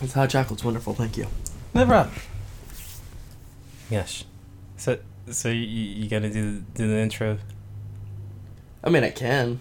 This 0.00 0.12
hot 0.12 0.30
chocolate's 0.30 0.64
wonderful, 0.64 0.94
thank 0.94 1.16
you. 1.16 1.26
Never 1.72 1.90
problem. 1.90 2.14
Yes. 3.90 4.24
So, 4.76 4.98
so 5.30 5.48
you, 5.48 5.60
you 5.60 6.08
gotta 6.08 6.30
do 6.30 6.60
do 6.74 6.88
the 6.88 6.98
intro. 6.98 7.38
I 8.82 8.90
mean, 8.90 9.04
I 9.04 9.10
can. 9.10 9.60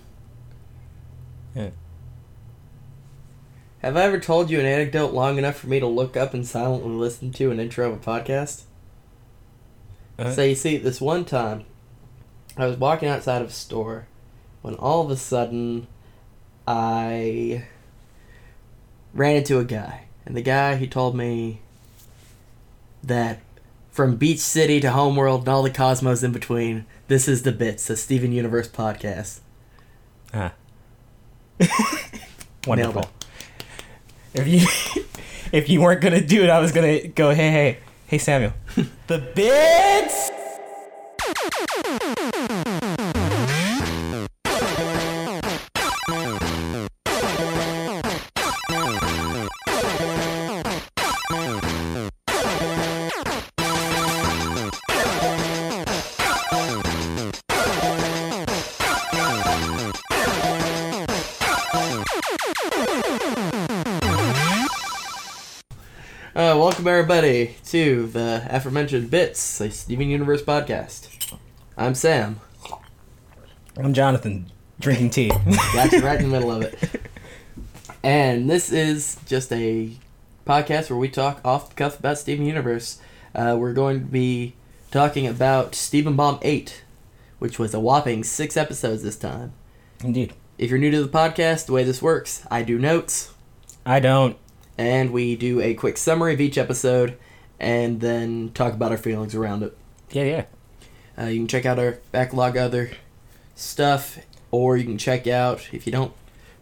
Yeah. 1.56 1.70
Have 3.80 3.98
I 3.98 4.04
ever 4.04 4.20
told 4.20 4.50
you 4.50 4.60
an 4.60 4.66
anecdote 4.66 5.14
long 5.14 5.38
enough 5.38 5.58
for 5.58 5.68
me 5.68 5.80
to 5.80 5.88
look 5.88 6.16
up 6.18 6.34
and 6.34 6.48
silently 6.48 6.92
listen 6.92 7.32
to 7.34 7.52
an 7.52 7.60
intro 7.60 7.92
of 7.92 7.96
a 7.96 7.98
podcast? 8.04 8.64
Uh, 10.18 10.32
So 10.32 10.44
you 10.44 10.56
see, 10.56 10.78
this 10.78 11.02
one 11.02 11.26
time, 11.26 11.66
I 12.58 12.66
was 12.66 12.78
walking 12.78 13.10
outside 13.10 13.42
of 13.42 13.50
a 13.50 13.52
store 13.52 14.08
when 14.62 14.76
all 14.76 15.02
of 15.04 15.12
a 15.12 15.18
sudden 15.18 15.88
I 16.68 17.66
ran 19.14 19.36
into 19.38 19.60
a 19.60 19.66
guy. 19.66 20.06
And 20.26 20.36
the 20.36 20.42
guy, 20.42 20.76
he 20.76 20.88
told 20.88 21.16
me 21.16 21.62
that 23.04 23.40
from 23.92 24.16
Beach 24.16 24.40
City 24.40 24.80
to 24.80 24.92
Homeworld 24.92 25.42
and 25.42 25.50
all 25.50 25.64
the 25.64 25.70
cosmos 25.70 26.24
in 26.24 26.32
between, 26.32 26.86
this 27.08 27.28
is 27.28 27.44
the 27.44 27.52
Bits, 27.52 27.88
the 27.88 27.98
Steven 27.98 28.32
Universe 28.32 28.68
podcast. 28.68 29.40
ah. 30.34 30.54
Wonderful. 32.68 33.06
If 34.34 34.48
you 34.48 35.04
if 35.52 35.70
you 35.70 35.82
weren't 35.82 36.02
gonna 36.02 36.26
do 36.26 36.44
it, 36.44 36.50
I 36.50 36.60
was 36.60 36.72
gonna 36.72 37.08
go. 37.08 37.30
Hey, 37.32 37.52
hey, 37.52 37.78
hey, 38.08 38.18
Samuel. 38.18 38.54
the 39.08 39.20
bits. 39.36 40.32
Everybody 67.24 67.56
to 67.64 68.08
the 68.08 68.46
aforementioned 68.50 69.10
Bits, 69.10 69.62
a 69.62 69.72
Steven 69.72 70.10
Universe 70.10 70.42
podcast. 70.42 71.38
I'm 71.78 71.96
Sam. 71.96 72.42
I'm 73.78 73.94
Jonathan, 73.94 74.52
drinking 74.78 75.12
tea. 75.12 75.30
Got 75.74 75.94
you 75.94 76.02
right 76.02 76.20
in 76.20 76.30
the 76.30 76.32
middle 76.38 76.52
of 76.52 76.64
it. 76.64 77.02
And 78.04 78.50
this 78.50 78.74
is 78.74 79.18
just 79.26 79.54
a 79.54 79.92
podcast 80.46 80.90
where 80.90 81.00
we 81.00 81.08
talk 81.08 81.40
off 81.46 81.70
the 81.70 81.76
cuff 81.76 81.98
about 81.98 82.18
Steven 82.18 82.46
Universe. 82.46 83.00
Uh, 83.34 83.56
we're 83.58 83.72
going 83.72 84.02
to 84.02 84.06
be 84.06 84.56
talking 84.92 85.26
about 85.26 85.76
Steven 85.76 86.18
Bomb 86.18 86.40
8, 86.42 86.84
which 87.40 87.58
was 87.58 87.74
a 87.74 87.80
whopping 87.80 88.26
six 88.26 88.58
episodes 88.58 89.02
this 89.02 89.16
time. 89.16 89.54
Indeed. 90.04 90.34
If 90.58 90.70
you're 90.70 90.78
new 90.78 90.92
to 90.92 91.02
the 91.02 91.08
podcast, 91.08 91.68
the 91.68 91.72
way 91.72 91.86
this 91.86 92.02
works, 92.02 92.46
I 92.52 92.64
do 92.64 92.78
notes, 92.78 93.32
I 93.86 94.02
don't. 94.02 94.36
And 94.78 95.12
we 95.12 95.36
do 95.36 95.62
a 95.62 95.74
quick 95.74 95.98
summary 95.98 96.34
of 96.34 96.42
each 96.42 96.58
episode, 96.58 97.18
and 97.60 98.02
then 98.02 98.52
talk 98.54 98.74
about 98.74 98.92
our 98.92 98.98
feelings 98.98 99.36
around 99.36 99.64
it. 99.64 99.78
Yeah, 100.12 100.24
yeah. 100.24 100.46
Uh, 101.18 101.28
you 101.28 101.40
can 101.40 101.48
check 101.48 101.66
out 101.66 101.80
our 101.80 102.00
backlog 102.12 102.58
of 102.58 102.64
other 102.64 102.92
stuff, 103.56 104.20
or 104.52 104.78
you 104.78 104.84
can 104.84 104.98
check 104.98 105.28
out 105.28 105.70
if 105.72 105.86
you 105.86 105.92
don't 105.92 106.14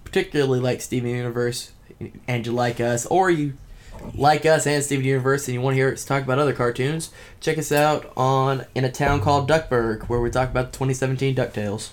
particularly 0.04 0.60
like 0.60 0.82
Steven 0.82 1.10
Universe 1.10 1.72
and 2.28 2.46
you 2.46 2.52
like 2.52 2.80
us, 2.80 3.06
or 3.06 3.30
you 3.30 3.54
like 4.14 4.46
us 4.46 4.68
and 4.68 4.84
Steven 4.84 5.06
Universe 5.06 5.48
and 5.48 5.56
you 5.56 5.62
want 5.62 5.74
to 5.74 5.78
hear 5.78 5.92
us 5.92 6.04
talk 6.04 6.24
about 6.24 6.40
other 6.40 6.54
cartoons, 6.54 7.12
check 7.40 7.58
us 7.58 7.72
out 7.72 8.12
on 8.18 8.66
in 8.76 8.84
a 8.84 8.92
town 8.92 9.22
called 9.22 9.48
Duckburg, 9.48 10.04
where 10.10 10.20
we 10.20 10.30
talk 10.30 10.50
about 10.50 10.72
the 10.72 10.78
2017 10.78 11.36
Ducktales. 11.36 11.92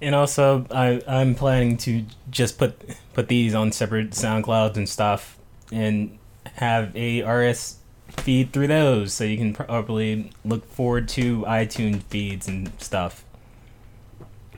And 0.00 0.14
also, 0.16 0.66
I 0.70 1.00
I'm 1.06 1.34
planning 1.36 1.76
to 1.78 2.04
just 2.30 2.58
put 2.58 2.74
put 3.12 3.28
these 3.28 3.54
on 3.54 3.72
separate 3.72 4.10
SoundClouds 4.10 4.76
and 4.76 4.88
stuff, 4.88 5.38
and 5.70 6.18
have 6.54 6.94
a 6.96 7.22
RS 7.22 7.76
feed 8.08 8.52
through 8.52 8.68
those, 8.68 9.12
so 9.12 9.24
you 9.24 9.36
can 9.36 9.52
probably 9.54 10.30
look 10.44 10.66
forward 10.66 11.08
to 11.08 11.42
iTunes 11.42 12.02
feeds 12.04 12.46
and 12.48 12.70
stuff. 12.78 13.24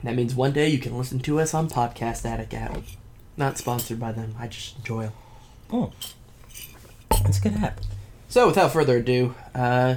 That 0.03 0.15
means 0.15 0.35
one 0.35 0.51
day 0.51 0.69
you 0.69 0.77
can 0.77 0.97
listen 0.97 1.19
to 1.19 1.39
us 1.39 1.53
on 1.53 1.69
Podcast 1.69 2.25
Addict 2.25 2.53
app. 2.53 2.77
Not 3.37 3.57
sponsored 3.57 3.99
by 3.99 4.11
them. 4.11 4.35
I 4.39 4.47
just 4.47 4.77
enjoy 4.77 5.03
them. 5.03 5.13
Oh, 5.71 5.93
that's 7.23 7.39
a 7.39 7.41
good 7.41 7.55
app. 7.55 7.79
So, 8.29 8.47
without 8.47 8.71
further 8.71 8.97
ado, 8.97 9.33
uh, 9.53 9.95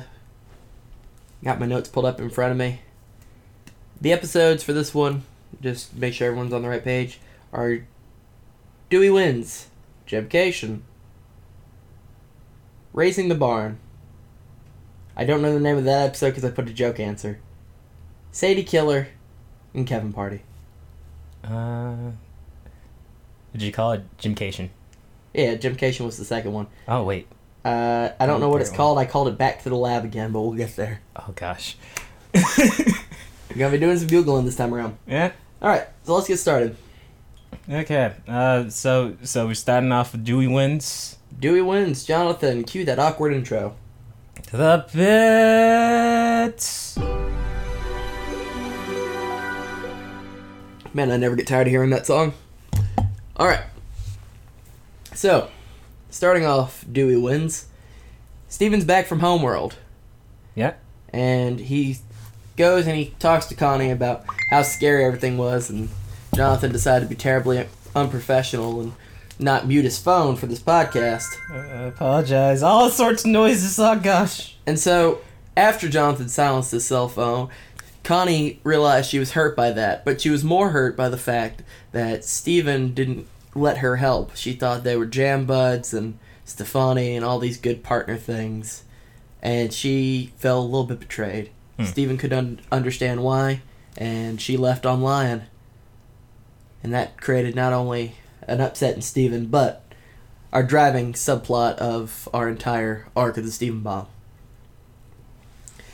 got 1.44 1.60
my 1.60 1.66
notes 1.66 1.88
pulled 1.88 2.06
up 2.06 2.20
in 2.20 2.30
front 2.30 2.52
of 2.52 2.58
me. 2.58 2.80
The 4.00 4.12
episodes 4.12 4.62
for 4.62 4.72
this 4.72 4.94
one, 4.94 5.24
just 5.60 5.94
make 5.94 6.14
sure 6.14 6.28
everyone's 6.28 6.52
on 6.52 6.62
the 6.62 6.68
right 6.68 6.84
page, 6.84 7.20
are 7.52 7.80
Dewey 8.90 9.10
Wins, 9.10 9.68
Jebcation, 10.06 10.80
Raising 12.92 13.28
the 13.28 13.34
Barn. 13.34 13.78
I 15.16 15.24
don't 15.24 15.42
know 15.42 15.52
the 15.52 15.60
name 15.60 15.76
of 15.76 15.84
that 15.84 16.06
episode 16.06 16.30
because 16.30 16.44
I 16.44 16.50
put 16.50 16.68
a 16.68 16.72
joke 16.72 16.98
answer. 17.00 17.40
Sadie 18.32 18.62
Killer, 18.62 19.08
and 19.74 19.86
Kevin 19.86 20.12
Party. 20.12 20.42
Uh, 21.44 22.12
did 23.52 23.62
you 23.62 23.72
call 23.72 23.92
it 23.92 24.04
Gemcation? 24.18 24.70
Yeah, 25.34 25.54
Gemcation 25.56 26.06
was 26.06 26.16
the 26.16 26.24
second 26.24 26.52
one. 26.52 26.66
Oh 26.86 27.04
wait. 27.04 27.26
Uh, 27.64 28.10
I 28.18 28.26
don't 28.26 28.40
know 28.40 28.48
what 28.48 28.60
it's 28.60 28.70
called. 28.70 28.98
I 28.98 29.04
called 29.04 29.28
it 29.28 29.36
Back 29.36 29.62
to 29.64 29.68
the 29.68 29.76
Lab 29.76 30.04
again, 30.04 30.32
but 30.32 30.40
we'll 30.40 30.52
get 30.52 30.74
there. 30.76 31.00
Oh 31.16 31.32
gosh. 31.34 31.76
We're 32.34 33.56
gonna 33.56 33.72
be 33.72 33.78
doing 33.78 33.98
some 33.98 34.08
googling 34.08 34.44
this 34.44 34.56
time 34.56 34.72
around. 34.72 34.96
yeah. 35.06 35.32
All 35.60 35.68
right, 35.68 35.86
so 36.04 36.14
let's 36.14 36.28
get 36.28 36.38
started. 36.38 36.76
Okay. 37.70 38.14
Uh, 38.26 38.70
so 38.70 39.16
so 39.22 39.46
we're 39.46 39.54
starting 39.54 39.92
off 39.92 40.12
with 40.12 40.24
Dewey 40.24 40.46
wins. 40.46 41.18
Dewey 41.38 41.60
wins. 41.60 42.04
Jonathan, 42.04 42.64
cue 42.64 42.84
that 42.86 42.98
awkward 42.98 43.32
intro. 43.34 43.76
To 44.48 44.56
the 44.56 44.86
bits. 44.94 46.96
Man, 50.94 51.10
I 51.10 51.16
never 51.18 51.36
get 51.36 51.46
tired 51.46 51.66
of 51.66 51.70
hearing 51.70 51.90
that 51.90 52.06
song. 52.06 52.32
All 53.36 53.46
right. 53.46 53.62
So, 55.14 55.50
starting 56.10 56.46
off, 56.46 56.84
Dewey 56.90 57.16
wins. 57.16 57.66
Steven's 58.48 58.84
back 58.84 59.06
from 59.06 59.20
Homeworld, 59.20 59.76
Yeah. 60.54 60.74
and 61.12 61.60
he 61.60 61.98
goes 62.56 62.86
and 62.86 62.96
he 62.96 63.14
talks 63.18 63.46
to 63.46 63.54
Connie 63.54 63.90
about 63.90 64.24
how 64.50 64.62
scary 64.62 65.04
everything 65.04 65.36
was, 65.36 65.68
and 65.68 65.90
Jonathan 66.34 66.72
decided 66.72 67.04
to 67.04 67.08
be 67.08 67.16
terribly 67.16 67.66
unprofessional 67.94 68.80
and 68.80 68.92
not 69.38 69.66
mute 69.66 69.84
his 69.84 69.98
phone 69.98 70.36
for 70.36 70.46
this 70.46 70.60
podcast. 70.60 71.36
Uh, 71.50 71.88
apologize. 71.88 72.62
All 72.62 72.90
sorts 72.90 73.24
of 73.24 73.30
noises. 73.30 73.78
Oh 73.78 73.98
gosh. 73.98 74.56
And 74.66 74.78
so, 74.78 75.20
after 75.56 75.88
Jonathan 75.88 76.28
silenced 76.28 76.72
his 76.72 76.86
cell 76.86 77.08
phone, 77.08 77.48
Connie 78.04 78.60
realized 78.64 79.10
she 79.10 79.18
was 79.18 79.32
hurt 79.32 79.56
by 79.56 79.70
that, 79.72 80.04
but 80.04 80.20
she 80.20 80.30
was 80.30 80.44
more 80.44 80.70
hurt 80.70 80.96
by 80.96 81.08
the 81.08 81.18
fact 81.18 81.62
that 81.92 82.24
Steven 82.24 82.94
didn't 82.94 83.26
let 83.54 83.78
her 83.78 83.96
help. 83.96 84.36
She 84.36 84.52
thought 84.52 84.84
they 84.84 84.96
were 84.96 85.06
jam 85.06 85.46
buds 85.46 85.92
and 85.92 86.18
Stevonnie 86.46 87.14
and 87.14 87.24
all 87.24 87.38
these 87.38 87.58
good 87.58 87.82
partner 87.82 88.16
things, 88.16 88.84
and 89.42 89.72
she 89.72 90.32
felt 90.38 90.64
a 90.64 90.68
little 90.68 90.86
bit 90.86 91.00
betrayed. 91.00 91.50
Hmm. 91.76 91.84
Steven 91.84 92.16
could 92.16 92.32
un- 92.32 92.60
understand 92.72 93.22
why, 93.22 93.62
and 93.96 94.40
she 94.40 94.56
left 94.56 94.86
on 94.86 95.02
Lion. 95.02 95.42
And 96.82 96.92
that 96.94 97.20
created 97.20 97.54
not 97.54 97.72
only 97.72 98.16
an 98.42 98.60
upset 98.60 98.94
in 98.94 99.02
Steven, 99.02 99.46
but 99.46 99.84
our 100.52 100.62
driving 100.62 101.12
subplot 101.12 101.74
of 101.76 102.28
our 102.32 102.48
entire 102.48 103.08
arc 103.16 103.36
of 103.36 103.44
the 103.44 103.52
Steven 103.52 103.80
Bomb. 103.80 104.06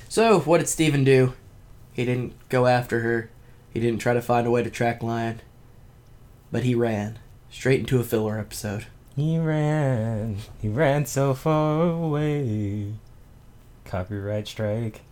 So, 0.08 0.40
what 0.40 0.58
did 0.58 0.68
Steven 0.68 1.02
do? 1.02 1.34
He 1.92 2.04
didn't 2.04 2.34
go 2.48 2.66
after 2.66 3.00
her. 3.00 3.30
He 3.72 3.80
didn't 3.80 4.00
try 4.00 4.14
to 4.14 4.22
find 4.22 4.46
a 4.46 4.50
way 4.50 4.62
to 4.62 4.70
track 4.70 5.02
Lion. 5.02 5.40
But 6.52 6.62
he 6.62 6.74
ran 6.74 7.18
straight 7.50 7.80
into 7.80 7.98
a 7.98 8.04
filler 8.04 8.38
episode. 8.38 8.86
He 9.16 9.38
ran. 9.38 10.38
He 10.60 10.68
ran 10.68 11.06
so 11.06 11.34
far 11.34 11.88
away. 11.88 12.94
Copyright 13.84 14.46
strike. 14.46 15.02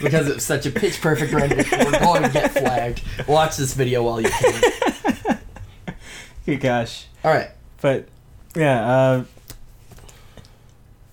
Because 0.00 0.28
it 0.28 0.34
was 0.36 0.44
such 0.44 0.66
a 0.66 0.70
pitch 0.70 1.00
perfect 1.00 1.32
rendition, 1.32 1.78
we're 1.80 1.98
going 1.98 2.22
to 2.22 2.28
get 2.30 2.50
flagged. 2.52 3.02
Watch 3.28 3.56
this 3.56 3.74
video 3.74 4.02
while 4.02 4.20
you 4.20 4.28
can. 4.30 5.38
Good 6.46 6.60
gosh. 6.60 7.06
Alright, 7.24 7.50
But 7.80 8.08
yeah, 8.56 8.80
uh, 8.84 9.24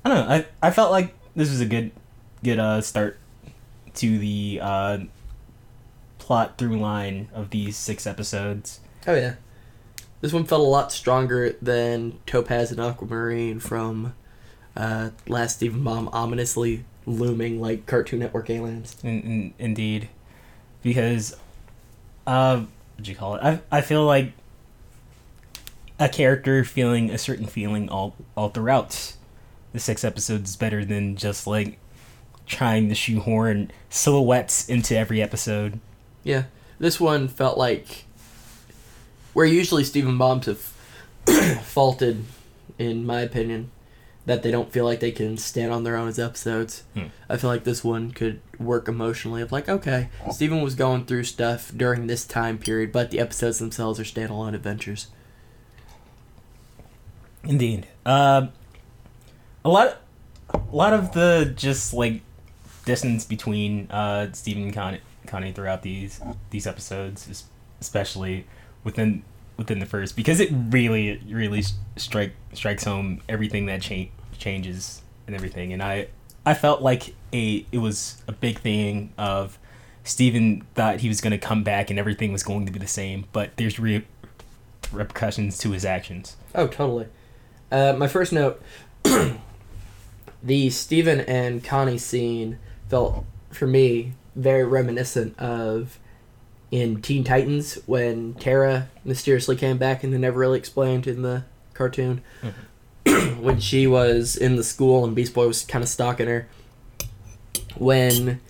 I 0.04 0.10
don't 0.10 0.28
know. 0.28 0.34
I 0.36 0.46
I 0.68 0.72
felt 0.72 0.92
like 0.92 1.14
this 1.36 1.50
was 1.52 1.62
a 1.62 1.66
good 1.66 1.92
good 2.44 2.58
uh 2.58 2.81
start 2.81 3.18
to 3.96 4.18
the 4.18 4.60
uh 4.62 4.98
plot 6.18 6.58
through 6.58 6.80
line 6.80 7.30
of 7.34 7.50
these 7.52 7.78
six 7.78 8.08
episodes. 8.08 8.80
oh 9.08 9.14
yeah. 9.16 9.36
This 10.22 10.34
one 10.34 10.46
felt 10.46 10.62
a 10.62 10.64
lot 10.70 10.92
stronger 10.92 11.56
than 11.62 12.20
Topaz 12.26 12.72
and 12.72 12.80
Aquamarine 12.80 13.60
from 13.60 14.14
uh, 14.76 15.12
last 15.28 15.58
Steven 15.58 15.81
Bomb, 15.84 16.10
ominously 16.10 16.84
looming 17.10 17.60
like 17.60 17.86
Cartoon 17.86 18.20
Network 18.20 18.50
aliens. 18.50 18.96
In, 19.04 19.22
in, 19.22 19.54
indeed, 19.58 20.10
because 20.82 21.36
uh, 22.28 22.58
what 22.60 23.04
do 23.04 23.12
you 23.12 23.18
call 23.18 23.36
it? 23.36 23.44
I 23.44 23.60
I 23.72 23.82
feel 23.82 24.06
like 24.06 24.34
a 26.00 26.08
character 26.08 26.64
feeling 26.64 27.10
a 27.10 27.18
certain 27.18 27.48
feeling 27.48 27.90
all 27.90 28.16
all 28.38 28.50
throughout 28.50 29.16
the 29.74 29.80
six 29.80 30.04
episodes 30.04 30.52
is 30.52 30.56
better 30.56 30.86
than 30.86 31.16
just 31.16 31.46
like 31.46 31.80
trying 32.46 32.90
to 32.90 32.96
shoehorn 32.96 33.72
silhouettes 33.90 34.70
into 34.70 34.98
every 34.98 35.22
episode. 35.22 35.80
Yeah, 36.24 36.44
this 36.80 37.00
one 37.00 37.28
felt 37.28 37.58
like 37.58 38.06
where 39.34 39.46
usually 39.46 39.84
Steven 39.84 40.18
Bombs 40.18 40.46
have 41.28 41.62
faulted, 41.64 42.26
in 42.78 43.06
my 43.06 43.22
opinion, 43.22 43.72
that 44.30 44.44
they 44.44 44.52
don't 44.52 44.72
feel 44.72 44.86
like 44.86 45.00
they 45.00 45.12
can 45.12 45.36
stand 45.38 45.72
on 45.72 45.84
their 45.84 45.96
own 45.98 46.08
as 46.08 46.20
episodes. 46.20 46.84
Hmm. 46.94 47.06
I 47.28 47.36
feel 47.38 47.50
like 47.50 47.64
this 47.64 47.84
one 47.84 48.12
could 48.12 48.42
work 48.60 48.88
emotionally 48.88 49.42
of 49.42 49.52
like, 49.52 49.68
okay, 49.68 50.10
Steven 50.31 50.62
was 50.62 50.76
going 50.76 51.06
through 51.06 51.24
stuff 51.24 51.72
during 51.76 52.06
this 52.06 52.26
time 52.26 52.60
period, 52.60 52.92
but 52.92 53.10
the 53.10 53.20
episodes 53.20 53.58
themselves 53.58 54.00
are 54.00 54.04
standalone 54.04 54.54
adventures. 54.54 55.08
Indeed. 57.44 57.88
Uh, 58.06 58.50
a 59.66 59.70
lot, 59.70 59.98
a 60.54 60.60
lot 60.72 60.94
of 60.94 61.14
the 61.14 61.52
just 61.56 61.92
like 61.92 62.22
distance 62.86 63.26
between 63.26 63.90
uh, 63.90 64.31
Steven 64.34 64.62
and 64.66 64.74
Connie, 64.74 65.00
Connie 65.26 65.52
throughout 65.54 65.81
these 65.81 66.22
these 66.52 66.68
episodes, 66.68 67.28
es- 67.28 67.46
especially 67.81 68.46
within 68.84 69.24
within 69.58 69.80
the 69.80 69.86
first, 69.88 70.16
because 70.16 70.40
it 70.40 70.50
really 70.52 71.20
really 71.28 71.64
strike 71.98 72.34
strikes 72.54 72.84
home 72.84 73.22
everything 73.28 73.66
that 73.66 73.81
cha- 73.81 74.06
changes 74.40 75.02
and 75.28 75.36
everything, 75.36 75.74
and 75.74 75.84
I 75.84 76.08
I 76.46 76.54
felt 76.54 76.82
like 76.82 77.14
a 77.34 77.66
it 77.72 77.78
was 77.78 78.24
a 78.28 78.32
big 78.32 78.60
thing 78.60 79.14
of 79.18 79.60
Steven 80.04 80.66
thought 80.74 81.02
he 81.02 81.08
was 81.08 81.22
going 81.22 81.32
to 81.32 81.38
come 81.38 81.64
back 81.64 81.90
and 81.90 82.00
everything 82.00 82.32
was 82.32 82.44
going 82.44 82.66
to 82.66 82.72
be 82.72 82.80
the 82.80 82.88
same, 82.88 83.26
but 83.32 83.56
there's 83.58 83.80
re- 83.80 84.06
repercussions 84.92 85.58
to 85.60 85.72
his 85.72 85.86
actions. 85.86 86.36
Oh, 86.56 86.68
totally. 86.68 87.08
Uh, 87.72 87.94
my 87.96 88.08
first 88.08 88.34
note 88.34 88.62
the 90.44 90.70
Steven 90.72 91.20
and 91.22 91.64
Connie 91.64 92.00
scene 92.00 92.58
felt, 92.88 93.26
for 93.52 93.68
me, 93.68 94.14
very 94.36 94.64
reminiscent 94.64 95.38
of 95.38 96.00
in 96.72 97.02
Teen 97.02 97.24
Titans 97.24 97.76
when 97.86 98.34
Tara 98.36 98.90
mysteriously 99.04 99.56
came 99.56 99.78
back 99.78 100.04
and 100.04 100.14
they 100.14 100.18
never 100.18 100.40
really 100.40 100.58
explained 100.58 101.08
in 101.08 101.22
the 101.22 101.44
cartoon. 101.74 102.22
when 103.40 103.60
she 103.60 103.88
was 103.88 104.36
in 104.36 104.56
the 104.56 104.64
school 104.64 105.04
and 105.04 105.16
Beast 105.16 105.34
Boy 105.34 105.48
was 105.48 105.64
kind 105.64 105.84
of 105.84 105.90
stalking 105.90 106.28
her. 106.28 106.48
When 107.76 108.42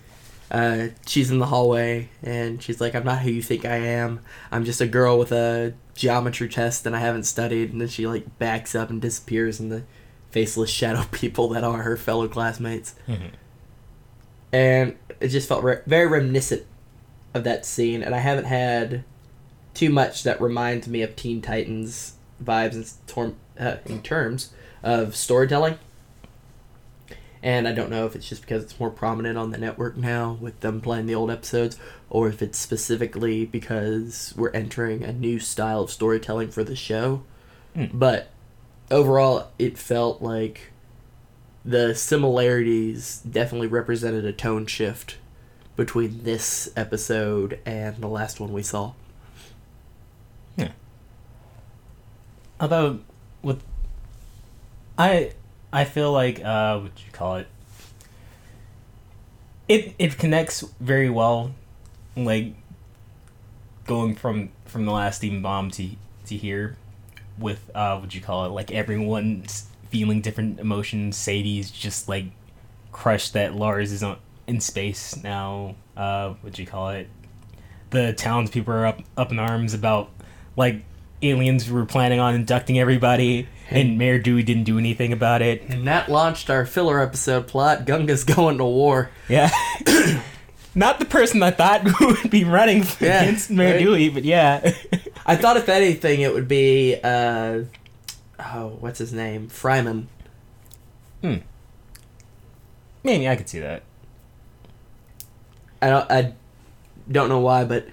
uh, 0.50 0.88
she's 1.06 1.30
in 1.30 1.38
the 1.38 1.46
hallway 1.46 2.08
and 2.22 2.62
she's 2.62 2.80
like, 2.80 2.94
I'm 2.94 3.04
not 3.04 3.20
who 3.20 3.30
you 3.30 3.42
think 3.42 3.64
I 3.64 3.76
am. 3.76 4.20
I'm 4.50 4.64
just 4.64 4.80
a 4.80 4.86
girl 4.86 5.18
with 5.18 5.32
a 5.32 5.74
geometry 5.94 6.48
test 6.48 6.86
and 6.86 6.96
I 6.96 7.00
haven't 7.00 7.24
studied. 7.24 7.72
And 7.72 7.80
then 7.80 7.88
she 7.88 8.06
like 8.06 8.38
backs 8.38 8.74
up 8.74 8.90
and 8.90 9.00
disappears 9.00 9.60
in 9.60 9.68
the 9.68 9.84
faceless 10.30 10.70
shadow 10.70 11.04
people 11.12 11.48
that 11.50 11.64
are 11.64 11.82
her 11.82 11.96
fellow 11.96 12.28
classmates. 12.28 12.94
And 14.52 14.96
it 15.20 15.28
just 15.28 15.48
felt 15.48 15.62
re- 15.62 15.82
very 15.86 16.06
reminiscent 16.06 16.66
of 17.34 17.44
that 17.44 17.64
scene. 17.64 18.02
And 18.02 18.14
I 18.14 18.18
haven't 18.18 18.46
had 18.46 19.04
too 19.74 19.90
much 19.90 20.24
that 20.24 20.40
reminds 20.40 20.88
me 20.88 21.02
of 21.02 21.14
Teen 21.14 21.40
Titans 21.40 22.14
vibes 22.42 22.74
in, 22.74 22.84
tor- 23.06 23.34
uh, 23.58 23.76
in 23.86 24.02
terms 24.02 24.52
of 24.82 25.14
storytelling. 25.16 25.78
And 27.42 27.66
I 27.66 27.72
don't 27.72 27.90
know 27.90 28.04
if 28.04 28.14
it's 28.14 28.28
just 28.28 28.42
because 28.42 28.62
it's 28.62 28.78
more 28.78 28.90
prominent 28.90 29.38
on 29.38 29.50
the 29.50 29.58
network 29.58 29.96
now 29.96 30.36
with 30.40 30.60
them 30.60 30.80
playing 30.80 31.06
the 31.06 31.14
old 31.14 31.30
episodes, 31.30 31.78
or 32.10 32.28
if 32.28 32.42
it's 32.42 32.58
specifically 32.58 33.46
because 33.46 34.34
we're 34.36 34.50
entering 34.50 35.02
a 35.02 35.12
new 35.12 35.38
style 35.38 35.80
of 35.80 35.90
storytelling 35.90 36.50
for 36.50 36.62
the 36.64 36.76
show. 36.76 37.22
Mm. 37.74 37.90
But 37.94 38.28
overall, 38.90 39.48
it 39.58 39.78
felt 39.78 40.20
like 40.20 40.70
the 41.64 41.94
similarities 41.94 43.20
definitely 43.20 43.68
represented 43.68 44.24
a 44.24 44.32
tone 44.32 44.66
shift 44.66 45.16
between 45.76 46.24
this 46.24 46.70
episode 46.76 47.58
and 47.64 47.96
the 47.96 48.08
last 48.08 48.38
one 48.38 48.52
we 48.52 48.62
saw. 48.62 48.92
Although, 52.60 53.00
with 53.42 53.62
I, 54.98 55.32
I 55.72 55.84
feel 55.84 56.12
like 56.12 56.44
uh, 56.44 56.78
what 56.80 56.92
you 57.04 57.10
call 57.12 57.36
it? 57.36 57.46
It 59.66 59.94
it 59.98 60.18
connects 60.18 60.60
very 60.80 61.08
well, 61.08 61.54
like 62.16 62.54
going 63.86 64.14
from 64.14 64.50
from 64.66 64.84
the 64.84 64.92
last 64.92 65.16
Steven 65.16 65.40
Bomb 65.42 65.70
to 65.72 65.90
to 66.26 66.36
here, 66.36 66.76
with 67.38 67.70
uh, 67.74 67.98
what 67.98 68.14
you 68.14 68.20
call 68.20 68.46
it? 68.46 68.50
Like 68.50 68.70
everyone's 68.72 69.68
feeling 69.88 70.20
different 70.20 70.60
emotions. 70.60 71.16
Sadie's 71.16 71.70
just 71.70 72.08
like 72.08 72.26
crushed 72.92 73.32
that 73.32 73.54
Lars 73.54 73.90
is 73.92 74.02
on 74.02 74.18
in 74.46 74.60
space 74.60 75.22
now. 75.22 75.76
Uh, 75.96 76.34
what 76.40 76.58
you 76.58 76.66
call 76.66 76.90
it? 76.90 77.08
The 77.90 78.12
townspeople 78.12 78.72
are 78.72 78.86
up 78.86 79.00
up 79.16 79.30
in 79.30 79.38
arms 79.38 79.72
about 79.72 80.10
like 80.56 80.82
aliens 81.22 81.70
were 81.70 81.84
planning 81.84 82.20
on 82.20 82.34
inducting 82.34 82.78
everybody, 82.78 83.48
and 83.70 83.98
Mayor 83.98 84.18
Dewey 84.18 84.42
didn't 84.42 84.64
do 84.64 84.78
anything 84.78 85.12
about 85.12 85.42
it. 85.42 85.62
And 85.68 85.86
that 85.86 86.08
launched 86.08 86.50
our 86.50 86.64
filler 86.66 87.00
episode 87.00 87.46
plot. 87.46 87.84
Gunga's 87.86 88.24
going 88.24 88.58
to 88.58 88.64
war. 88.64 89.10
Yeah. 89.28 89.50
Not 90.74 90.98
the 91.00 91.04
person 91.04 91.42
I 91.42 91.50
thought 91.50 91.84
would 92.00 92.30
be 92.30 92.44
running 92.44 92.84
Yeah, 93.00 93.22
against 93.22 93.50
Mayor 93.50 93.72
right? 93.72 93.78
Dewey, 93.80 94.08
but 94.08 94.24
yeah. 94.24 94.72
I 95.26 95.36
thought 95.36 95.56
if 95.56 95.68
anything 95.68 96.20
it 96.20 96.32
would 96.32 96.46
be 96.48 96.96
uh 97.02 97.64
oh, 98.38 98.76
what's 98.80 98.98
his 99.00 99.12
name? 99.12 99.48
Fryman. 99.48 100.06
Hmm. 101.22 101.36
Maybe 103.02 103.28
I 103.28 103.34
could 103.36 103.48
see 103.48 103.58
that. 103.60 103.82
I 105.82 105.88
don't 105.90 106.10
I 106.10 106.32
don't 107.10 107.28
know 107.28 107.40
why, 107.40 107.64
but 107.64 107.88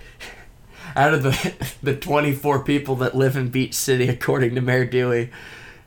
out 0.97 1.13
of 1.13 1.23
the 1.23 1.53
the 1.83 1.95
24 1.95 2.63
people 2.65 2.97
that 2.97 3.15
live 3.15 3.37
in 3.37 3.47
Beach 3.49 3.73
City 3.73 4.09
according 4.09 4.55
to 4.55 4.61
Mayor 4.61 4.85
Dewey, 4.85 5.31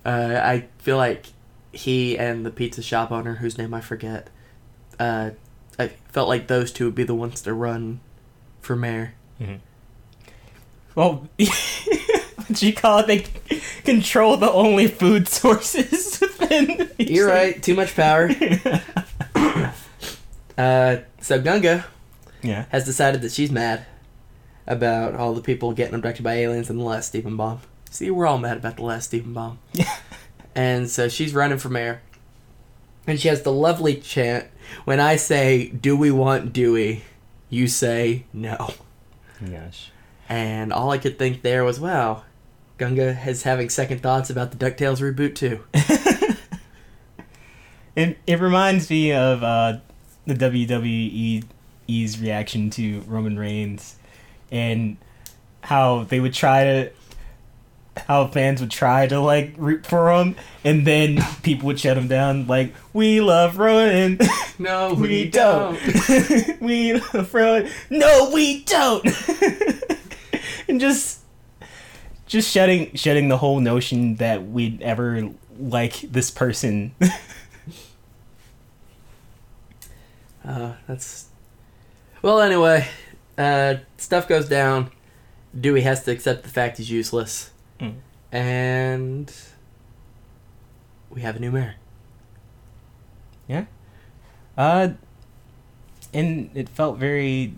uh, 0.07 0.41
I 0.43 0.67
feel 0.79 0.97
like 0.97 1.27
he 1.73 2.17
and 2.19 2.47
the 2.47 2.51
pizza 2.51 2.83
shop 2.83 3.13
owner 3.13 3.35
whose 3.37 3.57
name 3.59 3.75
I 3.75 3.81
forget 3.81 4.29
uh, 4.99 5.31
I 5.79 5.89
felt 6.09 6.29
like 6.29 6.47
those 6.49 6.73
two 6.73 6.87
would 6.87 6.95
be 6.95 7.05
the 7.05 7.15
ones 7.15 7.43
to 7.43 7.53
run 7.55 8.01
for 8.61 8.75
mayor. 8.77 9.15
Well, 10.95 11.29
what 11.37 12.61
you 12.63 12.73
call 12.75 12.99
it? 12.99 13.07
They 13.07 13.61
control 13.85 14.37
the 14.37 14.51
only 14.51 14.89
food 14.89 15.29
sources 15.29 16.21
within. 16.41 16.91
You're 16.99 17.29
right. 17.29 17.63
Too 17.63 17.75
much 17.75 17.95
power. 17.95 18.29
uh, 20.59 20.97
so 21.21 21.41
Gunga 21.41 21.87
Yeah. 22.43 22.67
has 22.71 22.85
decided 22.85 23.23
that 23.23 23.33
she's 23.33 23.51
mad 23.51 23.87
about 24.71 25.15
all 25.15 25.35
the 25.35 25.43
people 25.43 25.73
getting 25.73 25.95
abducted 25.95 26.25
by 26.25 26.35
aliens 26.35 26.71
in 26.71 26.79
the 26.79 26.85
last 26.85 27.09
Steven 27.09 27.37
Bomb. 27.37 27.61
See, 27.91 28.11
we're 28.11 28.27
all 28.27 28.39
mad 28.39 28.57
about 28.57 28.77
the 28.77 28.85
last 28.85 29.07
Steven 29.07 29.33
Bomb. 29.33 29.59
Yeah. 29.73 29.95
And 30.53 30.91
so 30.91 31.09
she's 31.09 31.33
running 31.33 31.59
for 31.59 31.69
mayor. 31.69 32.03
And 33.07 33.21
she 33.21 33.29
has 33.29 33.43
the 33.43 33.53
lovely 33.53 33.95
chant 33.95 34.47
when 34.85 34.99
I 34.99 35.15
say, 35.15 35.69
Do 35.69 35.97
we 35.97 36.11
want 36.11 36.53
Dewey? 36.53 37.05
You 37.49 37.69
say, 37.69 38.25
No. 38.33 38.75
Gosh. 39.39 39.93
And 40.29 40.73
all 40.73 40.91
I 40.91 40.99
could 40.99 41.21
think 41.21 41.43
there 41.43 41.63
was, 41.63 41.79
wow, 41.79 42.25
Gunga 42.79 43.17
is 43.29 43.45
having 43.45 43.69
second 43.69 44.01
thoughts 44.03 44.29
about 44.29 44.51
the 44.51 44.57
DuckTales 44.57 45.01
reboot 45.01 45.37
too. 45.37 45.65
It 47.97 48.19
it 48.27 48.41
reminds 48.41 48.89
me 48.89 49.13
of 49.13 49.43
uh, 49.43 49.79
the 50.27 50.35
WWE's 50.35 52.21
reaction 52.21 52.71
to 52.71 53.01
Roman 53.01 53.39
Reigns, 53.39 53.97
and 54.51 54.97
how 55.63 56.05
they 56.05 56.21
would 56.21 56.35
try 56.35 56.65
to, 56.65 56.91
how 58.07 58.27
fans 58.29 58.61
would 58.61 58.71
try 58.71 59.07
to 59.07 59.21
like 59.21 59.55
root 59.57 59.85
for 59.87 60.11
him, 60.13 60.37
and 60.65 60.87
then 60.87 61.19
people 61.43 61.67
would 61.67 61.79
shut 61.81 61.97
him 61.97 62.09
down. 62.09 62.47
Like 62.47 62.75
we 62.93 63.21
love 63.21 63.59
Roman, 63.59 64.19
No, 64.59 64.95
we 64.95 65.29
don't. 65.31 65.79
we 66.61 66.95
love 66.95 67.33
Roman. 67.35 67.71
No, 67.91 68.31
we 68.33 68.63
don't. 68.65 69.07
and 70.69 70.81
just 70.81 71.21
just 72.27 72.51
shutting 72.51 72.95
shutting 72.95 73.29
the 73.29 73.39
whole 73.39 73.61
notion 73.61 74.17
that 74.17 74.47
we'd 74.47 74.81
ever 74.83 75.29
like 75.59 76.01
this 76.01 76.31
person. 76.31 76.95
Uh, 80.45 80.73
that's. 80.87 81.27
Well, 82.23 82.41
anyway, 82.41 82.89
uh, 83.41 83.77
stuff 83.97 84.29
goes 84.29 84.49
down. 84.49 84.91
Dewey 85.59 85.81
has 85.81 86.05
to 86.05 86.13
accept 86.13 86.43
the 86.43 86.49
fact 86.49 86.77
he's 86.77 86.91
useless. 86.91 87.51
Mm. 87.81 87.95
and 88.31 89.35
we 91.09 91.23
have 91.23 91.37
a 91.37 91.39
new 91.39 91.51
mayor. 91.51 91.77
Yeah. 93.49 93.65
Uh, 94.57 94.91
and 96.13 96.51
it 96.55 96.69
felt 96.69 96.99
very 96.99 97.55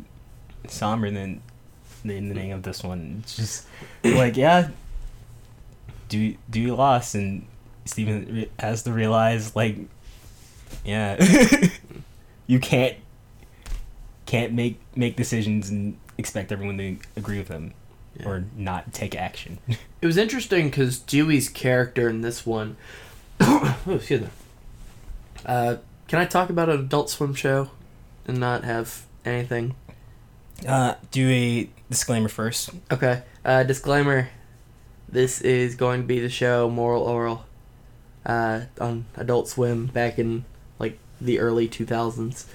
somber 0.68 1.10
than 1.10 1.42
the 2.04 2.14
ending 2.14 2.52
of 2.52 2.62
this 2.62 2.84
one. 2.84 3.18
It's 3.22 3.36
just 3.36 3.66
like, 4.04 4.36
yeah, 4.36 4.68
do 6.08 6.36
do 6.48 6.60
you 6.60 6.76
lost, 6.76 7.16
and 7.16 7.46
Steven 7.84 8.46
has 8.58 8.84
to 8.84 8.92
realize, 8.92 9.56
like, 9.56 9.76
yeah, 10.84 11.22
you 12.46 12.60
can't 12.60 12.96
can't 14.32 14.54
make 14.54 14.80
make 14.96 15.14
decisions 15.14 15.68
and 15.68 15.98
expect 16.16 16.50
everyone 16.50 16.78
to 16.78 16.96
agree 17.16 17.36
with 17.36 17.48
them 17.48 17.74
Yeah. 18.18 18.28
or 18.28 18.44
not 18.56 18.92
take 18.94 19.14
action. 19.14 19.58
It 20.00 20.06
was 20.06 20.16
interesting 20.16 20.68
because 20.68 20.98
Dewey's 20.98 21.48
character 21.48 22.08
in 22.08 22.22
this 22.22 22.44
one. 22.44 22.76
oh, 23.40 23.76
excuse 23.86 24.22
me. 24.22 24.28
Uh, 25.46 25.76
can 26.08 26.18
I 26.18 26.24
talk 26.24 26.50
about 26.50 26.68
an 26.68 26.80
Adult 26.80 27.08
Swim 27.08 27.34
show 27.34 27.70
and 28.26 28.38
not 28.40 28.64
have 28.64 29.04
anything? 29.24 29.76
Uh, 30.66 30.94
do 31.12 31.30
a 31.30 31.70
disclaimer 31.88 32.28
first. 32.28 32.70
Okay. 32.90 33.22
Uh, 33.44 33.62
disclaimer: 33.62 34.30
This 35.08 35.40
is 35.40 35.76
going 35.76 36.00
to 36.00 36.06
be 36.08 36.18
the 36.18 36.28
show 36.28 36.68
Moral 36.68 37.04
Orel, 37.06 37.44
uh, 38.26 38.62
on 38.80 39.04
Adult 39.16 39.46
Swim 39.48 39.86
back 39.86 40.18
in 40.18 40.44
like 40.80 40.98
the 41.20 41.38
early 41.38 41.68
two 41.68 41.86
thousands. 41.86 42.46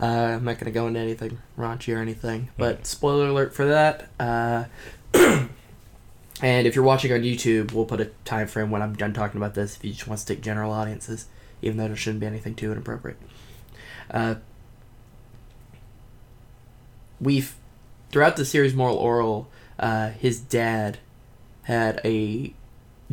Uh, 0.00 0.04
I'm 0.36 0.44
not 0.44 0.58
gonna 0.58 0.70
go 0.70 0.86
into 0.86 1.00
anything 1.00 1.38
raunchy 1.58 1.94
or 1.94 1.98
anything, 1.98 2.48
but 2.56 2.86
spoiler 2.86 3.28
alert 3.28 3.54
for 3.54 3.66
that. 3.66 4.08
Uh, 4.18 4.64
and 6.42 6.66
if 6.66 6.74
you're 6.74 6.84
watching 6.84 7.12
on 7.12 7.20
YouTube, 7.20 7.72
we'll 7.72 7.84
put 7.84 8.00
a 8.00 8.06
time 8.24 8.46
frame 8.46 8.70
when 8.70 8.80
I'm 8.80 8.94
done 8.94 9.12
talking 9.12 9.38
about 9.38 9.54
this. 9.54 9.76
If 9.76 9.84
you 9.84 9.92
just 9.92 10.06
want 10.06 10.18
to 10.18 10.22
stick 10.22 10.40
general 10.40 10.72
audiences, 10.72 11.26
even 11.60 11.76
though 11.76 11.88
there 11.88 11.96
shouldn't 11.96 12.20
be 12.20 12.26
anything 12.26 12.54
too 12.54 12.72
inappropriate. 12.72 13.18
Uh, 14.10 14.36
we've 17.20 17.54
throughout 18.10 18.36
the 18.36 18.44
series 18.44 18.74
Moral 18.74 18.96
Orel, 18.96 19.46
uh, 19.78 20.10
his 20.10 20.40
dad 20.40 20.98
had 21.64 22.00
a 22.04 22.52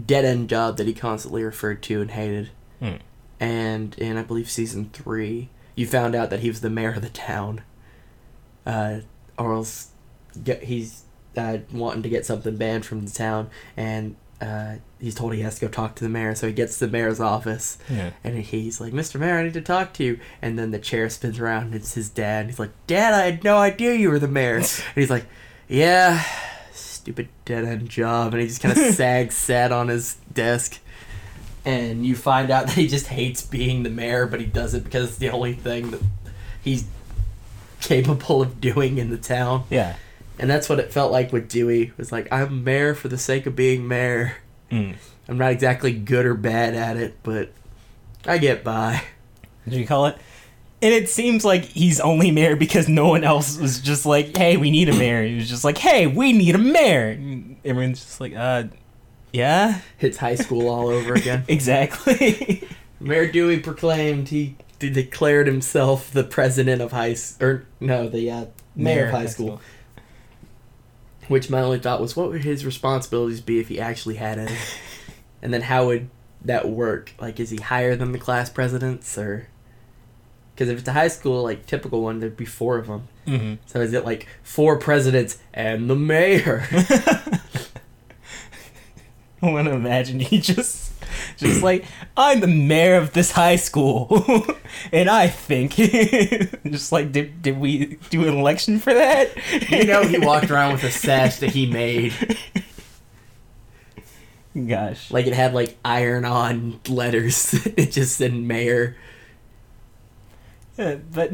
dead 0.04 0.26
end 0.26 0.50
job 0.50 0.78
that 0.78 0.88
he 0.88 0.94
constantly 0.94 1.44
referred 1.44 1.82
to 1.84 2.02
and 2.02 2.12
hated. 2.12 2.50
Hmm. 2.80 2.96
And 3.40 3.96
in 3.98 4.18
I 4.18 4.24
believe 4.24 4.50
season 4.50 4.90
three, 4.94 5.50
you 5.78 5.88
found 5.88 6.14
out 6.14 6.30
that 6.32 6.42
he 6.42 6.50
was 6.50 6.60
the 6.60 6.70
mayor 6.70 6.92
of 6.92 7.02
the 7.02 7.08
town. 7.10 7.62
Uh, 8.66 9.00
Orel's 9.38 9.88
get 10.44 10.64
he's 10.64 11.04
uh, 11.38 11.60
wanting 11.72 12.04
to 12.04 12.10
get 12.10 12.26
something 12.26 12.58
banned 12.58 12.86
from 12.86 13.06
the 13.06 13.12
town, 13.12 13.50
and 13.78 14.16
uh, 14.42 14.76
he's 15.00 15.16
told 15.16 15.34
he 15.34 15.42
has 15.42 15.56
to 15.60 15.62
go 15.62 15.68
talk 15.72 15.96
to 15.96 16.04
the 16.04 16.10
mayor. 16.10 16.36
So 16.36 16.48
he 16.48 16.54
gets 16.54 16.78
to 16.80 16.86
the 16.88 16.92
mayor's 16.92 17.20
office, 17.20 17.78
Yeah. 17.90 18.10
and 18.24 18.38
he's 18.40 18.82
like, 18.82 18.92
"Mr. 18.94 19.20
Mayor, 19.20 19.38
I 19.38 19.44
need 19.44 19.54
to 19.54 19.62
talk 19.62 19.94
to 19.94 20.04
you." 20.04 20.20
And 20.42 20.58
then 20.60 20.72
the 20.72 20.80
chair 20.80 21.10
spins 21.10 21.40
around, 21.40 21.68
and 21.68 21.76
it's 21.76 21.94
his 21.94 22.10
dad. 22.10 22.42
And 22.42 22.50
he's 22.50 22.60
like, 22.60 22.72
"Dad, 22.88 23.14
I 23.14 23.26
had 23.26 23.44
no 23.44 23.58
idea 23.58 23.94
you 23.94 24.10
were 24.10 24.20
the 24.20 24.28
mayor." 24.28 24.56
and 24.58 24.66
he's 24.96 25.10
like, 25.12 25.26
"Yeah, 25.68 26.24
stupid 26.74 27.30
dead 27.46 27.64
end 27.66 27.88
job." 27.90 28.34
And 28.34 28.42
he 28.42 28.48
just 28.48 28.62
kind 28.62 28.78
of 28.78 28.84
sags 28.96 29.36
sad 29.36 29.72
on 29.72 29.88
his 29.88 30.16
desk. 30.34 30.80
And 31.68 32.06
you 32.06 32.16
find 32.16 32.50
out 32.50 32.66
that 32.68 32.76
he 32.76 32.88
just 32.88 33.08
hates 33.08 33.42
being 33.42 33.84
the 33.84 33.90
mayor, 33.90 34.26
but 34.26 34.40
he 34.40 34.46
does 34.46 34.74
it 34.74 34.86
because 34.86 35.10
it's 35.10 35.18
the 35.18 35.30
only 35.30 35.54
thing 35.54 35.92
that 35.92 36.02
he's 36.64 36.86
capable 37.82 38.42
of 38.42 38.62
doing 38.62 38.98
in 38.98 39.10
the 39.10 39.18
town. 39.18 39.66
Yeah. 39.70 39.98
And 40.40 40.50
that's 40.50 40.70
what 40.70 40.80
it 40.80 40.94
felt 40.94 41.12
like 41.12 41.34
with 41.34 41.50
Dewey. 41.50 41.84
It 41.84 41.98
was 41.98 42.12
like, 42.12 42.32
I'm 42.32 42.64
mayor 42.64 42.96
for 42.96 43.10
the 43.10 43.18
sake 43.18 43.46
of 43.46 43.56
being 43.56 43.88
mayor. 43.88 44.38
Mm. 44.72 44.96
I'm 45.28 45.38
not 45.38 45.52
exactly 45.52 45.92
good 45.92 46.26
or 46.26 46.36
bad 46.36 46.74
at 46.74 46.96
it, 46.96 47.18
but 47.24 47.52
I 48.26 48.38
get 48.38 48.64
by. 48.64 49.04
What 49.64 49.74
do 49.74 49.80
you 49.80 49.88
call 49.88 50.06
it? 50.06 50.18
And 50.82 50.94
it 50.94 51.10
seems 51.10 51.44
like 51.44 51.66
he's 51.66 52.00
only 52.00 52.30
mayor 52.32 52.56
because 52.56 52.88
no 52.88 53.08
one 53.10 53.24
else 53.24 53.58
was 53.58 53.80
just 53.82 54.06
like, 54.06 54.38
"Hey, 54.38 54.58
we 54.58 54.70
need 54.70 54.90
a 54.90 54.94
mayor." 54.94 55.26
He 55.26 55.36
was 55.36 55.50
just 55.50 55.64
like, 55.64 55.80
"Hey, 55.80 56.06
we 56.06 56.34
need 56.34 56.54
a 56.54 56.60
mayor." 56.60 57.10
And 57.10 57.58
everyone's 57.66 58.00
just 58.00 58.22
like, 58.22 58.34
"Uh, 58.36 58.66
yeah, 59.34 59.82
It's 60.00 60.18
high 60.18 60.36
school 60.36 60.68
all 60.70 60.88
over 60.88 61.14
again. 61.14 61.44
exactly." 61.48 62.68
Mayor 63.00 63.32
Dewey 63.32 63.60
proclaimed 63.60 64.30
he 64.30 64.56
de- 64.80 64.90
declared 64.90 65.46
himself 65.48 66.12
the 66.12 66.24
president 66.24 66.82
of 66.82 66.92
high 66.92 67.12
s- 67.12 67.38
or 67.42 67.66
no, 67.80 68.10
the 68.10 68.32
uh, 68.32 68.46
mayor, 68.76 69.06
of 69.06 69.12
high 69.12 69.26
school. 69.28 69.62
Which 71.28 71.50
my 71.50 71.60
only 71.62 71.80
thought 71.80 72.00
was, 72.00 72.16
what 72.16 72.30
would 72.30 72.44
his 72.44 72.66
responsibilities 72.66 73.42
be 73.42 73.60
if 73.60 73.68
he 73.68 73.80
actually 73.80 74.16
had 74.16 74.40
any? 74.40 74.56
and 75.42 75.54
then 75.54 75.62
how 75.62 75.88
would 75.88 76.10
that 76.46 76.70
work? 76.70 77.14
Like, 77.20 77.40
is 77.40 77.50
he 77.50 77.58
higher 77.58 77.96
than 77.98 78.14
the 78.14 78.18
class 78.20 78.50
presidents, 78.50 79.18
or? 79.18 79.48
Because 80.56 80.70
if 80.70 80.80
it's 80.80 80.88
a 80.88 80.94
high 80.94 81.10
school, 81.10 81.44
like 81.44 81.66
typical 81.66 82.02
one, 82.02 82.20
there'd 82.20 82.38
be 82.38 82.46
four 82.46 82.78
of 82.78 82.88
them. 82.88 83.08
hmm 83.26 83.54
So 83.68 83.82
is 83.82 83.94
it 83.94 84.06
like 84.06 84.26
four 84.42 84.80
presidents 84.80 85.38
and 85.54 85.90
the 85.90 85.96
mayor? 85.96 86.66
I 89.42 89.52
want 89.52 89.68
to 89.68 89.74
imagine 89.74 90.20
he 90.20 90.40
just, 90.40 90.92
just 91.38 91.62
like, 91.62 91.86
I'm 92.16 92.40
the 92.40 92.48
mayor 92.48 92.96
of 92.96 93.14
this 93.14 93.32
high 93.32 93.56
school, 93.56 94.26
and 94.92 95.10
I 95.10 95.28
think, 95.28 95.74
just 96.66 96.92
like, 96.92 97.12
did 97.12 97.42
did 97.42 97.60
we 97.60 97.98
do 98.10 98.28
an 98.28 98.36
election 98.38 98.80
for 98.80 98.94
that? 98.94 99.32
you 99.70 99.86
know, 99.86 100.04
he 100.04 100.18
walked 100.18 100.50
around 100.50 100.74
with 100.74 100.84
a 100.84 100.92
sash 100.92 101.38
that 101.38 101.52
he 101.52 101.68
made. 101.68 102.14
Gosh. 104.66 105.12
Like 105.12 105.28
it 105.28 105.34
had 105.34 105.54
like 105.54 105.78
iron 105.86 106.26
on 106.26 106.80
letters. 106.88 107.54
it 107.78 107.92
just 107.92 108.18
said 108.18 108.34
mayor. 108.34 108.98
Yeah, 110.78 110.96
but 110.96 111.34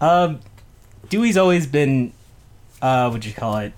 um, 0.00 0.40
Dewey's 1.08 1.36
always 1.36 1.66
been 1.66 2.12
uh, 2.80 3.08
what 3.10 3.26
you 3.26 3.32
call 3.32 3.58
it, 3.58 3.72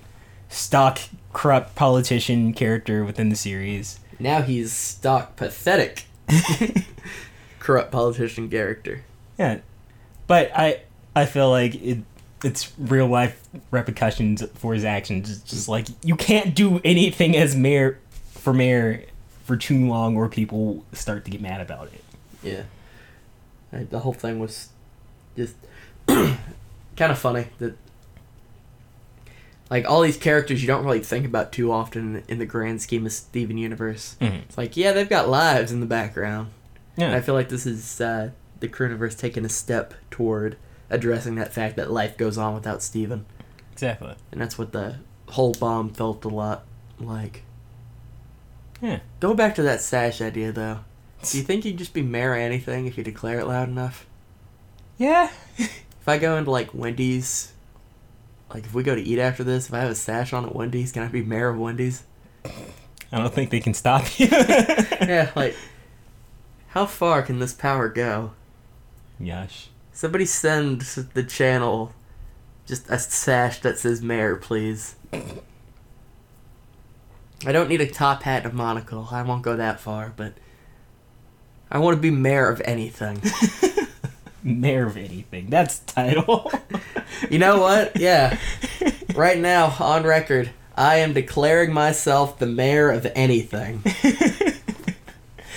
stock 0.48 0.98
corrupt 1.32 1.74
politician 1.74 2.52
character 2.52 3.04
within 3.04 3.28
the 3.28 3.36
series. 3.36 4.00
Now 4.18 4.42
he's 4.42 4.72
stock 4.72 5.36
pathetic. 5.36 6.04
Corrupt 7.58 7.90
politician 7.92 8.48
character. 8.48 9.04
Yeah, 9.38 9.58
but 10.26 10.50
I 10.56 10.82
I 11.14 11.26
feel 11.26 11.50
like 11.50 11.74
it 11.76 11.98
it's 12.44 12.72
real 12.78 13.06
life 13.06 13.48
repercussions 13.70 14.42
for 14.54 14.74
his 14.74 14.84
actions. 14.84 15.30
It's 15.30 15.42
just 15.42 15.68
like 15.68 15.86
you 16.02 16.16
can't 16.16 16.54
do 16.54 16.80
anything 16.84 17.36
as 17.36 17.54
mayor 17.56 17.98
for 18.30 18.52
mayor 18.52 19.04
for 19.44 19.56
too 19.56 19.86
long, 19.86 20.16
or 20.16 20.28
people 20.28 20.84
start 20.92 21.24
to 21.24 21.30
get 21.30 21.40
mad 21.40 21.60
about 21.60 21.88
it. 21.92 22.04
Yeah. 22.42 22.62
Uh, 23.72 23.84
The 23.90 24.00
whole 24.00 24.12
thing 24.12 24.38
was 24.38 24.68
just 25.36 25.54
kind 26.06 26.38
of 27.12 27.18
funny 27.18 27.46
that 27.58 27.74
like 29.70 29.88
all 29.88 30.00
these 30.02 30.16
characters 30.16 30.60
you 30.62 30.66
don't 30.66 30.84
really 30.84 31.00
think 31.00 31.26
about 31.26 31.52
too 31.52 31.70
often 31.72 32.22
in 32.28 32.38
the 32.38 32.46
grand 32.46 32.80
scheme 32.82 33.04
of 33.06 33.12
Steven 33.12 33.58
Universe. 33.58 34.16
Mhm. 34.20 34.42
It's 34.42 34.56
like, 34.58 34.76
yeah, 34.76 34.92
they've 34.92 35.08
got 35.08 35.28
lives 35.28 35.70
in 35.72 35.80
the 35.80 35.86
background. 35.86 36.50
And 36.96 37.14
I 37.14 37.20
feel 37.20 37.34
like 37.36 37.48
this 37.48 37.64
is 37.66 38.00
uh, 38.00 38.30
the 38.58 38.68
Crewniverse 38.68 39.16
taking 39.16 39.44
a 39.44 39.48
step 39.48 39.94
toward 40.10 40.56
addressing 40.90 41.36
that 41.36 41.52
fact 41.52 41.76
that 41.76 41.92
life 41.92 42.16
goes 42.16 42.36
on 42.36 42.54
without 42.54 42.82
Steven. 42.82 43.24
exactly. 43.72 44.14
And 44.32 44.40
that's 44.40 44.58
what 44.58 44.72
the 44.72 44.96
whole 45.28 45.52
bomb 45.52 45.90
felt 45.90 46.24
a 46.24 46.28
lot 46.28 46.64
like. 46.98 47.44
Yeah. 48.82 49.00
Go 49.20 49.34
back 49.34 49.54
to 49.56 49.62
that 49.62 49.80
sash 49.80 50.20
idea, 50.20 50.50
though. 50.50 50.80
Do 51.22 51.38
you 51.38 51.44
think 51.48 51.64
you'd 51.64 51.76
just 51.78 51.92
be 51.94 52.02
mayor 52.02 52.34
anything 52.34 52.86
if 52.86 52.96
you 52.98 53.04
declare 53.04 53.38
it 53.40 53.46
loud 53.46 53.68
enough? 53.68 54.06
Yeah. 54.96 55.30
If 56.00 56.08
I 56.08 56.16
go 56.18 56.38
into, 56.38 56.50
like, 56.50 56.72
Wendy's, 56.72 57.52
like, 58.52 58.64
if 58.64 58.74
we 58.74 58.82
go 58.82 58.94
to 58.94 59.00
eat 59.00 59.18
after 59.18 59.44
this, 59.44 59.68
if 59.68 59.74
I 59.74 59.80
have 59.80 59.90
a 59.90 59.94
sash 59.94 60.32
on 60.32 60.46
at 60.46 60.54
Wendy's, 60.54 60.92
can 60.92 61.02
I 61.02 61.08
be 61.08 61.22
mayor 61.22 61.48
of 61.48 61.58
Wendy's? 61.58 62.04
I 62.44 63.18
don't 63.18 63.32
think 63.32 63.50
they 63.50 63.60
can 63.60 63.74
stop 63.74 64.18
you. 64.18 64.26
yeah, 64.30 65.30
like, 65.34 65.56
how 66.68 66.86
far 66.86 67.22
can 67.22 67.38
this 67.38 67.54
power 67.54 67.88
go? 67.88 68.32
Gosh. 69.24 69.68
Somebody 69.92 70.26
send 70.26 70.82
the 70.82 71.24
channel 71.24 71.92
just 72.66 72.88
a 72.90 72.98
sash 72.98 73.60
that 73.60 73.78
says 73.78 74.02
mayor, 74.02 74.36
please. 74.36 74.96
I 75.12 75.22
don't 77.52 77.68
need 77.68 77.80
a 77.80 77.88
top 77.88 78.24
hat 78.24 78.44
and 78.44 78.52
a 78.52 78.56
monocle. 78.56 79.08
I 79.10 79.22
won't 79.22 79.42
go 79.42 79.56
that 79.56 79.80
far, 79.80 80.12
but 80.16 80.34
I 81.70 81.78
want 81.78 81.96
to 81.96 82.00
be 82.00 82.10
mayor 82.10 82.48
of 82.48 82.62
anything. 82.64 83.22
Mayor 84.42 84.86
of 84.86 84.96
anything. 84.96 85.50
That's 85.50 85.80
title. 85.80 86.50
You 87.30 87.38
know 87.38 87.60
what? 87.60 87.98
Yeah. 87.98 88.38
Right 89.14 89.38
now, 89.38 89.74
on 89.80 90.04
record, 90.04 90.50
I 90.76 90.96
am 90.96 91.12
declaring 91.12 91.72
myself 91.72 92.38
the 92.38 92.46
mayor 92.46 92.90
of 92.90 93.06
anything. 93.14 93.82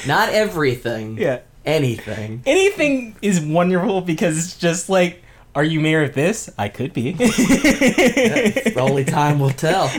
Not 0.07 0.29
everything. 0.29 1.17
yeah. 1.17 1.39
Anything. 1.63 2.41
Anything 2.47 3.15
is 3.21 3.39
wonderful 3.39 4.01
because 4.01 4.37
it's 4.37 4.57
just 4.57 4.89
like, 4.89 5.21
are 5.53 5.63
you 5.63 5.79
mayor 5.79 6.01
of 6.03 6.13
this? 6.15 6.49
I 6.57 6.69
could 6.69 6.91
be. 6.93 7.11
The 7.13 8.73
only 8.79 9.05
time 9.05 9.39
will 9.39 9.51
tell. 9.51 9.91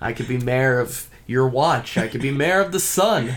I 0.00 0.12
could 0.12 0.28
be 0.28 0.38
mayor 0.38 0.78
of 0.78 1.08
your 1.26 1.48
watch. 1.48 1.98
I 1.98 2.06
could 2.06 2.20
be 2.22 2.30
mayor 2.30 2.60
of 2.60 2.70
the 2.70 2.78
sun. 2.80 3.34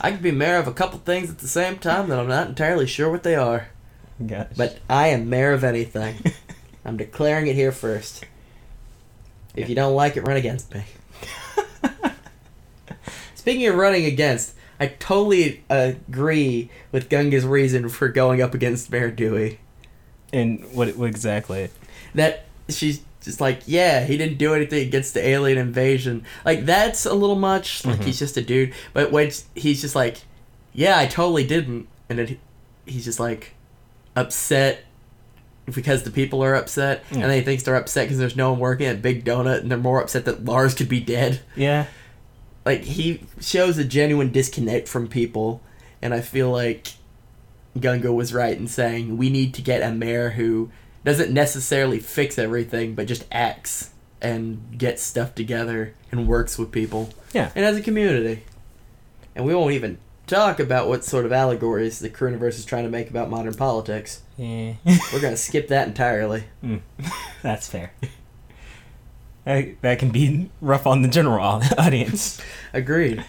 I 0.00 0.12
could 0.12 0.22
be 0.22 0.30
mayor 0.30 0.56
of 0.56 0.66
a 0.66 0.72
couple 0.72 0.98
things 1.00 1.28
at 1.30 1.38
the 1.38 1.48
same 1.48 1.76
time 1.78 2.08
that 2.08 2.18
I'm 2.18 2.28
not 2.28 2.48
entirely 2.48 2.86
sure 2.86 3.10
what 3.10 3.22
they 3.22 3.34
are. 3.34 3.68
Gosh. 4.24 4.48
But 4.56 4.78
I 4.88 5.08
am 5.08 5.28
mayor 5.28 5.52
of 5.52 5.64
anything. 5.64 6.16
I'm 6.84 6.96
declaring 6.96 7.46
it 7.46 7.54
here 7.56 7.72
first. 7.72 8.24
If 9.56 9.68
you 9.68 9.74
don't 9.74 9.94
like 9.94 10.16
it, 10.16 10.22
run 10.26 10.36
against 10.36 10.74
me. 10.74 10.84
Speaking 13.34 13.66
of 13.66 13.74
running 13.76 14.04
against, 14.04 14.54
I 14.80 14.86
totally 14.88 15.62
agree 15.68 16.70
with 16.92 17.08
Gunga's 17.08 17.44
reason 17.44 17.88
for 17.88 18.08
going 18.08 18.40
up 18.42 18.54
against 18.54 18.90
Mayor 18.90 19.10
Dewey. 19.10 19.60
and 20.32 20.64
what, 20.72 20.96
what 20.96 21.06
exactly? 21.08 21.68
That 22.14 22.44
she's 22.68 23.00
just 23.22 23.40
like, 23.40 23.62
yeah, 23.66 24.04
he 24.04 24.16
didn't 24.16 24.38
do 24.38 24.52
anything 24.54 24.86
against 24.86 25.14
the 25.14 25.26
alien 25.26 25.58
invasion. 25.58 26.24
Like 26.44 26.64
that's 26.66 27.06
a 27.06 27.14
little 27.14 27.36
much. 27.36 27.84
Like 27.84 28.00
Mhm. 28.00 28.04
he's 28.04 28.18
just 28.18 28.36
a 28.36 28.42
dude. 28.42 28.72
But 28.92 29.12
when 29.12 29.30
he's 29.54 29.80
just 29.80 29.94
like, 29.94 30.18
yeah, 30.72 30.98
I 30.98 31.06
totally 31.06 31.46
didn't, 31.46 31.86
and 32.08 32.18
then 32.18 32.38
he's 32.86 33.04
just 33.04 33.20
like 33.20 33.53
upset 34.16 34.84
because 35.66 36.02
the 36.02 36.10
people 36.10 36.44
are 36.44 36.54
upset, 36.54 37.04
Yeah. 37.10 37.20
and 37.20 37.24
then 37.30 37.38
he 37.38 37.40
thinks 37.40 37.62
they're 37.62 37.74
upset 37.76 38.04
because 38.06 38.18
there's 38.18 38.36
no 38.36 38.50
one 38.52 38.60
working 38.60 38.86
at 38.86 39.00
Big 39.00 39.24
Donut, 39.24 39.60
and 39.60 39.70
they're 39.70 39.78
more 39.78 40.02
upset 40.02 40.24
that 40.26 40.44
Lars 40.44 40.74
could 40.74 40.88
be 40.88 41.00
dead. 41.00 41.40
Yeah. 41.56 41.86
Like 42.66 42.82
he 42.82 43.20
shows 43.40 43.78
a 43.78 43.84
genuine 43.84 44.30
disconnect 44.30 44.88
from 44.88 45.08
people, 45.08 45.62
and 46.02 46.12
I 46.12 46.20
feel 46.20 46.50
like 46.50 46.88
Gunga 47.80 48.12
was 48.12 48.32
right 48.34 48.56
in 48.56 48.68
saying 48.68 49.16
we 49.16 49.30
need 49.30 49.54
to 49.54 49.62
get 49.62 49.82
a 49.82 49.90
mayor 49.92 50.30
who 50.30 50.70
doesn't 51.04 51.32
necessarily 51.32 51.98
fix 51.98 52.38
everything, 52.38 52.94
but 52.94 53.06
just 53.06 53.24
acts 53.32 53.90
and 54.22 54.78
gets 54.78 55.02
stuff 55.02 55.34
together 55.34 55.92
and 56.12 56.26
works 56.26 56.56
with 56.58 56.72
people. 56.72 57.10
Yeah. 57.32 57.50
And 57.54 57.64
as 57.64 57.76
a 57.76 57.82
community. 57.82 58.42
And 59.36 59.44
we 59.44 59.54
won't 59.54 59.72
even 59.72 59.98
talk 60.26 60.58
about 60.60 60.88
what 60.88 61.04
sort 61.04 61.26
of 61.26 61.32
allegories 61.32 61.98
the 61.98 62.10
Crewniverse 62.10 62.58
is 62.58 62.64
trying 62.64 62.84
to 62.84 62.90
make 62.90 63.10
about 63.10 63.30
modern 63.30 63.54
politics. 63.54 64.22
Yeah. 64.36 64.74
We're 65.12 65.20
gonna 65.20 65.36
skip 65.36 65.68
that 65.68 65.88
entirely. 65.88 66.44
That's 67.42 67.68
fair. 67.68 67.92
That, 69.44 69.80
that 69.82 69.98
can 69.98 70.10
be 70.10 70.50
rough 70.60 70.86
on 70.86 71.02
the 71.02 71.08
general 71.08 71.44
audience. 71.78 72.40
Agreed. 72.72 73.24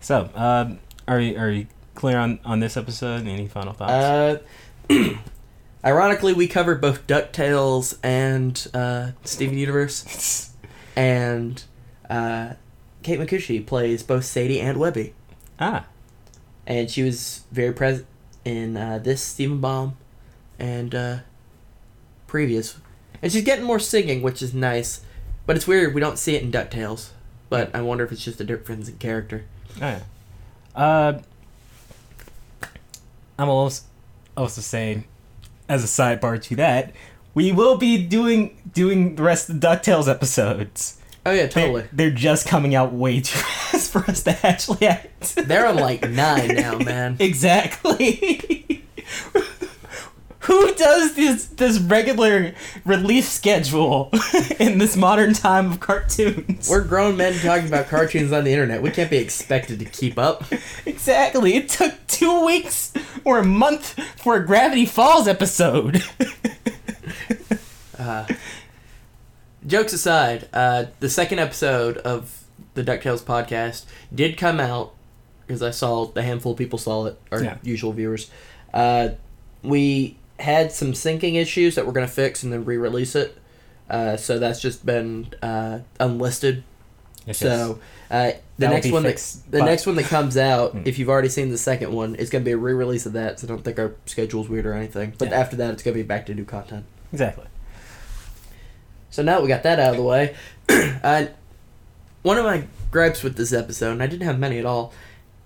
So, 0.00 0.30
um, 0.34 0.78
are 1.08 1.20
you, 1.20 1.38
are 1.38 1.50
you 1.50 1.66
clear 1.94 2.18
on, 2.18 2.38
on 2.44 2.60
this 2.60 2.76
episode? 2.76 3.26
Any 3.26 3.48
final 3.48 3.72
thoughts? 3.72 4.42
Uh, 4.90 5.14
ironically, 5.84 6.32
we 6.34 6.46
covered 6.46 6.80
both 6.80 7.06
Ducktales 7.06 7.98
and 8.02 8.66
uh, 8.74 9.12
Steven 9.24 9.56
Universe, 9.56 10.52
and 10.96 11.62
uh, 12.08 12.54
Kate 13.02 13.18
Micucci 13.18 13.64
plays 13.64 14.02
both 14.02 14.24
Sadie 14.24 14.60
and 14.60 14.78
Webby, 14.78 15.14
ah, 15.58 15.86
and 16.66 16.90
she 16.90 17.02
was 17.02 17.44
very 17.50 17.72
present 17.72 18.06
in 18.44 18.76
uh, 18.76 18.98
this 18.98 19.22
Steven 19.22 19.60
Bomb 19.60 19.96
and 20.58 20.94
uh, 20.94 21.18
previous, 22.26 22.78
and 23.22 23.32
she's 23.32 23.44
getting 23.44 23.64
more 23.64 23.78
singing, 23.78 24.22
which 24.22 24.42
is 24.42 24.52
nice, 24.54 25.00
but 25.46 25.56
it's 25.56 25.66
weird 25.66 25.94
we 25.94 26.00
don't 26.00 26.18
see 26.18 26.34
it 26.36 26.42
in 26.42 26.52
Ducktales. 26.52 27.10
But 27.48 27.74
I 27.74 27.82
wonder 27.82 28.04
if 28.04 28.12
it's 28.12 28.24
just 28.24 28.40
a 28.40 28.44
difference 28.44 28.88
in 28.88 28.98
character. 28.98 29.44
oh 29.76 29.80
yeah. 29.80 30.02
Uh, 30.74 31.20
I'm 33.38 33.48
also 33.48 33.84
also 34.36 34.60
saying, 34.60 35.04
as 35.68 35.82
a 35.82 35.86
sidebar 35.86 36.40
to 36.42 36.56
that, 36.56 36.92
we 37.34 37.52
will 37.52 37.76
be 37.76 38.06
doing 38.06 38.56
doing 38.72 39.16
the 39.16 39.22
rest 39.22 39.48
of 39.48 39.60
the 39.60 39.66
Ducktales 39.66 40.08
episodes. 40.08 40.99
Oh 41.30 41.32
yeah, 41.32 41.42
They're- 41.42 41.48
totally. 41.48 41.84
They're, 41.92 42.10
just 42.10 42.48
coming 42.48 42.74
out 42.74 42.92
way 42.92 43.20
too 43.20 43.38
fast 43.38 43.92
for 43.92 44.00
us 44.10 44.24
to 44.24 44.36
actually 44.46 44.84
act. 44.88 45.36
They're 45.36 45.64
on 45.66 45.76
like 45.76 46.08
nine 46.10 46.56
now, 46.56 46.76
man. 46.84 47.16
Exactly. 47.20 48.84
Who 50.40 50.74
does 50.74 51.14
this 51.14 51.44
this 51.46 51.78
regular 51.78 52.54
release 52.84 53.28
schedule 53.30 54.10
in 54.58 54.78
this 54.78 54.96
modern 54.96 55.32
time 55.34 55.70
of 55.70 55.78
cartoons? 55.78 56.68
We're 56.68 56.82
grown 56.82 57.16
men 57.16 57.38
talking 57.38 57.68
about 57.68 57.86
cartoons 57.86 58.32
on 58.32 58.42
the 58.42 58.50
internet. 58.52 58.82
We 58.82 58.90
can't 58.90 59.10
be 59.10 59.18
expected 59.18 59.78
to 59.78 59.84
keep 59.84 60.18
up. 60.18 60.44
exactly. 60.84 61.54
It 61.54 61.68
took 61.68 61.94
two 62.08 62.44
weeks 62.44 62.92
or 63.24 63.38
a 63.38 63.44
month 63.44 63.90
for 64.16 64.34
a 64.34 64.44
Gravity 64.44 64.86
Falls 64.86 65.28
episode. 65.28 66.02
Uh, 67.96 68.26
jokes 69.66 69.92
aside, 69.92 70.48
uh, 70.52 70.86
the 71.00 71.08
second 71.10 71.38
episode 71.38 71.98
of 71.98 72.44
the 72.74 72.82
DuckTales 72.84 73.22
podcast 73.22 73.84
did 74.14 74.36
come 74.36 74.60
out 74.60 74.94
because 75.46 75.62
I 75.62 75.70
saw 75.70 76.06
the 76.06 76.22
handful 76.22 76.52
of 76.52 76.58
people 76.58 76.78
saw 76.78 77.06
it, 77.06 77.18
our 77.32 77.42
Yeah. 77.42 77.56
usual 77.62 77.92
viewers. 77.92 78.30
Uh, 78.72 79.10
we 79.62 80.16
had 80.38 80.70
some 80.72 80.92
syncing 80.92 81.34
issues 81.34 81.74
that 81.74 81.86
we're 81.86 81.92
going 81.92 82.06
to 82.06 82.12
fix 82.12 82.42
and 82.42 82.52
then 82.52 82.64
re 82.64 82.76
release 82.76 83.14
it. 83.16 83.36
Uh, 83.90 84.16
so 84.16 84.38
that's 84.38 84.60
just 84.60 84.86
been 84.86 85.26
uh, 85.42 85.80
unlisted. 85.98 86.62
So 87.32 87.80
uh, 88.10 88.30
the 88.30 88.66
That 88.66 88.70
next 88.70 88.90
one 88.92 89.02
that 89.02 89.36
the 89.50 89.58
by- 89.58 89.66
next 89.66 89.86
one 89.86 89.96
that 89.96 90.04
comes 90.06 90.36
out, 90.36 90.76
if 90.84 90.98
you've 90.98 91.08
already 91.10 91.28
seen 91.28 91.50
the 91.50 91.58
second 91.58 91.92
one, 91.92 92.16
it's 92.18 92.30
gonna 92.30 92.44
be 92.44 92.52
a 92.52 92.56
re-release 92.56 93.04
of 93.06 93.12
that. 93.14 93.40
So 93.40 93.46
I 93.46 93.48
don't 93.48 93.62
think 93.64 93.78
our 93.78 93.94
schedule's 94.06 94.48
weird 94.48 94.66
or 94.66 94.72
anything. 94.74 95.12
But 95.18 95.30
Yeah. 95.30 95.40
after 95.40 95.56
that, 95.56 95.72
it's 95.74 95.82
gonna 95.82 95.94
be 95.94 96.02
back 96.02 96.26
to 96.26 96.34
new 96.34 96.44
content. 96.44 96.84
exactly. 97.12 97.44
So 99.10 99.22
now 99.22 99.36
that 99.36 99.42
we 99.42 99.48
got 99.48 99.64
that 99.64 99.78
out 99.78 99.90
of 99.90 99.96
the 99.96 100.02
way, 100.02 100.36
uh, 100.68 101.26
one 102.22 102.38
of 102.38 102.44
my 102.44 102.64
gripes 102.90 103.22
with 103.22 103.36
this 103.36 103.52
episode, 103.52 103.92
and 103.92 104.02
I 104.02 104.06
didn't 104.06 104.26
have 104.26 104.38
many 104.38 104.58
at 104.58 104.66
all, 104.66 104.92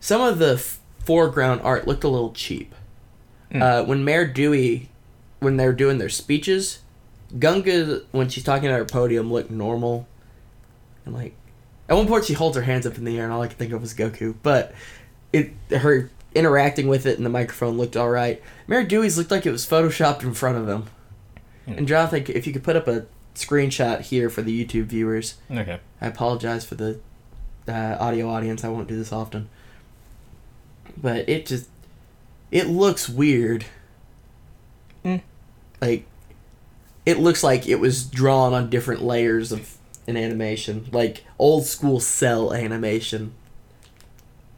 some 0.00 0.20
of 0.20 0.38
the 0.38 0.54
f- 0.54 0.80
foreground 1.00 1.62
art 1.62 1.86
looked 1.86 2.04
a 2.04 2.08
little 2.08 2.32
cheap. 2.32 2.74
Hmm. 3.50 3.62
Uh, 3.62 3.84
when 3.84 4.04
Mayor 4.04 4.26
Dewey, 4.26 4.90
when 5.40 5.56
they 5.56 5.66
were 5.66 5.72
doing 5.72 5.98
their 5.98 6.08
speeches, 6.08 6.80
Gunga, 7.38 8.02
when 8.12 8.28
she's 8.28 8.44
talking 8.44 8.68
at 8.68 8.78
her 8.78 8.84
podium, 8.84 9.32
looked 9.32 9.50
normal. 9.50 10.06
And 11.04 11.14
like, 11.14 11.34
at 11.88 11.96
one 11.96 12.06
point 12.06 12.24
she 12.24 12.34
holds 12.34 12.56
her 12.56 12.62
hands 12.62 12.86
up 12.86 12.98
in 12.98 13.04
the 13.04 13.18
air, 13.18 13.24
and 13.24 13.32
all 13.32 13.42
I 13.42 13.48
can 13.48 13.56
think 13.56 13.72
of 13.72 13.80
was 13.80 13.94
Goku. 13.94 14.34
But 14.42 14.74
it, 15.32 15.52
her 15.70 16.10
interacting 16.34 16.88
with 16.88 17.06
it 17.06 17.16
and 17.16 17.24
the 17.24 17.30
microphone 17.30 17.76
looked 17.76 17.96
all 17.96 18.10
right. 18.10 18.42
Mayor 18.66 18.84
Dewey's 18.84 19.16
looked 19.16 19.30
like 19.30 19.46
it 19.46 19.52
was 19.52 19.66
photoshopped 19.66 20.22
in 20.22 20.34
front 20.34 20.58
of 20.58 20.68
him. 20.68 20.84
Hmm. 21.66 21.72
And 21.78 21.88
Jonathan, 21.88 22.24
if 22.28 22.46
you 22.46 22.52
could 22.52 22.64
put 22.64 22.76
up 22.76 22.88
a 22.88 23.06
screenshot 23.34 24.00
here 24.00 24.30
for 24.30 24.42
the 24.42 24.64
YouTube 24.64 24.84
viewers, 24.86 25.36
Okay. 25.50 25.80
I 26.00 26.06
apologize 26.06 26.64
for 26.64 26.74
the 26.74 27.00
uh, 27.66 27.96
audio 27.98 28.28
audience. 28.28 28.64
I 28.64 28.68
won't 28.68 28.88
do 28.88 28.96
this 28.96 29.12
often. 29.12 29.48
But 30.96 31.28
it 31.28 31.46
just 31.46 31.68
it 32.50 32.68
looks 32.68 33.08
weird. 33.08 33.66
Mm. 35.04 35.22
Like 35.80 36.06
it 37.04 37.18
looks 37.18 37.42
like 37.42 37.66
it 37.66 37.80
was 37.80 38.04
drawn 38.04 38.54
on 38.54 38.70
different 38.70 39.02
layers 39.02 39.50
of 39.52 39.76
an 40.06 40.16
animation, 40.16 40.88
like 40.92 41.24
old 41.38 41.64
school 41.66 42.00
cell 42.00 42.52
animation. 42.52 43.34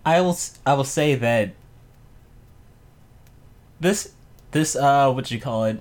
I 0.05 0.21
will 0.21 0.39
I 0.65 0.75
will 0.75 0.85
say 0.85 1.15
that 1.15 1.55
this 3.81 4.13
this 4.53 4.77
uh 4.77 5.11
what 5.13 5.31
you 5.31 5.41
call 5.41 5.65
it 5.65 5.81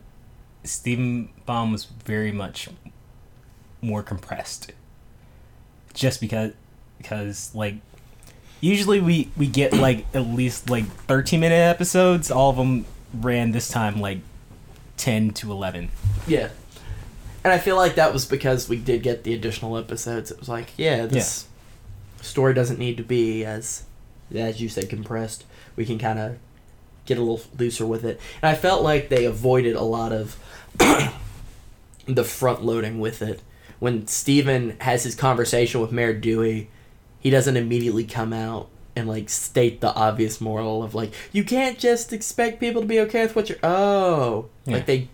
Steven 0.63 1.29
Bomb 1.45 1.71
was 1.71 1.85
very 1.85 2.31
much 2.31 2.69
more 3.85 4.03
compressed. 4.03 4.71
Just 5.93 6.19
because 6.19 6.51
because 6.97 7.53
like 7.53 7.75
usually 8.61 8.99
we 8.99 9.29
we 9.37 9.47
get 9.47 9.73
like 9.73 10.05
at 10.13 10.25
least 10.27 10.69
like 10.69 10.85
13 10.85 11.39
minute 11.39 11.55
episodes 11.55 12.31
all 12.31 12.49
of 12.49 12.55
them 12.55 12.85
ran 13.13 13.51
this 13.51 13.69
time 13.69 13.99
like 13.99 14.19
10 14.97 15.31
to 15.31 15.51
11 15.51 15.89
Yeah. 16.27 16.49
And 17.43 17.53
I 17.53 17.59
feel 17.59 17.75
like 17.75 17.95
that 17.95 18.11
was 18.11 18.25
because 18.25 18.67
we 18.67 18.77
did 18.77 19.03
get 19.03 19.23
the 19.23 19.33
additional 19.35 19.77
episodes. 19.77 20.31
It 20.31 20.39
was 20.39 20.49
like, 20.49 20.71
yeah, 20.77 21.05
this 21.05 21.45
story 22.21 22.55
doesn't 22.55 22.79
need 22.79 22.97
to 22.97 23.03
be 23.03 23.45
as 23.45 23.83
as 24.33 24.59
you 24.59 24.67
said 24.67 24.89
compressed. 24.89 25.45
We 25.75 25.85
can 25.85 25.99
kind 25.99 26.17
of 26.17 26.37
get 27.05 27.19
a 27.19 27.21
little 27.21 27.41
looser 27.57 27.85
with 27.85 28.03
it. 28.03 28.19
And 28.41 28.49
I 28.49 28.55
felt 28.55 28.81
like 28.81 29.09
they 29.09 29.25
avoided 29.25 29.75
a 29.75 29.83
lot 29.83 30.11
of 30.11 30.37
the 32.07 32.23
front 32.23 32.63
loading 32.63 32.99
with 32.99 33.21
it. 33.21 33.41
When 33.79 34.07
Steven 34.07 34.77
has 34.81 35.03
his 35.03 35.15
conversation 35.15 35.81
with 35.81 35.91
Mayor 35.91 36.13
Dewey, 36.13 36.69
he 37.19 37.29
doesn't 37.29 37.57
immediately 37.57 38.05
come 38.05 38.33
out 38.33 38.69
and 38.95 39.07
like 39.07 39.29
state 39.29 39.81
the 39.81 39.93
obvious 39.93 40.39
moral 40.39 40.81
of 40.81 40.95
like 40.95 41.11
you 41.33 41.43
can't 41.43 41.77
just 41.77 42.13
expect 42.13 42.59
people 42.61 42.81
to 42.81 42.87
be 42.87 42.99
okay 43.01 43.23
with 43.23 43.35
what 43.35 43.49
you're 43.49 43.57
oh 43.61 44.47
Yeah. 44.65 44.75
like 44.75 44.85
they 44.85 45.09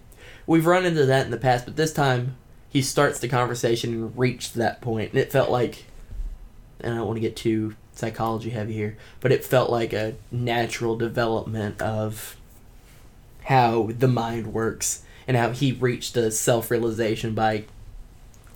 we've 0.46 0.68
run 0.68 0.86
into 0.86 1.06
that 1.08 1.26
in 1.26 1.32
the 1.32 1.38
past 1.38 1.66
but 1.66 1.78
this 1.78 1.92
time 1.92 2.36
he 2.70 2.84
starts 2.84 3.18
the 3.20 3.28
conversation 3.28 3.92
and 3.94 4.18
reached 4.18 4.54
that 4.54 4.82
point 4.82 5.10
and 5.12 5.20
it 5.20 5.32
felt 5.32 5.50
like 5.50 5.86
and 6.80 6.94
I 6.94 6.98
don't 6.98 7.08
want 7.08 7.18
to 7.18 7.22
get 7.22 7.36
too 7.36 7.76
psychology 7.94 8.52
heavy 8.52 8.74
here 8.74 8.98
but 9.20 9.32
it 9.32 9.44
felt 9.44 9.72
like 9.72 9.94
a 9.94 10.14
natural 10.32 10.96
development 10.96 11.82
of 11.82 12.36
how 13.46 13.90
the 13.98 14.08
mind 14.08 14.54
works 14.54 15.02
and 15.28 15.36
how 15.36 15.50
he 15.52 15.72
reached 15.72 16.16
a 16.18 16.30
self-realization 16.30 17.34
by 17.34 17.64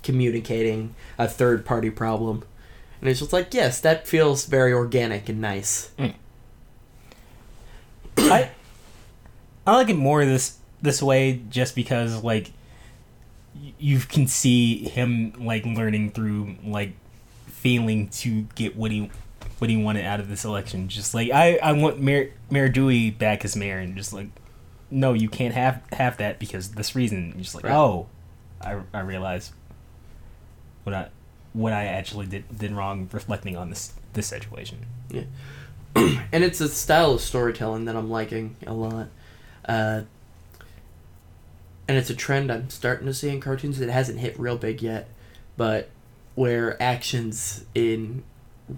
communicating 0.05 0.95
a 1.17 1.27
third 1.27 1.65
party 1.65 1.89
problem. 1.89 2.43
And 3.01 3.09
it's 3.09 3.19
just 3.19 3.33
like, 3.33 3.53
yes, 3.53 3.81
that 3.81 4.07
feels 4.07 4.45
very 4.45 4.71
organic 4.71 5.27
and 5.27 5.41
nice. 5.41 5.91
Mm. 5.99 6.13
I 8.17 8.51
I 9.67 9.75
like 9.75 9.89
it 9.89 9.95
more 9.97 10.23
this 10.23 10.57
this 10.81 11.01
way 11.01 11.41
just 11.49 11.75
because 11.75 12.23
like 12.23 12.51
you 13.79 13.99
can 13.99 14.27
see 14.27 14.87
him 14.87 15.33
like 15.39 15.65
learning 15.65 16.11
through 16.11 16.55
like 16.63 16.93
failing 17.47 18.07
to 18.09 18.43
get 18.55 18.75
what 18.75 18.91
he 18.91 19.09
what 19.57 19.69
he 19.69 19.77
wanted 19.77 20.05
out 20.05 20.19
of 20.19 20.29
this 20.29 20.45
election. 20.45 20.87
Just 20.87 21.13
like 21.13 21.31
I 21.31 21.57
I 21.57 21.73
want 21.73 21.99
Mayor 21.99 22.31
Mayor 22.49 22.69
Dewey 22.69 23.09
back 23.09 23.43
as 23.43 23.55
mayor 23.55 23.79
and 23.79 23.97
just 23.97 24.13
like 24.13 24.27
no, 24.91 25.13
you 25.13 25.27
can't 25.27 25.53
have 25.53 25.81
have 25.93 26.17
that 26.17 26.39
because 26.39 26.71
this 26.71 26.95
reason. 26.95 27.31
You're 27.35 27.43
just 27.43 27.55
like 27.55 27.65
Right. 27.65 27.75
oh, 27.75 28.07
I 28.61 28.79
I 28.93 29.01
realize 29.01 29.51
what 30.85 30.95
I 30.95 31.09
what 31.53 31.73
I 31.73 31.85
actually 31.85 32.27
did 32.27 32.57
did 32.57 32.71
wrong 32.71 33.09
reflecting 33.11 33.57
on 33.57 33.69
this 33.69 33.93
this 34.13 34.27
situation. 34.27 34.85
Yeah. 35.09 35.23
and 35.95 36.43
it's 36.43 36.61
a 36.61 36.69
style 36.69 37.13
of 37.13 37.21
storytelling 37.21 37.85
that 37.85 37.95
I'm 37.95 38.09
liking 38.09 38.55
a 38.65 38.73
lot. 38.73 39.07
Uh, 39.63 40.01
and 41.87 41.97
it's 41.97 42.09
a 42.09 42.15
trend 42.15 42.51
I'm 42.51 42.69
starting 42.69 43.05
to 43.05 43.13
see 43.13 43.29
in 43.29 43.39
cartoons. 43.39 43.79
that 43.79 43.89
hasn't 43.89 44.19
hit 44.19 44.37
real 44.39 44.57
big 44.57 44.81
yet, 44.81 45.07
but 45.55 45.89
where 46.35 46.81
actions 46.81 47.65
in 47.73 48.23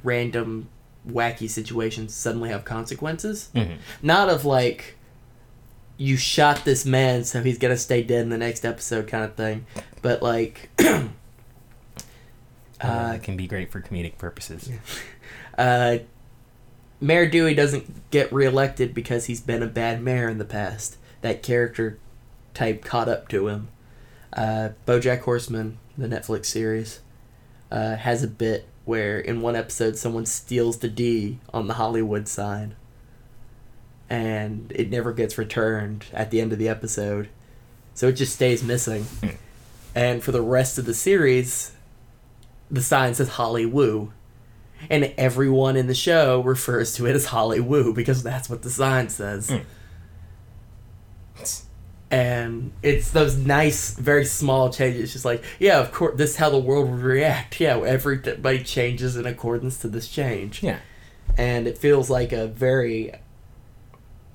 random 0.03 0.69
wacky 1.09 1.49
situations 1.49 2.13
suddenly 2.13 2.49
have 2.49 2.65
consequences. 2.65 3.49
Mm-hmm. 3.55 3.75
Not 4.01 4.29
of 4.29 4.45
like 4.45 4.95
you 5.97 6.15
shot 6.17 6.63
this 6.63 6.85
man 6.85 7.23
so 7.23 7.41
he's 7.41 7.57
gonna 7.57 7.77
stay 7.77 8.03
dead 8.03 8.21
in 8.21 8.29
the 8.29 8.37
next 8.37 8.63
episode 8.63 9.07
kind 9.07 9.23
of 9.23 9.33
thing, 9.35 9.65
but 10.01 10.21
like 10.21 10.69
Uh, 12.79 13.13
it 13.15 13.23
can 13.23 13.35
be 13.37 13.47
great 13.47 13.71
for 13.71 13.81
comedic 13.81 14.17
purposes. 14.17 14.69
uh, 15.57 15.97
Mayor 16.99 17.27
Dewey 17.27 17.53
doesn't 17.53 18.09
get 18.11 18.31
reelected 18.31 18.93
because 18.93 19.25
he's 19.25 19.41
been 19.41 19.63
a 19.63 19.67
bad 19.67 20.01
mayor 20.01 20.29
in 20.29 20.37
the 20.37 20.45
past. 20.45 20.97
That 21.21 21.43
character 21.43 21.99
type 22.53 22.83
caught 22.83 23.07
up 23.07 23.27
to 23.29 23.47
him. 23.47 23.69
Uh, 24.33 24.69
BoJack 24.85 25.21
Horseman, 25.21 25.77
the 25.97 26.07
Netflix 26.07 26.45
series, 26.45 26.99
uh, 27.71 27.95
has 27.95 28.23
a 28.23 28.27
bit 28.27 28.67
where 28.85 29.19
in 29.19 29.41
one 29.41 29.55
episode 29.55 29.97
someone 29.97 30.25
steals 30.25 30.77
the 30.77 30.87
D 30.87 31.39
on 31.53 31.67
the 31.67 31.75
Hollywood 31.75 32.27
sign, 32.27 32.75
and 34.09 34.71
it 34.73 34.89
never 34.89 35.11
gets 35.11 35.37
returned 35.37 36.05
at 36.13 36.31
the 36.31 36.39
end 36.39 36.53
of 36.53 36.59
the 36.59 36.69
episode, 36.69 37.29
so 37.93 38.07
it 38.07 38.13
just 38.13 38.33
stays 38.33 38.63
missing. 38.63 39.03
Hmm. 39.03 39.29
And 39.93 40.23
for 40.23 40.31
the 40.31 40.41
rest 40.41 40.77
of 40.77 40.85
the 40.85 40.93
series, 40.93 41.71
the 42.69 42.81
sign 42.81 43.13
says 43.13 43.31
Hollywoo. 43.31 44.11
And 44.91 45.11
everyone 45.17 45.75
in 45.75 45.87
the 45.87 45.95
show 45.95 46.41
refers 46.41 46.93
to 46.95 47.07
it 47.07 47.15
as 47.15 47.27
Hollywoo 47.27 47.95
because 47.95 48.21
that's 48.21 48.47
what 48.47 48.61
the 48.61 48.69
sign 48.69 49.09
says. 49.09 49.49
Mm. 49.49 49.65
And 52.09 52.71
it's 52.83 53.11
those 53.11 53.35
nice, 53.37 53.95
very 53.95 54.23
small 54.23 54.71
changes. 54.71 55.03
It's 55.03 55.13
just 55.13 55.25
like, 55.25 55.43
yeah, 55.59 55.79
of 55.79 55.91
course, 55.91 56.15
this 56.17 56.31
is 56.31 56.35
how 56.37 56.49
the 56.49 56.59
world 56.59 56.89
would 56.89 57.01
react. 57.01 57.59
Yeah, 57.59 57.79
everybody 57.79 58.63
changes 58.63 59.17
in 59.17 59.25
accordance 59.25 59.79
to 59.79 59.87
this 59.87 60.07
change. 60.07 60.61
Yeah. 60.61 60.79
And 61.37 61.67
it 61.67 61.77
feels 61.77 62.09
like 62.09 62.31
a 62.31 62.47
very 62.47 63.13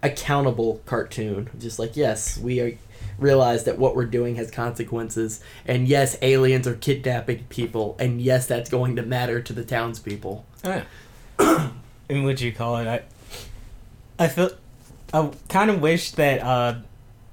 accountable 0.03 0.83
cartoon. 0.87 1.51
Just 1.59 1.79
like, 1.79 1.97
yes, 1.97 2.37
we 2.37 2.61
are, 2.61 2.77
realize 3.19 3.65
that 3.65 3.79
what 3.79 3.95
we're 3.95 4.07
doing 4.07 4.37
has 4.37 4.51
consequences. 4.51 5.41
And 5.67 5.87
yes, 5.89 6.17
aliens 6.23 6.67
are 6.67 6.75
kidnapping 6.75 7.45
people. 7.45 7.97
And 7.99 8.21
yes, 8.21 8.47
that's 8.47 8.71
going 8.71 8.97
to 8.97 9.03
matter 9.03 9.41
to 9.41 9.53
the 9.53 9.65
townspeople. 9.65 10.45
Oh, 10.65 10.83
yeah. 11.39 11.71
and 12.09 12.25
what 12.25 12.37
do 12.37 12.47
you 12.47 12.53
call 12.53 12.77
it? 12.77 12.87
I 12.87 13.03
I 14.19 14.29
feel 14.29 14.51
I 15.13 15.31
kind 15.49 15.71
of 15.71 15.81
wish 15.81 16.13
that 16.13 16.43
uh, 16.43 16.77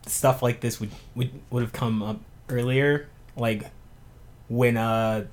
stuff 0.05 0.41
like 0.41 0.61
this 0.61 0.79
would 0.79 0.91
would 1.15 1.31
would 1.49 1.61
have 1.61 1.73
come 1.73 2.01
up 2.01 2.19
earlier, 2.49 3.07
like 3.35 3.69
when 4.47 4.77
uh, 4.77 5.25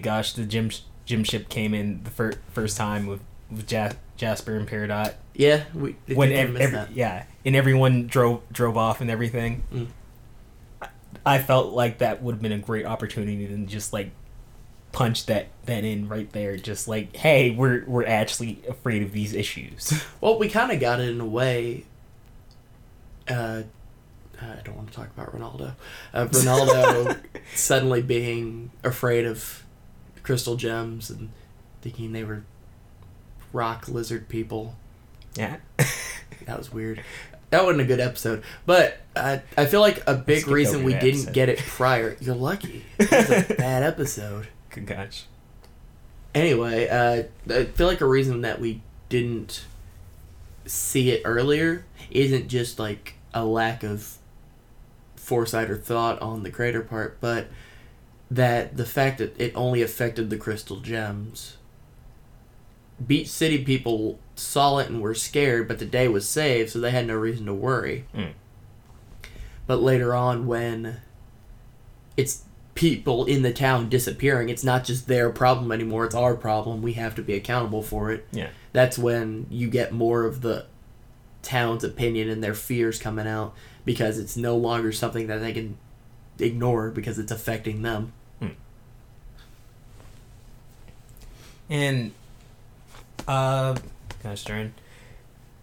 gosh, 0.00 0.32
the 0.32 0.44
gym 0.44 0.70
gym 1.04 1.24
ship 1.24 1.48
came 1.48 1.74
in 1.74 2.02
the 2.04 2.10
fir- 2.10 2.40
first 2.52 2.76
time 2.76 3.06
with 3.06 3.20
with 3.50 3.70
ja- 3.70 3.92
Jasper 4.16 4.56
and 4.56 4.68
Peridot. 4.68 5.14
Yeah, 5.34 5.64
we 5.74 5.96
when 6.14 6.30
ev- 6.32 6.56
every, 6.56 6.76
that. 6.76 6.92
yeah, 6.92 7.24
and 7.44 7.56
everyone 7.56 8.06
drove 8.06 8.42
drove 8.52 8.76
off 8.76 9.00
and 9.00 9.10
everything. 9.10 9.64
Mm. 9.72 9.86
I, 10.82 10.88
I 11.24 11.38
felt 11.38 11.72
like 11.72 11.98
that 11.98 12.22
would 12.22 12.34
have 12.34 12.42
been 12.42 12.52
a 12.52 12.58
great 12.58 12.84
opportunity 12.84 13.46
to 13.46 13.56
just 13.66 13.92
like 13.92 14.10
punch 14.92 15.24
that 15.26 15.48
that 15.64 15.84
in 15.84 16.08
right 16.08 16.30
there. 16.32 16.56
Just 16.56 16.86
like, 16.86 17.16
hey, 17.16 17.50
we're 17.50 17.84
we're 17.86 18.06
actually 18.06 18.62
afraid 18.68 19.02
of 19.02 19.12
these 19.12 19.32
issues. 19.34 20.02
Well, 20.20 20.38
we 20.38 20.48
kind 20.48 20.70
of 20.70 20.78
got 20.78 21.00
it 21.00 21.08
in 21.08 21.20
a 21.20 21.26
way. 21.26 21.84
Uh, 23.28 23.62
I 24.40 24.60
don't 24.64 24.76
want 24.76 24.88
to 24.88 24.94
talk 24.94 25.08
about 25.16 25.34
Ronaldo. 25.34 25.74
Uh, 26.12 26.26
Ronaldo 26.26 27.18
suddenly 27.54 28.02
being 28.02 28.70
afraid 28.84 29.24
of 29.24 29.64
crystal 30.22 30.56
gems 30.56 31.10
and 31.10 31.30
thinking 31.80 32.12
they 32.12 32.22
were 32.24 32.44
rock 33.52 33.88
lizard 33.88 34.28
people. 34.28 34.76
Yeah, 35.34 35.56
That 36.46 36.58
was 36.58 36.72
weird. 36.72 37.02
That 37.50 37.64
wasn't 37.64 37.82
a 37.82 37.84
good 37.84 38.00
episode. 38.00 38.42
But 38.66 38.98
I, 39.14 39.42
I 39.56 39.66
feel 39.66 39.80
like 39.80 40.02
a 40.06 40.14
big 40.14 40.48
reason 40.48 40.84
we 40.84 40.94
didn't 40.94 41.20
episode. 41.20 41.34
get 41.34 41.48
it 41.48 41.58
prior. 41.58 42.16
You're 42.20 42.34
lucky. 42.34 42.84
It 42.98 43.10
was 43.10 43.50
a 43.50 43.54
bad 43.54 43.82
episode. 43.82 44.48
good 44.70 44.86
gosh. 44.86 45.24
Anyway, 46.34 46.88
uh, 46.88 47.24
I 47.52 47.64
feel 47.66 47.86
like 47.86 48.00
a 48.00 48.06
reason 48.06 48.40
that 48.40 48.58
we 48.60 48.80
didn't 49.10 49.66
see 50.64 51.10
it 51.10 51.22
earlier 51.24 51.84
isn't 52.10 52.48
just 52.48 52.78
like 52.78 53.14
a 53.34 53.44
lack 53.44 53.82
of 53.82 54.16
foresight 55.16 55.70
or 55.70 55.76
thought 55.76 56.20
on 56.22 56.42
the 56.42 56.50
creator 56.50 56.80
part, 56.82 57.18
but 57.20 57.48
that 58.30 58.78
the 58.78 58.86
fact 58.86 59.18
that 59.18 59.38
it 59.38 59.52
only 59.54 59.82
affected 59.82 60.30
the 60.30 60.38
crystal 60.38 60.80
gems. 60.80 61.58
Beach 63.06 63.28
City 63.28 63.64
people 63.64 64.18
saw 64.36 64.78
it 64.78 64.88
and 64.88 65.00
were 65.00 65.14
scared, 65.14 65.68
but 65.68 65.78
the 65.78 65.86
day 65.86 66.08
was 66.08 66.28
saved, 66.28 66.70
so 66.70 66.80
they 66.80 66.90
had 66.90 67.06
no 67.06 67.14
reason 67.14 67.46
to 67.46 67.54
worry. 67.54 68.06
Mm. 68.14 68.32
But 69.66 69.82
later 69.82 70.14
on, 70.14 70.46
when 70.46 71.00
it's 72.16 72.44
people 72.74 73.24
in 73.24 73.42
the 73.42 73.52
town 73.52 73.88
disappearing, 73.88 74.48
it's 74.48 74.64
not 74.64 74.84
just 74.84 75.06
their 75.06 75.30
problem 75.30 75.72
anymore, 75.72 76.04
it's 76.04 76.14
our 76.14 76.34
problem. 76.34 76.82
We 76.82 76.94
have 76.94 77.14
to 77.16 77.22
be 77.22 77.34
accountable 77.34 77.82
for 77.82 78.10
it. 78.10 78.26
Yeah. 78.32 78.50
That's 78.72 78.98
when 78.98 79.46
you 79.50 79.68
get 79.68 79.92
more 79.92 80.24
of 80.24 80.40
the 80.40 80.66
town's 81.42 81.84
opinion 81.84 82.28
and 82.28 82.42
their 82.42 82.54
fears 82.54 82.98
coming 82.98 83.26
out 83.26 83.54
because 83.84 84.18
it's 84.18 84.36
no 84.36 84.56
longer 84.56 84.92
something 84.92 85.26
that 85.26 85.38
they 85.38 85.52
can 85.52 85.76
ignore 86.38 86.90
because 86.90 87.18
it's 87.18 87.32
affecting 87.32 87.82
them. 87.82 88.12
And 91.72 92.12
uh 93.28 93.76
gosh 94.22 94.44
darn. 94.44 94.74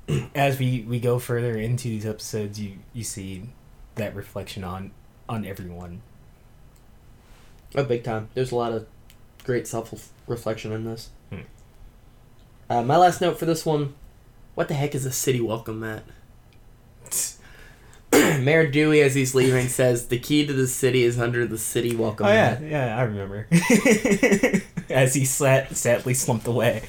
As 0.35 0.57
we, 0.57 0.81
we 0.87 0.99
go 0.99 1.19
further 1.19 1.55
into 1.55 1.87
these 1.87 2.05
episodes 2.05 2.59
you, 2.59 2.79
you 2.93 3.03
see 3.03 3.49
that 3.95 4.15
reflection 4.15 4.63
on 4.63 4.91
on 5.27 5.45
everyone. 5.45 6.01
Oh, 7.75 7.83
big 7.83 8.03
time. 8.03 8.29
There's 8.33 8.51
a 8.51 8.55
lot 8.55 8.71
of 8.71 8.87
great 9.43 9.67
self 9.67 10.11
reflection 10.27 10.71
in 10.71 10.85
this. 10.85 11.09
Hmm. 11.29 11.41
Uh, 12.69 12.83
my 12.83 12.97
last 12.97 13.21
note 13.21 13.37
for 13.37 13.45
this 13.45 13.65
one 13.65 13.93
what 14.55 14.67
the 14.67 14.73
heck 14.73 14.93
is 14.93 15.05
a 15.05 15.11
city 15.11 15.39
welcome 15.39 15.79
mat? 15.79 16.03
Mayor 18.39 18.67
Dewey, 18.67 19.01
as 19.01 19.13
he's 19.15 19.35
leaving, 19.35 19.67
says 19.67 20.07
the 20.07 20.17
key 20.19 20.45
to 20.45 20.53
the 20.53 20.67
city 20.67 21.03
is 21.03 21.19
under 21.19 21.45
the 21.45 21.57
city 21.57 21.95
welcome 21.95 22.25
Oh 22.25 22.29
yeah, 22.29 22.57
mat. 22.59 22.61
yeah, 22.63 22.97
I 22.97 23.01
remember. 23.03 23.47
As 24.89 25.13
he 25.13 25.23
sat, 25.25 25.75
sadly 25.75 26.15
slumped 26.15 26.47
away. 26.47 26.81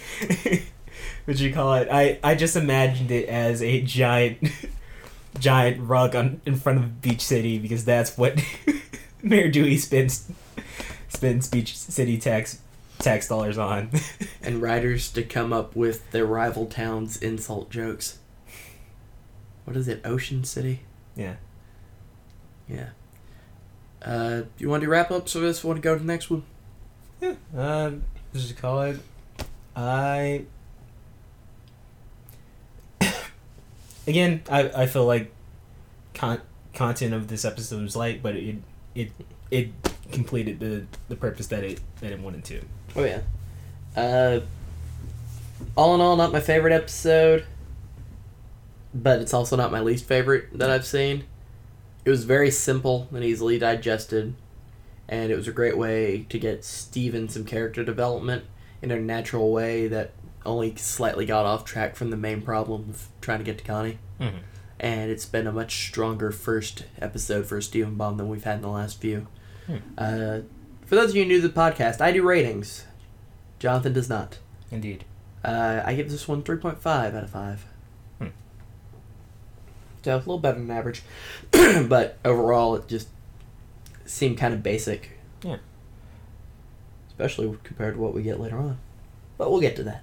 Would 1.27 1.39
you 1.39 1.53
call 1.53 1.75
it? 1.75 1.89
I, 1.93 2.19
I 2.25 2.35
just 2.35 2.57
imagined 2.57 3.11
it 3.11 3.29
as 3.29 3.63
a 3.63 3.83
giant, 3.83 4.39
giant 5.39 5.87
rug 5.87 6.17
on 6.17 6.41
in 6.47 6.57
front 6.57 6.79
of 6.79 7.03
Beach 7.03 7.21
City 7.21 7.59
because 7.59 7.85
that's 7.85 8.17
what 8.17 8.43
Mayor 9.23 9.49
Dewey 9.51 9.77
spends 9.77 10.31
spends 11.09 11.47
Beach 11.47 11.77
City 11.77 12.17
tax 12.17 12.61
tax 12.99 13.29
dollars 13.29 13.59
on. 13.59 13.91
And 14.43 14.63
writers 14.63 15.13
to 15.13 15.23
come 15.23 15.53
up 15.53 15.77
with 15.77 16.11
their 16.11 16.25
rival 16.25 16.65
towns' 16.67 17.19
insult 17.19 17.71
jokes. 17.71 18.19
What 19.65 19.77
is 19.77 19.89
it? 19.89 20.01
Ocean 20.07 20.43
City? 20.45 20.81
Yeah. 21.21 21.35
Yeah. 22.69 22.89
Uh, 24.03 24.43
you 24.59 24.69
want 24.71 24.81
to 24.81 24.87
do 24.87 24.91
wrap 24.91 25.11
up? 25.11 25.29
So 25.29 25.41
this 25.41 25.63
want 25.63 25.77
to 25.77 25.83
go 25.83 25.95
to 25.95 26.01
the 26.01 26.07
next 26.07 26.31
one? 26.31 26.45
Yeah. 27.21 27.35
Um, 27.55 28.05
what 28.33 28.49
you 28.49 28.55
call 28.55 28.83
it? 28.83 29.01
I. 29.77 30.45
Again, 34.07 34.43
I, 34.49 34.71
I 34.71 34.87
feel 34.87 35.05
like 35.05 35.31
con- 36.15 36.41
content 36.73 37.13
of 37.13 37.29
this 37.29 37.45
episode 37.45 37.83
was 37.83 37.95
light, 37.95 38.23
but 38.23 38.35
it 38.35 38.57
it 38.95 39.13
it 39.51 39.69
completed 40.11 40.59
the 40.59 40.87
the 41.09 41.17
purpose 41.17 41.49
that 41.49 41.63
it 41.63 41.81
that 42.01 42.11
it 42.11 42.19
wanted 42.19 42.45
to. 42.45 42.63
Oh 42.97 43.05
yeah. 43.05 43.21
Uh, 43.95 44.41
all 45.77 45.95
in 45.95 46.01
all, 46.01 46.17
not 46.17 46.33
my 46.33 46.41
favorite 46.41 46.73
episode, 46.73 47.45
but 48.95 49.21
it's 49.21 49.35
also 49.35 49.57
not 49.57 49.73
my 49.73 49.81
least 49.81 50.05
favorite 50.05 50.59
that 50.59 50.71
I've 50.71 50.87
seen. 50.87 51.25
It 52.05 52.11
was 52.11 52.25
very 52.25 52.51
simple 52.51 53.09
and 53.15 53.25
easily 53.25 53.59
digested, 53.59 54.35
and 55.09 55.31
it 55.31 55.37
was 55.37 55.49
a 55.49 55.53
great 55.53 55.77
way 55.77 56.27
to 56.29 56.39
get 56.39 56.65
Steven 56.65 57.29
some 57.29 57.45
character 57.45 57.85
development 57.85 58.45
in 58.83 58.91
a 58.91 58.99
natural 58.99 59.53
way 59.53 59.87
that 59.89 60.13
only 60.47 60.75
slightly 60.77 61.27
got 61.27 61.45
off 61.45 61.65
track 61.65 61.97
from 61.97 62.11
the 62.11 62.17
main 62.17 62.41
problem 62.41 62.91
of 62.91 63.09
trying 63.21 63.39
to 63.39 63.45
get 63.45 63.59
to 63.59 63.65
Connie. 63.65 63.99
Mm-hmm. 64.19 64.39
And 64.79 65.11
it's 65.11 65.27
been 65.27 65.47
a 65.47 65.53
much 65.53 65.87
stronger 65.89 66.33
first 66.33 66.85
episode 66.99 67.47
for 67.47 67.61
Steven 67.61 67.97
Bomb 67.97 68.17
than 68.17 68.29
we've 68.29 68.45
had 68.45 68.57
in 68.57 68.63
the 68.63 68.69
last 68.69 68.99
few. 68.99 69.27
Hmm. 69.67 69.77
Uh, 69.99 70.39
for 70.87 70.95
those 70.95 71.11
of 71.11 71.17
you 71.17 71.27
new 71.27 71.43
to 71.43 71.49
the 71.49 71.55
podcast, 71.55 72.01
I 72.01 72.13
do 72.13 72.23
ratings. 72.23 72.87
Jonathan 73.59 73.93
does 73.93 74.09
not. 74.09 74.39
Indeed. 74.71 75.05
Uh, 75.45 75.83
I 75.85 75.95
give 75.95 76.11
this 76.11 76.27
one 76.27 76.43
3.5 76.43 76.87
out 76.87 77.15
of 77.15 77.31
5. 77.31 77.67
So, 80.03 80.17
a 80.17 80.19
little 80.19 80.39
better 80.39 80.59
than 80.59 80.71
average. 80.71 81.03
but 81.51 82.19
overall, 82.25 82.75
it 82.77 82.89
just 82.89 83.09
seemed 84.07 84.39
kind 84.39 84.55
of 84.55 84.63
basic. 84.63 85.19
Yeah. 85.43 85.59
Especially 87.09 87.59
compared 87.65 87.95
to 87.95 88.01
what 88.01 88.15
we 88.15 88.23
get 88.23 88.41
later 88.41 88.59
on. 88.59 88.79
But 89.37 89.51
we'll 89.51 89.61
get 89.61 89.77
to 89.77 89.83
that. 89.85 90.03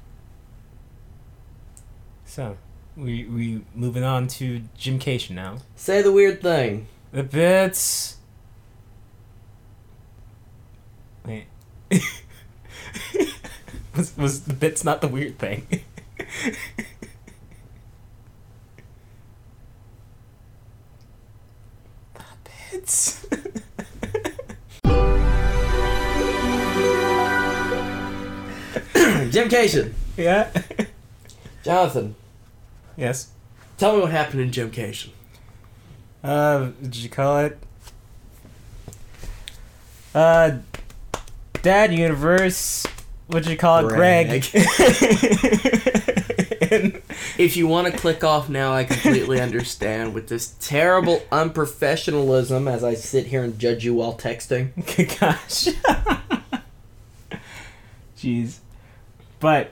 So 2.25 2.57
we 2.95 3.25
we 3.25 3.61
moving 3.73 4.03
on 4.03 4.27
to 4.27 4.61
Gemcation 4.77 5.31
now. 5.31 5.57
Say 5.75 6.01
the 6.01 6.11
weird 6.11 6.41
thing. 6.41 6.87
The 7.11 7.23
bits. 7.23 8.17
Wait. 11.25 11.45
was 13.95 14.17
was 14.17 14.41
the 14.41 14.53
bits 14.53 14.83
not 14.83 15.01
the 15.01 15.07
weird 15.07 15.39
thing? 15.39 15.65
the 22.73 22.76
bits. 22.87 23.25
Gemcation. 29.29 29.93
yeah. 30.15 30.49
Jonathan, 31.63 32.15
yes. 32.95 33.29
tell 33.77 33.95
me 33.95 34.01
what 34.01 34.11
happened 34.11 34.41
in 34.41 34.51
Gemcation. 34.51 35.09
Uh, 36.23 36.69
did 36.81 36.95
you 36.95 37.09
call 37.09 37.39
it? 37.39 37.59
Uh, 40.15 40.59
Dad 41.61 41.93
Universe. 41.93 42.85
What'd 43.27 43.49
you 43.49 43.57
call 43.57 43.85
it, 43.85 43.89
Greg? 43.89 44.45
and, 46.61 47.01
If 47.37 47.57
you 47.57 47.67
want 47.67 47.91
to 47.91 47.97
click 47.97 48.23
off 48.23 48.49
now, 48.49 48.73
I 48.73 48.83
completely 48.83 49.39
understand. 49.47 50.13
With 50.13 50.27
this 50.27 50.55
terrible 50.59 51.19
unprofessionalism 51.31 52.71
as 52.71 52.83
I 52.83 52.93
sit 52.93 53.27
here 53.27 53.43
and 53.43 53.57
judge 53.57 53.85
you 53.85 53.93
while 53.95 54.15
texting. 54.15 54.73
gosh. 55.19 55.75
Jeez. 58.17 58.59
But 59.39 59.71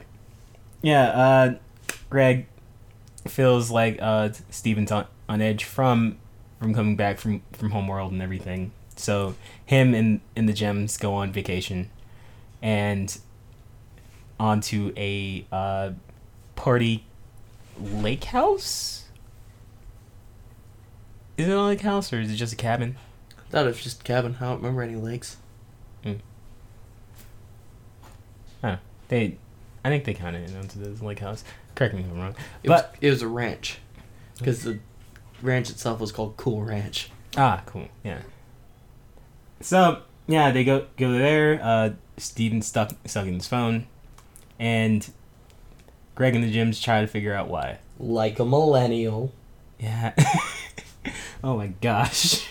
yeah, 0.82 1.04
uh, 1.08 1.56
Greg 2.10 2.46
feels 3.28 3.72
like 3.72 3.98
uh, 4.02 4.30
Steven's 4.50 4.92
on, 4.92 5.08
on 5.28 5.42
edge 5.42 5.64
from 5.64 6.18
from 6.60 6.74
coming 6.74 6.96
back 6.96 7.20
from 7.20 7.42
from 7.54 7.72
Homeworld 7.72 8.12
and 8.12 8.22
everything. 8.22 8.72
So 8.96 9.36
him 9.66 9.94
and 9.94 10.22
and 10.36 10.48
the 10.48 10.54
gems 10.54 10.98
go 10.98 11.16
on 11.16 11.32
vacation, 11.32 11.90
and 12.62 13.18
onto 14.40 14.94
a 14.96 15.46
uh, 15.52 15.92
party 16.56 17.06
lake 17.80 18.26
house. 18.26 19.06
Is 21.38 21.48
it 21.48 21.52
a 21.52 21.62
lake 21.62 21.82
house 21.82 22.14
or 22.14 22.22
is 22.22 22.32
it 22.32 22.36
just 22.36 22.54
a 22.54 22.58
cabin? 22.58 22.96
thought 23.50 23.66
it 23.66 23.70
was 23.70 23.84
just 23.84 24.02
a 24.02 24.04
cabin. 24.04 24.36
I 24.42 24.46
don't 24.46 24.58
remember 24.58 24.82
any 24.82 24.96
lakes. 24.96 25.38
Huh? 28.62 28.78
They, 29.10 29.38
I 29.84 29.90
think 29.90 30.04
they 30.06 30.14
kind 30.14 30.36
of 30.36 30.44
into 30.56 30.80
this 30.80 31.02
lake 31.02 31.20
house. 31.20 31.44
Correct 31.76 31.94
me 31.94 32.02
if 32.02 32.08
I'm 32.08 32.20
wrong. 32.20 32.36
It 32.64 32.68
But 32.68 32.92
was, 32.92 32.98
it 33.02 33.10
was 33.12 33.22
a 33.22 33.28
ranch. 33.28 33.78
Because 34.38 34.64
the 34.64 34.80
ranch 35.42 35.70
itself 35.70 36.00
was 36.00 36.12
called 36.12 36.36
Cool 36.38 36.64
Ranch. 36.64 37.10
ah, 37.38 37.62
cool, 37.66 37.88
yeah. 38.04 38.22
So 39.62 40.02
yeah, 40.28 40.52
they 40.52 40.64
go 40.64 40.88
go 40.98 41.12
there. 41.14 41.60
Uh, 41.62 41.90
Steven's 42.18 42.66
stuck 42.68 42.92
stuck 43.06 43.28
in 43.28 43.36
his 43.36 43.48
phone, 43.48 43.88
and 44.60 45.10
Greg 46.16 46.36
and 46.36 46.44
the 46.44 46.52
Gems 46.52 46.82
try 46.82 47.02
to 47.02 47.08
figure 47.08 47.34
out 47.34 47.50
why. 47.50 47.80
Like 48.00 48.40
a 48.40 48.46
millennial. 48.46 49.34
Yeah. 49.80 50.14
oh 51.44 51.58
my 51.58 51.68
gosh. 51.68 52.48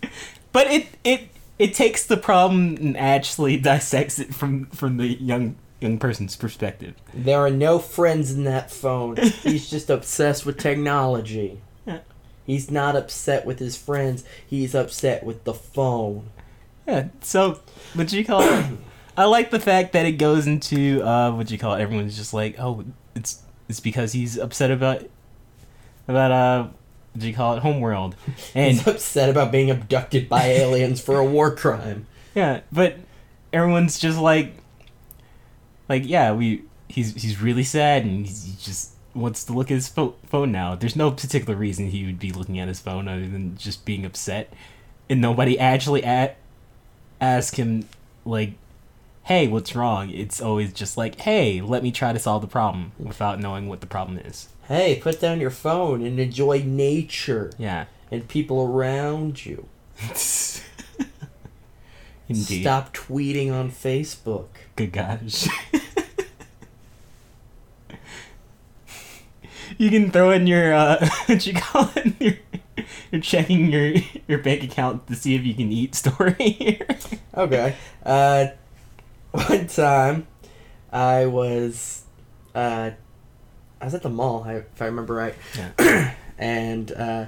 but 0.52 0.66
it 0.68 0.86
it 1.02 1.28
it 1.58 1.74
takes 1.74 2.04
the 2.04 2.16
problem 2.16 2.76
and 2.76 2.96
actually 2.96 3.56
dissects 3.60 4.18
it 4.18 4.34
from 4.34 4.66
from 4.66 4.98
the 4.98 5.06
young 5.06 5.56
young 5.80 5.98
person's 5.98 6.36
perspective. 6.36 6.94
There 7.14 7.38
are 7.38 7.50
no 7.50 7.78
friends 7.78 8.32
in 8.32 8.44
that 8.44 8.70
phone. 8.70 9.16
He's 9.16 9.68
just 9.68 9.90
obsessed 9.90 10.46
with 10.46 10.58
technology. 10.58 11.60
Yeah. 11.86 12.00
He's 12.46 12.70
not 12.70 12.96
upset 12.96 13.44
with 13.44 13.58
his 13.58 13.76
friends. 13.76 14.24
He's 14.46 14.74
upset 14.74 15.24
with 15.24 15.44
the 15.44 15.54
phone. 15.54 16.30
Yeah. 16.86 17.08
So, 17.20 17.60
what 17.94 18.12
you 18.12 18.24
call 18.24 18.42
it? 18.42 18.66
I 19.16 19.24
like 19.24 19.50
the 19.50 19.60
fact 19.60 19.92
that 19.94 20.04
it 20.04 20.12
goes 20.12 20.46
into 20.46 21.02
uh, 21.02 21.32
what 21.32 21.50
you 21.50 21.58
call 21.58 21.74
it. 21.74 21.80
Everyone's 21.80 22.16
just 22.16 22.34
like, 22.34 22.56
oh, 22.58 22.84
it's 23.16 23.42
it's 23.68 23.80
because 23.80 24.12
he's 24.12 24.38
upset 24.38 24.70
about 24.70 25.02
about 26.06 26.30
uh, 26.30 26.62
what 27.12 27.20
do 27.20 27.26
you 27.26 27.34
call 27.34 27.56
it, 27.56 27.60
Homeworld, 27.60 28.14
and 28.54 28.76
He's 28.76 28.86
upset 28.86 29.28
about 29.28 29.50
being 29.50 29.70
abducted 29.70 30.28
by 30.28 30.44
aliens 30.46 31.00
for 31.00 31.18
a 31.18 31.24
war 31.24 31.54
crime. 31.54 32.06
yeah, 32.34 32.60
but 32.70 32.96
everyone's 33.52 33.98
just 33.98 34.18
like, 34.18 34.54
like 35.88 36.02
yeah, 36.06 36.32
we 36.32 36.62
he's 36.88 37.20
he's 37.20 37.40
really 37.42 37.64
sad 37.64 38.04
and 38.04 38.24
he's, 38.26 38.44
he 38.44 38.52
just 38.60 38.92
wants 39.14 39.44
to 39.44 39.52
look 39.52 39.70
at 39.70 39.74
his 39.74 39.88
pho- 39.88 40.14
phone 40.26 40.52
now. 40.52 40.74
There's 40.74 40.94
no 40.94 41.10
particular 41.10 41.56
reason 41.56 41.88
he 41.88 42.04
would 42.04 42.18
be 42.20 42.30
looking 42.30 42.58
at 42.60 42.68
his 42.68 42.80
phone 42.80 43.08
other 43.08 43.26
than 43.26 43.56
just 43.56 43.84
being 43.84 44.04
upset, 44.04 44.52
and 45.10 45.20
nobody 45.20 45.58
actually 45.58 46.04
at 46.04 46.36
ask 47.20 47.56
him 47.56 47.88
like, 48.26 48.52
"Hey, 49.26 49.46
what's 49.48 49.74
wrong?" 49.76 50.10
It's 50.10 50.40
always 50.40 50.72
just 50.72 50.96
like, 50.96 51.20
"Hey, 51.20 51.60
let 51.60 51.82
me 51.82 51.92
try 51.92 52.12
to 52.12 52.18
solve 52.18 52.42
the 52.42 52.48
problem," 52.48 52.92
without 52.98 53.38
knowing 53.40 53.68
what 53.68 53.80
the 53.80 53.86
problem 53.86 54.18
is. 54.18 54.48
Hey, 54.68 54.98
put 55.00 55.20
down 55.20 55.38
your 55.40 55.50
phone 55.50 56.04
and 56.04 56.18
enjoy 56.18 56.62
nature 56.66 57.52
Yeah. 57.58 57.84
and 58.10 58.26
people 58.26 58.60
around 58.62 59.46
you. 59.46 59.68
Indeed. 62.28 62.62
Stop 62.62 62.92
tweeting 62.92 63.52
on 63.52 63.70
Facebook. 63.70 64.48
Good 64.74 64.90
gosh. 64.92 65.46
you 69.78 69.90
can 69.90 70.10
throw 70.10 70.30
in 70.32 70.46
your 70.48 70.74
uh 70.74 71.08
what 71.26 71.46
you 71.46 71.54
call 71.54 71.90
it? 71.94 72.20
Your, 72.20 72.34
you're 73.12 73.20
checking 73.20 73.70
your 73.70 73.92
your 74.26 74.38
bank 74.38 74.64
account 74.64 75.06
to 75.06 75.14
see 75.14 75.34
if 75.36 75.44
you 75.44 75.54
can 75.54 75.70
eat 75.70 75.94
story 75.94 76.34
here. 76.34 76.86
Okay. 77.36 77.76
Uh, 78.04 78.46
one 79.36 79.66
time, 79.68 80.26
I 80.92 81.26
was, 81.26 82.04
uh, 82.54 82.90
I 83.80 83.84
was 83.84 83.94
at 83.94 84.02
the 84.02 84.08
mall, 84.10 84.44
if 84.44 84.80
I 84.80 84.86
remember 84.86 85.14
right, 85.14 85.34
Yeah. 85.56 86.14
and 86.38 86.92
uh, 86.92 87.26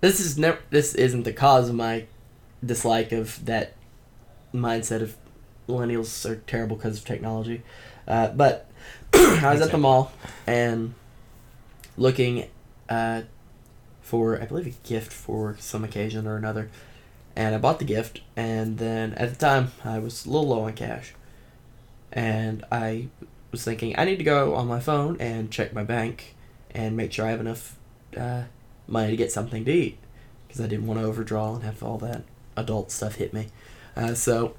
this 0.00 0.20
is 0.20 0.36
never. 0.38 0.58
This 0.70 0.94
isn't 0.94 1.22
the 1.22 1.32
cause 1.32 1.68
of 1.70 1.74
my 1.74 2.04
dislike 2.64 3.12
of 3.12 3.44
that 3.46 3.74
mindset 4.54 5.00
of 5.02 5.16
millennials 5.68 6.28
are 6.28 6.36
terrible 6.46 6.76
because 6.76 6.98
of 6.98 7.04
technology, 7.04 7.62
uh, 8.06 8.28
but 8.28 8.68
I 9.14 9.50
was 9.52 9.62
at 9.62 9.70
the 9.70 9.78
mall 9.78 10.12
and 10.46 10.94
looking 11.96 12.48
uh, 12.88 13.22
for 14.02 14.40
I 14.40 14.44
believe 14.44 14.66
a 14.66 14.88
gift 14.88 15.12
for 15.12 15.56
some 15.58 15.84
occasion 15.84 16.26
or 16.26 16.36
another, 16.36 16.70
and 17.36 17.54
I 17.54 17.58
bought 17.58 17.78
the 17.78 17.84
gift. 17.84 18.20
And 18.36 18.78
then 18.78 19.14
at 19.14 19.30
the 19.30 19.36
time 19.36 19.72
I 19.84 19.98
was 19.98 20.26
a 20.26 20.30
little 20.30 20.48
low 20.48 20.64
on 20.64 20.74
cash, 20.74 21.14
and 22.12 22.64
I 22.70 23.08
was 23.50 23.64
thinking 23.64 23.94
I 23.98 24.04
need 24.04 24.16
to 24.16 24.24
go 24.24 24.54
on 24.54 24.66
my 24.66 24.80
phone 24.80 25.16
and 25.20 25.50
check 25.50 25.72
my 25.72 25.84
bank 25.84 26.34
and 26.72 26.96
make 26.96 27.12
sure 27.12 27.26
I 27.26 27.30
have 27.30 27.40
enough 27.40 27.76
uh, 28.16 28.42
money 28.86 29.10
to 29.10 29.16
get 29.16 29.32
something 29.32 29.64
to 29.64 29.72
eat 29.72 29.98
because 30.46 30.60
I 30.60 30.66
didn't 30.66 30.86
want 30.86 31.00
to 31.00 31.06
overdraw 31.06 31.54
and 31.54 31.64
have 31.64 31.82
all 31.82 31.98
that 31.98 32.22
adult 32.56 32.90
stuff 32.90 33.16
hit 33.16 33.32
me. 33.32 33.48
Uh, 33.96 34.14
so 34.14 34.54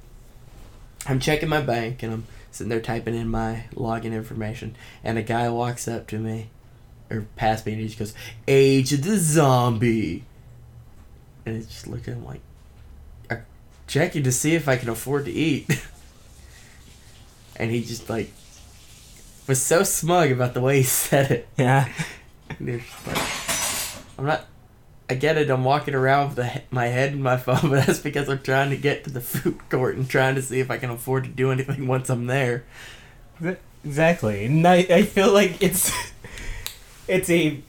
I'm 1.07 1.19
checking 1.19 1.49
my 1.49 1.61
bank 1.61 2.03
and 2.03 2.13
I'm 2.13 2.27
sitting 2.51 2.69
there 2.69 2.81
typing 2.81 3.15
in 3.15 3.29
my 3.29 3.65
login 3.73 4.13
information, 4.13 4.75
and 5.03 5.17
a 5.17 5.23
guy 5.23 5.49
walks 5.49 5.87
up 5.87 6.07
to 6.07 6.19
me 6.19 6.49
or 7.09 7.25
past 7.35 7.65
me 7.65 7.73
and 7.73 7.81
he 7.81 7.87
just 7.87 7.99
goes, 7.99 8.13
"Age 8.47 8.93
of 8.93 9.03
the 9.03 9.17
Zombie," 9.17 10.23
and 11.45 11.57
it's 11.57 11.67
just 11.67 11.87
looking 11.87 12.25
like, 12.25 12.39
"Are, 12.39 12.44
checking 13.87 14.23
to 14.23 14.31
see 14.31 14.55
if 14.55 14.67
I 14.67 14.77
can 14.77 14.89
afford 14.89 15.25
to 15.25 15.31
eat. 15.31 15.69
and 17.55 17.71
he 17.71 17.83
just 17.83 18.09
like 18.09 18.31
was 19.47 19.61
so 19.61 19.83
smug 19.83 20.31
about 20.31 20.53
the 20.53 20.61
way 20.61 20.77
he 20.77 20.83
said 20.83 21.31
it. 21.31 21.47
Yeah. 21.57 21.89
And 22.49 22.67
they're 22.67 22.79
just 22.79 23.07
like, 23.07 24.19
I'm 24.19 24.25
not. 24.25 24.45
I 25.07 25.13
get 25.13 25.37
it. 25.37 25.51
I'm 25.51 25.63
walking 25.63 25.93
around 25.93 26.29
with 26.29 26.35
the, 26.37 26.61
my 26.71 26.87
head 26.87 27.13
in 27.13 27.21
my 27.21 27.37
phone, 27.37 27.69
but 27.69 27.85
that's 27.85 27.99
because 27.99 28.27
I'm 28.27 28.41
trying 28.41 28.71
to 28.71 28.77
get 28.77 29.03
to 29.03 29.11
the 29.11 29.21
food 29.21 29.69
court 29.69 29.97
and 29.97 30.09
trying 30.09 30.35
to 30.35 30.41
see 30.41 30.59
if 30.59 30.71
I 30.71 30.77
can 30.77 30.89
afford 30.89 31.25
to 31.25 31.29
do 31.29 31.51
anything 31.51 31.87
once 31.87 32.09
I'm 32.09 32.25
there. 32.25 32.63
Exactly. 33.83 34.45
And 34.45 34.67
I, 34.67 34.77
I 34.77 35.03
feel 35.03 35.31
like 35.31 35.61
it's 35.61 35.91
it's 37.07 37.29
a 37.29 37.61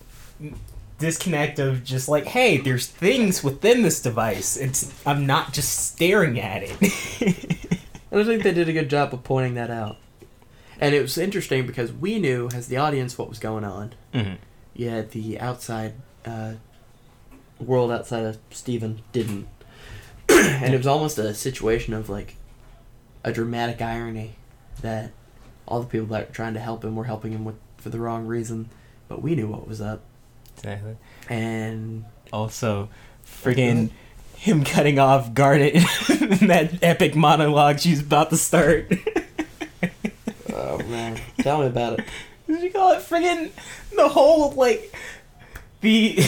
disconnect 0.98 1.59
of 1.59 1.85
just 1.85 2.09
like, 2.09 2.26
hey, 2.26 2.59
there's 2.59 2.87
things 2.87 3.44
within 3.44 3.82
this 3.82 4.00
device. 4.00 4.56
It's 4.56 4.92
I'm 5.06 5.26
not 5.26 5.52
just 5.52 5.92
staring 5.92 6.40
at 6.40 6.62
it. 6.62 6.72
I 8.12 8.24
think 8.24 8.42
they 8.42 8.52
did 8.52 8.68
a 8.68 8.72
good 8.72 8.88
job 8.88 9.12
of 9.12 9.24
pointing 9.24 9.54
that 9.54 9.70
out. 9.70 9.98
And 10.80 10.94
it 10.94 11.02
was 11.02 11.18
interesting 11.18 11.66
because 11.66 11.92
we 11.92 12.18
knew, 12.18 12.48
as 12.54 12.68
the 12.68 12.76
audience, 12.76 13.18
what 13.18 13.28
was 13.28 13.38
going 13.38 13.64
on. 13.64 13.94
mm-hmm. 14.12 14.35
Yet 14.74 15.12
the 15.12 15.40
outside 15.40 15.94
uh, 16.26 16.54
world 17.59 17.90
outside 17.90 18.24
of 18.24 18.38
Steven 18.50 19.00
didn't. 19.12 19.48
and 20.28 20.74
it 20.74 20.76
was 20.76 20.87
almost 20.87 21.18
a 21.18 21.35
situation 21.35 21.94
of 21.94 22.11
like 22.11 22.37
a 23.24 23.32
dramatic 23.32 23.80
irony 23.80 24.37
that 24.82 25.12
all 25.66 25.80
the 25.80 25.87
people 25.87 26.06
that 26.09 26.28
were 26.28 26.35
trying 26.35 26.54
to 26.54 26.61
help 26.61 26.85
him 26.85 26.94
were 26.94 27.04
helping 27.04 27.32
him 27.32 27.44
with 27.44 27.56
for 27.76 27.90
the 27.90 27.98
wrong 28.00 28.26
reason, 28.26 28.68
but 29.09 29.22
we 29.22 29.35
knew 29.35 29.48
what 29.48 29.66
was 29.66 29.80
up. 29.80 30.02
Exactly. 30.66 30.96
And 31.29 32.05
Also, 32.33 32.88
friggin' 33.24 33.90
him 34.35 34.64
cutting 34.64 34.98
off 34.98 35.33
Garnet 35.33 35.74
in 36.11 36.48
that 36.48 36.83
epic 36.83 37.14
monologue 37.14 37.79
she's 37.79 38.00
about 38.00 38.31
to 38.31 38.37
start. 38.37 38.92
oh 40.52 40.79
man, 40.88 41.20
tell 41.38 41.61
me 41.61 41.66
about 41.68 42.00
it. 42.00 42.05
What 42.46 42.57
did 42.57 42.64
you 42.64 42.72
call 42.72 42.92
it? 42.92 42.98
Friggin' 42.98 43.50
the 43.94 44.09
whole 44.09 44.50
like 44.52 44.92
the 45.83 46.18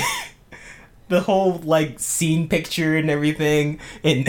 the 1.08 1.20
whole 1.22 1.54
like 1.58 1.98
scene 1.98 2.48
picture 2.48 2.96
and 2.96 3.10
everything, 3.10 3.80
and 4.04 4.28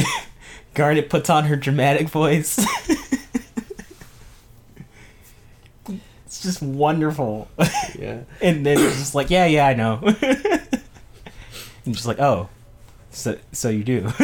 Garnet 0.74 1.12
puts 1.12 1.30
on 1.30 1.46
her 1.46 1.56
dramatic 1.56 2.10
voice. 2.10 2.66
It's 6.40 6.44
just 6.44 6.62
wonderful. 6.62 7.48
Yeah. 7.98 8.22
and 8.42 8.66
then 8.66 8.78
it's 8.80 8.98
just 9.00 9.16
like, 9.16 9.30
yeah, 9.30 9.46
yeah, 9.48 9.66
I 9.68 9.74
know. 9.74 10.00
and 10.22 11.94
just 11.94 12.06
like, 12.06 12.20
oh, 12.20 12.48
so 13.10 13.38
so 13.52 13.70
you 13.70 13.84
do. 13.84 14.04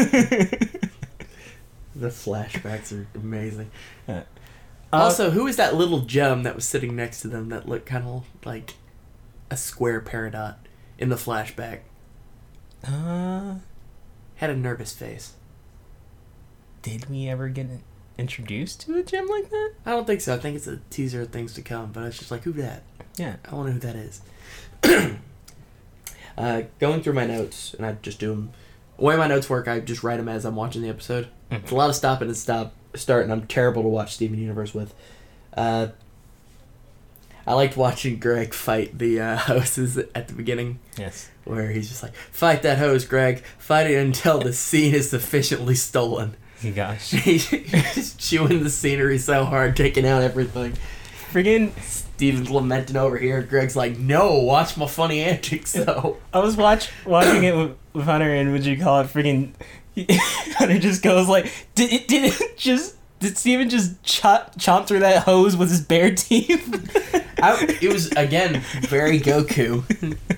The 1.96 2.10
flashbacks 2.10 2.92
are 2.92 3.08
amazing. 3.16 3.72
Uh, 4.08 4.22
Also, 4.92 5.32
who 5.32 5.48
is 5.48 5.56
that 5.56 5.76
little 5.76 6.02
gem 6.02 6.44
that 6.44 6.54
was 6.56 6.66
sitting 6.66 6.96
next 6.96 7.22
to 7.22 7.28
them 7.30 7.48
that 7.50 7.68
looked 7.70 7.86
kind 7.86 8.06
of 8.06 8.26
like 8.46 8.74
a 9.50 9.56
square 9.58 10.02
peridot 10.02 10.56
in 10.98 11.08
the 11.10 11.16
flashback? 11.16 11.80
uh, 12.86 13.56
Had 14.36 14.50
a 14.50 14.56
nervous 14.56 14.94
face. 14.94 15.34
did 16.82 17.10
we 17.10 17.28
ever 17.30 17.48
get 17.50 17.68
introduced 18.18 18.82
to 18.82 18.98
a 18.98 19.04
gem 19.04 19.28
like 19.28 19.50
that? 19.50 19.74
I 19.86 19.92
don't 19.92 20.06
think 20.08 20.22
so. 20.22 20.34
I 20.34 20.38
think 20.40 20.56
it's 20.56 20.68
a 20.68 20.80
teaser 20.90 21.22
of 21.22 21.30
things 21.30 21.54
to 21.54 21.62
come. 21.62 21.92
But 21.92 22.04
it's 22.04 22.18
just 22.18 22.32
like, 22.32 22.44
who 22.44 22.54
that? 22.54 22.84
Yeah. 23.18 23.36
I 23.46 23.52
know 23.52 23.64
who 23.64 23.80
that 23.80 23.96
is. 23.96 24.22
uh, 26.38 26.64
going 26.80 27.02
through 27.02 27.14
my 27.14 27.26
notes, 27.26 27.74
and 27.74 27.86
I 27.86 27.94
just 28.02 28.20
do 28.20 28.30
them. 28.30 28.52
The 28.98 29.04
way 29.04 29.18
my 29.18 29.28
notes 29.28 29.50
work, 29.50 29.68
I 29.68 29.80
just 29.80 30.04
write 30.04 30.18
them 30.18 30.30
as 30.30 30.46
I'm 30.46 30.56
watching 30.56 30.82
the 30.82 30.90
episode. 30.90 31.28
Mhm. 31.52 31.64
It's 31.64 31.72
a 31.72 31.76
lot 31.76 31.90
of 31.90 31.96
stopping 31.96 32.28
and 32.28 32.38
stop, 32.38 32.74
start, 32.96 33.24
and 33.24 33.32
I'm 33.32 33.46
terrible 33.48 33.82
to 33.84 33.90
watch 33.90 34.14
Steven 34.16 34.40
Universe 34.40 34.74
with. 34.74 34.94
Uh, 35.56 35.88
I 37.48 37.54
liked 37.54 37.78
watching 37.78 38.18
Greg 38.20 38.54
fight 38.54 38.98
the 38.98 39.22
uh, 39.22 39.38
hoses 39.38 39.98
at 39.98 40.28
the 40.28 40.34
beginning, 40.34 40.80
Yes. 40.98 41.30
where 41.44 41.70
he's 41.72 41.90
just 41.90 42.02
like, 42.04 42.16
"Fight 42.16 42.64
that 42.64 42.78
hose, 42.80 43.06
Greg! 43.06 43.44
Fight 43.60 43.90
it 43.92 43.96
until 43.96 44.40
the 44.40 44.54
scene 44.68 44.94
is 44.96 45.10
sufficiently 45.12 45.76
stolen." 45.76 46.36
Oh 46.66 46.72
gosh. 46.72 47.10
he's 47.12 47.50
just 47.50 48.20
chewing 48.20 48.64
the 48.64 48.70
scenery 48.70 49.18
so 49.18 49.46
hard, 49.46 49.76
taking 49.76 50.06
out 50.06 50.22
everything. 50.22 50.74
Friggin' 51.32 51.72
Steven's 51.82 52.50
lamenting 52.50 52.96
over 52.96 53.18
here. 53.18 53.42
Greg's 53.42 53.76
like, 53.76 53.98
"No, 53.98 54.40
watch 54.40 54.78
my 54.78 54.88
funny 54.88 55.22
antics, 55.22 55.74
though." 55.74 56.18
I 56.34 56.40
was 56.40 56.56
watch 56.56 56.90
watching 57.06 57.44
it 57.44 57.56
with, 57.56 57.76
with 57.94 58.06
Hunter 58.06 58.34
and 58.34 58.52
would 58.54 58.66
you 58.66 58.78
call 58.80 59.02
it 59.02 59.08
friggin' 59.08 59.52
Hunter 60.56 60.80
just 60.80 61.02
goes 61.04 61.28
like 61.28 61.52
did 61.76 61.92
it 61.94 62.08
did 62.08 62.34
it 62.34 62.58
just 62.58 62.96
did 63.20 63.38
Steven 63.38 63.70
just 63.70 64.02
chop 64.04 64.58
chomp 64.58 64.88
through 64.88 65.00
that 65.00 65.24
hose 65.24 65.56
with 65.58 65.70
his 65.70 65.82
bare 65.82 66.14
teeth? 66.16 67.22
I, 67.42 67.78
it 67.82 67.92
was 67.92 68.12
again 68.12 68.62
very 68.82 69.20
Goku. 69.20 69.84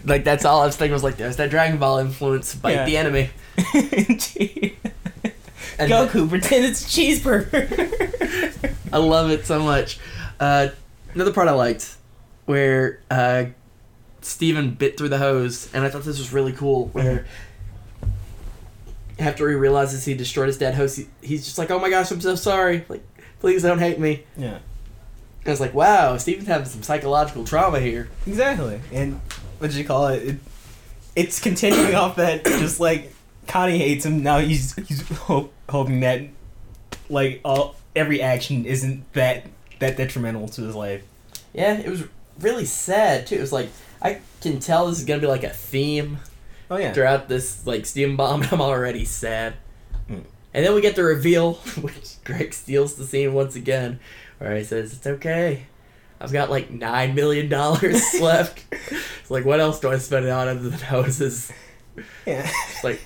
like 0.03 0.23
that's 0.23 0.45
all 0.45 0.61
I 0.61 0.65
was 0.65 0.75
thinking 0.75 0.93
was 0.93 1.03
like, 1.03 1.17
"There's 1.17 1.37
that 1.37 1.49
Dragon 1.51 1.77
Ball 1.77 1.99
influence. 1.99 2.55
Bite 2.55 2.73
Yeah. 2.73 2.85
the 2.85 2.97
enemy." 2.97 3.29
And 5.79 5.91
Goku, 5.91 6.27
pretend 6.29 6.65
it's 6.65 6.83
a 6.83 6.87
cheeseburger. 6.87 8.73
I 8.93 8.97
love 8.97 9.29
it 9.29 9.45
so 9.45 9.59
much. 9.59 9.99
Uh, 10.39 10.69
another 11.13 11.33
part 11.33 11.47
I 11.47 11.51
liked, 11.51 11.95
where 12.45 12.99
uh, 13.11 13.45
Steven 14.21 14.71
bit 14.71 14.97
through 14.97 15.09
the 15.09 15.17
hose, 15.17 15.73
and 15.73 15.83
I 15.83 15.89
thought 15.89 16.03
this 16.03 16.17
was 16.19 16.33
really 16.33 16.53
cool. 16.53 16.87
Where 16.87 17.25
after 19.19 19.49
he 19.49 19.55
realizes 19.55 20.05
he 20.05 20.13
destroyed 20.13 20.47
his 20.47 20.57
dead 20.57 20.75
hose, 20.75 20.95
he, 20.95 21.07
he's 21.21 21.45
just 21.45 21.57
like, 21.57 21.71
"Oh 21.71 21.79
my 21.79 21.89
gosh, 21.89 22.11
I'm 22.11 22.21
so 22.21 22.35
sorry. 22.35 22.85
Like, 22.89 23.03
please 23.39 23.63
don't 23.63 23.79
hate 23.79 23.99
me." 23.99 24.23
yeah, 24.35 24.55
And 24.55 25.47
I 25.47 25.49
was 25.49 25.59
like, 25.59 25.73
"Wow, 25.73 26.17
Steven's 26.17 26.47
having 26.47 26.67
some 26.67 26.83
psychological 26.83 27.43
trauma 27.43 27.79
here." 27.79 28.09
exactly. 28.25 28.79
And 28.91 29.21
what 29.59 29.69
did 29.71 29.77
you 29.77 29.85
call 29.85 30.07
it? 30.07 30.23
it? 30.23 30.35
It's 31.15 31.39
continuing 31.39 31.95
off 31.95 32.17
that 32.17 32.45
just 32.45 32.79
like 32.79 33.13
Connie 33.47 33.77
hates 33.77 34.05
him. 34.05 34.23
Now 34.23 34.39
he's 34.39 34.75
he's 34.87 35.07
hope, 35.09 35.51
hoping 35.69 35.99
that 36.01 36.21
like 37.09 37.41
all 37.43 37.75
every 37.95 38.21
action 38.21 38.65
isn't 38.65 39.11
that 39.13 39.45
that 39.79 39.97
detrimental 39.97 40.47
to 40.49 40.61
his 40.63 40.75
life. 40.75 41.03
Yeah, 41.53 41.73
it 41.77 41.89
was 41.89 42.03
really 42.39 42.65
sad 42.65 43.27
too. 43.27 43.35
It 43.35 43.41
was 43.41 43.53
like 43.53 43.69
I 44.01 44.19
can 44.41 44.59
tell 44.59 44.87
this 44.87 44.99
is 44.99 45.05
gonna 45.05 45.21
be 45.21 45.27
like 45.27 45.43
a 45.43 45.49
theme 45.49 46.19
Oh 46.69 46.77
yeah. 46.77 46.93
throughout 46.93 47.29
this 47.29 47.65
like 47.65 47.85
Steven 47.85 48.15
Bomb. 48.15 48.43
I'm 48.51 48.61
already 48.61 49.05
sad. 49.05 49.53
Mm. 50.09 50.23
And 50.53 50.65
then 50.65 50.73
we 50.73 50.81
get 50.81 50.95
the 50.95 51.03
reveal, 51.03 51.53
which 51.81 52.15
Greg 52.23 52.53
steals 52.53 52.95
the 52.95 53.05
scene 53.05 53.33
once 53.33 53.55
again, 53.55 53.99
where 54.39 54.55
he 54.55 54.63
says, 54.63 54.93
"It's 54.93 55.05
okay, 55.05 55.67
I've 56.19 56.31
got 56.31 56.49
like 56.49 56.71
nine 56.71 57.15
million 57.15 57.47
dollars 57.49 58.01
left. 58.21 58.63
It's 58.71 59.29
like, 59.31 59.45
what 59.45 59.59
else 59.59 59.79
do 59.79 59.91
I 59.91 59.97
spend 59.97 60.25
it 60.25 60.29
on 60.31 60.47
other 60.47 60.69
than 60.69 60.79
houses? 60.79 61.51
Yeah. 62.25 62.49
It's 62.71 62.83
like, 62.83 63.01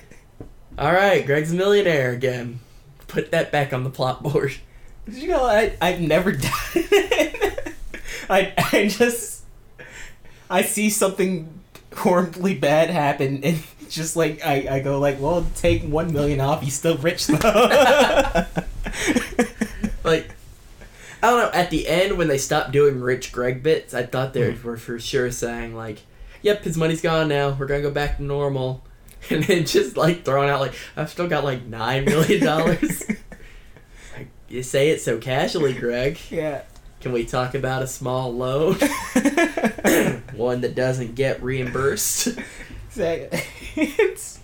all 0.78 0.92
right, 0.92 1.24
Greg's 1.24 1.52
a 1.52 1.56
millionaire 1.56 2.12
again. 2.12 2.60
Put 3.08 3.30
that 3.30 3.52
back 3.52 3.72
on 3.72 3.84
the 3.84 3.90
plot 3.90 4.22
board. 4.22 4.54
You 5.06 5.28
know, 5.28 5.44
I 5.44 5.76
I've 5.80 6.00
never 6.00 6.32
done 6.32 6.50
it. 6.74 7.74
I 8.30 8.52
I 8.56 8.88
just 8.88 9.42
I 10.48 10.62
see 10.62 10.90
something 10.90 11.60
horribly 11.94 12.54
bad 12.54 12.90
happen 12.90 13.42
and 13.44 13.62
just 13.88 14.16
like 14.16 14.44
I, 14.44 14.76
I 14.76 14.80
go 14.80 14.98
like, 14.98 15.20
well, 15.20 15.46
take 15.56 15.82
one 15.82 16.12
million 16.12 16.40
off. 16.40 16.62
He's 16.62 16.74
still 16.74 16.96
rich 16.96 17.26
though. 17.26 17.38
like 20.04 20.30
I 21.22 21.30
don't 21.30 21.38
know. 21.38 21.50
At 21.52 21.70
the 21.70 21.86
end, 21.86 22.18
when 22.18 22.28
they 22.28 22.38
stopped 22.38 22.72
doing 22.72 23.00
rich 23.00 23.30
Greg 23.32 23.62
bits, 23.62 23.94
I 23.94 24.04
thought 24.04 24.32
they 24.32 24.52
hmm. 24.52 24.66
were 24.66 24.76
for 24.76 24.98
sure 24.98 25.30
saying 25.30 25.74
like, 25.74 25.98
"Yep, 26.42 26.64
his 26.64 26.76
money's 26.76 27.00
gone 27.00 27.28
now. 27.28 27.50
We're 27.50 27.66
gonna 27.66 27.82
go 27.82 27.90
back 27.90 28.16
to 28.16 28.22
normal," 28.22 28.82
and 29.30 29.44
then 29.44 29.64
just 29.64 29.96
like 29.96 30.24
throwing 30.24 30.50
out 30.50 30.60
like, 30.60 30.74
"I've 30.96 31.10
still 31.10 31.28
got 31.28 31.44
like 31.44 31.64
nine 31.64 32.04
million 32.04 32.44
dollars." 32.44 33.08
like, 34.16 34.28
you 34.48 34.62
say 34.62 34.90
it 34.90 35.00
so 35.00 35.18
casually, 35.18 35.72
Greg. 35.72 36.18
yeah. 36.30 36.62
Can 37.00 37.10
we 37.10 37.24
talk 37.24 37.56
about 37.56 37.82
a 37.82 37.88
small 37.88 38.32
loan, 38.32 38.74
one 40.34 40.60
that 40.60 40.74
doesn't 40.76 41.16
get 41.16 41.42
reimbursed? 41.42 42.28
Exactly. 42.86 43.42
It's 43.74 44.38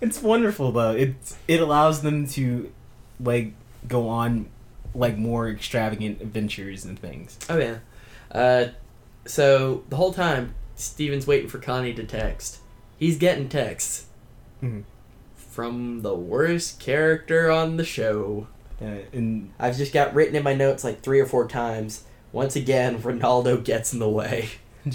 it's 0.00 0.22
wonderful 0.22 0.72
though. 0.72 0.92
It 0.92 1.14
it 1.48 1.60
allows 1.60 2.02
them 2.02 2.26
to 2.28 2.72
like 3.18 3.54
go 3.88 4.08
on 4.08 4.48
like 4.94 5.16
more 5.16 5.48
extravagant 5.48 6.20
adventures 6.20 6.84
and 6.84 6.98
things. 6.98 7.38
Oh 7.48 7.58
yeah. 7.58 7.78
Uh, 8.30 8.66
so 9.24 9.84
the 9.88 9.96
whole 9.96 10.12
time, 10.12 10.54
Steven's 10.76 11.26
waiting 11.26 11.48
for 11.48 11.58
Connie 11.58 11.94
to 11.94 12.04
text. 12.04 12.58
He's 13.02 13.18
getting 13.18 13.48
texts 13.48 14.06
Mhm. 14.62 14.84
from 15.34 16.02
the 16.02 16.14
worst 16.14 16.78
character 16.78 17.50
on 17.50 17.76
the 17.76 17.84
show. 17.84 18.46
Uh, 18.80 18.98
and 19.12 19.50
I've 19.58 19.76
just 19.76 19.92
got 19.92 20.14
written 20.14 20.36
in 20.36 20.44
my 20.44 20.54
notes 20.54 20.84
like 20.84 21.00
three 21.02 21.18
or 21.18 21.26
four 21.26 21.48
times. 21.48 22.04
Once 22.30 22.54
again, 22.54 23.02
Ronaldo 23.02 23.64
gets 23.64 23.92
in 23.92 23.98
the 23.98 24.08
way. 24.08 24.50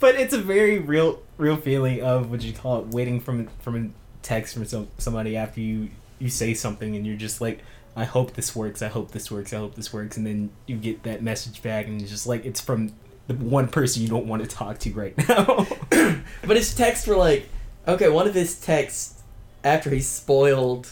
but 0.00 0.14
it's 0.14 0.32
a 0.32 0.38
very 0.40 0.78
real 0.78 1.20
real 1.36 1.58
feeling 1.58 2.02
of 2.02 2.30
what 2.30 2.40
you 2.42 2.54
call 2.54 2.80
it 2.80 2.86
waiting 2.88 3.20
from 3.20 3.48
from 3.60 3.76
a 3.76 3.88
text 4.22 4.54
from 4.54 4.64
some 4.64 4.88
somebody 4.96 5.36
after 5.36 5.60
you 5.60 5.90
you 6.18 6.30
say 6.30 6.54
something 6.54 6.96
and 6.96 7.06
you're 7.06 7.14
just 7.16 7.42
like 7.42 7.60
I 7.94 8.04
hope 8.04 8.32
this 8.32 8.56
works. 8.56 8.80
I 8.80 8.88
hope 8.88 9.10
this 9.10 9.30
works. 9.30 9.52
I 9.52 9.58
hope 9.58 9.74
this 9.74 9.92
works. 9.92 10.16
And 10.16 10.26
then 10.26 10.48
you 10.66 10.76
get 10.76 11.02
that 11.02 11.22
message 11.22 11.62
back, 11.62 11.88
and 11.88 12.00
it's 12.00 12.10
just 12.10 12.26
like 12.26 12.46
it's 12.46 12.60
from 12.62 12.92
the 13.26 13.34
one 13.34 13.68
person 13.68 14.02
you 14.02 14.08
don't 14.08 14.26
want 14.26 14.42
to 14.42 14.48
talk 14.48 14.78
to 14.80 14.92
right 14.92 15.16
now. 15.28 15.66
But 16.46 16.56
his 16.56 16.74
texts 16.74 17.06
were 17.06 17.16
like, 17.16 17.48
okay, 17.88 18.08
one 18.08 18.28
of 18.28 18.34
his 18.34 18.60
texts 18.60 19.22
after 19.64 19.90
he 19.90 20.00
spoiled 20.00 20.88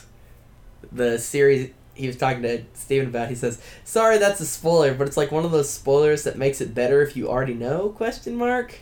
the 0.91 1.18
series 1.18 1.70
he 1.95 2.07
was 2.09 2.16
talking 2.16 2.43
to 2.43 2.64
Steven 2.74 3.09
about, 3.09 3.28
he 3.28 3.35
says, 3.35 3.61
"Sorry, 3.85 4.18
that's 4.18 4.41
a 4.41 4.47
spoiler, 4.47 4.95
but 4.95 5.07
it's 5.07 5.16
like 5.16 5.30
one 5.30 5.45
of 5.45 5.53
those 5.53 5.70
spoilers 5.70 6.24
that 6.24 6.37
makes 6.37 6.61
it 6.61 6.74
better 6.74 7.03
if 7.03 7.16
you 7.16 7.28
already 7.28 7.55
know?" 7.55 7.91
Question 7.91 8.35
mark. 8.37 8.80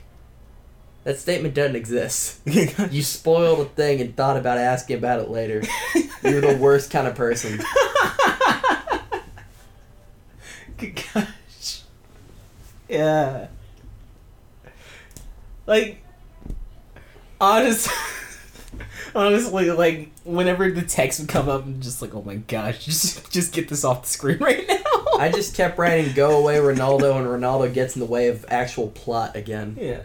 That 1.04 1.18
statement 1.18 1.54
doesn't 1.54 1.76
exist. 1.76 2.40
You 2.46 3.02
spoiled 3.02 3.60
a 3.60 3.64
thing 3.66 4.00
and 4.00 4.16
thought 4.16 4.36
about 4.36 4.56
asking 4.58 4.96
about 4.96 5.20
it 5.20 5.28
later. 5.30 5.62
You're 6.22 6.40
the 6.40 6.56
worst 6.56 6.90
kind 6.90 7.06
of 7.06 7.14
person. 7.14 7.58
Gosh. 10.78 11.28
Yeah. 12.92 13.48
Like, 15.66 16.02
honest, 17.40 17.88
honestly, 19.14 19.70
like 19.70 20.10
whenever 20.24 20.70
the 20.70 20.82
text 20.82 21.20
would 21.20 21.28
come 21.28 21.48
up, 21.48 21.64
I'm 21.64 21.80
just 21.80 22.02
like, 22.02 22.14
oh 22.14 22.22
my 22.22 22.36
gosh, 22.36 22.84
just 22.84 23.30
just 23.32 23.52
get 23.52 23.68
this 23.68 23.84
off 23.84 24.02
the 24.02 24.08
screen 24.08 24.38
right 24.38 24.66
now. 24.68 24.78
I 25.18 25.30
just 25.32 25.54
kept 25.54 25.78
writing 25.78 26.14
"Go 26.14 26.38
away, 26.38 26.56
Ronaldo," 26.56 27.16
and 27.16 27.26
Ronaldo 27.26 27.72
gets 27.72 27.96
in 27.96 28.00
the 28.00 28.06
way 28.06 28.28
of 28.28 28.44
actual 28.48 28.88
plot 28.88 29.36
again. 29.36 29.76
yeah. 29.80 30.02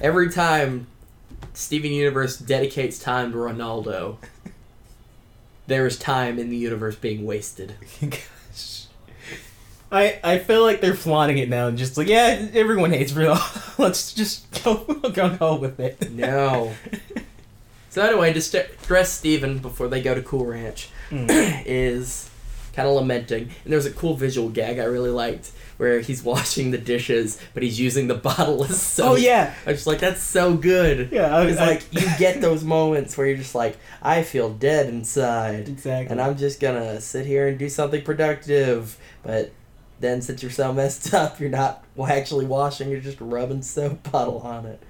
Every 0.00 0.30
time 0.30 0.86
Steven 1.54 1.90
Universe 1.90 2.38
dedicates 2.38 2.98
time 2.98 3.32
to 3.32 3.38
Ronaldo, 3.38 4.18
there 5.66 5.86
is 5.86 5.98
time 5.98 6.38
in 6.38 6.50
the 6.50 6.56
universe 6.56 6.94
being 6.96 7.24
wasted. 7.24 7.74
I 9.92 10.18
I 10.24 10.38
feel 10.38 10.62
like 10.62 10.80
they're 10.80 10.94
flaunting 10.94 11.38
it 11.38 11.48
now 11.48 11.68
and 11.68 11.76
just 11.78 11.96
like 11.98 12.08
yeah 12.08 12.48
everyone 12.54 12.90
hates 12.92 13.12
real 13.12 13.38
let's 13.78 14.12
just 14.14 14.64
go 14.64 14.76
go 15.12 15.36
go 15.36 15.54
with 15.56 15.78
it 15.80 16.10
No. 16.10 16.72
So 17.90 18.00
anyway, 18.02 18.32
just 18.32 18.56
dress 18.86 19.12
Steven 19.12 19.58
before 19.58 19.86
they 19.86 20.00
go 20.00 20.14
to 20.14 20.22
Cool 20.22 20.46
Ranch 20.46 20.88
Mm. 21.10 21.28
is 21.66 22.30
kind 22.72 22.88
of 22.88 22.94
lamenting, 22.94 23.50
and 23.64 23.72
there's 23.72 23.84
a 23.84 23.90
cool 23.92 24.14
visual 24.16 24.48
gag 24.48 24.78
I 24.78 24.84
really 24.84 25.10
liked 25.10 25.50
where 25.76 26.00
he's 26.00 26.22
washing 26.22 26.70
the 26.70 26.78
dishes, 26.78 27.38
but 27.52 27.62
he's 27.62 27.78
using 27.78 28.06
the 28.08 28.14
bottle 28.14 28.64
as 28.64 28.80
soap. 28.80 29.10
oh 29.10 29.16
yeah 29.16 29.52
I'm 29.66 29.74
just 29.74 29.86
like, 29.86 29.98
that's 29.98 30.22
so 30.22 30.54
good. 30.54 31.10
yeah 31.12 31.36
I 31.36 31.44
It's 31.44 31.60
like 31.60 31.82
you 31.92 32.08
get 32.18 32.40
those 32.40 32.64
moments 32.64 33.18
where 33.18 33.26
you're 33.26 33.36
just 33.36 33.54
like, 33.54 33.76
I 34.00 34.22
feel 34.22 34.48
dead 34.48 34.86
inside. 34.86 35.68
exactly 35.68 36.06
and 36.10 36.18
I'm 36.18 36.38
just 36.38 36.60
gonna 36.60 36.98
sit 36.98 37.26
here 37.26 37.46
and 37.48 37.58
do 37.58 37.68
something 37.68 38.00
productive. 38.02 38.96
But 39.22 39.52
then, 40.02 40.20
since 40.20 40.42
you're 40.42 40.50
so 40.52 40.72
messed 40.72 41.14
up, 41.14 41.40
you're 41.40 41.48
not 41.48 41.84
actually 42.06 42.44
washing; 42.44 42.90
you're 42.90 43.00
just 43.00 43.20
rubbing 43.20 43.62
soap 43.62 44.02
bottle 44.12 44.40
on 44.40 44.66
it. 44.66 44.82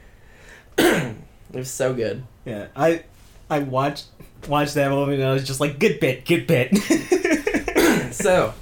it 0.78 1.14
was 1.52 1.70
so 1.70 1.92
good. 1.94 2.24
yeah 2.44 2.68
I 2.74 3.04
I 3.50 3.60
watched 3.60 4.06
watched 4.48 4.74
that 4.74 4.90
movie 4.90 5.14
and 5.14 5.22
I 5.22 5.32
was 5.34 5.46
just 5.46 5.60
like 5.60 5.78
good 5.78 6.00
bit 6.00 6.24
good 6.24 6.46
bit 6.46 6.74
so, 8.14 8.54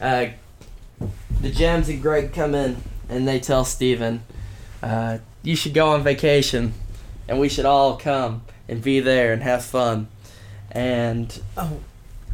uh, 0.00 0.26
the 1.40 1.50
Gems 1.50 1.88
and 1.88 2.02
Greg 2.02 2.32
come 2.32 2.54
in 2.54 2.78
and 3.08 3.28
they 3.28 3.38
tell 3.38 3.64
Steven, 3.64 4.22
uh, 4.82 5.18
"You 5.42 5.54
should 5.56 5.74
go 5.74 5.90
on 5.90 6.02
vacation, 6.02 6.74
and 7.28 7.38
we 7.38 7.48
should 7.48 7.64
all 7.66 7.96
come 7.96 8.42
and 8.68 8.82
be 8.82 9.00
there 9.00 9.32
and 9.32 9.42
have 9.42 9.64
fun." 9.64 10.08
And 10.70 11.40
oh 11.56 11.80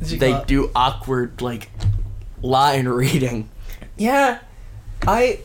they 0.00 0.42
do 0.46 0.70
awkward 0.74 1.40
like 1.42 1.70
line 2.42 2.86
reading. 2.88 3.48
Yeah, 3.96 4.38
I. 5.06 5.40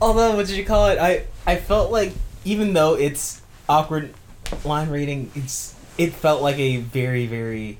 Although, 0.00 0.36
what 0.36 0.46
did 0.46 0.56
you 0.56 0.64
call 0.64 0.88
it? 0.88 0.98
I 0.98 1.24
I 1.46 1.56
felt 1.56 1.90
like 1.90 2.12
even 2.44 2.72
though 2.72 2.94
it's 2.94 3.40
awkward 3.68 4.14
line 4.64 4.90
reading, 4.90 5.30
it's 5.34 5.74
it 5.96 6.12
felt 6.12 6.42
like 6.42 6.58
a 6.58 6.78
very 6.78 7.26
very. 7.26 7.78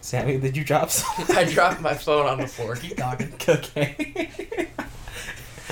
Sammy, 0.00 0.38
did 0.40 0.56
you 0.56 0.64
drop 0.64 0.90
something? 0.90 1.36
I 1.36 1.44
dropped 1.44 1.80
my 1.80 1.94
phone 1.94 2.26
on 2.26 2.38
the 2.38 2.46
floor. 2.46 2.76
Keep 2.76 2.96
talking. 2.96 3.32
okay. 3.48 4.68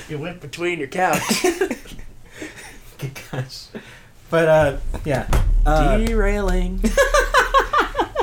You 0.08 0.18
went 0.18 0.40
between 0.40 0.78
your 0.78 0.88
couch. 0.88 1.42
Good 1.42 3.18
gosh. 3.30 3.68
But 4.30 4.48
uh, 4.48 4.76
yeah. 5.04 5.28
Uh, 5.64 5.98
Derailing. 5.98 6.82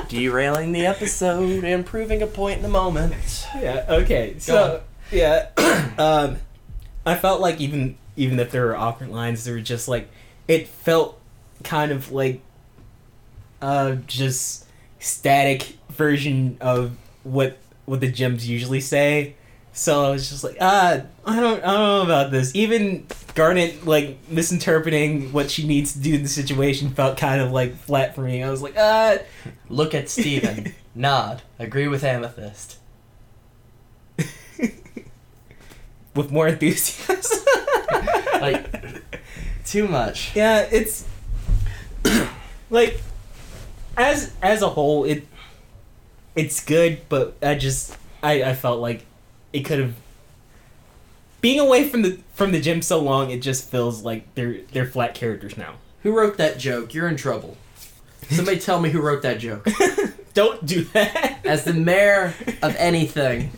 Derailing 0.10 0.74
the 0.74 0.86
episode 0.86 1.64
and 1.64 1.86
proving 1.86 2.22
a 2.22 2.28
point 2.28 2.58
in 2.58 2.64
the 2.64 2.70
moment. 2.70 3.48
yeah. 3.56 3.86
Okay. 3.88 4.36
So 4.40 4.82
yeah. 5.12 5.50
um, 5.98 6.38
I 7.06 7.16
felt 7.16 7.42
like 7.42 7.62
even 7.62 7.98
even 8.16 8.40
if 8.40 8.52
there 8.52 8.66
were 8.66 8.76
awkward 8.76 9.10
lines, 9.10 9.46
there 9.46 9.54
were 9.54 9.62
just 9.62 9.88
like 9.88 10.10
it 10.48 10.68
felt 10.68 11.20
kind 11.64 11.92
of 11.92 12.12
like 12.12 12.42
uh 13.62 13.96
just 14.08 14.66
static 15.00 15.78
version 15.90 16.58
of 16.62 16.92
what 17.24 17.58
what 17.86 18.02
the 18.02 18.12
gems 18.12 18.48
usually 18.48 18.82
say. 18.82 19.36
So 19.80 20.04
I 20.04 20.10
was 20.10 20.30
just 20.30 20.44
like, 20.44 20.58
ah, 20.60 21.04
I 21.26 21.40
don't, 21.40 21.64
I 21.64 21.72
don't 21.72 21.88
know 21.88 22.02
about 22.02 22.32
this. 22.32 22.54
Even 22.54 23.08
Garnet 23.34 23.86
like 23.86 24.18
misinterpreting 24.30 25.32
what 25.32 25.50
she 25.50 25.66
needs 25.66 25.94
to 25.94 26.00
do 26.00 26.16
in 26.16 26.24
the 26.24 26.28
situation 26.28 26.90
felt 26.90 27.18
kind 27.18 27.40
of 27.40 27.54
like 27.54 27.78
flat 27.78 28.14
for 28.14 28.20
me. 28.20 28.44
I 28.44 28.50
was 28.50 28.62
like, 28.62 28.76
ah, 28.78 29.20
Look 29.70 29.94
at 29.96 30.10
Steven. 30.10 30.76
Nod. 30.96 31.44
Agree 31.58 31.88
with 31.88 32.04
Amethyst. 32.04 32.76
with 36.14 36.30
more 36.30 36.50
enthusiasm. 36.50 37.46
Like, 38.42 39.02
too 39.66 39.88
much. 39.88 40.34
yeah, 40.36 40.68
it's 40.72 41.06
like 42.70 43.02
as 43.98 44.34
as 44.42 44.62
a 44.62 44.70
whole, 44.70 45.04
it 45.06 45.26
it's 46.36 46.64
good, 46.64 47.02
but 47.10 47.36
I 47.42 47.56
just 47.56 47.98
I 48.24 48.44
I 48.44 48.54
felt 48.54 48.80
like 48.80 49.06
it 49.54 49.62
could 49.62 49.80
have 49.80 49.96
being 51.42 51.60
away 51.60 51.88
from 51.88 52.02
the 52.02 52.20
from 52.34 52.52
the 52.52 52.60
gym 52.60 52.82
so 52.82 53.00
long. 53.00 53.30
It 53.32 53.42
just 53.42 53.70
feels 53.70 54.04
like 54.04 54.34
they're 54.36 54.60
they're 54.72 54.86
flat 54.86 55.16
characters 55.16 55.58
now. 55.58 55.76
Who 56.04 56.18
wrote 56.18 56.38
that 56.38 56.58
joke? 56.58 56.94
You're 56.94 57.08
in 57.08 57.18
trouble. 57.18 57.58
Somebody 58.30 58.60
tell 58.60 58.80
me 58.80 58.90
who 58.90 59.02
wrote 59.02 59.22
that 59.24 59.40
joke. 59.40 59.68
Don't 60.34 60.66
do 60.66 60.84
that. 60.86 61.46
As 61.46 61.64
the 61.64 61.74
mayor 61.74 62.36
of 62.62 62.76
anything, 62.78 63.52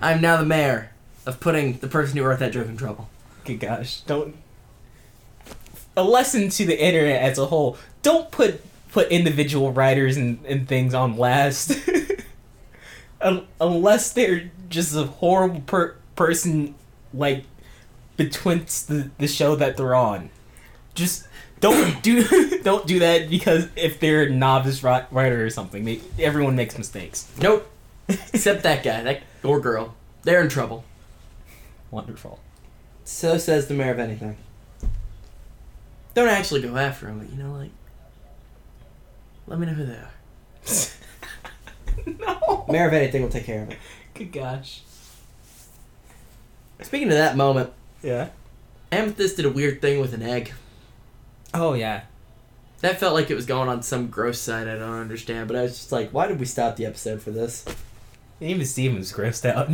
I'm 0.00 0.20
now 0.20 0.36
the 0.36 0.44
mayor 0.44 0.90
of 1.26 1.40
putting 1.40 1.78
the 1.78 1.88
person 1.88 2.16
who 2.16 2.24
wrote 2.24 2.38
that 2.40 2.52
joke 2.52 2.68
in 2.68 2.76
trouble. 2.76 3.08
Good 3.44 3.60
gosh, 3.60 4.00
don't. 4.02 4.36
A 5.96 6.04
lesson 6.04 6.50
to 6.50 6.66
the 6.66 6.78
internet 6.78 7.22
as 7.22 7.38
a 7.38 7.46
whole: 7.46 7.78
don't 8.02 8.30
put 8.30 8.62
put 8.92 9.08
individual 9.08 9.72
writers 9.72 10.16
and, 10.16 10.44
and 10.46 10.68
things 10.68 10.94
on 10.94 11.16
last 11.16 11.72
Un- 13.20 13.46
unless 13.60 14.12
they're 14.12 14.50
just 14.70 14.94
a 14.94 15.04
horrible 15.04 15.60
per- 15.60 15.96
person, 16.16 16.74
like 17.12 17.44
between 18.16 18.60
the 18.60 19.10
the 19.18 19.28
show 19.28 19.56
that 19.56 19.76
they're 19.76 19.94
on. 19.94 20.30
Just 20.94 21.28
don't 21.60 22.02
do 22.02 22.60
don't 22.62 22.86
do 22.86 23.00
that 23.00 23.28
because 23.28 23.68
if 23.76 24.00
they're 24.00 24.22
a 24.22 24.30
novice 24.30 24.82
ri- 24.82 25.06
writer 25.10 25.44
or 25.44 25.50
something, 25.50 25.84
they, 25.84 26.00
everyone 26.18 26.56
makes 26.56 26.78
mistakes. 26.78 27.30
Nope. 27.40 27.70
Except 28.08 28.62
that 28.62 28.82
guy, 28.82 29.02
that 29.02 29.22
or 29.44 29.60
girl. 29.60 29.94
They're 30.22 30.42
in 30.42 30.48
trouble. 30.48 30.84
Wonderful. 31.90 32.40
So 33.04 33.38
says 33.38 33.66
the 33.66 33.74
mayor 33.74 33.92
of 33.92 33.98
anything. 33.98 34.36
Don't 36.14 36.28
actually 36.28 36.62
go 36.62 36.76
after 36.76 37.08
him, 37.08 37.20
but 37.20 37.30
you 37.30 37.42
know, 37.42 37.52
like, 37.52 37.70
let 39.46 39.58
me 39.58 39.66
know 39.66 39.72
who 39.72 39.86
they 39.86 39.94
are. 39.94 40.10
no. 42.40 42.64
Mayor 42.68 42.88
of 42.88 42.94
anything 42.94 43.22
will 43.22 43.30
take 43.30 43.44
care 43.44 43.62
of 43.62 43.70
it. 43.70 43.78
Good 44.20 44.32
gosh. 44.32 44.82
Speaking 46.82 47.08
of 47.08 47.14
that 47.14 47.38
moment, 47.38 47.72
Yeah. 48.02 48.28
Amethyst 48.92 49.36
did 49.36 49.46
a 49.46 49.50
weird 49.50 49.80
thing 49.80 49.98
with 49.98 50.12
an 50.12 50.20
egg. 50.22 50.52
Oh 51.54 51.72
yeah. 51.72 52.02
That 52.82 53.00
felt 53.00 53.14
like 53.14 53.30
it 53.30 53.34
was 53.34 53.46
going 53.46 53.70
on 53.70 53.82
some 53.82 54.08
gross 54.08 54.38
side 54.38 54.68
I 54.68 54.76
don't 54.76 54.98
understand, 54.98 55.48
but 55.48 55.56
I 55.56 55.62
was 55.62 55.72
just 55.72 55.90
like, 55.90 56.10
why 56.10 56.26
did 56.26 56.38
we 56.38 56.44
stop 56.44 56.76
the 56.76 56.84
episode 56.84 57.22
for 57.22 57.30
this? 57.30 57.64
Even 58.42 58.66
Steven 58.66 58.98
was 58.98 59.10
grossed 59.10 59.46
out. 59.48 59.70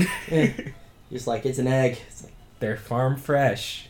Just 1.10 1.26
like, 1.26 1.44
it's 1.44 1.58
an 1.58 1.66
egg. 1.66 1.98
It's 2.06 2.22
like, 2.22 2.32
They're 2.60 2.76
farm 2.76 3.16
fresh. 3.16 3.88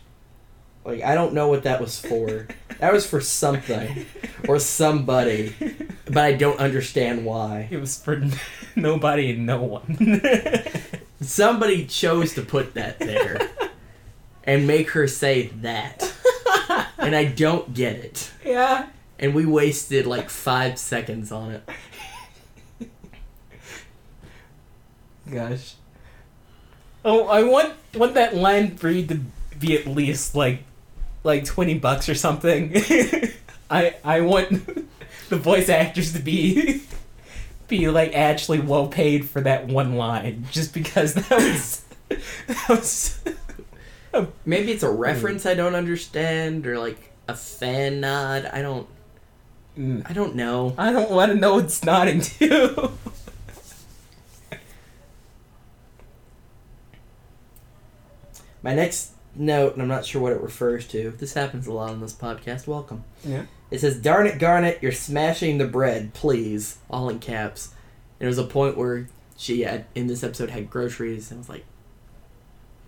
Like, 0.86 1.02
I 1.02 1.14
don't 1.14 1.34
know 1.34 1.48
what 1.48 1.64
that 1.64 1.80
was 1.80 1.98
for. 1.98 2.46
that 2.78 2.92
was 2.92 3.06
for 3.06 3.20
something. 3.20 4.06
Or 4.48 4.58
somebody. 4.58 5.54
But 6.06 6.18
I 6.18 6.32
don't 6.34 6.58
understand 6.60 7.24
why. 7.24 7.68
It 7.70 7.78
was 7.78 7.98
for 8.00 8.22
nobody 8.76 9.30
and 9.32 9.46
no 9.46 9.62
one. 9.62 10.20
Somebody 11.20 11.86
chose 11.86 12.34
to 12.34 12.42
put 12.42 12.74
that 12.74 12.98
there. 12.98 13.50
and 14.44 14.66
make 14.66 14.90
her 14.90 15.08
say 15.08 15.48
that. 15.62 16.12
And 16.98 17.14
I 17.16 17.24
don't 17.24 17.72
get 17.74 17.96
it. 17.96 18.30
yeah. 18.44 18.88
and 19.18 19.34
we 19.34 19.46
wasted 19.46 20.06
like 20.06 20.28
five 20.30 20.78
seconds 20.78 21.32
on 21.32 21.50
it. 21.52 21.68
Gosh. 25.30 25.74
Oh, 27.04 27.26
I 27.28 27.42
want 27.42 27.74
want 27.94 28.14
that 28.14 28.34
line 28.36 28.76
for 28.76 28.90
you 28.90 29.06
to 29.06 29.20
be 29.58 29.76
at 29.76 29.86
least 29.86 30.34
like 30.34 30.64
like 31.26 31.44
twenty 31.44 31.78
bucks 31.78 32.08
or 32.08 32.14
something. 32.14 32.72
I 33.70 33.96
I 34.02 34.22
want 34.22 34.48
the 35.28 35.36
voice 35.36 35.68
actors 35.68 36.12
to 36.14 36.20
be 36.20 36.82
be 37.68 37.88
like 37.88 38.14
actually 38.14 38.60
well 38.60 38.88
paid 38.88 39.28
for 39.28 39.40
that 39.42 39.66
one 39.66 39.96
line, 39.96 40.46
just 40.50 40.72
because 40.72 41.14
that 41.14 41.30
was 41.30 41.84
that 42.46 42.68
was 42.68 43.20
Maybe 44.46 44.72
it's 44.72 44.82
a 44.82 44.90
reference 44.90 45.44
I 45.44 45.54
don't 45.54 45.74
understand, 45.74 46.66
or 46.66 46.78
like 46.78 47.12
a 47.28 47.34
fan 47.34 48.00
nod. 48.00 48.48
I 48.50 48.62
don't. 48.62 48.88
Mm. 49.76 50.08
I 50.08 50.14
don't 50.14 50.34
know. 50.34 50.74
I 50.78 50.90
don't 50.90 51.10
want 51.10 51.32
to 51.32 51.38
know 51.38 51.56
what 51.56 51.64
it's 51.64 51.84
nodding 51.84 52.22
to. 52.22 52.92
My 58.62 58.74
next 58.74 59.12
note, 59.38 59.74
and 59.74 59.82
I'm 59.82 59.88
not 59.88 60.04
sure 60.06 60.20
what 60.20 60.32
it 60.32 60.40
refers 60.40 60.86
to. 60.88 61.10
This 61.10 61.34
happens 61.34 61.66
a 61.66 61.72
lot 61.72 61.90
on 61.90 62.00
this 62.00 62.12
podcast. 62.12 62.66
Welcome. 62.66 63.04
Yeah. 63.24 63.46
It 63.70 63.80
says, 63.80 64.00
"Darn 64.00 64.26
it, 64.26 64.38
Garnet, 64.38 64.78
you're 64.82 64.92
smashing 64.92 65.58
the 65.58 65.66
bread, 65.66 66.14
please." 66.14 66.78
All 66.88 67.08
in 67.08 67.18
caps. 67.18 67.74
And 68.18 68.26
it 68.26 68.28
was 68.28 68.38
a 68.38 68.44
point 68.44 68.76
where 68.76 69.08
she 69.36 69.62
had 69.62 69.86
in 69.94 70.06
this 70.06 70.22
episode 70.22 70.50
had 70.50 70.70
groceries 70.70 71.30
and 71.30 71.40
was 71.40 71.48
like 71.48 71.64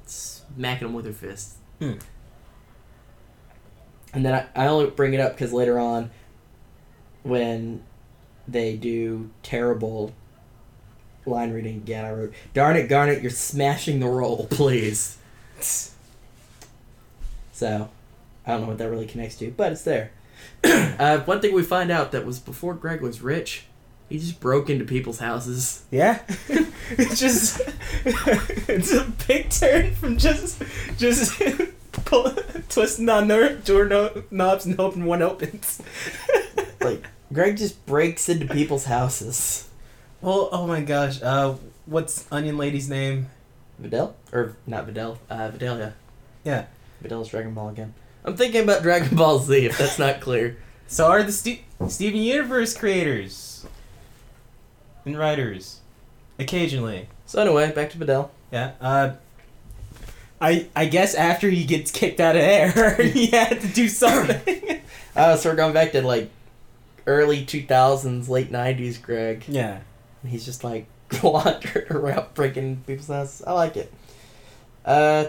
smacking 0.07 0.89
them 0.89 0.95
with 0.95 1.07
her 1.07 1.13
fist. 1.13 1.57
Hmm. 1.79 1.95
And 4.15 4.25
then 4.25 4.35
I, 4.35 4.65
I 4.65 4.67
only 4.69 4.91
bring 4.91 5.13
it 5.13 5.21
up 5.21 5.33
because 5.33 5.53
later 5.53 5.79
on, 5.79 6.11
when 7.23 7.83
they 8.47 8.77
do 8.77 9.31
terrible 9.43 10.15
line 11.27 11.53
reading 11.53 11.77
again, 11.77 12.05
I 12.05 12.13
wrote, 12.13 12.35
"Darn 12.55 12.77
it, 12.77 12.89
Garnet, 12.89 13.21
you're 13.23 13.31
smashing 13.31 14.01
the 14.01 14.07
roll, 14.07 14.47
please." 14.51 15.19
So, 17.59 17.89
I 18.47 18.53
don't 18.53 18.61
know 18.61 18.67
what 18.69 18.79
that 18.79 18.89
really 18.89 19.07
connects 19.07 19.35
to, 19.39 19.51
but 19.51 19.73
it's 19.73 19.83
there. 19.83 20.13
uh, 20.65 21.19
one 21.25 21.41
thing 21.41 21.53
we 21.53 21.65
find 21.65 21.91
out 21.91 22.13
that 22.13 22.25
was 22.25 22.39
before 22.39 22.73
Greg 22.73 23.01
was 23.01 23.21
rich, 23.21 23.65
he 24.09 24.17
just 24.17 24.39
broke 24.39 24.71
into 24.71 24.85
people's 24.85 25.19
houses. 25.19 25.83
Yeah, 25.91 26.23
it's 26.91 27.19
just 27.19 27.61
it's 28.05 28.93
a 28.93 29.13
big 29.27 29.51
turn 29.51 29.93
from 29.97 30.19
just 30.19 30.63
just 30.99 31.43
pull, 32.05 32.33
twisting 32.69 33.09
on 33.09 33.27
door 33.27 33.55
door 33.55 33.87
no, 33.87 34.23
knobs 34.31 34.65
and 34.65 34.77
hoping 34.77 35.05
one 35.05 35.23
opens. 35.23 35.83
Like 36.81 37.09
Greg 37.33 37.57
just 37.57 37.85
breaks 37.87 38.29
into 38.29 38.47
people's 38.47 38.85
houses. 38.85 39.69
well, 40.21 40.49
oh 40.53 40.65
my 40.65 40.81
gosh, 40.81 41.21
uh, 41.21 41.57
what's 41.87 42.25
Onion 42.31 42.57
Lady's 42.57 42.89
name? 42.89 43.31
Videl 43.83 44.15
or 44.33 44.57
not 44.65 44.87
Videl? 44.87 45.19
Uh, 45.29 45.51
Vidalia. 45.51 45.95
Yeah. 46.45 46.67
Videl's 47.01 47.29
Dragon 47.29 47.55
Ball 47.55 47.69
again. 47.71 47.95
I'm 48.25 48.37
thinking 48.37 48.63
about 48.63 48.83
Dragon 48.83 49.17
Ball 49.17 49.39
Z. 49.39 49.67
If 49.67 49.79
that's 49.79 49.99
not 49.99 50.21
clear. 50.21 50.57
So 50.91 51.07
are 51.09 51.23
the 51.23 51.33
Ste- 51.33 51.61
Steven 51.89 52.19
Universe 52.23 52.75
creators 52.75 53.67
and 55.05 55.19
writers, 55.19 55.81
occasionally. 56.39 57.09
So 57.27 57.43
anyway, 57.43 57.71
back 57.73 57.91
to 57.91 57.99
Videl. 57.99 58.31
Yeah. 58.51 58.73
Uh, 58.81 59.11
I 60.41 60.69
I 60.75 60.87
guess 60.87 61.15
after 61.15 61.51
he 61.51 61.65
gets 61.67 61.91
kicked 61.91 62.21
out 62.21 62.37
of 62.37 62.41
there, 62.41 62.95
he 63.03 63.27
had 63.27 63.61
to 63.61 63.69
do 63.69 63.87
something. 63.89 64.81
Uh, 65.17 65.37
so 65.37 65.51
we're 65.51 65.57
going 65.57 65.75
back 65.75 65.91
to 65.93 66.01
like 66.01 66.31
early 67.07 67.45
2000s, 67.45 68.29
late 68.29 68.53
90s 68.53 69.03
Greg. 69.03 69.45
yeah. 69.49 69.81
And 70.23 70.31
he's 70.31 70.45
just 70.45 70.63
like 70.65 70.87
wandering 71.23 71.91
around 71.91 72.33
breaking 72.35 72.85
people's 72.87 73.09
houses. 73.09 73.43
I 73.45 73.53
like 73.53 73.77
it. 73.77 73.93
Uh, 74.87 75.27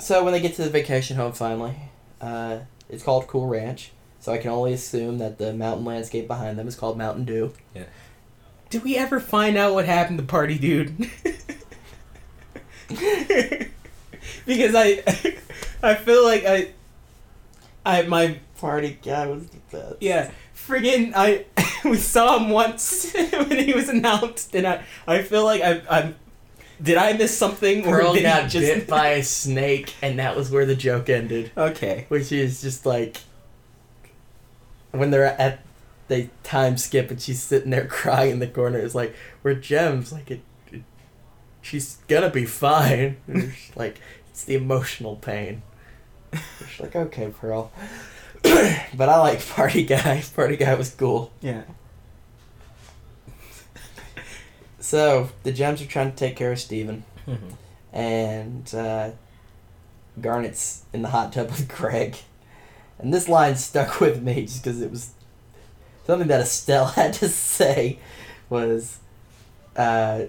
so 0.00 0.24
when 0.24 0.32
they 0.32 0.40
get 0.40 0.54
to 0.54 0.62
the 0.62 0.70
vacation 0.70 1.16
home 1.16 1.32
finally, 1.32 1.74
uh, 2.20 2.58
it's 2.88 3.02
called 3.02 3.26
Cool 3.26 3.46
Ranch. 3.46 3.92
So 4.20 4.32
I 4.32 4.38
can 4.38 4.50
only 4.50 4.74
assume 4.74 5.18
that 5.18 5.38
the 5.38 5.54
mountain 5.54 5.84
landscape 5.86 6.26
behind 6.26 6.58
them 6.58 6.68
is 6.68 6.76
called 6.76 6.98
Mountain 6.98 7.24
Dew. 7.24 7.54
Yeah. 7.74 7.84
Did 8.68 8.84
we 8.84 8.96
ever 8.96 9.18
find 9.18 9.56
out 9.56 9.72
what 9.72 9.86
happened 9.86 10.18
to 10.18 10.24
Party 10.24 10.58
Dude? 10.58 10.96
because 14.46 14.74
I 14.74 15.02
I 15.82 15.94
feel 15.94 16.24
like 16.24 16.44
I 16.44 16.72
I 17.84 18.02
my 18.02 18.38
Party 18.58 18.98
guy 19.02 19.26
was 19.26 19.46
the 19.46 19.58
best. 19.72 19.96
yeah 20.00 20.30
friggin' 20.54 21.12
I 21.16 21.46
we 21.88 21.96
saw 21.96 22.38
him 22.38 22.50
once 22.50 23.14
when 23.14 23.58
he 23.58 23.72
was 23.72 23.88
announced 23.88 24.54
and 24.54 24.66
I 24.66 24.84
I 25.06 25.22
feel 25.22 25.44
like 25.44 25.62
I 25.62 25.82
I 25.90 26.14
did 26.82 26.96
I 26.96 27.12
miss 27.12 27.36
something 27.36 27.82
Pearl 27.82 28.14
did 28.14 28.22
got 28.22 28.50
bit 28.52 28.86
by 28.86 29.08
a 29.10 29.22
snake, 29.22 29.94
and 30.02 30.18
that 30.18 30.36
was 30.36 30.50
where 30.50 30.66
the 30.66 30.74
joke 30.74 31.08
ended. 31.08 31.52
okay 31.56 32.06
Which 32.08 32.32
is 32.32 32.62
just 32.62 32.86
like 32.86 33.18
when 34.92 35.10
they're 35.10 35.24
at 35.40 35.60
they 36.08 36.30
time 36.42 36.76
skip 36.76 37.10
and 37.10 37.20
she's 37.20 37.40
sitting 37.40 37.70
there 37.70 37.86
crying 37.88 38.32
in 38.32 38.38
the 38.38 38.46
corner. 38.46 38.78
It's 38.78 38.94
like 38.94 39.14
we're 39.42 39.54
gems. 39.54 40.12
Like 40.12 40.30
it, 40.30 40.40
it 40.72 40.82
she's 41.60 41.98
gonna 42.08 42.30
be 42.30 42.44
fine. 42.46 43.16
It's 43.28 43.76
like 43.76 44.00
it's 44.30 44.44
the 44.44 44.54
emotional 44.54 45.16
pain. 45.16 45.62
She's 46.32 46.80
like, 46.80 46.96
okay, 46.96 47.28
Pearl. 47.28 47.72
but 48.42 49.08
I 49.08 49.18
like 49.18 49.46
Party 49.48 49.84
Guy. 49.84 50.22
Party 50.34 50.56
Guy 50.56 50.74
was 50.74 50.94
cool. 50.94 51.32
yeah 51.40 51.62
So 54.80 55.28
the 55.42 55.52
gems 55.52 55.80
are 55.82 55.86
trying 55.86 56.10
to 56.10 56.16
take 56.16 56.36
care 56.36 56.52
of 56.52 56.58
Steven. 56.58 57.04
Mhm. 57.26 57.38
and 57.92 58.74
uh, 58.74 59.10
Garnet's 60.20 60.82
in 60.92 61.02
the 61.02 61.08
hot 61.10 61.32
tub 61.32 61.50
with 61.50 61.68
Greg. 61.76 62.16
And 62.98 63.12
this 63.14 63.28
line 63.28 63.56
stuck 63.56 64.00
with 64.00 64.22
me 64.22 64.42
just 64.42 64.62
because 64.64 64.80
it 64.80 64.90
was 64.90 65.10
something 66.06 66.28
that 66.28 66.40
Estelle 66.40 66.86
had 66.96 67.12
to 67.14 67.28
say 67.28 67.98
was 68.48 68.98
uh, 69.76 70.22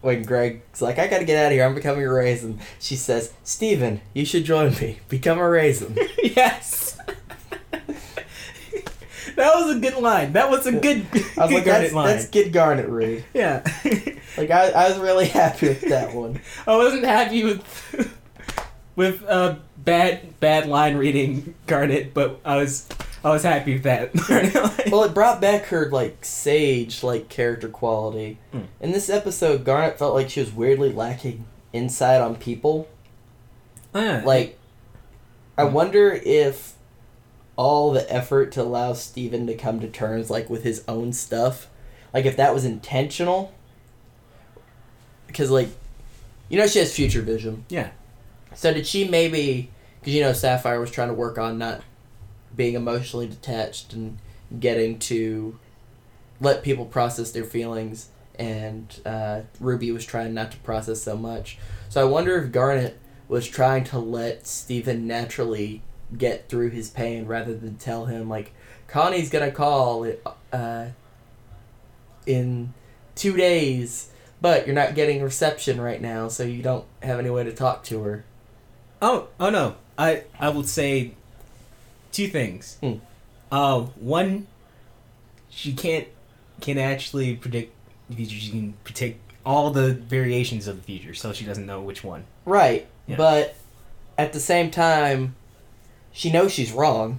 when 0.00 0.22
Greg's 0.22 0.80
like, 0.82 0.98
I 0.98 1.06
gotta 1.08 1.24
get 1.24 1.36
out 1.36 1.46
of 1.46 1.52
here, 1.52 1.64
I'm 1.64 1.74
becoming 1.74 2.04
a 2.04 2.12
raisin. 2.12 2.58
She 2.78 2.96
says, 2.96 3.32
Steven, 3.44 4.00
you 4.14 4.24
should 4.24 4.44
join 4.44 4.72
me. 4.74 5.00
Become 5.08 5.38
a 5.38 5.48
raisin. 5.48 5.96
yes 6.22 6.89
that 9.40 9.54
was 9.56 9.76
a 9.76 9.78
good 9.80 9.96
line 9.96 10.32
that 10.34 10.48
was 10.50 10.66
a 10.66 10.72
good, 10.72 11.06
I 11.36 11.44
was 11.46 11.52
like, 11.52 11.64
Garnet 11.64 11.64
that's, 11.64 11.92
line 11.92 12.06
that's 12.06 12.28
good 12.28 12.52
Garnet 12.52 12.88
read. 12.88 13.24
yeah 13.34 13.62
Like, 14.36 14.50
I, 14.50 14.70
I 14.70 14.88
was 14.88 14.98
really 14.98 15.26
happy 15.26 15.68
with 15.68 15.80
that 15.88 16.14
one. 16.14 16.40
I 16.66 16.76
wasn't 16.76 17.04
happy 17.04 17.44
with 17.44 18.16
with 18.96 19.24
uh, 19.26 19.56
bad 19.76 20.38
bad 20.40 20.68
line 20.68 20.96
reading 20.96 21.54
Garnet, 21.66 22.14
but 22.14 22.40
I 22.44 22.56
was 22.56 22.86
I 23.24 23.30
was 23.30 23.42
happy 23.42 23.74
with 23.74 23.82
that. 23.82 24.14
Garnet. 24.28 24.54
Well, 24.90 25.04
it 25.04 25.12
brought 25.14 25.40
back 25.40 25.64
her, 25.66 25.90
like, 25.90 26.24
sage, 26.24 27.02
like, 27.02 27.28
character 27.28 27.68
quality. 27.68 28.38
Hmm. 28.52 28.60
In 28.80 28.92
this 28.92 29.10
episode, 29.10 29.64
Garnet 29.64 29.98
felt 29.98 30.14
like 30.14 30.30
she 30.30 30.40
was 30.40 30.52
weirdly 30.52 30.92
lacking 30.92 31.44
insight 31.72 32.20
on 32.20 32.36
people. 32.36 32.88
Ah, 33.94 34.22
Like, 34.24 34.58
I 35.58 35.64
wonder 35.64 36.12
if 36.12 36.74
all 37.60 37.92
the 37.92 38.10
effort 38.10 38.50
to 38.52 38.62
allow 38.62 38.94
Steven 38.94 39.46
to 39.46 39.54
come 39.54 39.80
to 39.80 39.86
terms, 39.86 40.30
like, 40.30 40.48
with 40.48 40.62
his 40.62 40.82
own 40.88 41.12
stuff, 41.12 41.68
like, 42.14 42.24
if 42.24 42.34
that 42.38 42.54
was 42.54 42.64
intentional. 42.64 43.52
Because, 45.26 45.50
like, 45.50 45.68
you 46.48 46.56
know, 46.58 46.66
she 46.66 46.78
has 46.78 46.90
future 46.94 47.20
vision. 47.20 47.66
yeah, 47.68 47.90
So, 48.54 48.72
did 48.72 48.86
she 48.86 49.06
maybe. 49.06 49.70
Because, 50.00 50.14
you 50.14 50.22
know, 50.22 50.32
Sapphire 50.32 50.80
was 50.80 50.90
trying 50.90 51.08
to 51.08 51.14
work 51.14 51.36
on 51.36 51.58
not 51.58 51.82
being 52.56 52.72
emotionally 52.76 53.26
detached 53.26 53.92
and 53.92 54.16
getting 54.58 54.98
to 54.98 55.58
let 56.40 56.62
people 56.62 56.86
process 56.86 57.30
their 57.30 57.44
feelings, 57.44 58.08
and 58.38 59.00
uh, 59.04 59.42
Ruby 59.60 59.92
was 59.92 60.06
trying 60.06 60.32
not 60.32 60.50
to 60.52 60.56
process 60.60 61.02
so 61.02 61.14
much. 61.14 61.58
So, 61.90 62.00
I 62.00 62.04
wonder 62.04 62.42
if 62.42 62.52
Garnet 62.52 62.98
was 63.28 63.46
trying 63.46 63.84
to 63.84 63.98
let 63.98 64.46
Steven 64.46 65.06
naturally 65.06 65.82
get 66.16 66.48
through 66.48 66.70
his 66.70 66.90
pain 66.90 67.26
rather 67.26 67.54
than 67.54 67.76
tell 67.76 68.06
him 68.06 68.28
like 68.28 68.52
Connie's 68.88 69.30
gonna 69.30 69.50
call 69.52 70.04
it 70.04 70.24
uh, 70.52 70.86
in 72.26 72.72
two 73.14 73.36
days, 73.36 74.10
but 74.40 74.66
you're 74.66 74.74
not 74.74 74.94
getting 74.94 75.22
reception 75.22 75.80
right 75.80 76.00
now, 76.00 76.28
so 76.28 76.42
you 76.42 76.62
don't 76.62 76.84
have 77.02 77.18
any 77.18 77.30
way 77.30 77.44
to 77.44 77.52
talk 77.52 77.84
to 77.84 78.02
her. 78.02 78.24
Oh, 79.02 79.28
oh 79.38 79.50
no. 79.50 79.76
I 79.98 80.24
I 80.38 80.48
will 80.48 80.64
say 80.64 81.12
two 82.12 82.28
things. 82.28 82.78
Hmm. 82.80 82.94
Uh, 83.52 83.80
one, 83.82 84.46
she 85.50 85.72
can't 85.72 86.08
can 86.60 86.78
actually 86.78 87.36
predict 87.36 87.72
the 88.08 88.16
future. 88.16 88.36
She 88.36 88.50
can 88.50 88.74
predict 88.84 89.20
all 89.44 89.70
the 89.70 89.94
variations 89.94 90.66
of 90.66 90.76
the 90.76 90.82
future, 90.82 91.14
so 91.14 91.32
she 91.32 91.44
doesn't 91.44 91.66
know 91.66 91.80
which 91.80 92.02
one. 92.04 92.24
Right, 92.44 92.86
Yeah. 93.06 93.16
but 93.16 93.54
at 94.18 94.32
the 94.32 94.40
same 94.40 94.70
time, 94.70 95.34
she 96.12 96.30
knows 96.30 96.52
she's 96.52 96.72
wrong. 96.72 97.18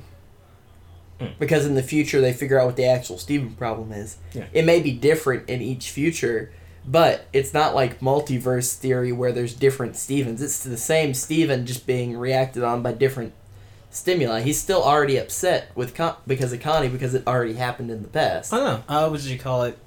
Hmm. 1.19 1.27
Because 1.39 1.65
in 1.65 1.75
the 1.75 1.83
future 1.83 2.19
they 2.21 2.33
figure 2.33 2.59
out 2.59 2.65
what 2.65 2.75
the 2.75 2.85
actual 2.85 3.17
Steven 3.17 3.53
problem 3.55 3.91
is. 3.91 4.17
Yeah. 4.33 4.45
It 4.53 4.65
may 4.65 4.81
be 4.81 4.91
different 4.91 5.49
in 5.49 5.61
each 5.61 5.89
future, 5.91 6.51
but 6.85 7.25
it's 7.31 7.53
not 7.53 7.75
like 7.75 7.99
multiverse 7.99 8.73
theory 8.75 9.11
where 9.11 9.31
there's 9.31 9.53
different 9.53 9.95
Stevens. 9.95 10.41
It's 10.41 10.63
the 10.63 10.77
same 10.77 11.13
Steven 11.13 11.65
just 11.65 11.85
being 11.85 12.17
reacted 12.17 12.63
on 12.63 12.81
by 12.81 12.93
different 12.93 13.33
stimuli. 13.91 14.41
He's 14.41 14.59
still 14.59 14.81
already 14.81 15.17
upset 15.17 15.69
with 15.75 15.93
Con- 15.93 16.15
because 16.25 16.53
of 16.53 16.61
Connie 16.61 16.87
because 16.89 17.13
it 17.13 17.27
already 17.27 17.53
happened 17.53 17.91
in 17.91 18.01
the 18.01 18.07
past. 18.07 18.51
I 18.53 18.57
don't 18.57 18.65
know. 18.65 18.83
Uh, 18.87 19.09
what 19.09 19.19
did 19.21 19.29
you 19.29 19.37
call 19.39 19.63
it? 19.63 19.77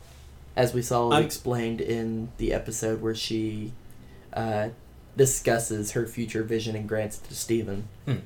as 0.57 0.72
we 0.72 0.82
saw 0.82 1.09
I'm- 1.11 1.24
explained 1.24 1.80
in 1.80 2.28
the 2.38 2.52
episode 2.52 3.00
where 3.02 3.14
she 3.14 3.72
uh, 4.32 4.68
discusses 5.16 5.92
her 5.92 6.07
future 6.07 6.44
vision 6.44 6.76
and 6.76 6.88
grants 6.88 7.18
it 7.18 7.28
to 7.28 7.34
Steven. 7.34 7.88
Hmm. 8.05 8.16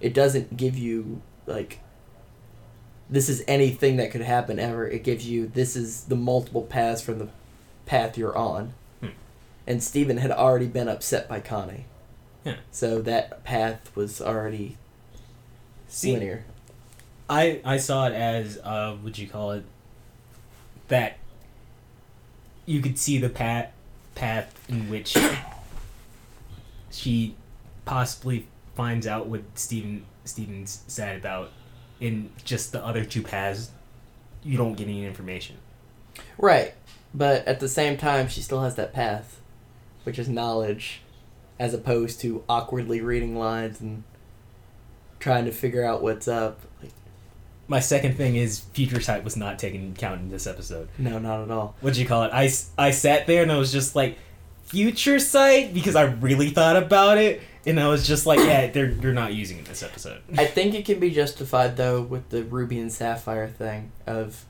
It 0.00 0.14
doesn't 0.14 0.56
give 0.56 0.76
you 0.76 1.22
like 1.46 1.80
this 3.10 3.28
is 3.28 3.42
anything 3.48 3.96
that 3.96 4.10
could 4.10 4.20
happen 4.20 4.58
ever. 4.58 4.86
It 4.86 5.02
gives 5.02 5.26
you 5.26 5.46
this 5.46 5.76
is 5.76 6.04
the 6.04 6.16
multiple 6.16 6.62
paths 6.62 7.00
from 7.00 7.18
the 7.18 7.28
path 7.86 8.18
you're 8.18 8.36
on. 8.36 8.74
Hmm. 9.00 9.08
And 9.66 9.82
Steven 9.82 10.18
had 10.18 10.30
already 10.30 10.66
been 10.66 10.88
upset 10.88 11.28
by 11.28 11.40
Connie. 11.40 11.86
Yeah. 12.44 12.56
So 12.70 13.00
that 13.02 13.44
path 13.44 13.90
was 13.96 14.20
already 14.20 14.76
See, 15.88 16.12
linear. 16.12 16.44
I 17.28 17.60
I 17.64 17.78
saw 17.78 18.06
it 18.06 18.12
as 18.12 18.58
uh, 18.62 18.96
what 19.00 19.18
you 19.18 19.26
call 19.26 19.52
it? 19.52 19.64
That 20.88 21.18
you 22.66 22.80
could 22.80 22.98
see 22.98 23.18
the 23.18 23.28
path 23.28 23.72
path 24.14 24.54
in 24.68 24.90
which 24.90 25.16
she 26.90 27.34
possibly 27.84 28.46
finds 28.78 29.08
out 29.08 29.26
what 29.26 29.42
Steven 29.56 30.06
Steven's 30.24 30.84
sad 30.86 31.16
about. 31.16 31.50
In 32.00 32.30
just 32.44 32.70
the 32.70 32.84
other 32.86 33.04
two 33.04 33.22
paths, 33.22 33.72
you 34.44 34.56
don't 34.56 34.74
get 34.74 34.84
any 34.86 35.04
information. 35.04 35.56
Right. 36.38 36.74
But 37.12 37.44
at 37.48 37.58
the 37.58 37.68
same 37.68 37.96
time, 37.96 38.28
she 38.28 38.40
still 38.40 38.62
has 38.62 38.76
that 38.76 38.92
path, 38.92 39.40
which 40.04 40.16
is 40.16 40.28
knowledge, 40.28 41.00
as 41.58 41.74
opposed 41.74 42.20
to 42.20 42.44
awkwardly 42.48 43.00
reading 43.00 43.36
lines 43.36 43.80
and 43.80 44.04
trying 45.18 45.44
to 45.46 45.50
figure 45.50 45.84
out 45.84 46.00
what's 46.00 46.28
up. 46.28 46.60
Like, 46.80 46.92
My 47.66 47.80
second 47.80 48.16
thing 48.16 48.36
is 48.36 48.60
future 48.60 49.00
sight 49.00 49.24
was 49.24 49.36
not 49.36 49.58
taken 49.58 49.80
into 49.80 49.98
account 49.98 50.20
in 50.20 50.28
this 50.30 50.46
episode. 50.46 50.88
no, 50.98 51.18
not 51.18 51.42
at 51.42 51.50
all. 51.50 51.74
What'd 51.80 51.96
you 51.96 52.06
call 52.06 52.22
it? 52.22 52.30
I, 52.32 52.48
I 52.78 52.92
sat 52.92 53.26
there 53.26 53.42
and 53.42 53.50
I 53.50 53.58
was 53.58 53.72
just 53.72 53.96
like, 53.96 54.18
future 54.66 55.18
sight? 55.18 55.74
Because 55.74 55.96
I 55.96 56.02
really 56.02 56.50
thought 56.50 56.76
about 56.76 57.18
it. 57.18 57.40
And 57.68 57.78
I 57.78 57.88
was 57.88 58.06
just 58.06 58.24
like, 58.24 58.38
yeah, 58.38 58.68
they're, 58.68 58.90
they're 58.90 59.12
not 59.12 59.34
using 59.34 59.58
it 59.58 59.66
this 59.66 59.82
episode. 59.82 60.22
I 60.38 60.46
think 60.46 60.74
it 60.74 60.86
can 60.86 60.98
be 60.98 61.10
justified, 61.10 61.76
though, 61.76 62.00
with 62.00 62.30
the 62.30 62.42
Ruby 62.42 62.80
and 62.80 62.90
Sapphire 62.90 63.46
thing 63.46 63.92
of 64.06 64.46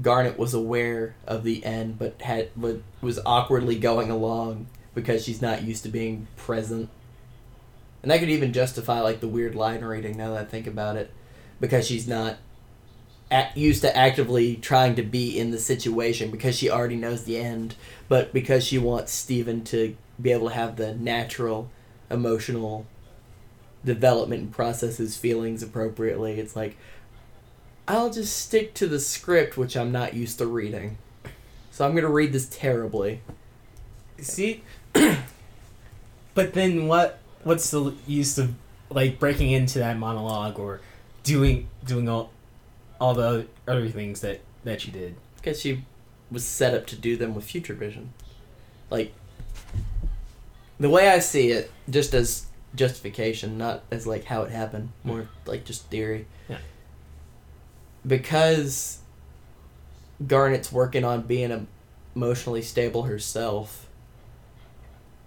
Garnet 0.00 0.36
was 0.36 0.52
aware 0.52 1.14
of 1.24 1.44
the 1.44 1.64
end, 1.64 2.00
but 2.00 2.20
had 2.20 2.48
but 2.56 2.80
was 3.00 3.20
awkwardly 3.24 3.78
going 3.78 4.10
along 4.10 4.66
because 4.92 5.24
she's 5.24 5.40
not 5.40 5.62
used 5.62 5.84
to 5.84 5.88
being 5.88 6.26
present. 6.36 6.88
And 8.02 8.10
that 8.10 8.18
could 8.18 8.30
even 8.30 8.52
justify 8.52 9.00
like 9.00 9.20
the 9.20 9.28
weird 9.28 9.54
line 9.54 9.84
reading. 9.84 10.16
Now 10.16 10.32
that 10.32 10.40
I 10.40 10.44
think 10.44 10.66
about 10.66 10.96
it, 10.96 11.12
because 11.60 11.86
she's 11.86 12.08
not 12.08 12.38
at, 13.30 13.56
used 13.56 13.82
to 13.82 13.96
actively 13.96 14.56
trying 14.56 14.96
to 14.96 15.02
be 15.02 15.38
in 15.38 15.52
the 15.52 15.58
situation 15.60 16.32
because 16.32 16.56
she 16.56 16.68
already 16.68 16.96
knows 16.96 17.22
the 17.22 17.38
end, 17.38 17.76
but 18.08 18.32
because 18.32 18.64
she 18.64 18.78
wants 18.78 19.12
Steven 19.12 19.62
to 19.64 19.96
be 20.20 20.32
able 20.32 20.48
to 20.48 20.54
have 20.54 20.76
the 20.76 20.94
natural 20.94 21.70
emotional 22.12 22.86
development 23.84 24.42
and 24.42 24.52
process 24.52 24.98
his 24.98 25.16
feelings 25.16 25.62
appropriately. 25.62 26.38
It's 26.38 26.54
like 26.54 26.76
I'll 27.88 28.10
just 28.10 28.36
stick 28.36 28.74
to 28.74 28.86
the 28.86 29.00
script 29.00 29.56
which 29.56 29.76
I'm 29.76 29.90
not 29.90 30.14
used 30.14 30.38
to 30.38 30.46
reading. 30.46 30.98
So 31.70 31.86
I'm 31.86 31.94
gonna 31.94 32.10
read 32.10 32.32
this 32.32 32.48
terribly. 32.48 33.22
See? 34.20 34.62
but 34.92 36.54
then 36.54 36.86
what 36.86 37.18
what's 37.42 37.70
the 37.70 37.94
use 38.06 38.38
of 38.38 38.54
like 38.90 39.18
breaking 39.18 39.50
into 39.50 39.78
that 39.78 39.98
monologue 39.98 40.58
or 40.58 40.80
doing 41.22 41.68
doing 41.84 42.08
all 42.08 42.30
all 43.00 43.14
the 43.14 43.46
other, 43.66 43.88
things 43.88 44.20
that 44.20 44.40
that 44.64 44.86
you 44.86 44.92
did? 44.92 45.16
Because 45.36 45.60
she 45.60 45.84
was 46.30 46.44
set 46.44 46.72
up 46.74 46.86
to 46.86 46.96
do 46.96 47.16
them 47.16 47.34
with 47.34 47.44
future 47.44 47.74
vision. 47.74 48.12
Like 48.90 49.12
the 50.82 50.90
way 50.90 51.08
I 51.08 51.20
see 51.20 51.52
it, 51.52 51.70
just 51.88 52.12
as 52.12 52.46
justification, 52.74 53.56
not 53.56 53.84
as 53.92 54.04
like 54.04 54.24
how 54.24 54.42
it 54.42 54.50
happened, 54.50 54.90
more 55.04 55.28
like 55.46 55.64
just 55.64 55.86
theory. 55.86 56.26
Yeah. 56.48 56.58
Because 58.04 58.98
Garnet's 60.26 60.72
working 60.72 61.04
on 61.04 61.22
being 61.22 61.68
emotionally 62.16 62.62
stable 62.62 63.04
herself. 63.04 63.88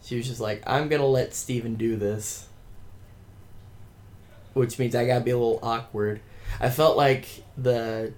She 0.03 0.18
was 0.18 0.28
just 0.28 0.41
like, 0.41 0.62
I'm 0.68 0.89
gonna 0.89 1.08
let 1.08 1.34
Steven 1.34 1.76
do 1.76 1.95
this. 1.95 2.49
Which 4.53 4.78
means 4.78 4.93
I 4.93 5.08
gotta 5.08 5.24
be 5.24 5.32
a 5.32 5.38
little 5.38 5.60
awkward. 5.64 6.20
I 6.60 6.70
felt 6.70 6.97
like 6.97 7.28
the 7.58 8.12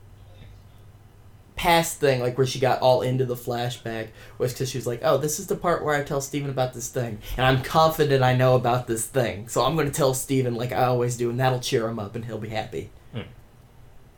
past 1.57 1.99
thing, 1.99 2.21
like 2.21 2.37
where 2.37 2.47
she 2.47 2.59
got 2.59 2.79
all 2.79 3.01
into 3.01 3.25
the 3.25 3.35
flashback, 3.35 4.09
was 4.37 4.53
because 4.53 4.69
she 4.69 4.77
was 4.77 4.87
like, 4.87 5.01
"Oh, 5.03 5.17
this 5.17 5.39
is 5.39 5.47
the 5.47 5.55
part 5.55 5.83
where 5.83 5.95
I 5.95 6.03
tell 6.03 6.21
Steven 6.21 6.49
about 6.49 6.73
this 6.73 6.87
thing, 6.87 7.19
and 7.35 7.45
I'm 7.45 7.63
confident 7.63 8.23
I 8.23 8.35
know 8.35 8.55
about 8.55 8.87
this 8.87 9.05
thing, 9.05 9.49
so 9.49 9.65
I'm 9.65 9.75
going 9.75 9.87
to 9.87 9.93
tell 9.93 10.13
Steven 10.13 10.55
like 10.55 10.71
I 10.71 10.85
always 10.85 11.17
do, 11.17 11.29
and 11.29 11.39
that'll 11.39 11.59
cheer 11.59 11.87
him 11.87 11.99
up, 11.99 12.15
and 12.15 12.23
he'll 12.23 12.37
be 12.37 12.49
happy." 12.49 12.91
Hmm. 13.11 13.21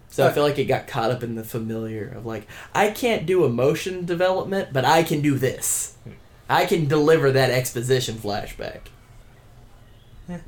So 0.09 0.27
I 0.27 0.31
feel 0.31 0.43
like 0.43 0.59
it 0.59 0.65
got 0.65 0.87
caught 0.87 1.11
up 1.11 1.23
in 1.23 1.35
the 1.35 1.43
familiar 1.43 2.09
of 2.09 2.25
like, 2.25 2.47
I 2.73 2.89
can't 2.91 3.25
do 3.25 3.45
emotion 3.45 4.05
development, 4.05 4.73
but 4.73 4.83
I 4.83 5.03
can 5.03 5.21
do 5.21 5.37
this. 5.37 5.95
Hmm. 6.03 6.11
I 6.49 6.65
can 6.65 6.87
deliver 6.87 7.31
that 7.31 7.51
exposition 7.51 8.15
flashback. 8.15 8.81
Yeah. 10.27 10.39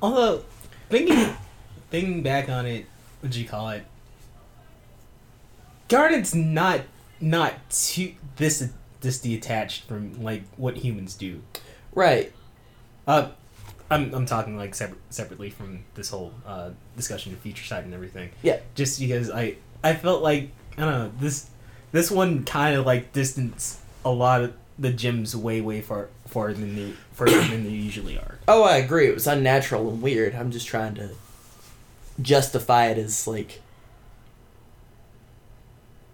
Although 0.00 0.44
thinking 0.90 1.34
thinking 1.90 2.22
back 2.22 2.48
on 2.48 2.66
it, 2.66 2.86
what'd 3.20 3.34
you 3.34 3.48
call 3.48 3.70
it? 3.70 3.84
Garnet's 5.92 6.34
not 6.34 6.80
not 7.20 7.54
too 7.70 8.14
this 8.36 8.70
this 9.02 9.20
detached 9.20 9.84
from 9.84 10.22
like 10.22 10.42
what 10.56 10.78
humans 10.78 11.14
do. 11.14 11.42
Right. 11.94 12.32
Uh, 13.06 13.28
I'm 13.90 14.14
I'm 14.14 14.24
talking 14.24 14.56
like 14.56 14.74
separate 14.74 15.00
separately 15.10 15.50
from 15.50 15.84
this 15.94 16.08
whole 16.08 16.32
uh, 16.46 16.70
discussion 16.96 17.34
of 17.34 17.40
future 17.40 17.64
sight 17.64 17.84
and 17.84 17.92
everything. 17.92 18.30
Yeah. 18.42 18.60
Just 18.74 18.98
because 19.00 19.30
I 19.30 19.56
I 19.84 19.94
felt 19.94 20.22
like 20.22 20.50
I 20.78 20.80
don't 20.82 20.92
know 20.92 21.12
this 21.20 21.50
this 21.92 22.10
one 22.10 22.44
kind 22.44 22.74
of 22.74 22.86
like 22.86 23.12
distanced 23.12 23.78
a 24.02 24.10
lot 24.10 24.40
of 24.42 24.54
the 24.78 24.92
gems 24.92 25.36
way 25.36 25.60
way 25.60 25.82
far 25.82 26.08
farther 26.26 26.54
than 26.54 26.74
they 26.74 26.92
further 27.12 27.38
than 27.42 27.64
they 27.64 27.70
usually 27.70 28.16
are. 28.16 28.38
Oh, 28.48 28.64
I 28.64 28.78
agree. 28.78 29.06
It 29.06 29.14
was 29.14 29.28
unnatural 29.28 29.88
and 29.88 30.02
weird. 30.02 30.34
I'm 30.34 30.50
just 30.50 30.66
trying 30.66 30.96
to 30.96 31.10
justify 32.20 32.86
it 32.86 32.98
as 32.98 33.26
like 33.26 33.60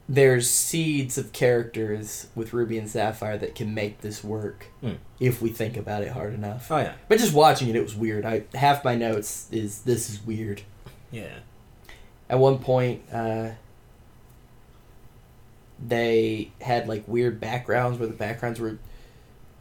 there's 0.09 0.49
seeds 0.49 1.19
of 1.19 1.33
characters 1.33 2.29
with 2.35 2.53
Ruby 2.55 2.79
and 2.79 2.89
Sapphire 2.89 3.37
that 3.39 3.55
can 3.55 3.75
make 3.75 4.01
this 4.01 4.25
work 4.25 4.67
Hmm. 4.81 4.93
if 5.21 5.43
we 5.43 5.51
think 5.51 5.77
about 5.77 6.03
it 6.03 6.13
hard 6.13 6.33
enough. 6.33 6.71
Oh 6.71 6.79
yeah, 6.79 6.95
But 7.09 7.19
just 7.19 7.35
watching 7.35 7.69
it, 7.69 7.77
it 7.77 7.83
was 7.83 7.95
weird. 7.95 8.25
I 8.25 8.45
half 8.55 8.83
my 8.85 8.95
notes 8.95 9.49
is 9.53 9.83
this 9.83 10.09
is 10.09 10.25
weird. 10.25 10.63
yeah. 11.11 11.41
At 12.31 12.39
one 12.39 12.59
point, 12.59 13.03
uh, 13.13 13.51
they 15.87 16.51
had 16.61 16.89
like 16.89 17.05
weird 17.07 17.41
backgrounds 17.41 17.99
where 17.99 18.09
the 18.09 18.15
backgrounds 18.15 18.59
were 18.61 18.79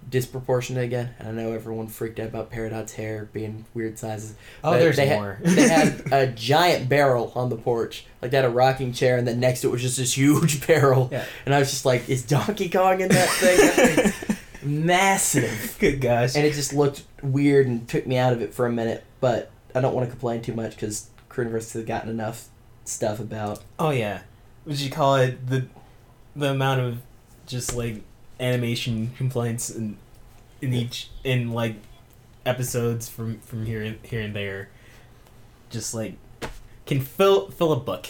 disproportionate 0.10 0.84
again. 0.84 1.14
And 1.20 1.28
I 1.28 1.32
know 1.32 1.52
everyone 1.52 1.88
freaked 1.88 2.20
out 2.20 2.28
about 2.28 2.50
Peridot's 2.52 2.94
hair 2.94 3.30
being 3.34 3.66
weird 3.74 4.00
sizes. 4.00 4.36
Oh, 4.64 4.72
But 4.72 4.80
there's 4.80 4.96
they 4.96 5.08
had- 5.08 5.20
more. 5.20 5.40
they 5.44 5.68
had 5.68 6.04
a 6.12 6.28
giant 6.28 6.88
barrel 6.90 7.32
on 7.36 7.50
the 7.50 7.58
porch. 7.58 8.06
Like 8.22 8.32
they 8.32 8.38
had 8.38 8.46
a 8.46 8.50
rocking 8.50 8.94
chair, 8.94 9.18
and 9.18 9.28
then 9.28 9.40
next 9.40 9.62
to 9.62 9.68
it 9.68 9.72
was 9.72 9.82
just 9.82 9.98
this 9.98 10.18
huge 10.18 10.66
barrel. 10.68 11.10
Yeah. 11.12 11.26
And 11.46 11.54
I 11.54 11.60
was 11.60 11.70
just 11.70 11.86
like, 11.86 12.08
is 12.10 12.24
Donkey 12.24 12.70
Kong 12.70 13.02
in 13.02 13.10
that 13.10 13.30
thing? 13.30 13.58
That 13.58 14.38
massive. 14.64 15.76
Good 15.80 16.02
gosh. 16.02 16.36
And 16.36 16.46
it 16.46 16.54
just 16.54 16.74
looked 16.74 17.04
weird 17.22 17.68
and 17.68 17.88
took 17.88 18.06
me 18.08 18.18
out 18.18 18.34
of 18.34 18.42
it 18.42 18.54
for 18.54 18.66
a 18.66 18.72
minute. 18.72 19.04
But 19.20 19.52
I 19.76 19.82
don't 19.82 19.94
want 19.94 20.06
to 20.08 20.12
complain 20.12 20.42
too 20.42 20.54
much 20.54 20.72
because 20.76 21.10
Crewniverse 21.30 21.74
has 21.74 21.84
gotten 21.86 22.10
enough 22.10 22.48
stuff 22.86 23.20
about. 23.20 23.64
Oh 23.80 23.90
yeah, 23.92 24.22
would 24.66 24.80
you 24.80 24.90
call 24.90 25.16
it? 25.18 25.48
The 25.48 25.68
the 26.36 26.52
amount 26.52 26.82
of 26.82 26.98
just 27.48 27.76
like 27.76 28.04
animation 28.40 29.12
complaints 29.18 29.70
in 29.70 29.98
in 30.62 30.74
each 30.74 31.10
in 31.24 31.52
like 31.52 31.76
episodes 32.46 33.10
from 33.10 33.40
from 33.40 33.66
here 33.66 33.82
and 33.82 33.98
here 34.04 34.22
and 34.22 34.36
there, 34.36 34.70
just 35.70 35.94
like 35.94 36.16
can 36.86 37.02
fill 37.02 37.50
fill 37.52 37.72
a 37.74 37.80
book, 37.80 38.08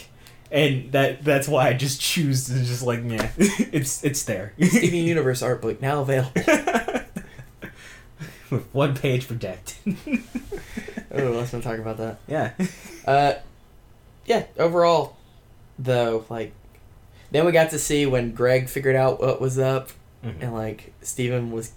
and 0.50 0.92
that 0.92 1.24
that's 1.24 1.48
why 1.48 1.68
I 1.68 1.72
just 1.74 2.00
choose 2.00 2.46
to 2.46 2.54
just 2.54 2.82
like 2.82 3.00
yeah, 3.04 3.30
it's 3.38 4.04
it's 4.04 4.22
there. 4.24 4.52
Steven 4.60 5.00
Universe 5.04 5.42
art 5.42 5.60
book 5.62 5.80
now 5.82 6.00
available. 6.02 6.32
With 8.50 8.66
one 8.72 8.96
page 8.96 9.28
protected. 9.28 9.98
Oh, 11.12 11.30
let's 11.32 11.52
not 11.52 11.62
talk 11.62 11.78
about 11.78 11.98
that. 11.98 12.18
yeah. 12.26 12.52
Uh, 13.06 13.34
yeah, 14.24 14.44
overall, 14.58 15.16
though, 15.78 16.24
like, 16.28 16.52
then 17.30 17.44
we 17.44 17.52
got 17.52 17.70
to 17.70 17.78
see 17.78 18.06
when 18.06 18.32
Greg 18.32 18.68
figured 18.68 18.96
out 18.96 19.20
what 19.20 19.40
was 19.40 19.58
up, 19.58 19.90
Mhm. 20.34 20.42
and 20.42 20.54
like 20.54 20.92
Steven 21.02 21.50
was 21.52 21.72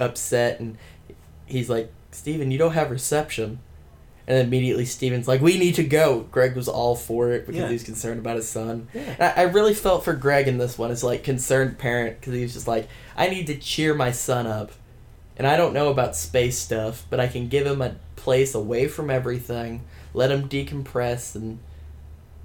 upset, 0.00 0.60
and 0.60 0.76
he's 1.46 1.68
like, 1.70 1.92
Steven, 2.10 2.50
you 2.50 2.58
don't 2.58 2.72
have 2.72 2.90
reception. 2.90 3.58
And 4.26 4.38
immediately 4.38 4.86
Steven's 4.86 5.28
like, 5.28 5.42
we 5.42 5.58
need 5.58 5.74
to 5.74 5.84
go. 5.84 6.20
Greg 6.30 6.56
was 6.56 6.66
all 6.66 6.96
for 6.96 7.32
it 7.32 7.44
because 7.46 7.60
Yeah. 7.60 7.66
he 7.66 7.74
was 7.74 7.82
concerned 7.82 8.20
about 8.20 8.36
his 8.36 8.48
son. 8.48 8.88
Yeah. 8.94 9.02
And 9.18 9.22
I, 9.22 9.42
I 9.42 9.42
really 9.42 9.74
felt 9.74 10.02
for 10.02 10.14
Greg 10.14 10.48
in 10.48 10.56
this 10.56 10.78
one 10.78 10.90
as 10.90 11.04
like 11.04 11.22
concerned 11.24 11.76
parent 11.78 12.20
because 12.20 12.32
he 12.32 12.40
was 12.42 12.54
just 12.54 12.66
like, 12.66 12.88
I 13.18 13.28
need 13.28 13.46
to 13.48 13.56
cheer 13.58 13.92
my 13.92 14.12
son 14.12 14.46
up, 14.46 14.72
and 15.36 15.46
I 15.46 15.58
don't 15.58 15.74
know 15.74 15.90
about 15.90 16.16
space 16.16 16.56
stuff, 16.58 17.04
but 17.10 17.20
I 17.20 17.26
can 17.26 17.48
give 17.48 17.66
him 17.66 17.82
a 17.82 17.96
place 18.16 18.54
away 18.54 18.88
from 18.88 19.10
everything, 19.10 19.82
let 20.14 20.30
him 20.30 20.48
decompress, 20.48 21.34
and 21.34 21.58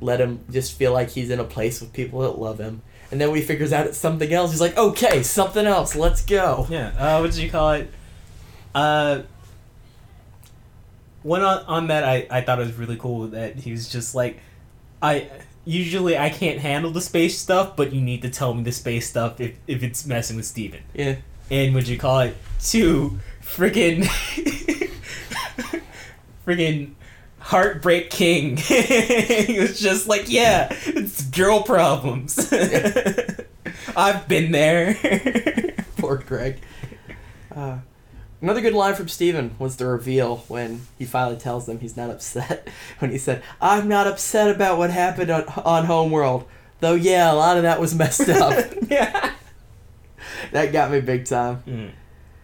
let 0.01 0.19
him 0.19 0.41
just 0.51 0.73
feel 0.73 0.91
like 0.91 1.11
he's 1.11 1.29
in 1.29 1.39
a 1.39 1.45
place 1.45 1.79
with 1.79 1.93
people 1.93 2.19
that 2.21 2.37
love 2.37 2.59
him. 2.59 2.81
And 3.11 3.19
then 3.19 3.29
when 3.29 3.39
he 3.39 3.45
figures 3.45 3.73
out 3.73 3.87
it's 3.87 3.97
something 3.97 4.31
else, 4.31 4.51
he's 4.51 4.61
like, 4.61 4.77
okay, 4.77 5.23
something 5.23 5.65
else, 5.65 5.95
let's 5.95 6.23
go. 6.23 6.67
Yeah. 6.69 6.91
Uh, 6.97 7.19
what 7.19 7.31
did 7.31 7.39
you 7.39 7.49
call 7.49 7.71
it? 7.73 7.91
Uh, 8.75 9.23
one 11.23 11.41
on, 11.41 11.65
on 11.65 11.87
that 11.87 12.03
I, 12.03 12.27
I 12.29 12.41
thought 12.41 12.59
it 12.59 12.67
was 12.67 12.75
really 12.75 12.97
cool 12.97 13.27
that 13.27 13.55
he 13.57 13.71
was 13.71 13.89
just 13.89 14.13
like, 14.13 14.39
I 15.01 15.27
usually 15.65 16.17
I 16.17 16.29
can't 16.29 16.59
handle 16.59 16.91
the 16.91 17.01
space 17.01 17.37
stuff, 17.37 17.75
but 17.75 17.93
you 17.93 18.01
need 18.01 18.21
to 18.21 18.29
tell 18.29 18.53
me 18.53 18.63
the 18.63 18.71
space 18.71 19.09
stuff 19.09 19.41
if, 19.41 19.55
if 19.67 19.83
it's 19.83 20.05
messing 20.05 20.35
with 20.37 20.45
Steven. 20.45 20.81
Yeah. 20.93 21.17
And 21.49 21.73
would 21.73 21.87
you 21.87 21.97
call 21.97 22.19
it 22.21 22.37
two 22.61 23.19
freaking 23.41 24.03
freaking 26.45 26.91
heartbreak 27.39 28.09
king? 28.09 28.57
he 28.57 29.59
was 29.59 29.79
just 29.79 30.07
like, 30.07 30.29
yeah, 30.29 30.67
it's 30.85 31.23
girl 31.25 31.63
problems. 31.63 32.51
I've 33.95 34.27
been 34.27 34.51
there. 34.51 34.95
Poor 35.97 36.17
Greg. 36.17 36.59
Uh, 37.53 37.79
another 38.41 38.61
good 38.61 38.73
line 38.73 38.95
from 38.95 39.07
Steven 39.07 39.55
was 39.59 39.77
the 39.77 39.85
reveal 39.85 40.37
when 40.47 40.81
he 40.97 41.05
finally 41.05 41.37
tells 41.37 41.65
them 41.65 41.79
he's 41.79 41.97
not 41.97 42.09
upset. 42.09 42.67
When 42.99 43.11
he 43.11 43.17
said, 43.17 43.43
I'm 43.61 43.87
not 43.87 44.07
upset 44.07 44.53
about 44.53 44.77
what 44.77 44.91
happened 44.91 45.29
on, 45.29 45.43
on 45.43 45.85
Homeworld. 45.85 46.45
Though, 46.79 46.93
yeah, 46.93 47.31
a 47.31 47.35
lot 47.35 47.57
of 47.57 47.63
that 47.63 47.79
was 47.79 47.93
messed 47.95 48.29
up. 48.29 48.73
yeah. 48.89 49.33
that 50.51 50.71
got 50.71 50.91
me 50.91 51.01
big 51.01 51.25
time. 51.25 51.63
Mm. 51.67 51.91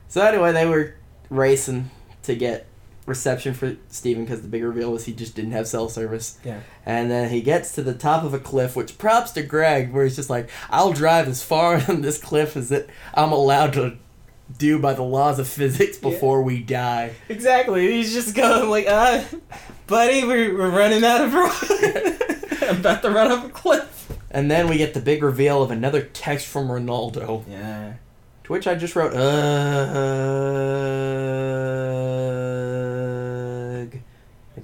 So, 0.07 0.21
anyway, 0.21 0.51
they 0.51 0.65
were 0.65 0.95
racing 1.29 1.89
to 2.23 2.35
get 2.35 2.67
reception 3.06 3.53
for 3.53 3.76
Steven 3.89 4.24
because 4.26 4.41
the 4.41 4.47
big 4.47 4.64
reveal 4.64 4.91
was 4.91 5.06
he 5.06 5.14
just 5.14 5.36
didn't 5.36 5.51
have 5.51 5.68
cell 5.68 5.89
service. 5.89 6.39
Yeah. 6.43 6.62
And 6.86 7.12
then 7.12 7.30
he 7.30 7.41
gets 7.41 7.72
to 7.74 7.84
the 7.84 7.93
top 7.93 8.24
of 8.24 8.34
a 8.34 8.39
cliff, 8.39 8.76
which 8.76 8.97
props 8.97 9.32
to 9.32 9.43
Greg, 9.43 9.91
where 9.93 10.03
he's 10.06 10.16
just 10.16 10.30
like, 10.30 10.49
I'll 10.70 10.93
drive 10.93 11.28
as 11.28 11.43
far 11.43 11.76
on 11.89 12.01
this 12.01 12.18
cliff 12.18 12.56
as 12.58 12.72
it 12.72 12.89
I'm 13.14 13.32
allowed 13.32 13.74
to 13.74 13.97
do 14.58 14.80
by 14.80 14.93
the 14.93 15.03
laws 15.03 15.39
of 15.39 15.47
physics 15.47 15.97
before 15.97 16.41
we 16.43 16.62
die. 16.62 17.14
Exactly. 17.30 17.91
He's 17.91 18.14
just 18.14 18.36
going 18.36 18.70
like, 18.70 18.86
uh, 18.88 19.24
buddy, 19.88 20.24
we're, 20.24 20.56
we're 20.58 20.70
running 20.70 21.03
out 21.03 21.22
of 21.22 21.34
room. 21.34 21.51
I'm 22.70 22.76
about 22.80 23.01
to 23.03 23.10
run 23.12 23.32
off 23.32 23.45
a 23.45 23.49
cliff. 23.49 24.12
And 24.32 24.49
then 24.51 24.68
we 24.68 24.78
get 24.78 24.93
the 24.93 24.99
big 24.99 25.24
reveal 25.24 25.64
of 25.64 25.72
another 25.72 26.01
text 26.01 26.45
from 26.47 26.68
Ronaldo, 26.68 27.45
Yeah. 27.49 27.93
to 28.43 28.51
which 28.51 28.68
I 28.68 28.76
just 28.76 28.95
wrote. 28.95 29.14
I 29.16 29.16
think 29.16 29.26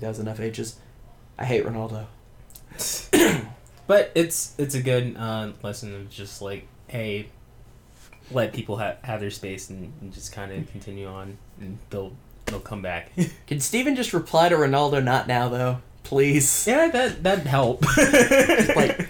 that 0.02 0.10
was 0.10 0.20
enough 0.20 0.40
H's. 0.40 0.76
I 1.38 1.46
hate 1.46 1.66
Ronaldo. 1.66 2.06
But 3.88 4.12
it's 4.16 4.54
it's 4.58 4.74
a 4.74 4.82
good 4.82 5.18
uh, 5.18 5.52
lesson 5.64 5.94
of 5.94 6.10
just 6.10 6.42
like, 6.42 6.66
hey, 6.88 7.28
let 8.32 8.54
people 8.54 8.78
ha- 8.78 8.96
have 9.02 9.20
their 9.20 9.32
space 9.32 9.70
and, 9.70 9.92
and 10.00 10.14
just 10.14 10.32
kind 10.32 10.50
of 10.50 10.72
continue 10.72 11.08
on, 11.08 11.38
and 11.60 11.78
they'll 11.90 12.14
they'll 12.46 12.62
come 12.62 12.82
back. 12.82 13.12
Can 13.48 13.60
Steven 13.60 13.98
just 13.98 14.14
reply 14.14 14.48
to 14.48 14.56
Ronaldo, 14.56 15.04
not 15.04 15.28
now, 15.28 15.50
though? 15.50 15.82
Please? 16.04 16.66
yeah, 16.66 16.88
that 16.88 17.22
that'd 17.22 17.48
help. 17.48 17.84
like 18.78 19.10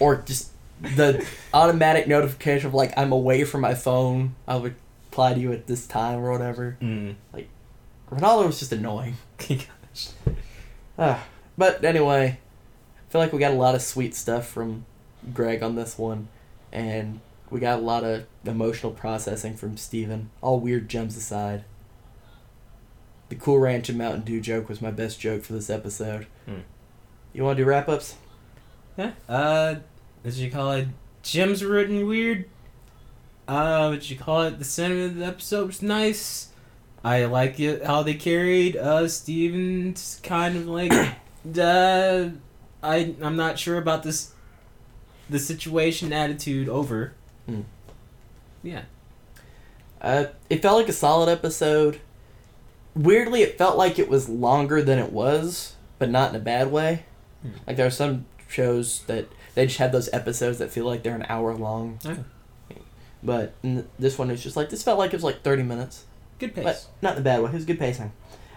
or 0.00 0.16
just 0.22 0.50
the 0.80 1.26
automatic 1.52 2.08
notification 2.08 2.68
of 2.68 2.72
like 2.74 2.94
I'm 2.96 3.12
away 3.12 3.44
from 3.44 3.60
my 3.60 3.74
phone. 3.74 4.34
I'll 4.48 4.62
reply 4.62 5.34
to 5.34 5.40
you 5.40 5.52
at 5.52 5.66
this 5.66 5.86
time 5.86 6.20
or 6.20 6.30
whatever. 6.32 6.78
mm. 6.80 7.16
Ronaldo 8.10 8.46
was 8.46 8.58
just 8.60 8.72
annoying. 8.72 9.16
Gosh. 9.96 10.34
Ah, 10.98 11.26
but 11.56 11.84
anyway, 11.84 12.38
I 12.38 13.12
feel 13.12 13.20
like 13.20 13.32
we 13.32 13.38
got 13.38 13.52
a 13.52 13.56
lot 13.56 13.74
of 13.74 13.82
sweet 13.82 14.14
stuff 14.14 14.46
from 14.46 14.84
Greg 15.32 15.62
on 15.62 15.74
this 15.74 15.98
one, 15.98 16.28
and 16.72 17.20
we 17.50 17.60
got 17.60 17.78
a 17.78 17.82
lot 17.82 18.04
of 18.04 18.26
emotional 18.44 18.92
processing 18.92 19.56
from 19.56 19.76
Steven. 19.76 20.30
All 20.40 20.60
weird 20.60 20.88
gems 20.88 21.16
aside. 21.16 21.64
The 23.28 23.34
Cool 23.36 23.58
Ranch 23.58 23.88
and 23.88 23.98
Mountain 23.98 24.22
Dew 24.22 24.40
joke 24.40 24.68
was 24.68 24.80
my 24.80 24.90
best 24.90 25.18
joke 25.18 25.42
for 25.42 25.52
this 25.52 25.70
episode. 25.70 26.26
Hmm. 26.44 26.60
You 27.32 27.44
want 27.44 27.56
to 27.58 27.64
do 27.64 27.68
wrap 27.68 27.88
ups? 27.88 28.14
Yeah. 28.96 29.12
Uh, 29.28 29.76
what 30.22 30.34
you 30.34 30.50
call 30.50 30.72
it? 30.72 30.88
Gems 31.22 31.64
written 31.64 32.06
weird. 32.06 32.48
Uh, 33.48 33.88
what 33.88 34.08
you 34.08 34.16
call 34.16 34.42
it? 34.42 34.58
The 34.58 34.64
sentiment 34.64 35.12
of 35.12 35.16
the 35.18 35.26
episode 35.26 35.66
was 35.66 35.82
nice. 35.82 36.50
I 37.06 37.26
like 37.26 37.60
it 37.60 37.84
how 37.84 38.02
they 38.02 38.14
carried 38.14 38.76
uh 38.76 39.06
Steven's 39.06 40.18
kind 40.24 40.56
of 40.56 40.66
like 40.66 40.92
uh 41.58 42.30
I 42.82 43.14
I'm 43.22 43.36
not 43.36 43.60
sure 43.60 43.78
about 43.78 44.02
this 44.02 44.34
the 45.30 45.38
situation 45.38 46.12
attitude 46.12 46.68
over. 46.68 47.14
Hmm. 47.46 47.62
Yeah. 48.62 48.82
Uh, 50.00 50.26
it 50.50 50.62
felt 50.62 50.78
like 50.78 50.88
a 50.88 50.92
solid 50.92 51.28
episode. 51.28 52.00
Weirdly, 52.94 53.42
it 53.42 53.56
felt 53.56 53.76
like 53.76 53.98
it 53.98 54.08
was 54.08 54.28
longer 54.28 54.82
than 54.82 54.98
it 54.98 55.12
was, 55.12 55.74
but 55.98 56.10
not 56.10 56.30
in 56.30 56.36
a 56.36 56.40
bad 56.40 56.72
way. 56.72 57.04
Hmm. 57.42 57.50
Like 57.66 57.76
there 57.76 57.86
are 57.86 57.90
some 57.90 58.26
shows 58.48 59.02
that 59.06 59.28
they 59.54 59.66
just 59.66 59.78
have 59.78 59.92
those 59.92 60.08
episodes 60.12 60.58
that 60.58 60.72
feel 60.72 60.86
like 60.86 61.04
they're 61.04 61.14
an 61.14 61.26
hour 61.28 61.54
long. 61.54 62.00
Oh. 62.04 62.16
But 63.22 63.54
this 63.98 64.18
one 64.18 64.30
is 64.30 64.42
just 64.42 64.56
like 64.56 64.70
this 64.70 64.82
felt 64.82 64.98
like 64.98 65.12
it 65.12 65.16
was 65.16 65.24
like 65.24 65.42
thirty 65.42 65.62
minutes, 65.62 66.04
Good 66.38 66.54
pace. 66.54 66.64
but 66.64 66.86
not 67.02 67.14
in 67.14 67.20
a 67.20 67.24
bad 67.24 67.42
way. 67.42 67.50
It 67.50 67.54
was 67.54 67.64
good 67.64 67.78
pacing. 67.78 68.12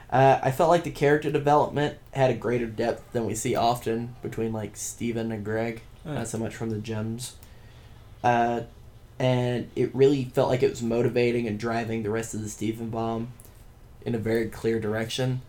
Uh, 0.10 0.40
I 0.42 0.52
felt 0.52 0.70
like 0.70 0.84
the 0.84 0.92
character 0.92 1.32
development 1.32 1.98
had 2.14 2.32
a 2.32 2.34
greater 2.34 2.66
depth 2.66 3.12
than 3.14 3.26
we 3.26 3.36
see 3.36 3.56
often 3.56 4.16
between 4.24 4.52
like 4.52 4.76
Steven 4.76 5.32
and 5.32 5.46
Greg 5.46 5.82
Oh, 6.06 6.14
not 6.14 6.28
so 6.28 6.38
much 6.38 6.56
from 6.56 6.70
the 6.70 6.78
gems. 6.80 7.36
Uh, 8.24 8.62
and 9.20 9.70
it 9.76 9.94
really 9.94 10.26
felt 10.26 10.50
like 10.50 10.64
it 10.64 10.70
was 10.70 10.82
motivating 10.82 11.46
and 11.48 11.60
driving 11.60 12.04
the 12.04 12.10
rest 12.10 12.34
of 12.34 12.42
the 12.42 12.50
Steven 12.50 12.90
Bomb 12.90 13.34
in 14.06 14.16
a 14.16 14.18
very 14.18 14.48
clear 14.48 14.80
direction. 14.80 15.42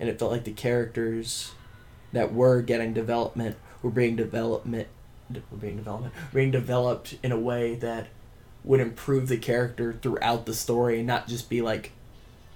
And 0.00 0.08
it 0.08 0.18
felt 0.18 0.32
like 0.32 0.44
the 0.44 0.52
characters 0.52 1.52
that 2.12 2.32
were 2.32 2.62
getting 2.62 2.94
development 2.94 3.56
were 3.82 3.90
being 3.90 4.16
development 4.16 4.88
were 5.50 5.58
being 5.58 5.76
development 5.76 6.14
being 6.32 6.50
developed 6.50 7.16
in 7.22 7.30
a 7.32 7.38
way 7.38 7.74
that 7.74 8.06
would 8.68 8.78
improve 8.78 9.26
the 9.26 9.36
character 9.36 9.92
throughout 10.00 10.46
the 10.46 10.54
story 10.54 10.98
and 10.98 11.06
not 11.08 11.26
just 11.26 11.50
be 11.50 11.60
like 11.60 11.90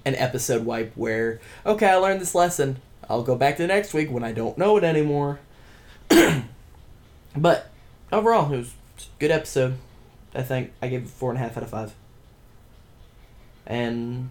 an 0.04 0.14
episode 0.14 0.64
wipe 0.64 0.92
where 0.96 1.40
okay 1.66 1.88
I 1.88 1.96
learned 1.96 2.20
this 2.20 2.34
lesson 2.36 2.76
I'll 3.10 3.24
go 3.24 3.34
back 3.34 3.56
to 3.56 3.62
the 3.62 3.68
next 3.68 3.92
week 3.92 4.10
when 4.12 4.22
I 4.22 4.30
don't 4.30 4.56
know 4.56 4.76
it 4.76 4.84
anymore. 4.84 5.40
But 7.36 7.70
overall, 8.10 8.52
it 8.52 8.56
was 8.58 8.74
a 8.98 9.02
good 9.18 9.30
episode. 9.30 9.78
I 10.34 10.42
think 10.42 10.72
I 10.82 10.88
gave 10.88 11.02
it 11.04 11.08
four 11.08 11.30
and 11.30 11.38
a 11.38 11.42
half 11.42 11.56
out 11.56 11.62
of 11.62 11.70
five. 11.70 11.94
And 13.66 14.30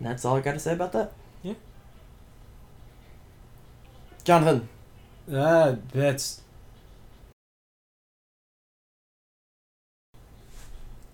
that's 0.00 0.24
all 0.24 0.36
I 0.36 0.40
got 0.40 0.52
to 0.52 0.58
say 0.58 0.72
about 0.72 0.92
that. 0.92 1.12
Yeah. 1.42 1.54
Jonathan, 4.24 4.68
Uh, 5.32 5.76
that's. 5.92 6.42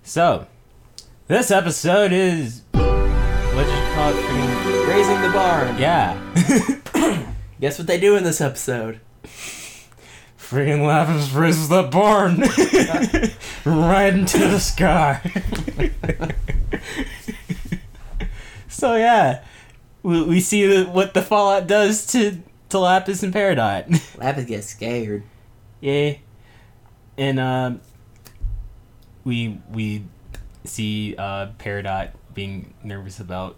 So, 0.07 0.47
this 1.29 1.51
episode 1.51 2.13
is. 2.13 2.61
What 2.73 2.85
you 2.85 3.95
call 3.95 4.11
it? 4.11 4.17
Freaking- 4.17 4.89
raising 4.89 5.21
the 5.23 5.31
barn. 5.31 5.79
Yeah. 5.79 7.33
Guess 7.61 7.79
what 7.79 7.87
they 7.87 7.99
do 7.99 8.15
in 8.17 8.23
this 8.25 8.41
episode? 8.43 9.01
Freaking 10.39 10.87
Lapis 10.87 11.31
raises 11.33 11.69
the 11.71 11.85
barn 11.85 12.41
right 13.65 14.13
into 14.13 14.39
the 14.39 14.59
sky. 14.61 15.21
so 18.69 18.95
yeah, 18.97 19.43
we, 20.03 20.23
we 20.25 20.41
see 20.41 20.67
the, 20.67 20.85
what 20.85 21.15
the 21.15 21.23
Fallout 21.23 21.67
does 21.67 22.07
to 22.09 22.43
to 22.69 22.79
Lapis 22.79 23.23
and 23.23 23.33
Peridot. 23.33 24.19
Lapis 24.19 24.45
gets 24.45 24.67
scared. 24.67 25.23
Yeah, 25.81 26.15
and 27.19 27.39
um, 27.39 27.83
we 29.25 29.61
we 29.73 30.05
see 30.65 31.15
uh, 31.17 31.49
Peridot 31.59 32.11
being 32.35 32.75
nervous 32.83 33.21
about 33.21 33.57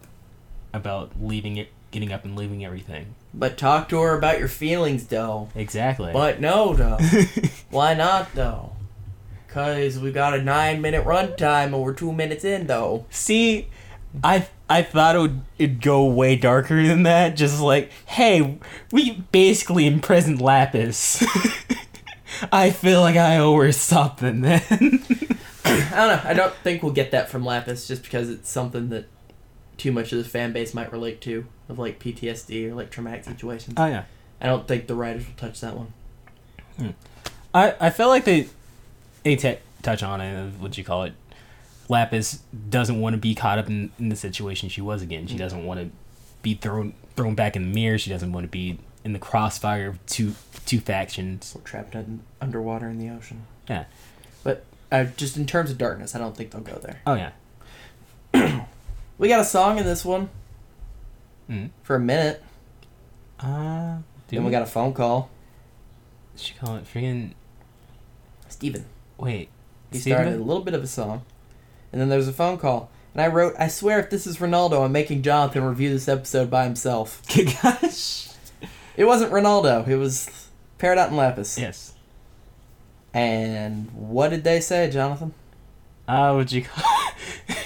about 0.72 1.12
leaving 1.20 1.56
it, 1.56 1.68
getting 1.90 2.12
up 2.12 2.24
and 2.24 2.36
leaving 2.36 2.64
everything. 2.64 3.14
But 3.32 3.58
talk 3.58 3.88
to 3.90 4.00
her 4.00 4.16
about 4.16 4.38
your 4.38 4.48
feelings, 4.48 5.06
though. 5.06 5.48
Exactly. 5.54 6.12
But 6.12 6.40
no, 6.40 6.74
though. 6.74 6.98
Why 7.70 7.94
not, 7.94 8.34
though? 8.34 8.72
Cause 9.48 9.98
we 9.98 10.12
got 10.12 10.34
a 10.34 10.42
nine 10.42 10.82
minute 10.82 11.04
runtime 11.06 11.66
and 11.66 11.82
we're 11.82 11.94
two 11.94 12.12
minutes 12.12 12.44
in, 12.44 12.66
though. 12.66 13.06
See, 13.10 13.68
I 14.22 14.48
I 14.68 14.82
thought 14.82 15.16
it 15.16 15.20
would 15.20 15.40
it'd 15.58 15.80
go 15.80 16.04
way 16.04 16.36
darker 16.36 16.82
than 16.86 17.04
that. 17.04 17.36
Just 17.36 17.60
like, 17.60 17.90
hey, 18.06 18.58
we 18.92 19.24
basically 19.32 19.86
imprisoned 19.86 20.40
Lapis. 20.40 21.24
I 22.52 22.70
feel 22.70 23.00
like 23.00 23.16
I 23.16 23.38
owe 23.38 23.56
her 23.58 23.72
something 23.72 24.42
then. 24.42 25.02
I 25.92 26.06
don't 26.06 26.08
know. 26.08 26.20
I 26.24 26.34
don't 26.34 26.54
think 26.56 26.82
we'll 26.82 26.92
get 26.92 27.10
that 27.10 27.28
from 27.28 27.44
Lapis 27.44 27.88
just 27.88 28.02
because 28.02 28.30
it's 28.30 28.48
something 28.48 28.88
that 28.90 29.06
too 29.76 29.92
much 29.92 30.12
of 30.12 30.18
the 30.18 30.24
fan 30.24 30.52
base 30.52 30.74
might 30.74 30.92
relate 30.92 31.20
to, 31.22 31.46
of 31.68 31.78
like 31.78 31.98
PTSD 31.98 32.70
or 32.70 32.74
like 32.74 32.90
traumatic 32.90 33.22
uh, 33.26 33.30
situations. 33.30 33.74
oh 33.76 33.86
yeah. 33.86 34.04
I 34.40 34.46
don't 34.46 34.68
think 34.68 34.86
the 34.86 34.94
writers 34.94 35.26
will 35.26 35.34
touch 35.34 35.60
that 35.60 35.76
one. 35.76 35.92
Hmm. 36.76 36.90
I 37.54 37.74
I 37.80 37.90
feel 37.90 38.08
like 38.08 38.24
they 38.24 38.48
they 39.24 39.36
t- 39.36 39.58
touch 39.82 40.02
on 40.02 40.20
it. 40.20 40.36
Uh, 40.36 40.44
of 40.44 40.62
What 40.62 40.78
you 40.78 40.84
call 40.84 41.04
it? 41.04 41.14
Lapis 41.88 42.40
doesn't 42.68 43.00
want 43.00 43.14
to 43.14 43.18
be 43.18 43.34
caught 43.34 43.58
up 43.58 43.68
in, 43.68 43.90
in 43.98 44.08
the 44.08 44.16
situation 44.16 44.68
she 44.68 44.80
was 44.80 45.02
again. 45.02 45.26
She 45.26 45.36
mm. 45.36 45.38
doesn't 45.38 45.64
want 45.64 45.80
to 45.80 45.90
be 46.42 46.54
thrown 46.54 46.94
thrown 47.16 47.34
back 47.34 47.56
in 47.56 47.62
the 47.62 47.74
mirror. 47.74 47.98
She 47.98 48.10
doesn't 48.10 48.32
want 48.32 48.44
to 48.44 48.50
be 48.50 48.78
in 49.04 49.12
the 49.12 49.18
crossfire 49.18 49.88
of 49.88 50.06
two 50.06 50.34
two 50.64 50.80
factions. 50.80 51.52
We're 51.54 51.62
trapped 51.62 51.94
in, 51.94 52.22
underwater 52.40 52.88
in 52.88 52.98
the 52.98 53.10
ocean. 53.10 53.46
Yeah. 53.68 53.84
Uh, 54.92 55.04
just 55.16 55.36
in 55.36 55.46
terms 55.46 55.70
of 55.70 55.78
darkness, 55.78 56.14
I 56.14 56.18
don't 56.18 56.36
think 56.36 56.50
they'll 56.52 56.60
go 56.60 56.78
there. 56.78 57.00
Oh 57.06 57.14
yeah. 57.14 58.64
We 59.18 59.28
got 59.28 59.40
a 59.40 59.44
song 59.44 59.78
in 59.78 59.84
this 59.86 60.04
one 60.04 60.28
Mm. 61.50 61.70
for 61.82 61.96
a 61.96 62.00
minute. 62.00 62.42
Uh, 63.40 63.98
Then 64.28 64.44
we 64.44 64.50
got 64.50 64.62
a 64.62 64.66
phone 64.66 64.92
call. 64.92 65.30
She 66.36 66.52
call 66.54 66.76
it 66.76 66.84
freaking 66.84 67.32
Steven. 68.48 68.84
wait. 69.16 69.48
He 69.90 69.98
Steven? 69.98 70.18
started 70.18 70.34
a 70.40 70.42
little 70.44 70.62
bit 70.62 70.74
of 70.74 70.82
a 70.82 70.86
song. 70.86 71.22
And 71.92 72.00
then 72.00 72.08
there 72.10 72.18
was 72.18 72.28
a 72.28 72.32
phone 72.32 72.58
call. 72.58 72.90
And 73.14 73.22
I 73.22 73.28
wrote, 73.28 73.54
I 73.58 73.68
swear 73.68 73.98
if 74.00 74.10
this 74.10 74.26
is 74.26 74.36
Ronaldo, 74.36 74.84
I'm 74.84 74.92
making 74.92 75.22
Jonathan 75.22 75.62
review 75.64 75.88
this 75.88 76.08
episode 76.08 76.50
by 76.50 76.64
himself. 76.64 77.22
Gosh. 77.62 78.28
It 78.96 79.04
wasn't 79.06 79.32
Ronaldo. 79.32 79.86
It 79.88 79.96
was 79.96 80.28
Peridot 80.78 81.06
and 81.08 81.16
Lapis. 81.16 81.56
Yes. 81.58 81.94
And 83.16 83.90
what 83.92 84.28
did 84.28 84.44
they 84.44 84.60
say, 84.60 84.90
Jonathan? 84.90 85.32
Uh, 86.06 86.34
would 86.36 86.52
you 86.52 86.64
call? 86.64 86.84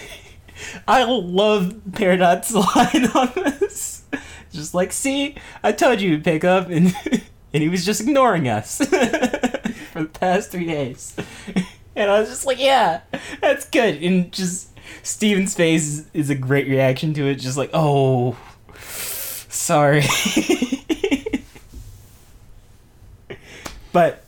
I 0.87 1.03
love 1.03 1.75
Peridot's 1.91 2.55
line 2.55 3.09
on 3.17 3.33
this. 3.35 4.05
Just 4.53 4.75
like, 4.75 4.93
see, 4.93 5.35
I 5.65 5.73
told 5.73 6.01
you 6.01 6.17
to 6.17 6.23
pick 6.23 6.45
up, 6.45 6.69
and 6.69 6.95
and 7.53 7.63
he 7.65 7.69
was 7.69 7.85
just 7.85 8.03
ignoring 8.03 8.49
us 8.49 8.79
for 8.79 10.03
the 10.03 10.11
past 10.13 10.53
three 10.53 10.67
days. 10.67 11.17
And 11.97 12.09
I 12.09 12.21
was 12.21 12.29
just 12.29 12.47
like, 12.47 12.61
yeah, 12.61 13.01
that's 13.41 13.69
good. 13.69 14.01
And 14.05 14.31
just 14.31 14.71
Steven's 15.03 15.57
face 15.57 15.85
is, 15.85 16.07
is 16.15 16.31
a 16.31 16.37
great 16.37 16.69
reaction 16.69 17.13
to 17.15 17.27
it. 17.27 17.41
Just 17.41 17.57
like, 17.57 17.71
oh, 17.75 18.37
sorry. 18.79 20.05
but 23.93 24.25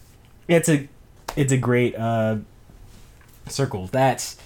it's 0.49 0.69
a 0.69 0.89
it's 1.37 1.53
a 1.53 1.57
great 1.59 1.95
uh, 1.97 2.37
circle. 3.49 3.87
That's 3.87 4.37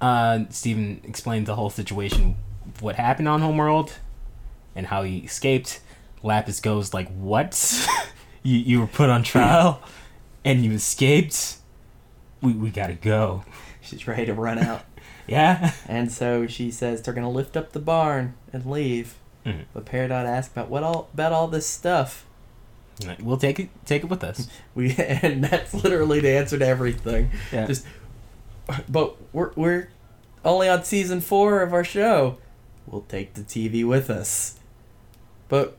uh, 0.00 0.40
Steven 0.50 1.00
explained 1.04 1.46
the 1.46 1.54
whole 1.54 1.70
situation, 1.70 2.36
what 2.80 2.96
happened 2.96 3.28
on 3.28 3.40
Homeworld, 3.40 3.98
and 4.74 4.86
how 4.86 5.02
he 5.02 5.18
escaped. 5.18 5.80
Lapis 6.22 6.60
goes 6.60 6.92
like, 6.94 7.08
"What? 7.14 7.88
you 8.42 8.58
you 8.58 8.80
were 8.80 8.86
put 8.86 9.10
on 9.10 9.22
trial, 9.22 9.82
and 10.44 10.64
you 10.64 10.72
escaped? 10.72 11.56
We 12.40 12.52
we 12.52 12.70
gotta 12.70 12.94
go." 12.94 13.44
She's 13.80 14.06
ready 14.06 14.26
to 14.26 14.34
run 14.34 14.58
out. 14.58 14.82
Yeah. 15.28 15.72
and 15.86 16.10
so 16.10 16.48
she 16.48 16.72
says 16.72 17.00
they're 17.00 17.14
to 17.14 17.28
lift 17.28 17.56
up 17.56 17.72
the 17.72 17.78
barn 17.78 18.34
and 18.52 18.66
leave. 18.66 19.14
Mhm. 19.46 19.66
But 19.72 19.86
Peridot 19.86 20.26
asks 20.26 20.52
about 20.52 20.68
what 20.68 20.82
all 20.82 21.08
about 21.14 21.32
all 21.32 21.46
this 21.46 21.64
stuff. 21.66 22.26
We'll 23.20 23.36
take 23.36 23.60
it 23.60 23.68
take 23.86 24.04
it 24.04 24.10
with 24.10 24.24
us. 24.24 24.48
We 24.74 24.94
and 24.96 25.44
that's 25.44 25.74
literally 25.74 26.20
the 26.20 26.30
answer 26.30 26.58
to 26.58 26.66
everything. 26.66 27.30
Yeah. 27.52 27.66
Just, 27.66 27.86
but 28.88 29.16
we're 29.32 29.52
we're 29.54 29.88
only 30.44 30.68
on 30.68 30.84
season 30.84 31.20
four 31.20 31.60
of 31.60 31.72
our 31.72 31.84
show. 31.84 32.38
We'll 32.86 33.02
take 33.02 33.34
the 33.34 33.42
TV 33.42 33.86
with 33.86 34.10
us. 34.10 34.58
But 35.48 35.76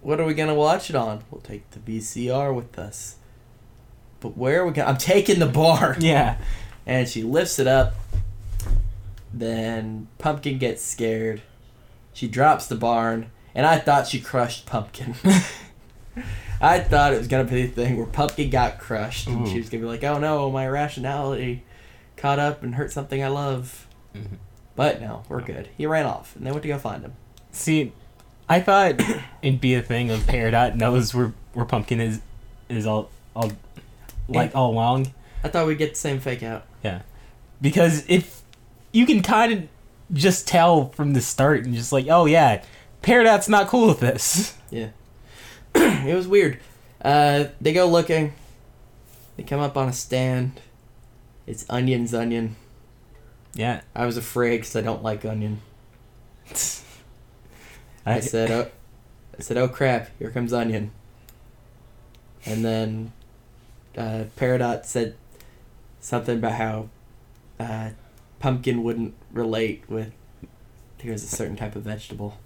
what 0.00 0.20
are 0.20 0.24
we 0.24 0.34
gonna 0.34 0.54
watch 0.54 0.90
it 0.90 0.96
on? 0.96 1.24
We'll 1.30 1.40
take 1.40 1.68
the 1.70 1.80
VCR 1.80 2.54
with 2.54 2.78
us. 2.78 3.16
But 4.20 4.36
where 4.36 4.60
are 4.60 4.66
we 4.66 4.72
going? 4.72 4.88
I'm 4.88 4.96
taking 4.96 5.38
the 5.38 5.46
bar. 5.46 5.96
yeah. 6.00 6.38
And 6.86 7.08
she 7.08 7.22
lifts 7.22 7.58
it 7.58 7.66
up. 7.66 7.94
Then 9.32 10.08
Pumpkin 10.18 10.58
gets 10.58 10.82
scared. 10.82 11.42
She 12.12 12.28
drops 12.28 12.66
the 12.66 12.74
barn, 12.74 13.30
and 13.54 13.64
I 13.66 13.78
thought 13.78 14.08
she 14.08 14.20
crushed 14.20 14.66
Pumpkin. 14.66 15.14
I 16.60 16.78
thought 16.80 17.14
it 17.14 17.18
was 17.18 17.28
gonna 17.28 17.44
be 17.44 17.62
the 17.66 17.68
thing 17.72 17.96
where 17.96 18.06
Pumpkin 18.06 18.50
got 18.50 18.78
crushed, 18.78 19.28
and 19.28 19.48
she 19.48 19.58
was 19.58 19.68
gonna 19.70 19.82
be 19.82 19.88
like, 19.88 20.04
"Oh 20.04 20.18
no, 20.18 20.50
my 20.50 20.68
rationality 20.68 21.64
caught 22.16 22.38
up 22.38 22.62
and 22.62 22.74
hurt 22.74 22.92
something 22.92 23.22
I 23.22 23.28
love." 23.28 23.86
Mhm. 24.14 24.36
But 24.76 25.00
no, 25.00 25.22
we're 25.28 25.40
good. 25.42 25.68
He 25.76 25.86
ran 25.86 26.06
off, 26.06 26.34
and 26.36 26.46
they 26.46 26.50
went 26.50 26.62
to 26.62 26.68
go 26.68 26.78
find 26.78 27.02
him. 27.02 27.12
See, 27.52 27.92
I 28.48 28.60
thought 28.60 29.00
it'd 29.42 29.60
be 29.60 29.74
a 29.74 29.82
thing 29.82 30.10
of 30.10 30.20
Peridot 30.20 30.74
knows 30.76 31.14
where 31.14 31.32
where 31.54 31.64
Pumpkin 31.64 32.00
is 32.00 32.20
is 32.68 32.86
all 32.86 33.10
all 33.34 33.50
like 34.28 34.54
all 34.54 34.70
along. 34.70 35.12
I 35.42 35.48
thought 35.48 35.66
we'd 35.66 35.78
get 35.78 35.90
the 35.90 35.96
same 35.98 36.20
fake 36.20 36.42
out. 36.42 36.64
Yeah. 36.84 37.00
Because 37.62 38.04
if 38.08 38.42
you 38.92 39.06
can 39.06 39.22
kind 39.22 39.52
of 39.52 39.68
just 40.12 40.46
tell 40.46 40.90
from 40.90 41.12
the 41.14 41.20
start 41.20 41.64
and 41.64 41.74
just 41.74 41.92
like, 41.92 42.06
oh 42.08 42.26
yeah, 42.26 42.62
Peridot's 43.02 43.48
not 43.48 43.68
cool 43.68 43.88
with 43.88 44.00
this. 44.00 44.54
it 45.74 46.14
was 46.14 46.28
weird. 46.28 46.58
Uh, 47.02 47.44
they 47.60 47.72
go 47.72 47.86
looking. 47.86 48.32
They 49.36 49.42
come 49.42 49.60
up 49.60 49.76
on 49.76 49.88
a 49.88 49.92
stand. 49.92 50.60
It's 51.46 51.64
Onion's 51.70 52.14
Onion. 52.14 52.56
Yeah. 53.54 53.80
I 53.94 54.06
was 54.06 54.16
afraid 54.16 54.58
because 54.58 54.76
I 54.76 54.80
don't 54.82 55.02
like 55.02 55.24
onion. 55.24 55.60
I, 58.06 58.16
I, 58.16 58.20
said, 58.20 58.50
"Oh, 58.50 58.70
I 59.38 59.42
said, 59.42 59.56
oh 59.56 59.68
crap! 59.68 60.10
Here 60.18 60.30
comes 60.30 60.52
onion." 60.52 60.90
And 62.46 62.64
then, 62.64 63.12
uh, 63.96 64.24
Peridot 64.36 64.84
said 64.84 65.14
something 66.00 66.38
about 66.38 66.52
how 66.52 66.88
uh, 67.58 67.90
pumpkin 68.38 68.82
wouldn't 68.82 69.14
relate 69.32 69.84
with. 69.88 70.12
Here's 70.98 71.22
a 71.22 71.28
certain 71.28 71.56
type 71.56 71.76
of 71.76 71.82
vegetable. 71.82 72.38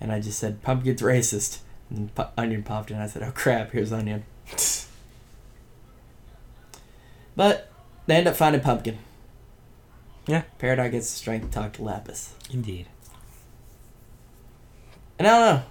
And 0.00 0.10
I 0.12 0.20
just 0.20 0.38
said, 0.38 0.62
"Pumpkin's 0.62 1.02
racist." 1.02 1.58
And 1.90 2.10
onion 2.36 2.62
popped 2.62 2.90
in. 2.90 2.98
I 2.98 3.06
said, 3.06 3.22
"Oh 3.22 3.32
crap! 3.32 3.72
Here's 3.72 3.92
onion." 3.92 4.24
But 7.36 7.70
they 8.06 8.16
end 8.16 8.28
up 8.28 8.36
finding 8.36 8.60
pumpkin. 8.60 8.98
Yeah. 10.26 10.42
Peridot 10.58 10.90
gets 10.90 11.10
the 11.10 11.18
strength 11.18 11.46
to 11.46 11.50
talk 11.50 11.72
to 11.74 11.82
Lapis. 11.82 12.34
Indeed. 12.52 12.86
And 15.18 15.26
I 15.26 15.30
don't 15.30 15.56
know. 15.56 15.62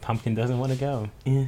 Pumpkin 0.00 0.34
doesn't 0.34 0.58
want 0.58 0.72
to 0.72 0.78
go. 0.78 1.10
Yeah. 1.24 1.46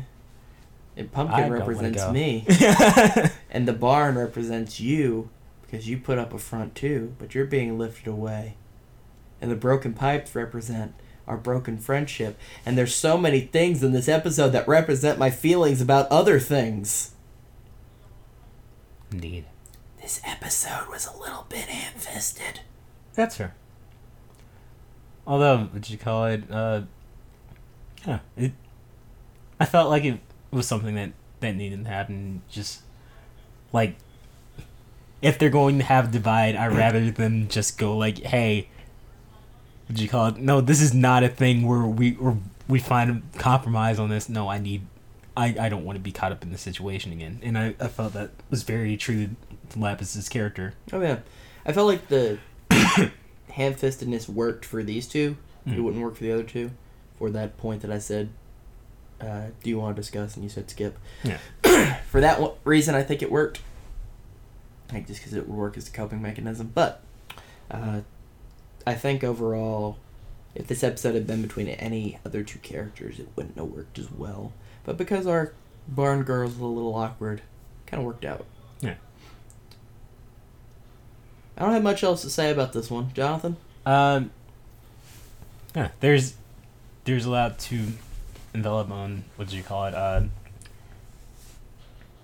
And 0.97 1.13
pumpkin 1.13 1.43
don't 1.43 1.53
represents 1.53 2.11
me, 2.11 2.47
and 3.51 3.69
the 3.69 3.75
barn 3.75 4.17
represents 4.17 4.81
you, 4.81 5.29
because 5.61 5.87
you 5.87 5.99
put 5.99 6.17
up 6.17 6.33
a 6.33 6.39
front 6.39 6.75
too, 6.75 7.15
but 7.19 7.35
you're 7.35 7.45
being 7.45 7.77
lifted 7.77 8.09
away. 8.09 8.57
And 9.41 9.51
the 9.51 9.57
broken 9.57 9.93
pipes 9.93 10.35
represent 10.35 10.95
our 11.27 11.37
broken 11.37 11.79
friendship. 11.79 12.39
And 12.65 12.77
there's 12.77 12.95
so 12.95 13.17
many 13.19 13.41
things 13.41 13.83
in 13.83 13.93
this 13.93 14.09
episode 14.09 14.51
that 14.51 14.69
represent 14.69 15.19
my 15.19 15.31
feelings 15.31 15.81
about 15.81 16.09
other 16.09 16.39
things. 16.39 17.15
Indeed. 19.11 19.47
This 20.01 20.21
episode 20.25 20.89
was 20.89 21.07
a 21.07 21.19
little 21.19 21.47
bit 21.49 21.69
ham-fisted. 21.69 22.61
That's 23.15 23.39
her. 23.39 23.55
Although, 25.27 25.65
what 25.73 25.91
you 25.91 25.99
call 25.99 26.27
it? 26.27 26.45
Uh, 26.51 26.83
yeah, 28.07 28.21
it. 28.37 28.53
I 29.59 29.65
felt 29.65 29.91
like 29.91 30.05
it 30.05 30.21
was 30.53 30.69
something 30.69 30.95
that 30.95 31.13
that 31.41 31.57
needed 31.57 31.85
to 31.85 31.91
happen. 31.91 32.43
Just 32.49 32.83
like, 33.73 33.97
if 35.21 35.39
they're 35.39 35.51
going 35.51 35.79
to 35.79 35.85
have 35.85 36.09
a 36.09 36.13
divide, 36.13 36.55
I 36.55 36.69
rather 36.69 37.11
them 37.11 37.49
just 37.49 37.79
go 37.79 37.97
like, 37.97 38.19
"Hey, 38.19 38.69
what 39.89 39.99
you 39.99 40.09
call 40.09 40.27
it? 40.27 40.37
No, 40.39 40.61
this 40.61 40.81
is 40.81 40.93
not 40.95 41.23
a 41.23 41.29
thing 41.29 41.67
where 41.67 41.83
we 41.83 42.17
or 42.17 42.39
we 42.69 42.79
find 42.79 43.23
a 43.35 43.39
compromise 43.39 43.99
on 43.99 44.09
this. 44.09 44.29
No, 44.29 44.49
I 44.49 44.59
need." 44.59 44.83
I, 45.39 45.55
I 45.61 45.69
don't 45.69 45.85
want 45.85 45.97
to 45.97 46.01
be 46.01 46.13
caught 46.13 46.33
up 46.33 46.43
in 46.43 46.51
the 46.51 46.57
situation 46.57 47.13
again, 47.13 47.41
and 47.43 47.59
I, 47.59 47.75
I 47.79 47.89
felt 47.89 48.15
that 48.15 48.31
was 48.49 48.63
very 48.63 48.97
true 48.97 49.29
to 49.69 49.79
Lapis's 49.79 50.31
character. 50.31 50.73
Oh 50.95 51.01
yeah, 51.03 51.19
I 51.67 51.73
felt 51.75 51.87
like 51.89 52.09
the 52.09 52.39
ham-fistedness 53.51 54.29
worked 54.31 54.65
for 54.65 54.83
these 54.83 55.07
two. 55.07 55.37
It 55.67 55.71
Mm. 55.73 55.83
wouldn't 55.83 56.03
work 56.03 56.17
for 56.17 56.23
the 56.25 56.33
other 56.33 56.43
two. 56.43 56.71
for 57.19 57.29
that 57.31 57.57
point 57.59 57.83
that 57.83 57.91
I 57.91 57.99
said, 57.99 58.29
uh, 59.21 59.47
"Do 59.63 59.69
you 59.71 59.79
want 59.79 59.97
to 59.97 60.01
discuss?" 60.01 60.37
and 60.37 60.43
you 60.45 60.49
said 60.49 60.71
skip. 60.71 60.99
Yeah. 61.23 61.39
for 62.11 62.21
that 62.23 62.41
reason, 62.65 62.95
I 62.95 63.03
think 63.03 63.21
it 63.23 63.31
worked. 63.31 63.61
Like 64.93 65.07
just 65.07 65.21
because 65.21 65.35
it 65.35 65.47
would 65.49 65.57
work 65.57 65.77
as 65.77 65.89
a 65.89 65.91
coping 65.91 66.23
mechanism, 66.23 66.71
but 66.75 67.03
uh, 67.71 68.01
I 68.87 68.95
think 68.95 69.25
overall, 69.25 69.99
if 70.55 70.69
this 70.69 70.85
episode 70.85 71.15
had 71.15 71.27
been 71.27 71.43
between 71.43 71.69
any 71.69 72.19
other 72.25 72.43
two 72.43 72.61
characters, 72.61 73.19
it 73.19 73.29
wouldn't 73.35 73.57
have 73.57 73.67
worked 73.67 73.99
as 73.99 74.11
well. 74.11 74.53
But 74.85 74.97
because 74.97 75.27
our 75.27 75.53
barn 75.89 76.23
girl's 76.23 76.59
a 76.59 76.65
little 76.65 76.95
awkward, 76.95 77.43
kind 77.87 78.01
of 78.01 78.07
worked 78.07 78.25
out. 78.25 78.47
Yeah. 78.81 78.95
I 81.57 81.63
don't 81.63 81.73
have 81.73 81.83
much 81.83 82.05
else 82.05 82.23
to 82.23 82.31
say 82.31 82.51
about 82.51 82.73
this 82.73 82.91
one, 82.91 83.13
Jonathan. 83.13 83.57
Um, 83.85 84.31
yeah, 85.75 85.91
there's 86.01 86.35
there's 87.05 87.25
a 87.25 87.31
lot 87.31 87.59
to 87.59 87.87
envelop 88.55 88.91
on 88.91 89.25
what 89.37 89.49
do 89.49 89.57
you 89.57 89.63
call 89.63 89.87
it? 89.87 89.95
Uh, 89.95 90.23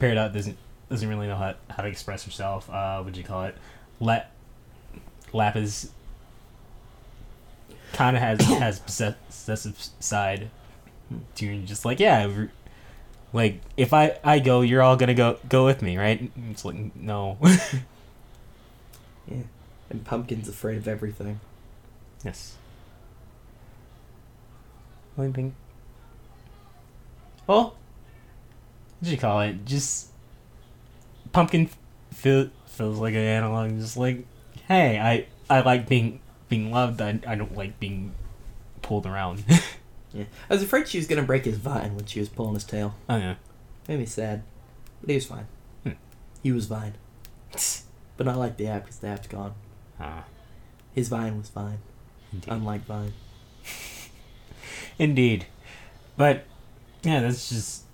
Peridot 0.01 0.33
doesn't 0.33 0.59
doesn't 0.89 1.09
really 1.09 1.27
know 1.27 1.37
how, 1.37 1.55
how 1.71 1.83
to 1.83 1.89
express 1.89 2.25
herself. 2.25 2.69
Uh, 2.71 3.03
what 3.03 3.13
do 3.13 3.21
you 3.21 3.27
call 3.27 3.45
it? 3.45 3.57
Lap 4.01 4.31
Lapis 5.33 5.91
kind 7.93 8.17
of 8.17 8.23
has 8.23 8.41
has 8.59 8.81
possess- 8.81 9.17
possessive 9.27 9.79
side 10.01 10.51
to 11.37 11.47
you, 11.47 11.63
just 11.63 11.85
like 11.85 12.01
yeah, 12.01 12.47
like 13.33 13.61
if 13.77 13.93
I 13.93 14.19
I 14.25 14.39
go, 14.39 14.61
you're 14.63 14.83
all 14.83 14.97
gonna 14.97 15.15
go 15.15 15.39
go 15.49 15.65
with 15.65 15.83
me, 15.83 15.97
right? 15.97 16.31
It's 16.51 16.65
like 16.65 16.95
no. 16.97 17.39
Yeah. 19.29 19.43
And 19.91 20.05
Pumpkin's 20.05 20.49
afraid 20.49 20.79
of 20.79 20.89
everything. 20.89 21.41
Yes. 22.25 22.57
Only 25.19 25.33
thing. 25.33 25.55
Well, 27.47 27.63
what 27.65 29.05
do 29.05 29.11
you 29.11 29.19
call 29.19 29.41
it? 29.43 29.65
Just 29.65 30.09
pumpkin 31.33 31.69
feel, 32.13 32.51
feels 32.67 32.99
like 32.99 33.15
an 33.15 33.21
analog. 33.21 33.79
Just 33.79 33.97
like, 33.97 34.25
hey, 34.69 34.99
I 34.99 35.27
I 35.55 35.61
like 35.61 35.89
being 35.89 36.21
being 36.53 36.71
loved. 36.71 37.01
I 37.01 37.19
I 37.27 37.35
don't 37.35 37.57
like 37.57 37.81
being 37.81 38.13
pulled 38.83 39.07
around. 39.07 39.45
Yeah. 40.15 40.25
I 40.51 40.53
was 40.53 40.63
afraid 40.63 40.89
she 40.89 40.99
was 40.99 41.07
gonna 41.07 41.23
break 41.23 41.47
his 41.47 41.57
vine 41.57 41.97
when 41.97 42.05
she 42.05 42.21
was 42.21 42.29
pulling 42.29 42.53
his 42.53 42.65
tail. 42.65 42.95
oh 43.09 43.17
yeah. 43.17 43.37
Made 43.89 43.99
me 43.99 44.05
sad. 44.05 44.43
But 45.01 45.09
he 45.09 45.15
was 45.15 45.25
fine. 45.25 45.47
Hmm. 45.85 45.93
He 46.43 46.53
was 46.53 46.67
fine. 46.67 46.93
But 48.19 48.27
not 48.27 48.37
like 48.37 48.59
the 48.59 48.67
app 48.67 48.83
because 48.83 48.99
the 48.99 49.07
app's 49.09 49.27
gone. 49.27 49.55
Ah, 49.99 50.25
His 50.95 51.09
vine 51.09 51.39
was 51.39 51.49
fine. 51.49 51.79
indeed. 52.31 52.53
Unlike 52.53 52.83
Vine. 52.85 53.13
Indeed. 54.99 55.47
But 56.19 56.45
yeah, 57.03 57.21
that's 57.23 57.49
just 57.49 57.85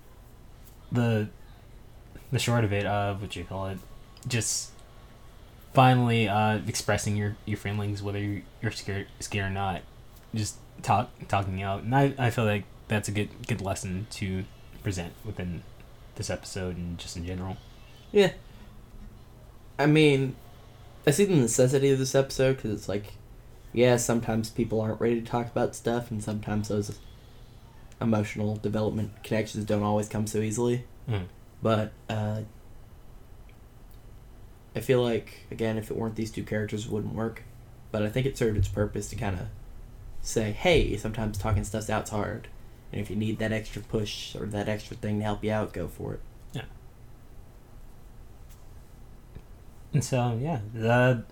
the 0.91 1.29
the 2.33 2.39
short 2.39 2.65
of 2.65 2.73
it, 2.73 2.85
Of 2.85 3.21
what 3.21 3.33
you 3.37 3.45
call 3.45 3.67
it. 3.67 3.77
Just 4.27 4.71
finally 5.73 6.27
uh 6.27 6.59
expressing 6.67 7.15
your, 7.15 7.37
your 7.45 7.57
feelings 7.57 8.01
whether 8.01 8.19
you're, 8.19 8.41
you're 8.61 8.71
scared 8.71 9.07
scared 9.19 9.51
or 9.51 9.53
not. 9.53 9.81
Just 10.33 10.57
talk 10.81 11.09
talking 11.27 11.61
out. 11.61 11.83
And 11.83 11.95
I, 11.95 12.13
I 12.17 12.29
feel 12.29 12.45
like 12.45 12.63
that's 12.87 13.07
a 13.07 13.11
good 13.11 13.29
good 13.47 13.61
lesson 13.61 14.07
to 14.11 14.45
present 14.83 15.13
within 15.25 15.63
this 16.15 16.29
episode 16.29 16.77
and 16.77 16.97
just 16.97 17.17
in 17.17 17.25
general. 17.25 17.57
Yeah. 18.11 18.33
I 19.77 19.85
mean, 19.85 20.35
I 21.07 21.11
see 21.11 21.25
the 21.25 21.35
necessity 21.35 21.91
of 21.91 21.99
this 21.99 22.13
episode 22.13 22.57
because 22.57 22.71
it's 22.71 22.89
like, 22.89 23.13
yeah, 23.71 23.97
sometimes 23.97 24.49
people 24.49 24.81
aren't 24.81 24.99
ready 24.99 25.21
to 25.21 25.25
talk 25.25 25.47
about 25.47 25.75
stuff, 25.75 26.11
and 26.11 26.23
sometimes 26.23 26.67
those 26.67 26.99
emotional 28.01 28.57
development 28.57 29.23
connections 29.23 29.65
don't 29.65 29.83
always 29.83 30.09
come 30.09 30.27
so 30.27 30.39
easily. 30.39 30.85
Mm. 31.07 31.25
But 31.61 31.93
uh, 32.09 32.41
I 34.75 34.81
feel 34.81 35.01
like 35.01 35.45
again, 35.51 35.77
if 35.77 35.89
it 35.91 35.97
weren't 35.97 36.15
these 36.15 36.31
two 36.31 36.43
characters, 36.43 36.85
it 36.85 36.91
wouldn't 36.91 37.13
work. 37.13 37.43
But 37.91 38.03
I 38.03 38.09
think 38.09 38.25
it 38.25 38.37
served 38.37 38.57
its 38.57 38.67
purpose 38.67 39.09
to 39.09 39.15
kind 39.15 39.39
of 39.39 39.47
say, 40.21 40.51
hey, 40.51 40.95
sometimes 40.97 41.37
talking 41.37 41.63
stuff's 41.63 41.89
out's 41.89 42.11
hard, 42.11 42.47
and 42.91 43.01
if 43.01 43.09
you 43.09 43.15
need 43.15 43.39
that 43.39 43.51
extra 43.51 43.81
push 43.81 44.35
or 44.35 44.45
that 44.47 44.69
extra 44.69 44.95
thing 44.95 45.19
to 45.19 45.25
help 45.25 45.43
you 45.43 45.51
out, 45.51 45.73
go 45.73 45.87
for 45.87 46.15
it. 46.15 46.19
Yeah. 46.53 46.63
And 49.93 50.03
so 50.03 50.37
yeah, 50.39 50.59
the 50.73 51.23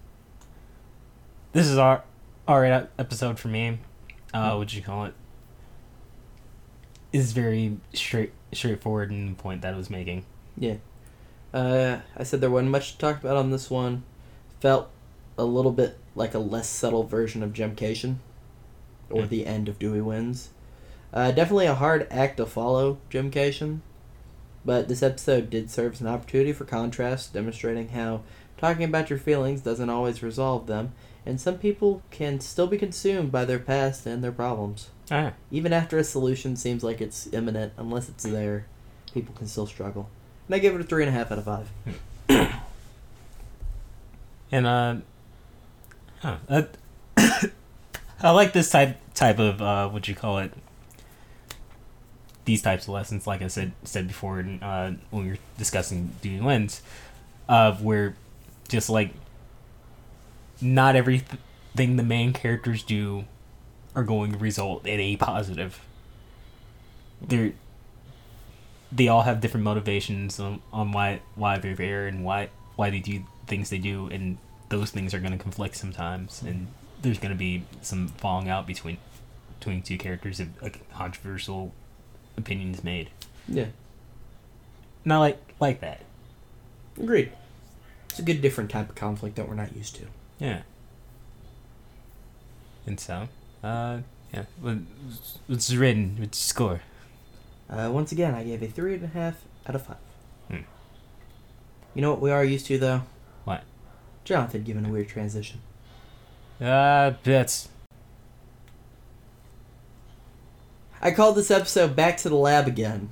this 1.52 1.68
is 1.68 1.78
our 1.78 2.04
our 2.48 2.66
episode 2.98 3.40
for 3.40 3.50
me. 3.50 3.80
Uh, 4.34 4.56
what 4.56 4.74
you 4.74 4.82
call 4.82 5.06
it? 5.06 5.14
Is 7.14 7.32
very 7.34 7.78
straight 7.94 8.34
straightforward 8.54 9.12
in 9.12 9.28
the 9.28 9.36
point 9.36 9.62
that 9.62 9.74
it 9.74 9.78
was 9.78 9.90
making. 9.90 10.26
Yeah. 10.58 10.76
Uh, 11.54 12.00
I 12.16 12.24
said 12.24 12.42
there 12.42 12.50
wasn't 12.50 12.72
much 12.72 12.94
to 12.94 12.98
talk 12.98 13.20
about 13.20 13.38
on 13.38 13.52
this 13.52 13.70
one. 13.70 14.04
Felt 14.60 14.90
a 15.38 15.46
little 15.46 15.72
bit 15.72 15.98
like 16.16 16.34
a 16.34 16.40
less 16.40 16.68
subtle 16.70 17.04
version 17.04 17.44
of 17.44 17.54
Gemcation, 17.54 18.18
or 19.10 19.26
the 19.26 19.46
end 19.46 19.70
of 19.70 19.80
Dewey 19.80 20.02
Wins. 20.02 20.50
Uh, 21.14 21.32
definitely 21.32 21.68
a 21.68 21.76
hard 21.76 22.08
act 22.12 22.38
to 22.38 22.46
follow, 22.46 22.98
Gemcation, 23.10 23.80
but 24.66 24.88
this 24.88 25.02
episode 25.02 25.50
did 25.50 25.70
serve 25.70 25.94
as 25.94 26.02
an 26.02 26.08
opportunity 26.08 26.52
for 26.52 26.66
contrast, 26.66 27.34
demonstrating 27.34 27.90
how 27.90 28.22
talking 28.58 28.84
about 28.84 29.10
your 29.10 29.20
feelings 29.20 29.62
doesn't 29.62 29.90
always 29.90 30.22
resolve 30.24 30.68
them, 30.68 30.92
and 31.26 31.40
some 31.40 31.58
people 31.58 32.02
can 32.12 32.40
still 32.40 32.68
be 32.68 32.78
consumed 32.78 33.32
by 33.32 33.46
their 33.46 33.60
past 33.60 34.06
and 34.06 34.24
their 34.24 34.32
problems. 34.32 34.90
Ah, 35.10 35.34
Even 35.52 35.72
after 35.72 35.98
a 35.98 36.04
solution 36.04 36.56
seems 36.56 36.84
like 36.84 37.00
it's 37.00 37.32
imminent, 37.32 37.74
unless 37.78 38.10
it's 38.10 38.24
there, 38.24 38.66
people 39.14 39.34
can 39.36 39.48
still 39.48 39.66
struggle. 39.68 40.10
And 40.48 40.56
I 40.56 40.60
give 40.60 40.76
it 40.76 40.82
a 40.82 40.84
three 40.84 41.04
and 41.04 41.10
a 41.10 41.12
half 41.12 41.32
out 41.32 41.40
of 41.40 41.46
five. 41.46 41.70
and 44.52 44.66
uh, 44.66 44.96
huh, 46.20 46.38
uh, 46.48 46.64
I 48.22 48.32
like 48.32 48.54
this 48.54 48.70
type 48.70 48.98
type 49.14 49.40
of 49.40 49.62
uh, 49.62 49.90
what 49.90 50.08
you 50.08 50.16
call 50.16 50.40
it. 50.40 50.52
These 52.46 52.62
types 52.62 52.84
of 52.84 52.90
lessons, 52.90 53.28
like 53.28 53.42
I 53.42 53.48
said 53.48 53.74
said 53.84 54.08
before, 54.08 54.46
uh, 54.62 54.94
when 55.10 55.26
we 55.26 55.32
were 55.32 55.38
discussing 55.58 56.16
Dewey 56.22 56.40
Wins, 56.40 56.82
uh, 57.50 57.74
where 57.76 58.16
just 58.70 58.90
like 58.90 59.14
not 60.62 60.96
everything 60.96 61.98
the 61.98 62.04
main 62.04 62.32
characters 62.34 62.84
do 62.84 63.26
are 63.96 64.04
going 64.04 64.32
to 64.32 64.38
result 64.38 64.86
in 64.88 65.00
a 65.00 65.18
positive. 65.18 65.82
They're 67.22 67.54
they 68.92 69.08
all 69.08 69.24
have 69.24 69.42
different 69.42 69.64
motivations 69.64 70.40
on, 70.40 70.62
on 70.72 70.92
why 70.92 71.22
why 71.36 71.58
they're 71.58 71.76
there 71.76 72.08
and 72.08 72.24
why 72.24 72.50
why 72.76 72.90
they 72.90 73.00
do 73.00 73.24
things 73.48 73.70
they 73.70 73.78
do 73.78 74.08
and 74.08 74.38
those 74.70 74.92
things 74.92 75.14
are 75.14 75.20
going 75.20 75.32
to 75.32 75.38
conflict 75.38 75.76
sometimes 75.76 76.42
and 76.42 76.68
there's 77.02 77.20
going 77.20 77.32
to 77.32 77.38
be 77.38 77.64
some 77.82 78.08
falling 78.10 78.50
out 78.50 78.66
between 78.68 78.98
between 79.60 79.82
two 79.82 79.98
characters 79.98 80.40
if 80.40 80.48
a 80.62 80.70
controversial 80.94 81.74
opinion 82.38 82.74
is 82.74 82.84
made. 82.84 83.10
Yeah, 83.48 83.68
not 85.06 85.20
like 85.20 85.40
like 85.60 85.80
that. 85.82 86.02
Agreed. 87.00 87.32
It's 88.10 88.20
a 88.20 88.24
good 88.24 88.42
different 88.42 88.70
type 88.72 88.90
of 88.90 88.96
conflict 88.96 89.36
that 89.36 89.48
we're 89.48 89.56
not 89.56 89.76
used 89.76 89.96
to. 89.96 90.04
yeah. 90.40 90.62
And 92.86 93.00
so 93.00 93.28
uh 93.64 94.00
yeah 94.34 94.44
what's 95.48 95.74
written 95.74 96.16
what's 96.20 96.38
your 96.40 96.50
score 96.50 96.82
Uh, 97.70 97.90
once 97.92 98.12
again, 98.12 98.34
I 98.34 98.44
gave 98.44 98.64
a 98.64 98.68
three 98.68 98.96
and 98.96 99.04
a 99.04 99.08
half 99.08 99.44
out 99.68 99.76
of 99.76 99.86
five. 99.86 99.98
Hmm. 100.50 100.62
You 101.94 102.02
know 102.02 102.12
what 102.12 102.22
we 102.22 102.32
are 102.32 102.44
used 102.44 102.66
to, 102.68 102.78
though? 102.78 103.04
What? 103.44 103.64
Jonathan 104.24 104.64
giving 104.64 104.86
a 104.86 104.90
weird 104.90 105.10
transition. 105.10 105.62
uh 106.60 107.14
that's 107.24 107.70
I 111.02 111.12
called 111.12 111.36
this 111.36 111.52
episode 111.52 111.96
Back 111.96 112.18
to 112.18 112.30
the 112.30 112.36
Lab 112.36 112.68
Again. 112.68 113.10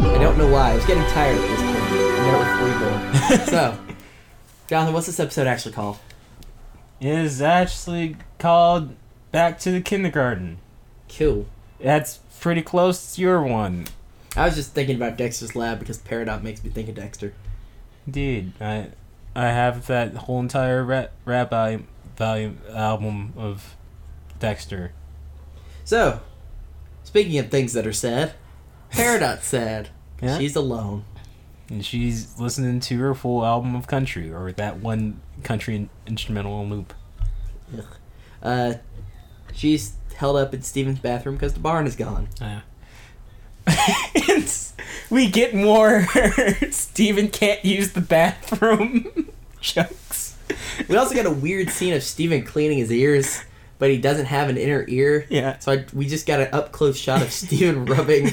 I 0.00 0.18
don't 0.18 0.36
know 0.36 0.50
why. 0.50 0.72
I 0.72 0.74
was 0.74 0.84
getting 0.84 1.04
tired 1.04 1.38
at 1.38 1.48
this 1.48 1.62
point. 1.62 1.78
I'm 1.78 2.26
never 2.26 3.36
free 3.36 3.46
so, 3.46 3.78
Jonathan, 4.66 4.94
what's 4.94 5.06
this 5.06 5.20
episode 5.20 5.46
actually 5.46 5.72
called? 5.72 5.98
It 7.00 7.08
is 7.08 7.40
actually 7.40 8.16
called 8.38 8.96
back 9.30 9.58
to 9.60 9.70
the 9.70 9.80
kindergarten 9.80 10.58
Cool. 11.08 11.46
That's 11.82 12.18
pretty 12.40 12.62
close 12.62 13.14
to 13.14 13.20
your 13.20 13.42
one 13.42 13.86
I 14.36 14.44
was 14.44 14.54
just 14.54 14.72
thinking 14.72 14.96
about 14.96 15.16
Dexter's 15.16 15.56
Lab 15.56 15.78
because 15.78 15.98
Peridot 15.98 16.42
makes 16.42 16.62
me 16.62 16.70
think 16.70 16.88
of 16.88 16.94
Dexter. 16.94 17.34
Indeed, 18.06 18.52
I 18.60 18.88
I 19.34 19.46
have 19.46 19.86
that 19.88 20.14
whole 20.14 20.40
entire 20.40 20.84
rap, 20.84 21.12
rap 21.24 21.50
volume, 21.50 21.88
volume 22.16 22.58
album 22.72 23.32
of 23.36 23.76
Dexter. 24.38 24.92
So, 25.84 26.20
speaking 27.02 27.38
of 27.38 27.50
things 27.50 27.72
that 27.72 27.86
are 27.86 27.92
sad, 27.92 28.34
Peridot's 28.92 29.46
sad. 29.46 29.88
Yeah? 30.22 30.38
She's 30.38 30.56
alone. 30.56 31.04
And 31.68 31.84
she's 31.84 32.38
listening 32.38 32.80
to 32.80 32.98
her 32.98 33.14
full 33.14 33.44
album 33.44 33.74
of 33.76 33.86
country, 33.86 34.32
or 34.32 34.52
that 34.52 34.78
one 34.78 35.20
country 35.44 35.88
instrumental 36.06 36.66
loop. 36.66 36.92
Ugh. 37.76 37.84
Uh, 38.42 38.74
she's 39.52 39.94
held 40.20 40.36
up 40.36 40.54
in 40.54 40.62
Steven's 40.62 40.98
bathroom 41.00 41.34
because 41.34 41.54
the 41.54 41.60
barn 41.60 41.86
is 41.86 41.96
gone. 41.96 42.28
Yeah. 42.40 42.60
We 45.10 45.28
get 45.28 45.54
more 45.54 46.06
Steven 46.70 47.28
can't 47.28 47.64
use 47.64 47.92
the 47.92 48.00
bathroom 48.00 49.28
jokes. 49.60 50.36
We 50.88 50.96
also 50.96 51.16
got 51.16 51.26
a 51.26 51.30
weird 51.30 51.70
scene 51.70 51.94
of 51.94 52.04
Steven 52.04 52.44
cleaning 52.44 52.78
his 52.78 52.92
ears, 52.92 53.42
but 53.80 53.90
he 53.90 53.98
doesn't 53.98 54.26
have 54.26 54.48
an 54.48 54.56
inner 54.56 54.84
ear. 54.86 55.26
Yeah. 55.28 55.58
So 55.58 55.72
I, 55.72 55.84
we 55.92 56.06
just 56.06 56.26
got 56.26 56.40
an 56.40 56.48
up 56.52 56.70
close 56.70 56.96
shot 56.96 57.22
of 57.22 57.32
Steven 57.32 57.86
rubbing 57.86 58.28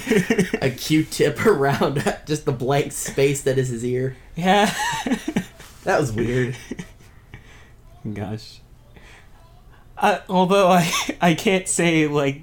a 0.61 0.69
Q-tip 0.69 1.43
around 1.45 2.03
just 2.27 2.45
the 2.45 2.51
blank 2.51 2.91
space 2.91 3.41
that 3.41 3.57
is 3.57 3.69
his 3.69 3.83
ear. 3.83 4.15
Yeah. 4.35 4.71
That 5.83 5.99
was 5.99 6.11
weird. 6.11 6.55
Gosh. 8.13 8.59
Uh, 9.97 10.19
although 10.29 10.69
I 10.69 10.91
I 11.21 11.33
can't 11.33 11.67
say 11.67 12.07
like 12.07 12.41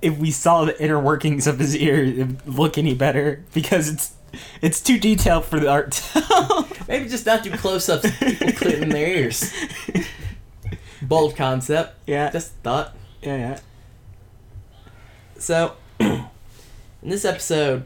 if 0.00 0.18
we 0.18 0.30
saw 0.30 0.64
the 0.64 0.82
inner 0.82 0.98
workings 0.98 1.46
of 1.46 1.58
his 1.58 1.76
ear 1.76 2.02
it 2.02 2.46
look 2.46 2.76
any 2.76 2.94
better 2.94 3.44
because 3.54 3.88
it's 3.88 4.14
it's 4.60 4.80
too 4.80 4.98
detailed 4.98 5.44
for 5.44 5.60
the 5.60 5.68
art. 5.68 6.02
Maybe 6.88 7.08
just 7.08 7.26
not 7.26 7.42
do 7.42 7.50
close-ups 7.52 8.04
of 8.04 8.18
people 8.18 8.52
cleaning 8.52 8.88
their 8.88 9.06
ears. 9.06 9.52
Bold 11.02 11.36
concept. 11.36 11.96
yeah. 12.06 12.30
Just 12.30 12.52
thought. 12.62 12.96
yeah, 13.22 13.36
yeah. 13.36 13.60
So, 15.38 15.74
in 16.00 16.28
this 17.02 17.24
episode, 17.24 17.84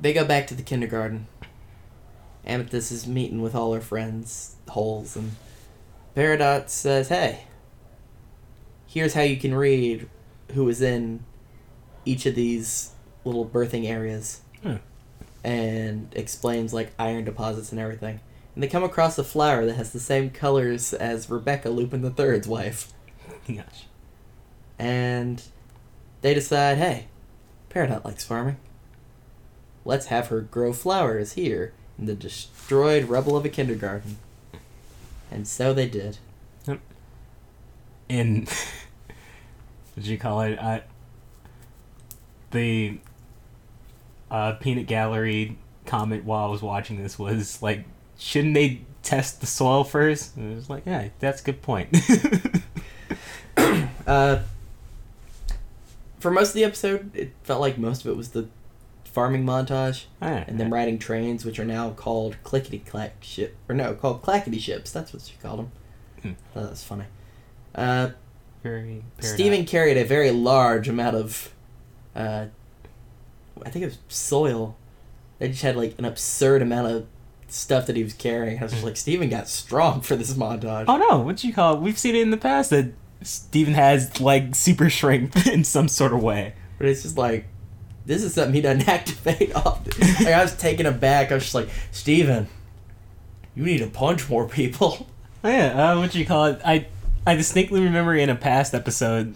they 0.00 0.12
go 0.12 0.24
back 0.24 0.46
to 0.48 0.54
the 0.54 0.62
kindergarten. 0.62 1.26
Amethyst 2.44 2.90
is 2.90 3.06
meeting 3.06 3.42
with 3.42 3.54
all 3.54 3.72
her 3.74 3.80
friends, 3.80 4.56
Holes, 4.68 5.14
and 5.14 5.32
Peridot 6.16 6.68
says, 6.68 7.08
Hey, 7.08 7.44
here's 8.86 9.14
how 9.14 9.22
you 9.22 9.36
can 9.36 9.54
read 9.54 10.08
who 10.52 10.68
is 10.68 10.82
in 10.82 11.24
each 12.04 12.26
of 12.26 12.34
these 12.34 12.90
little 13.24 13.46
birthing 13.46 13.88
areas. 13.88 14.42
Hmm. 14.62 14.76
And 15.44 16.12
explains, 16.14 16.72
like, 16.72 16.92
iron 16.98 17.24
deposits 17.24 17.72
and 17.72 17.80
everything. 17.80 18.20
And 18.54 18.62
they 18.62 18.68
come 18.68 18.84
across 18.84 19.18
a 19.18 19.24
flower 19.24 19.66
that 19.66 19.74
has 19.74 19.92
the 19.92 20.00
same 20.00 20.30
colors 20.30 20.92
as 20.92 21.30
Rebecca 21.30 21.70
Lupin 21.70 22.04
III's 22.04 22.46
wife 22.46 22.92
Gosh. 23.48 23.86
and 24.78 25.42
they 26.20 26.34
decide, 26.34 26.78
hey, 26.78 27.06
Peridot 27.70 28.04
likes 28.04 28.24
farming. 28.24 28.58
Let's 29.84 30.06
have 30.06 30.28
her 30.28 30.40
grow 30.42 30.72
flowers 30.72 31.32
here 31.32 31.72
in 31.98 32.06
the 32.06 32.14
destroyed 32.14 33.04
rubble 33.04 33.36
of 33.36 33.44
a 33.44 33.48
kindergarten. 33.48 34.18
And 35.32 35.48
so 35.48 35.72
they 35.72 35.88
did. 35.88 36.18
And 38.08 38.48
what 38.48 39.16
did 39.96 40.06
you 40.06 40.18
call 40.18 40.42
it? 40.42 40.58
I 40.58 40.82
the 42.50 42.98
uh, 44.30 44.52
peanut 44.54 44.86
gallery 44.86 45.56
comment 45.86 46.24
while 46.24 46.44
I 46.44 46.50
was 46.50 46.62
watching 46.62 47.02
this 47.02 47.18
was 47.18 47.62
like, 47.62 47.84
shouldn't 48.18 48.54
they 48.54 48.82
test 49.02 49.40
the 49.40 49.46
soil 49.46 49.84
first? 49.84 50.36
And 50.36 50.52
it 50.52 50.54
was 50.54 50.68
like, 50.68 50.84
yeah, 50.84 51.08
that's 51.18 51.40
a 51.40 51.44
good 51.44 51.62
point. 51.62 51.96
Uh, 54.06 54.42
for 56.18 56.30
most 56.30 56.48
of 56.48 56.54
the 56.54 56.64
episode, 56.64 57.14
it 57.14 57.32
felt 57.44 57.60
like 57.60 57.78
most 57.78 58.04
of 58.04 58.10
it 58.10 58.16
was 58.16 58.30
the 58.30 58.48
farming 59.12 59.44
montage 59.44 60.06
Alright, 60.20 60.48
and 60.48 60.58
them 60.58 60.72
riding 60.72 60.98
trains, 60.98 61.44
which 61.44 61.58
are 61.58 61.64
now 61.64 61.90
called 61.90 62.36
clickety 62.42 62.80
clack 62.80 63.22
ship, 63.22 63.56
or 63.68 63.74
no, 63.74 63.94
called 63.94 64.22
clackety 64.22 64.58
ships. 64.58 64.90
That's 64.90 65.12
what 65.12 65.22
she 65.22 65.36
called 65.40 65.60
them. 65.60 65.72
Hmm. 66.22 66.32
Thought 66.54 66.62
that 66.62 66.70
was 66.70 66.84
funny. 66.84 67.04
Uh, 67.74 68.10
very 68.62 69.02
Steven 69.20 69.64
carried 69.64 69.96
a 69.96 70.04
very 70.04 70.30
large 70.30 70.88
amount 70.88 71.16
of, 71.16 71.52
uh, 72.14 72.46
I 73.64 73.70
think 73.70 73.82
it 73.82 73.86
was 73.86 73.98
soil. 74.08 74.76
They 75.38 75.48
just 75.48 75.62
had 75.62 75.76
like 75.76 75.98
an 75.98 76.04
absurd 76.04 76.62
amount 76.62 76.86
of 76.88 77.06
stuff 77.48 77.86
that 77.86 77.96
he 77.96 78.02
was 78.02 78.14
carrying. 78.14 78.58
I 78.58 78.62
was 78.62 78.72
just 78.72 78.84
like, 78.84 78.96
Steven 78.96 79.28
got 79.28 79.48
strong 79.48 80.00
for 80.00 80.16
this 80.16 80.32
montage. 80.34 80.86
Oh 80.88 80.96
no, 80.96 81.20
what 81.20 81.38
do 81.38 81.46
you 81.46 81.52
call 81.52 81.74
it? 81.74 81.80
We've 81.80 81.98
seen 81.98 82.14
it 82.14 82.22
in 82.22 82.30
the 82.30 82.36
past 82.36 82.70
that 82.70 82.92
Steven 83.22 83.74
has 83.74 84.20
like 84.20 84.54
super 84.54 84.88
strength 84.88 85.46
in 85.48 85.64
some 85.64 85.88
sort 85.88 86.12
of 86.12 86.22
way. 86.22 86.54
But 86.78 86.88
it's 86.88 87.02
just 87.02 87.18
like, 87.18 87.46
this 88.06 88.22
is 88.22 88.34
something 88.34 88.54
he 88.54 88.60
doesn't 88.60 88.88
activate 88.88 89.54
often. 89.54 89.92
like, 90.24 90.34
I 90.34 90.42
was 90.42 90.56
taken 90.56 90.86
aback. 90.86 91.30
I 91.30 91.34
was 91.34 91.44
just 91.44 91.54
like, 91.54 91.68
Steven, 91.90 92.48
you 93.54 93.64
need 93.64 93.78
to 93.78 93.86
punch 93.88 94.28
more 94.28 94.48
people. 94.48 95.06
Oh, 95.44 95.48
yeah, 95.48 95.92
uh, 95.92 95.98
what 95.98 96.14
you 96.14 96.24
call 96.24 96.46
it? 96.46 96.60
I 96.64 96.86
I 97.26 97.34
distinctly 97.34 97.80
remember 97.82 98.14
in 98.14 98.30
a 98.30 98.36
past 98.36 98.74
episode, 98.74 99.34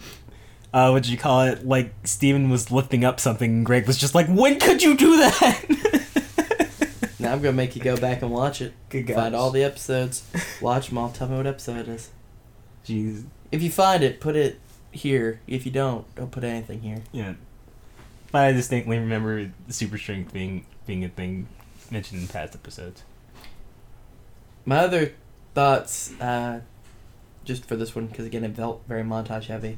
uh, 0.73 0.89
what 0.89 1.07
you 1.09 1.17
call 1.17 1.41
it? 1.41 1.67
Like 1.67 1.93
Steven 2.05 2.49
was 2.49 2.71
lifting 2.71 3.03
up 3.03 3.19
something, 3.19 3.49
and 3.51 3.65
Greg 3.65 3.85
was 3.87 3.97
just 3.97 4.15
like, 4.15 4.27
"When 4.27 4.57
could 4.59 4.81
you 4.83 4.95
do 4.95 5.17
that?" 5.17 5.63
Now 7.19 7.33
I'm 7.33 7.41
gonna 7.41 7.53
make 7.57 7.75
you 7.75 7.81
go 7.81 7.97
back 7.97 8.21
and 8.21 8.31
watch 8.31 8.61
it. 8.61 8.73
Good 8.89 9.07
guy. 9.07 9.15
Find 9.15 9.35
all 9.35 9.49
the 9.49 9.63
episodes. 9.63 10.23
Watch 10.61 10.89
them 10.89 10.97
all. 10.99 11.09
Tell 11.09 11.27
me 11.27 11.35
what 11.35 11.47
episode 11.47 11.79
it 11.79 11.87
is. 11.87 12.11
Jeez, 12.85 13.25
If 13.51 13.61
you 13.63 13.71
find 13.71 14.03
it, 14.03 14.21
put 14.21 14.35
it 14.35 14.59
here. 14.91 15.41
If 15.47 15.65
you 15.65 15.71
don't, 15.71 16.05
don't 16.15 16.31
put 16.31 16.43
anything 16.43 16.81
here. 16.81 17.01
yeah. 17.11 17.33
But 18.31 18.39
I 18.45 18.51
distinctly 18.51 18.97
remember 18.99 19.51
the 19.67 19.73
super 19.73 19.97
strength 19.97 20.33
being 20.33 20.65
being 20.85 21.03
a 21.05 21.09
thing 21.09 21.47
mentioned 21.91 22.21
in 22.21 22.27
past 22.27 22.55
episodes. 22.55 23.03
My 24.65 24.79
other 24.79 25.13
thoughts, 25.53 26.13
uh, 26.19 26.59
just 27.45 27.65
for 27.65 27.75
this 27.77 27.95
one, 27.95 28.07
because 28.07 28.25
again, 28.25 28.43
it 28.43 28.55
felt 28.55 28.81
very 28.87 29.03
montage 29.03 29.45
heavy. 29.45 29.77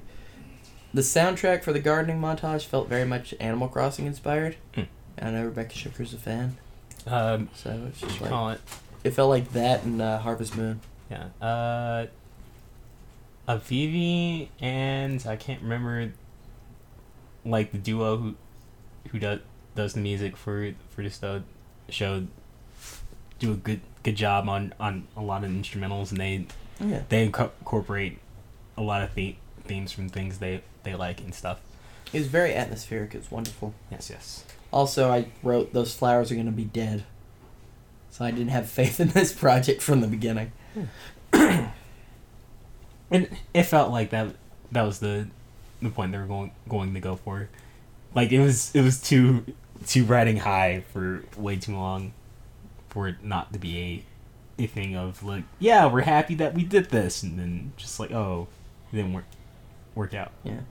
The 0.93 1.01
soundtrack 1.01 1.63
for 1.63 1.71
the 1.71 1.79
gardening 1.79 2.19
montage 2.19 2.65
felt 2.65 2.89
very 2.89 3.05
much 3.05 3.35
Animal 3.39 3.67
Crossing 3.67 4.07
inspired. 4.07 4.55
And 4.75 4.87
I 5.21 5.29
know 5.31 5.45
Rebecca 5.45 5.75
Sugar's 5.75 6.13
a 6.13 6.17
fan, 6.17 6.57
Um, 7.05 7.49
so 7.53 7.85
it's 7.87 8.01
just 8.01 8.19
like 8.21 8.55
it? 8.55 8.61
it 9.03 9.11
felt 9.11 9.29
like 9.29 9.51
that 9.53 9.83
and 9.83 10.01
uh, 10.01 10.17
Harvest 10.17 10.57
Moon. 10.57 10.79
Yeah. 11.11 11.25
Uh, 11.39 12.07
Aivi 13.47 14.47
and 14.59 15.23
I 15.27 15.35
can't 15.35 15.61
remember, 15.61 16.11
like 17.45 17.71
the 17.71 17.77
duo 17.77 18.17
who, 18.17 18.35
who 19.09 19.19
does 19.19 19.39
does 19.75 19.93
the 19.93 20.01
music 20.01 20.35
for 20.37 20.73
for 20.89 21.03
this 21.03 21.21
uh, 21.23 21.41
show, 21.89 22.25
do 23.39 23.51
a 23.53 23.55
good 23.55 23.81
good 24.03 24.15
job 24.15 24.47
on 24.49 24.73
on 24.79 25.07
a 25.15 25.21
lot 25.21 25.43
of 25.43 25.49
instrumentals, 25.51 26.11
and 26.11 26.19
they 26.19 26.45
yeah, 26.79 27.03
they 27.09 27.27
inco- 27.27 27.51
incorporate 27.59 28.19
a 28.77 28.81
lot 28.81 29.01
of 29.03 29.13
the- 29.15 29.35
themes 29.65 29.91
from 29.91 30.09
things 30.09 30.39
they 30.39 30.61
they 30.83 30.95
like 30.95 31.19
and 31.21 31.33
stuff. 31.35 31.59
it 32.11 32.17
was 32.19 32.27
very 32.27 32.55
atmospheric. 32.55 33.13
It 33.13 33.19
was 33.19 33.31
wonderful. 33.31 33.73
Yes, 33.91 34.09
yes. 34.09 34.43
Also, 34.71 35.11
I 35.11 35.27
wrote 35.43 35.73
those 35.73 35.93
flowers 35.93 36.31
are 36.31 36.35
gonna 36.35 36.51
be 36.51 36.63
dead, 36.65 37.03
so 38.09 38.25
I 38.25 38.31
didn't 38.31 38.49
have 38.49 38.69
faith 38.69 38.99
in 38.99 39.09
this 39.09 39.31
project 39.33 39.81
from 39.81 40.01
the 40.01 40.07
beginning. 40.07 40.51
And 43.11 43.27
it 43.53 43.63
felt 43.63 43.91
like 43.91 44.11
that 44.11 44.35
that 44.71 44.83
was 44.83 44.99
the 44.99 45.27
the 45.81 45.89
point 45.89 46.11
they 46.11 46.17
were 46.17 46.25
going 46.25 46.51
going 46.67 46.93
to 46.93 46.99
go 46.99 47.15
for. 47.15 47.49
Like 48.15 48.31
it 48.31 48.39
was 48.39 48.73
it 48.75 48.81
was 48.81 49.01
too 49.01 49.45
too 49.85 50.03
riding 50.05 50.37
high 50.37 50.83
for 50.91 51.23
way 51.37 51.55
too 51.55 51.73
long 51.75 52.13
for 52.89 53.07
it 53.07 53.23
not 53.23 53.53
to 53.53 53.59
be 53.59 53.77
a 54.57 54.63
a 54.63 54.67
thing 54.67 54.95
of 54.95 55.23
like, 55.23 55.43
yeah, 55.59 55.85
we're 55.85 56.01
happy 56.01 56.35
that 56.35 56.53
we 56.53 56.63
did 56.63 56.89
this 56.89 57.23
and 57.23 57.39
then 57.39 57.71
just 57.77 57.99
like, 57.99 58.11
oh, 58.11 58.47
it 58.91 58.95
didn't 58.97 59.13
work 59.13 59.25
work 59.95 60.13
out. 60.13 60.31
Yeah, 60.43 60.61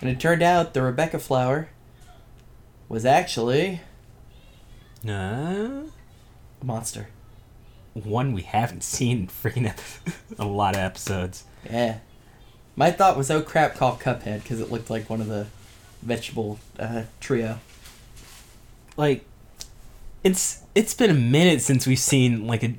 and 0.00 0.10
it 0.10 0.18
turned 0.18 0.42
out 0.42 0.74
the 0.74 0.82
Rebecca 0.82 1.18
flower 1.18 1.68
was 2.88 3.04
actually 3.04 3.80
Uh, 5.06 5.10
a 6.60 6.64
monster. 6.64 7.08
one 7.94 8.32
we 8.32 8.42
haven't 8.42 8.82
seen 8.82 9.18
in 9.18 9.26
freaking 9.28 9.72
a 10.38 10.44
lot 10.44 10.74
of 10.74 10.80
episodes. 10.80 11.44
Yeah. 11.64 11.98
My 12.76 12.90
thought 12.90 13.16
was, 13.16 13.30
oh 13.30 13.40
crap, 13.42 13.74
call 13.74 13.96
Cuphead 13.96 14.42
because 14.42 14.60
it 14.60 14.70
looked 14.70 14.90
like 14.90 15.08
one 15.08 15.20
of 15.20 15.28
the 15.28 15.46
vegetable 16.02 16.58
uh, 16.78 17.04
trio. 17.20 17.58
Like 18.96 19.24
it's 20.22 20.62
it's 20.74 20.94
been 20.94 21.10
a 21.10 21.14
minute 21.14 21.60
since 21.62 21.86
we've 21.86 21.98
seen 21.98 22.46
like 22.46 22.62
a 22.62 22.74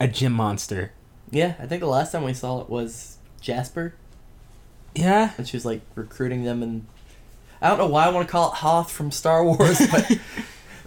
a 0.00 0.08
gem 0.08 0.32
monster. 0.32 0.92
Yeah, 1.30 1.54
I 1.58 1.66
think 1.66 1.80
the 1.80 1.86
last 1.88 2.12
time 2.12 2.24
we 2.24 2.32
saw 2.32 2.60
it 2.62 2.70
was 2.70 3.18
Jasper, 3.42 3.92
Yeah. 4.94 5.32
and 5.36 5.46
she 5.46 5.56
was 5.56 5.64
like 5.66 5.82
recruiting 5.94 6.44
them, 6.44 6.62
and 6.62 6.86
I 7.60 7.68
don't 7.68 7.78
know 7.78 7.86
why 7.86 8.06
I 8.06 8.10
want 8.10 8.26
to 8.26 8.32
call 8.32 8.50
it 8.52 8.56
Hoth 8.56 8.90
from 8.90 9.10
Star 9.10 9.44
Wars, 9.44 9.78
but 9.90 10.18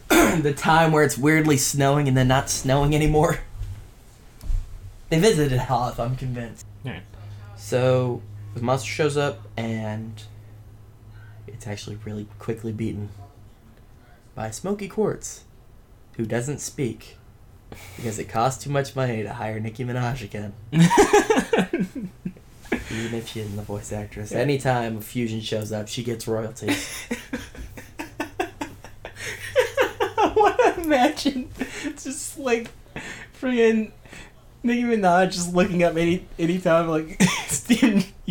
the 0.41 0.53
time 0.55 0.91
where 0.91 1.03
it's 1.03 1.18
weirdly 1.18 1.57
snowing 1.57 2.07
and 2.07 2.18
then 2.18 2.27
not 2.27 2.49
snowing 2.49 2.95
anymore. 2.95 3.39
They 5.09 5.19
visited 5.19 5.59
Hoth, 5.59 5.99
I'm 5.99 6.15
convinced. 6.15 6.65
Yeah. 6.84 7.01
So 7.57 8.22
the 8.53 8.61
monster 8.61 8.89
shows 8.89 9.17
up 9.17 9.41
and 9.57 10.23
it's 11.47 11.67
actually 11.67 11.97
really 12.05 12.27
quickly 12.39 12.71
beaten 12.71 13.09
by 14.35 14.51
Smoky 14.51 14.87
Quartz, 14.87 15.43
who 16.17 16.25
doesn't 16.25 16.59
speak 16.59 17.17
because 17.95 18.19
it 18.19 18.25
costs 18.25 18.63
too 18.63 18.69
much 18.69 18.95
money 18.95 19.23
to 19.23 19.33
hire 19.33 19.59
Nicki 19.59 19.83
Minaj 19.83 20.23
again. 20.23 20.53
Even 22.91 23.17
if 23.17 23.27
she 23.29 23.39
isn't 23.39 23.55
the 23.55 23.61
voice 23.61 23.91
actress. 23.93 24.31
Anytime 24.31 24.97
a 24.97 25.01
fusion 25.01 25.39
shows 25.41 25.71
up, 25.71 25.87
she 25.87 26.03
gets 26.03 26.27
royalties. 26.27 27.07
I 30.17 30.33
want 30.35 30.57
to 30.57 30.81
imagine 30.81 31.49
just 31.83 32.37
like 32.37 32.69
friggin' 33.39 33.91
Nicki 34.63 34.83
Minaj 34.83 35.31
just 35.31 35.53
looking 35.53 35.83
up 35.83 35.95
any 35.95 36.27
anytime 36.37 36.87
like 36.87 37.21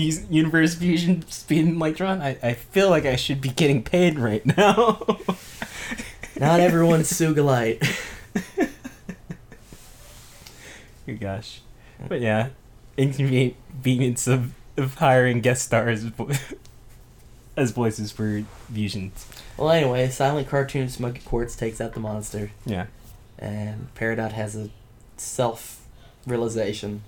Universe 0.01 0.75
Fusion 0.75 1.23
Speed 1.29 1.69
Electron. 1.69 2.21
I, 2.23 2.37
I 2.43 2.53
feel 2.55 2.91
like 2.91 3.05
I 3.07 3.17
should 3.17 3.41
be 3.41 3.49
getting 3.51 3.83
paid 3.83 4.19
right 4.19 4.45
now. 4.45 5.05
Not 6.39 6.61
everyone's 6.61 7.11
Sugilite. 7.11 7.83
Oh 11.09 11.15
gosh. 11.17 11.61
But 12.09 12.21
yeah, 12.21 12.51
inconvenience 12.97 14.27
of, 14.27 14.53
of 14.77 14.95
hiring 14.95 15.41
guest 15.41 15.65
stars 15.65 16.05
as 16.05 16.13
as 17.57 17.71
voices 17.73 18.13
for 18.13 18.45
fusions. 18.73 19.27
Well, 19.57 19.71
anyway, 19.71 20.09
Silent 20.09 20.49
Cartoon 20.49 20.89
Smoky 20.89 21.21
Quartz 21.21 21.57
takes 21.57 21.81
out 21.81 21.95
the 21.95 22.01
monster, 22.01 22.53
Yeah. 22.65 22.87
and 23.39 23.89
Peridot 23.95 24.33
has 24.33 24.55
a 24.57 24.71
self 25.17 25.85
realization 26.27 27.03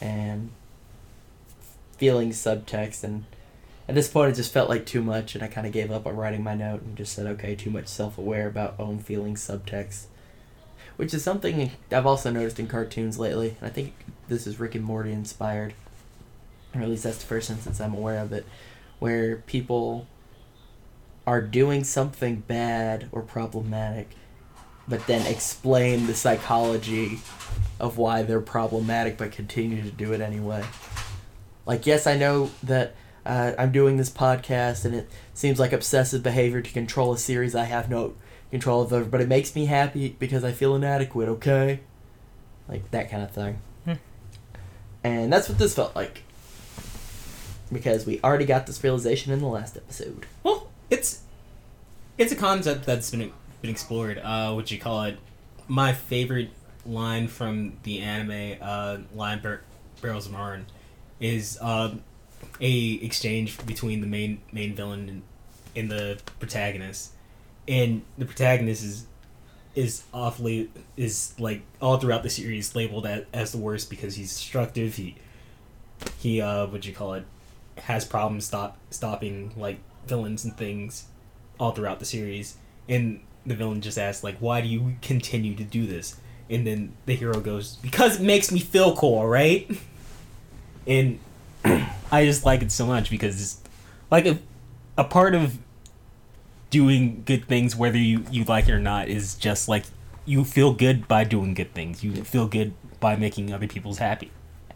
and 0.00 0.50
feeling 1.96 2.30
subtext. 2.30 3.04
And 3.04 3.24
at 3.88 3.94
this 3.94 4.08
point, 4.08 4.32
it 4.32 4.36
just 4.36 4.52
felt 4.52 4.68
like 4.68 4.86
too 4.86 5.02
much, 5.02 5.34
and 5.34 5.44
I 5.44 5.48
kind 5.48 5.66
of 5.66 5.72
gave 5.72 5.90
up 5.90 6.06
on 6.06 6.16
writing 6.16 6.42
my 6.42 6.54
note 6.54 6.82
and 6.82 6.96
just 6.96 7.12
said, 7.12 7.26
okay, 7.26 7.54
too 7.54 7.70
much 7.70 7.86
self 7.88 8.18
aware 8.18 8.48
about 8.48 8.78
own 8.78 8.98
feeling 8.98 9.34
subtext. 9.34 10.06
Which 10.96 11.12
is 11.12 11.22
something 11.22 11.70
I've 11.92 12.06
also 12.06 12.30
noticed 12.30 12.58
in 12.58 12.68
cartoons 12.68 13.18
lately. 13.18 13.56
I 13.60 13.68
think 13.68 13.92
this 14.28 14.46
is 14.46 14.58
Rick 14.58 14.74
and 14.74 14.84
Morty 14.84 15.12
inspired. 15.12 15.74
Or 16.74 16.82
at 16.82 16.88
least 16.88 17.04
that's 17.04 17.18
the 17.18 17.26
first 17.26 17.50
instance 17.50 17.80
I'm 17.80 17.94
aware 17.94 18.18
of 18.18 18.32
it. 18.32 18.46
Where 18.98 19.36
people 19.36 20.06
are 21.26 21.42
doing 21.42 21.84
something 21.84 22.36
bad 22.36 23.08
or 23.12 23.20
problematic, 23.20 24.10
but 24.88 25.06
then 25.06 25.26
explain 25.26 26.06
the 26.06 26.14
psychology 26.14 27.20
of 27.80 27.98
why 27.98 28.22
they're 28.22 28.40
problematic 28.40 29.18
but 29.18 29.32
continue 29.32 29.82
to 29.82 29.90
do 29.90 30.12
it 30.12 30.20
anyway. 30.20 30.64
Like, 31.66 31.86
yes, 31.86 32.06
I 32.06 32.16
know 32.16 32.50
that 32.62 32.94
uh, 33.26 33.52
I'm 33.58 33.72
doing 33.72 33.96
this 33.96 34.08
podcast 34.08 34.84
and 34.84 34.94
it 34.94 35.10
seems 35.34 35.58
like 35.58 35.72
obsessive 35.72 36.22
behavior 36.22 36.62
to 36.62 36.70
control 36.72 37.12
a 37.12 37.18
series 37.18 37.54
I 37.54 37.64
have 37.64 37.90
no 37.90 38.14
control 38.50 38.82
of 38.82 38.92
over, 38.92 39.04
but 39.04 39.20
it 39.20 39.28
makes 39.28 39.54
me 39.54 39.66
happy 39.66 40.10
because 40.18 40.44
I 40.44 40.52
feel 40.52 40.76
inadequate, 40.76 41.28
okay? 41.28 41.80
Like, 42.68 42.90
that 42.92 43.10
kind 43.10 43.22
of 43.22 43.32
thing. 43.32 43.58
Hmm. 43.84 43.92
And 45.02 45.32
that's 45.32 45.48
what 45.48 45.58
this 45.58 45.74
felt 45.74 45.94
like. 45.96 46.22
Because 47.72 48.06
we 48.06 48.20
already 48.22 48.44
got 48.44 48.66
this 48.68 48.82
realization 48.84 49.32
in 49.32 49.40
the 49.40 49.46
last 49.48 49.76
episode. 49.76 50.24
Well, 50.44 50.68
it's 50.88 51.22
it's 52.16 52.30
a 52.32 52.36
concept 52.36 52.86
that's 52.86 53.10
been 53.10 53.32
been 53.60 53.70
explored. 53.70 54.18
Uh, 54.18 54.52
what 54.52 54.70
you 54.70 54.78
call 54.78 55.02
it? 55.02 55.18
My 55.66 55.92
favorite 55.92 56.50
line 56.84 57.26
from 57.26 57.76
the 57.82 58.00
anime, 58.00 58.58
uh, 58.62 58.98
line 59.14 59.42
Bar- 59.42 59.62
Barrels 60.00 60.26
of 60.26 60.32
Marn, 60.32 60.66
is 61.20 61.58
uh, 61.60 61.94
a 62.60 62.92
exchange 63.02 63.64
between 63.66 64.00
the 64.00 64.06
main 64.06 64.40
main 64.52 64.74
villain 64.74 65.08
and, 65.08 65.22
and 65.74 65.90
the 65.90 66.18
protagonist, 66.38 67.12
and 67.66 68.02
the 68.18 68.24
protagonist 68.24 68.84
is 68.84 69.06
is 69.76 70.04
awfully 70.12 70.70
is 70.96 71.34
like 71.38 71.60
all 71.80 71.98
throughout 71.98 72.22
the 72.22 72.30
series 72.30 72.74
labeled 72.74 73.06
as, 73.06 73.24
as 73.32 73.52
the 73.52 73.58
worst 73.58 73.90
because 73.90 74.16
he's 74.16 74.34
destructive. 74.34 74.96
He 74.96 75.16
he 76.18 76.40
uh 76.40 76.66
what 76.66 76.86
you 76.86 76.94
call 76.94 77.14
it? 77.14 77.24
Has 77.78 78.04
problems 78.04 78.46
stop 78.46 78.78
stopping 78.90 79.52
like 79.56 79.78
villains 80.06 80.44
and 80.44 80.56
things 80.56 81.04
all 81.60 81.72
throughout 81.72 81.98
the 81.98 82.06
series. 82.06 82.56
And 82.88 83.20
the 83.44 83.54
villain 83.54 83.80
just 83.82 83.98
asks 83.98 84.24
like 84.24 84.38
why 84.38 84.62
do 84.62 84.68
you 84.68 84.96
continue 85.02 85.54
to 85.54 85.64
do 85.64 85.86
this? 85.86 86.16
And 86.48 86.66
then 86.66 86.94
the 87.04 87.14
hero 87.14 87.40
goes 87.40 87.76
because 87.76 88.18
it 88.18 88.22
makes 88.22 88.50
me 88.50 88.60
feel 88.60 88.96
cool 88.96 89.26
right 89.26 89.70
and 90.86 91.18
i 92.12 92.24
just 92.24 92.44
like 92.44 92.62
it 92.62 92.70
so 92.70 92.86
much 92.86 93.10
because 93.10 93.40
it's 93.40 93.60
like 94.10 94.26
a, 94.26 94.38
a 94.96 95.04
part 95.04 95.34
of 95.34 95.58
doing 96.70 97.22
good 97.24 97.44
things 97.46 97.74
whether 97.76 97.98
you, 97.98 98.24
you 98.30 98.44
like 98.44 98.68
it 98.68 98.72
or 98.72 98.80
not 98.80 99.08
is 99.08 99.34
just 99.34 99.68
like 99.68 99.84
you 100.26 100.44
feel 100.44 100.74
good 100.74 101.06
by 101.08 101.24
doing 101.24 101.54
good 101.54 101.72
things. 101.72 102.02
You 102.04 102.24
feel 102.24 102.48
good 102.48 102.74
by 103.00 103.16
making 103.16 103.52
other 103.52 103.68
people's 103.68 103.98
happy 103.98 104.30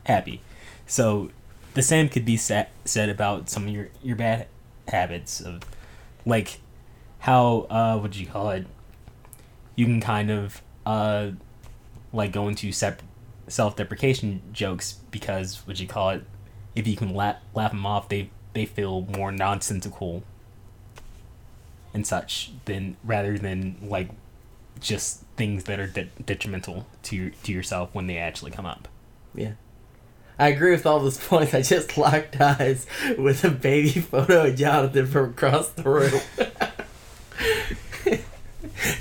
happy. 0.07 0.41
So 0.87 1.31
the 1.75 1.83
same 1.83 2.09
could 2.09 2.25
be 2.25 2.37
sa- 2.37 2.67
said 2.85 3.09
about 3.09 3.51
some 3.51 3.65
of 3.65 3.71
your, 3.71 3.89
your 4.03 4.17
bad 4.17 4.47
habits 4.89 5.41
of 5.41 5.63
like 6.25 6.61
how 7.21 7.67
uh 7.69 7.99
what 7.99 8.13
do 8.13 8.21
you 8.21 8.27
call 8.27 8.51
it? 8.51 8.67
You 9.75 9.87
can 9.87 10.01
kind 10.01 10.31
of 10.31 10.63
uh 10.87 11.33
like 12.13 12.33
go 12.33 12.49
into 12.49 12.73
sep- 12.73 13.03
self-deprecation 13.51 14.41
jokes 14.53 14.99
because 15.11 15.57
what 15.67 15.79
you 15.81 15.87
call 15.87 16.11
it 16.11 16.25
if 16.75 16.87
you 16.87 16.97
can 16.97 17.13
la- 17.15 17.37
laugh 17.55 17.73
them 17.73 17.85
off 17.85 18.09
they 18.09 18.31
they 18.55 18.65
feel 18.65 19.03
more 19.17 19.31
nonsensical 19.33 20.23
and 21.93 22.07
such 22.07 22.53
than 22.67 22.97
rather 23.05 23.37
than 23.39 23.77
like 23.83 24.09
just 24.81 25.23
things 25.37 25.65
that 25.65 25.79
are 25.81 25.87
de- 25.87 26.09
detrimental 26.25 26.87
to 27.03 27.31
to 27.43 27.53
yourself 27.53 27.91
when 27.93 28.07
they 28.07 28.17
actually 28.17 28.51
come 28.51 28.67
up 28.67 28.89
Yeah. 29.35 29.53
I 30.39 30.49
agree 30.49 30.71
with 30.71 30.87
all 30.87 31.01
those 31.01 31.19
points. 31.29 31.53
I 31.53 31.61
just 31.61 31.99
locked 31.99 32.41
eyes 32.41 32.87
with 33.19 33.45
a 33.45 33.51
baby 33.51 33.91
photo 34.01 34.47
of 34.47 34.57
Jonathan 34.57 35.05
from 35.07 35.31
across 35.31 35.69
the 35.71 35.83
room. 35.83 36.21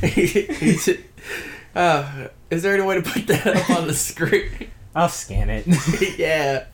He- 0.04 0.26
he 0.44 0.78
should- 0.78 1.04
uh, 1.76 2.28
is 2.50 2.64
there 2.64 2.74
any 2.74 2.84
way 2.84 2.96
to 2.96 3.02
put 3.02 3.28
that 3.28 3.48
up 3.48 3.70
on 3.72 3.88
the 3.88 3.94
screen? 3.94 4.50
i'll 4.96 5.08
scan 5.10 5.50
it 5.50 5.66
yeah. 6.20 6.66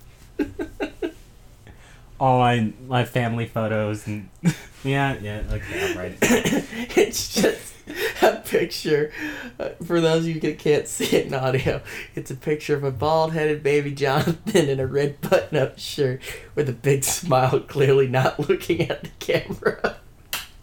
all 2.19 2.39
my 2.39 2.71
my 2.87 3.03
family 3.03 3.45
photos 3.45 4.07
and 4.07 4.29
yeah 4.83 5.17
yeah 5.21 5.43
okay 5.51 5.89
I'll 5.89 5.95
write 5.97 6.17
it. 6.21 6.97
it's 6.97 7.33
just 7.33 7.73
a 8.21 8.37
picture. 8.37 9.11
uh, 9.59 9.69
For 9.83 10.01
those 10.01 10.23
of 10.25 10.29
you 10.35 10.39
that 10.41 10.57
can't 10.59 10.87
see 10.87 11.05
it 11.17 11.27
in 11.27 11.33
audio, 11.33 11.81
it's 12.15 12.31
a 12.31 12.35
picture 12.35 12.75
of 12.75 12.83
a 12.83 12.91
bald 12.91 13.33
headed 13.33 13.61
baby 13.63 13.91
Jonathan 13.91 14.67
in 14.69 14.79
a 14.79 14.87
red 14.87 15.21
button 15.21 15.57
up 15.57 15.77
shirt 15.77 16.21
with 16.55 16.67
a 16.69 16.73
big 16.73 17.03
smile, 17.03 17.59
clearly 17.59 18.07
not 18.07 18.39
looking 18.49 18.81
at 18.89 19.03
the 19.03 19.09
camera. 19.19 19.97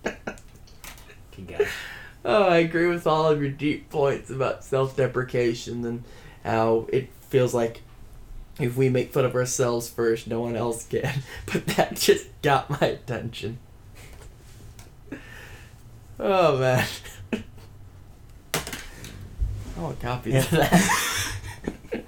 Okay, 0.05 1.43
guys. 1.47 1.69
Oh, 2.25 2.45
I 2.45 2.59
agree 2.59 2.87
with 2.87 3.07
all 3.07 3.27
of 3.27 3.41
your 3.41 3.51
deep 3.51 3.91
points 3.91 4.31
about 4.31 4.65
self 4.65 4.97
deprecation 4.97 5.85
and 5.85 6.05
how 6.45 6.87
it 6.93 7.09
feels 7.29 7.53
like 7.53 7.83
if 8.61 8.77
we 8.77 8.89
make 8.89 9.13
fun 9.13 9.25
of 9.25 9.35
ourselves 9.35 9.89
first, 9.89 10.27
no 10.27 10.41
one 10.41 10.57
else 10.57 10.87
can. 10.87 11.23
But 11.53 11.67
that 11.69 11.97
just 11.97 12.27
got 12.43 12.71
my 12.71 12.87
attention. 12.87 13.59
Oh, 16.21 16.59
man. 16.59 16.87
I 18.55 19.81
want 19.81 20.01
copies 20.01 20.45
of 20.45 20.51
that. 20.51 21.25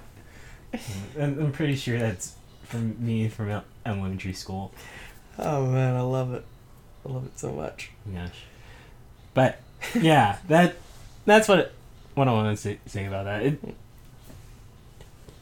I'm, 1.18 1.40
I'm 1.40 1.52
pretty 1.52 1.76
sure 1.76 1.98
that's 1.98 2.34
from 2.64 3.04
me 3.04 3.28
from 3.28 3.62
elementary 3.84 4.32
school. 4.34 4.72
Oh, 5.38 5.66
man, 5.66 5.96
I 5.96 6.02
love 6.02 6.34
it. 6.34 6.44
I 7.04 7.12
love 7.12 7.26
it 7.26 7.38
so 7.38 7.52
much. 7.52 7.90
Gosh. 8.12 8.44
But 9.32 9.60
yeah, 9.94 10.38
that 10.48 10.76
that's 11.24 11.48
what 11.48 11.72
what 12.14 12.28
I 12.28 12.32
want 12.32 12.56
to 12.56 12.60
say, 12.60 12.78
say 12.86 13.06
about 13.06 13.24
that. 13.24 13.42
It, 13.42 13.58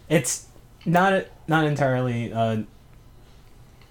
it's 0.09 0.47
not 0.85 1.13
a, 1.13 1.27
not 1.47 1.65
entirely 1.65 2.33
uh, 2.33 2.63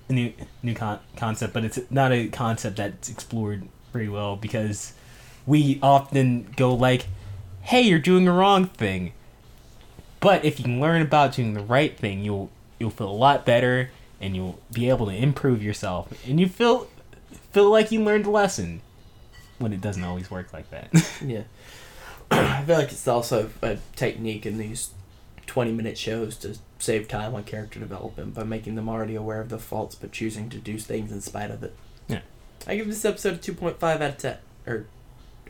a 0.09 0.13
new 0.13 0.33
new 0.63 0.75
con- 0.75 0.99
concept, 1.15 1.53
but 1.53 1.63
it's 1.63 1.79
not 1.89 2.11
a 2.11 2.27
concept 2.27 2.77
that's 2.77 3.09
explored 3.09 3.67
very 3.93 4.09
well 4.09 4.35
because 4.35 4.93
we 5.45 5.79
often 5.81 6.53
go 6.55 6.73
like, 6.73 7.07
"Hey, 7.61 7.81
you're 7.81 7.99
doing 7.99 8.25
the 8.25 8.31
wrong 8.31 8.65
thing," 8.65 9.13
but 10.19 10.43
if 10.45 10.59
you 10.59 10.65
can 10.65 10.79
learn 10.79 11.01
about 11.01 11.33
doing 11.33 11.53
the 11.53 11.63
right 11.63 11.97
thing, 11.97 12.23
you'll 12.23 12.49
you'll 12.79 12.89
feel 12.89 13.09
a 13.09 13.11
lot 13.11 13.45
better 13.45 13.91
and 14.19 14.35
you'll 14.35 14.59
be 14.71 14.87
able 14.89 15.07
to 15.07 15.15
improve 15.15 15.63
yourself, 15.63 16.13
and 16.27 16.39
you 16.39 16.47
feel 16.47 16.87
feel 17.51 17.69
like 17.69 17.91
you 17.91 18.03
learned 18.03 18.25
a 18.25 18.29
lesson 18.29 18.81
when 19.61 19.73
it 19.73 19.81
doesn't 19.81 20.03
always 20.03 20.29
work 20.31 20.51
like 20.53 20.69
that. 20.71 20.89
Yeah. 21.25 21.43
I 22.31 22.63
feel 22.63 22.77
like 22.77 22.91
it's 22.91 23.07
also 23.07 23.49
a 23.61 23.77
technique 23.95 24.45
in 24.45 24.57
these 24.57 24.91
20 25.47 25.71
minute 25.73 25.97
shows 25.97 26.37
to 26.37 26.57
save 26.79 27.07
time 27.09 27.35
on 27.35 27.43
character 27.43 27.77
development 27.79 28.33
by 28.33 28.43
making 28.43 28.75
them 28.75 28.87
already 28.87 29.15
aware 29.15 29.41
of 29.41 29.49
the 29.49 29.59
faults 29.59 29.95
but 29.95 30.11
choosing 30.13 30.49
to 30.49 30.57
do 30.57 30.77
things 30.77 31.11
in 31.11 31.19
spite 31.21 31.51
of 31.51 31.61
it. 31.61 31.75
Yeah. 32.07 32.21
I 32.65 32.77
give 32.77 32.87
this 32.87 33.03
episode 33.03 33.35
a 33.35 33.37
2.5 33.37 33.83
out 33.83 34.01
of 34.01 34.17
10. 34.17 34.37
Or 34.65 34.85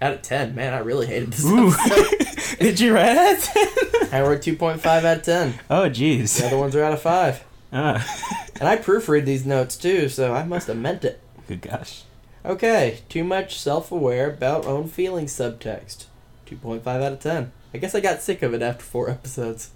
out 0.01 0.13
of 0.13 0.21
10. 0.23 0.55
Man, 0.55 0.73
I 0.73 0.79
really 0.79 1.05
hated 1.05 1.31
this 1.33 1.45
Ooh. 1.45 1.69
episode. 1.71 2.57
Did 2.59 2.79
you 2.79 2.93
write 2.95 3.15
it? 3.15 4.13
I 4.13 4.21
wrote 4.21 4.41
2.5 4.41 4.83
out 4.85 5.17
of 5.17 5.23
10. 5.23 5.53
oh, 5.69 5.89
jeez. 5.89 6.39
The 6.39 6.47
other 6.47 6.57
ones 6.57 6.75
are 6.75 6.83
out 6.83 6.93
of 6.93 7.01
5. 7.01 7.43
Ah. 7.73 8.47
And 8.59 8.67
I 8.67 8.77
proofread 8.77 9.25
these 9.25 9.45
notes 9.45 9.75
too, 9.77 10.09
so 10.09 10.33
I 10.33 10.43
must 10.43 10.67
have 10.67 10.77
meant 10.77 11.05
it. 11.05 11.19
Good 11.47 11.61
gosh. 11.61 12.03
Okay, 12.43 12.99
too 13.07 13.23
much 13.23 13.59
self 13.59 13.91
aware 13.91 14.29
about 14.29 14.65
own 14.65 14.87
feelings 14.87 15.33
subtext. 15.33 16.05
2.5 16.47 16.85
out 16.87 17.13
of 17.13 17.19
10. 17.19 17.51
I 17.73 17.77
guess 17.77 17.95
I 17.95 17.99
got 17.99 18.21
sick 18.21 18.41
of 18.41 18.53
it 18.53 18.61
after 18.61 18.83
four 18.83 19.09
episodes. 19.17 19.71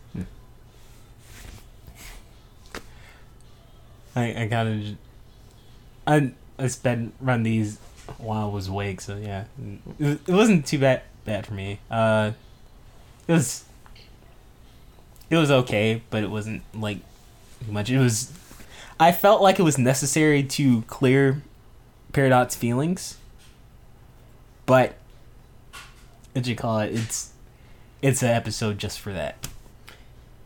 I 4.16 4.44
I 4.44 4.48
gotta. 4.48 4.96
I 6.08 6.32
I 6.58 6.68
sped 6.68 7.12
run 7.20 7.44
these 7.44 7.78
while 8.18 8.48
I 8.48 8.52
was 8.52 8.68
awake, 8.68 9.02
so 9.02 9.18
yeah, 9.18 9.46
it 10.00 10.28
wasn't 10.28 10.66
too 10.66 10.80
bad 10.80 11.02
bad 11.26 11.46
for 11.46 11.54
me. 11.54 11.80
Uh, 11.92 12.32
it 13.28 13.34
was. 13.34 13.66
It 15.30 15.36
was 15.36 15.52
okay, 15.52 16.02
but 16.10 16.24
it 16.24 16.30
wasn't 16.30 16.62
like 16.74 17.00
much. 17.68 17.90
It 17.90 18.00
was. 18.00 18.32
I 19.00 19.12
felt 19.12 19.42
like 19.42 19.60
it 19.60 19.64
was 19.64 19.78
necessary 19.78 20.44
to 20.44 20.84
clear 20.84 21.42
Peridot's 22.16 22.56
feelings, 22.56 23.18
but 24.66 24.96
what 26.32 26.48
you 26.48 26.56
call 26.56 26.80
it? 26.80 26.94
It's 26.94 27.34
it's 28.02 28.24
an 28.24 28.30
episode 28.30 28.78
just 28.78 29.02
for 29.02 29.12
that. 29.12 29.50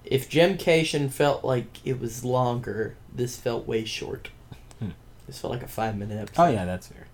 If 0.04 0.32
Gemcation 0.32 1.12
felt 1.12 1.46
like 1.46 1.86
it 1.86 2.00
was 2.00 2.26
longer, 2.26 2.96
this 3.14 3.38
felt 3.38 3.68
way 3.68 3.86
short. 3.86 4.30
Hmm. 4.80 4.90
This 5.28 5.42
felt 5.42 5.54
like 5.54 5.62
a 5.62 5.68
five 5.68 5.96
minute 5.96 6.20
episode. 6.20 6.42
Oh 6.42 6.48
yeah, 6.48 6.66
that's 6.66 6.88
fair. 6.88 7.06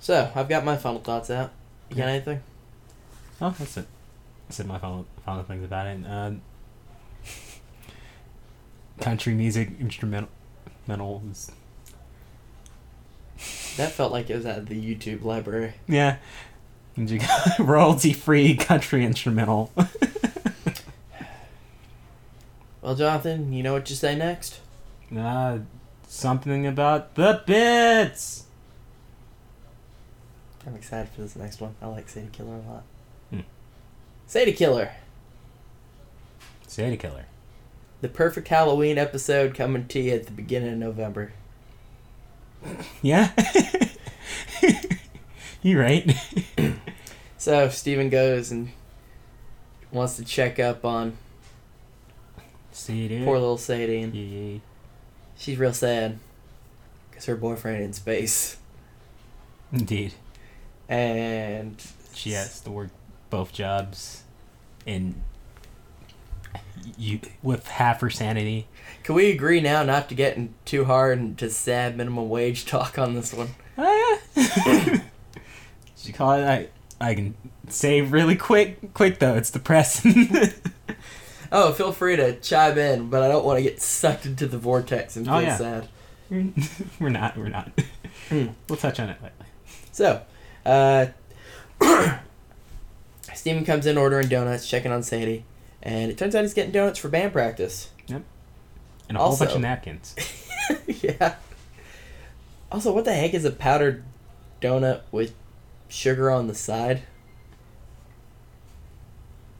So, 0.00 0.32
I've 0.34 0.48
got 0.48 0.64
my 0.64 0.76
final 0.76 1.00
thoughts 1.00 1.30
out. 1.30 1.52
You 1.90 1.96
got 1.96 2.08
anything? 2.08 2.42
Oh, 3.40 3.54
that's 3.56 3.76
it. 3.76 3.86
I 4.50 4.52
said 4.52 4.66
my 4.66 4.78
final 4.78 5.06
final 5.24 5.44
things 5.44 5.64
about 5.64 5.86
it. 5.86 6.04
Uh, 6.04 6.32
country 9.00 9.34
music 9.34 9.70
instrumental 9.78 10.28
instrumentals. 10.88 11.52
That 13.76 13.92
felt 13.92 14.12
like 14.12 14.30
it 14.30 14.36
was 14.36 14.46
out 14.46 14.58
of 14.58 14.66
the 14.68 14.80
YouTube 14.94 15.24
library. 15.24 15.74
Yeah. 15.88 16.16
Royalty 17.58 18.12
free 18.12 18.54
country 18.56 19.04
instrumental. 19.04 19.72
Well, 22.82 22.94
Jonathan, 22.94 23.50
you 23.54 23.62
know 23.62 23.72
what 23.72 23.88
you 23.88 23.96
say 23.96 24.14
next? 24.14 24.60
uh, 25.16 25.60
something 26.06 26.66
about 26.66 27.14
the 27.14 27.42
bits. 27.46 28.44
I'm 30.66 30.74
excited 30.76 31.08
for 31.10 31.22
this 31.22 31.34
next 31.34 31.62
one. 31.62 31.74
I 31.80 31.86
like 31.86 32.10
Sadie 32.10 32.28
Killer 32.30 32.56
a 32.56 32.70
lot. 32.70 32.82
Hmm. 33.30 33.40
Sadie 34.26 34.52
Killer, 34.52 34.90
Sadie 36.66 36.98
Killer. 36.98 37.24
the 38.02 38.08
perfect 38.10 38.48
Halloween 38.48 38.98
episode 38.98 39.54
coming 39.54 39.86
to 39.88 40.00
you 40.00 40.12
at 40.12 40.26
the 40.26 40.32
beginning 40.32 40.74
of 40.74 40.78
November. 40.78 41.32
Yeah. 43.02 43.30
You're 45.62 45.80
right. 45.82 46.10
So 47.36 47.68
Steven 47.68 48.08
goes 48.08 48.50
and 48.50 48.70
wants 49.92 50.16
to 50.16 50.24
check 50.24 50.58
up 50.58 50.82
on 50.82 51.18
Sadie. 52.72 53.22
poor 53.22 53.38
little 53.38 53.58
Sadie, 53.58 54.00
and 54.00 54.14
Yeah. 54.14 54.58
she's 55.36 55.58
real 55.58 55.74
sad 55.74 56.18
because 57.10 57.26
her 57.26 57.36
boyfriend 57.36 57.82
in 57.84 57.92
space, 57.92 58.56
Indeed. 59.74 60.14
and 60.88 61.76
She 62.14 62.30
has 62.32 62.60
to 62.60 62.70
work 62.70 62.88
both 63.28 63.52
jobs, 63.52 64.22
and 64.86 65.20
you 66.98 67.20
with 67.42 67.66
half 67.68 68.00
her 68.00 68.10
sanity. 68.10 68.66
Can 69.02 69.14
we 69.14 69.30
agree 69.30 69.60
now 69.60 69.82
not 69.82 70.08
to 70.08 70.14
get 70.14 70.36
in 70.36 70.54
too 70.64 70.84
hard 70.84 71.18
into 71.18 71.50
sad 71.50 71.96
minimum 71.96 72.28
wage 72.28 72.64
talk 72.66 72.98
on 72.98 73.14
this 73.14 73.32
one? 73.34 73.48
she 75.96 76.12
call 76.12 76.32
it. 76.32 76.44
I 76.44 76.68
I 77.00 77.14
can 77.14 77.34
say 77.68 78.00
really 78.00 78.36
quick, 78.36 78.94
quick 78.94 79.18
though. 79.18 79.34
It's 79.34 79.50
depressing. 79.50 80.28
Oh, 81.56 81.72
feel 81.72 81.92
free 81.92 82.16
to 82.16 82.34
chime 82.40 82.76
in, 82.78 83.10
but 83.10 83.22
I 83.22 83.28
don't 83.28 83.44
want 83.44 83.58
to 83.58 83.62
get 83.62 83.80
sucked 83.80 84.26
into 84.26 84.48
the 84.48 84.58
vortex 84.58 85.14
and 85.14 85.24
feel 85.24 85.36
Oh, 85.36 85.38
yeah. 85.38 85.56
sad. 85.56 85.88
we're 86.98 87.10
not. 87.10 87.36
We're 87.36 87.48
not. 87.48 87.70
Hmm. 88.28 88.46
We'll 88.68 88.76
touch 88.76 88.98
on 88.98 89.08
it 89.10 89.18
later. 89.22 89.34
So, 89.92 90.22
uh, 90.66 91.06
Steven 93.34 93.64
comes 93.64 93.86
in 93.86 93.96
ordering 93.96 94.26
donuts, 94.26 94.68
checking 94.68 94.90
on 94.90 95.04
Sadie, 95.04 95.44
and 95.84 96.10
it 96.10 96.18
turns 96.18 96.34
out 96.34 96.42
he's 96.42 96.54
getting 96.54 96.72
donuts 96.72 96.98
for 96.98 97.08
band 97.08 97.32
practice. 97.32 97.90
Yep. 98.06 98.22
And 99.08 99.18
a 99.18 99.20
whole 99.20 99.36
bunch 99.36 99.52
of 99.52 99.60
napkins. 99.60 100.16
yeah. 100.86 101.36
Also, 102.72 102.92
what 102.92 103.04
the 103.04 103.12
heck 103.12 103.34
is 103.34 103.44
a 103.44 103.50
powdered 103.50 104.02
donut 104.60 105.02
with 105.12 105.34
sugar 105.88 106.30
on 106.30 106.48
the 106.48 106.54
side? 106.54 107.02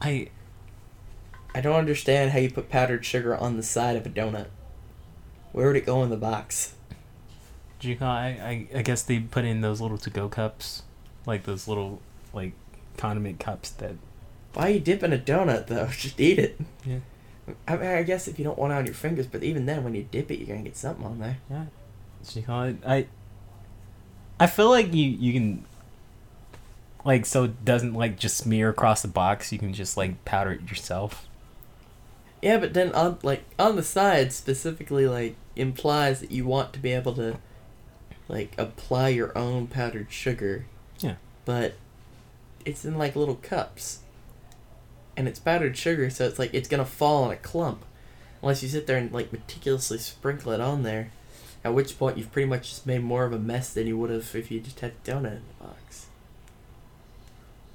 I 0.01 0.29
I 1.53 1.61
don't 1.61 1.75
understand 1.75 2.31
how 2.31 2.39
you 2.39 2.51
put 2.51 2.69
powdered 2.69 3.05
sugar 3.05 3.35
on 3.35 3.55
the 3.55 3.63
side 3.63 3.95
of 3.95 4.05
a 4.05 4.09
donut. 4.09 4.47
Where 5.51 5.67
would 5.67 5.77
it 5.77 5.85
go 5.85 6.03
in 6.03 6.09
the 6.09 6.17
box? 6.17 6.73
do 7.85 7.91
you 7.91 7.95
call? 7.95 8.09
I, 8.09 8.27
I 8.73 8.79
I 8.79 8.81
guess 8.81 9.03
they 9.03 9.19
put 9.19 9.45
in 9.45 9.61
those 9.61 9.79
little 9.79 9.97
to 9.99 10.09
go 10.09 10.27
cups, 10.27 10.83
like 11.25 11.43
those 11.43 11.67
little 11.67 12.01
like 12.33 12.53
condiment 12.97 13.39
cups 13.39 13.69
that. 13.71 13.95
Why 14.55 14.67
are 14.67 14.69
you 14.71 14.79
dipping 14.79 15.13
a 15.13 15.17
donut 15.17 15.67
though? 15.67 15.87
Just 15.91 16.19
eat 16.19 16.39
it. 16.39 16.59
Yeah. 16.85 16.99
I 17.67 17.75
mean, 17.75 17.87
I 17.87 18.03
guess 18.03 18.27
if 18.27 18.39
you 18.39 18.45
don't 18.45 18.57
want 18.57 18.73
it 18.73 18.77
on 18.77 18.85
your 18.85 18.95
fingers, 18.95 19.27
but 19.27 19.43
even 19.43 19.65
then, 19.65 19.83
when 19.83 19.93
you 19.93 20.07
dip 20.09 20.31
it, 20.31 20.39
you're 20.39 20.47
gonna 20.47 20.63
get 20.63 20.77
something 20.77 21.05
on 21.05 21.19
there. 21.19 21.37
Yeah. 21.49 21.65
Call 22.43 22.63
it? 22.63 22.77
Oh, 22.83 22.89
I. 22.89 23.07
I 24.39 24.47
feel 24.47 24.69
like 24.69 24.93
you 24.93 25.05
you 25.05 25.33
can. 25.33 25.65
Like 27.03 27.25
so 27.25 27.43
it 27.43 27.63
doesn't 27.63 27.93
like 27.93 28.17
just 28.17 28.37
smear 28.37 28.69
across 28.69 29.01
the 29.01 29.07
box. 29.07 29.51
You 29.51 29.59
can 29.59 29.73
just 29.73 29.95
like 29.95 30.25
powder 30.25 30.53
it 30.53 30.67
yourself. 30.69 31.27
Yeah, 32.41 32.57
but 32.57 32.73
then 32.73 32.91
on 32.93 33.19
like 33.21 33.43
on 33.59 33.75
the 33.75 33.83
side 33.83 34.33
specifically 34.33 35.07
like 35.07 35.35
implies 35.55 36.21
that 36.21 36.31
you 36.31 36.45
want 36.45 36.73
to 36.73 36.79
be 36.79 36.91
able 36.91 37.13
to 37.15 37.37
like 38.27 38.53
apply 38.57 39.09
your 39.09 39.37
own 39.37 39.67
powdered 39.67 40.11
sugar. 40.11 40.65
Yeah. 40.99 41.15
But 41.43 41.75
it's 42.65 42.85
in 42.85 42.97
like 42.97 43.15
little 43.15 43.35
cups. 43.35 43.99
And 45.17 45.27
it's 45.27 45.39
powdered 45.39 45.77
sugar, 45.77 46.09
so 46.09 46.25
it's 46.25 46.37
like 46.39 46.53
it's 46.53 46.67
gonna 46.67 46.85
fall 46.85 47.25
in 47.25 47.31
a 47.31 47.35
clump. 47.37 47.83
Unless 48.41 48.61
you 48.63 48.69
sit 48.69 48.85
there 48.87 48.97
and 48.97 49.11
like 49.11 49.31
meticulously 49.31 49.97
sprinkle 49.97 50.51
it 50.51 50.59
on 50.61 50.83
there. 50.83 51.09
At 51.63 51.73
which 51.73 51.97
point 51.97 52.17
you've 52.17 52.31
pretty 52.31 52.47
much 52.47 52.69
just 52.69 52.85
made 52.85 53.01
more 53.03 53.25
of 53.25 53.33
a 53.33 53.39
mess 53.39 53.73
than 53.73 53.87
you 53.87 53.97
would 53.97 54.11
have 54.11 54.35
if 54.35 54.51
you 54.51 54.59
just 54.59 54.81
had 54.81 54.91
a 54.91 55.09
donut 55.09 55.37
in 55.37 55.41
the 55.59 55.63
box. 55.65 56.05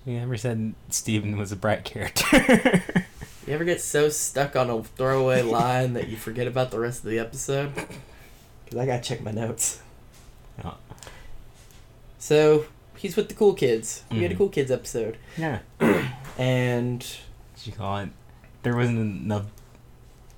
You 0.07 0.19
never 0.19 0.37
said 0.37 0.75
Steven 0.91 1.37
was 1.37 1.51
a 1.53 1.57
bright 1.57 1.85
character. 1.85 2.83
You 3.47 3.55
ever 3.55 3.65
get 3.65 3.81
so 3.81 4.11
stuck 4.11 4.55
on 4.55 4.71
a 4.71 4.85
throwaway 4.85 5.43
line 5.59 5.95
that 5.95 6.09
you 6.09 6.17
forget 6.17 6.47
about 6.47 6.71
the 6.71 6.79
rest 6.79 7.03
of 7.03 7.11
the 7.11 7.19
episode? 7.19 7.73
Because 7.75 8.79
I 8.79 8.87
gotta 8.87 9.03
check 9.03 9.23
my 9.23 9.33
notes. 9.33 9.81
Yeah. 10.63 10.75
So 12.19 12.67
he's 12.97 13.17
with 13.17 13.29
the 13.29 13.35
cool 13.35 13.55
kids. 13.55 14.05
We 14.11 14.23
had 14.23 14.31
a 14.31 14.35
Mhm. 14.35 14.39
cool 14.39 14.49
kids 14.51 14.71
episode, 14.71 15.17
yeah. 15.37 15.61
and 16.39 17.05
What 17.61 17.67
you 17.67 17.73
call 17.75 17.99
it? 17.99 18.09
There 18.63 18.75
wasn't 18.75 19.01
enough 19.01 19.45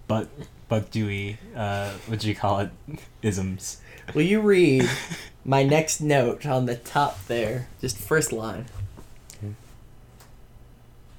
Buck 0.09 0.27
Buck 0.69 0.91
Dewey. 0.91 1.39
Uh, 1.55 1.93
what 2.09 2.19
do 2.19 2.29
you 2.29 2.35
call 2.35 2.59
it? 2.59 2.71
Isms. 3.23 3.81
will 4.13 4.23
you 4.23 4.41
read 4.41 4.91
my 5.45 5.63
next 5.63 6.01
note 6.01 6.45
on 6.47 6.67
the 6.67 6.75
top 6.75 7.25
there? 7.29 7.69
Just 7.81 7.97
first 7.97 8.33
line. 8.33 8.67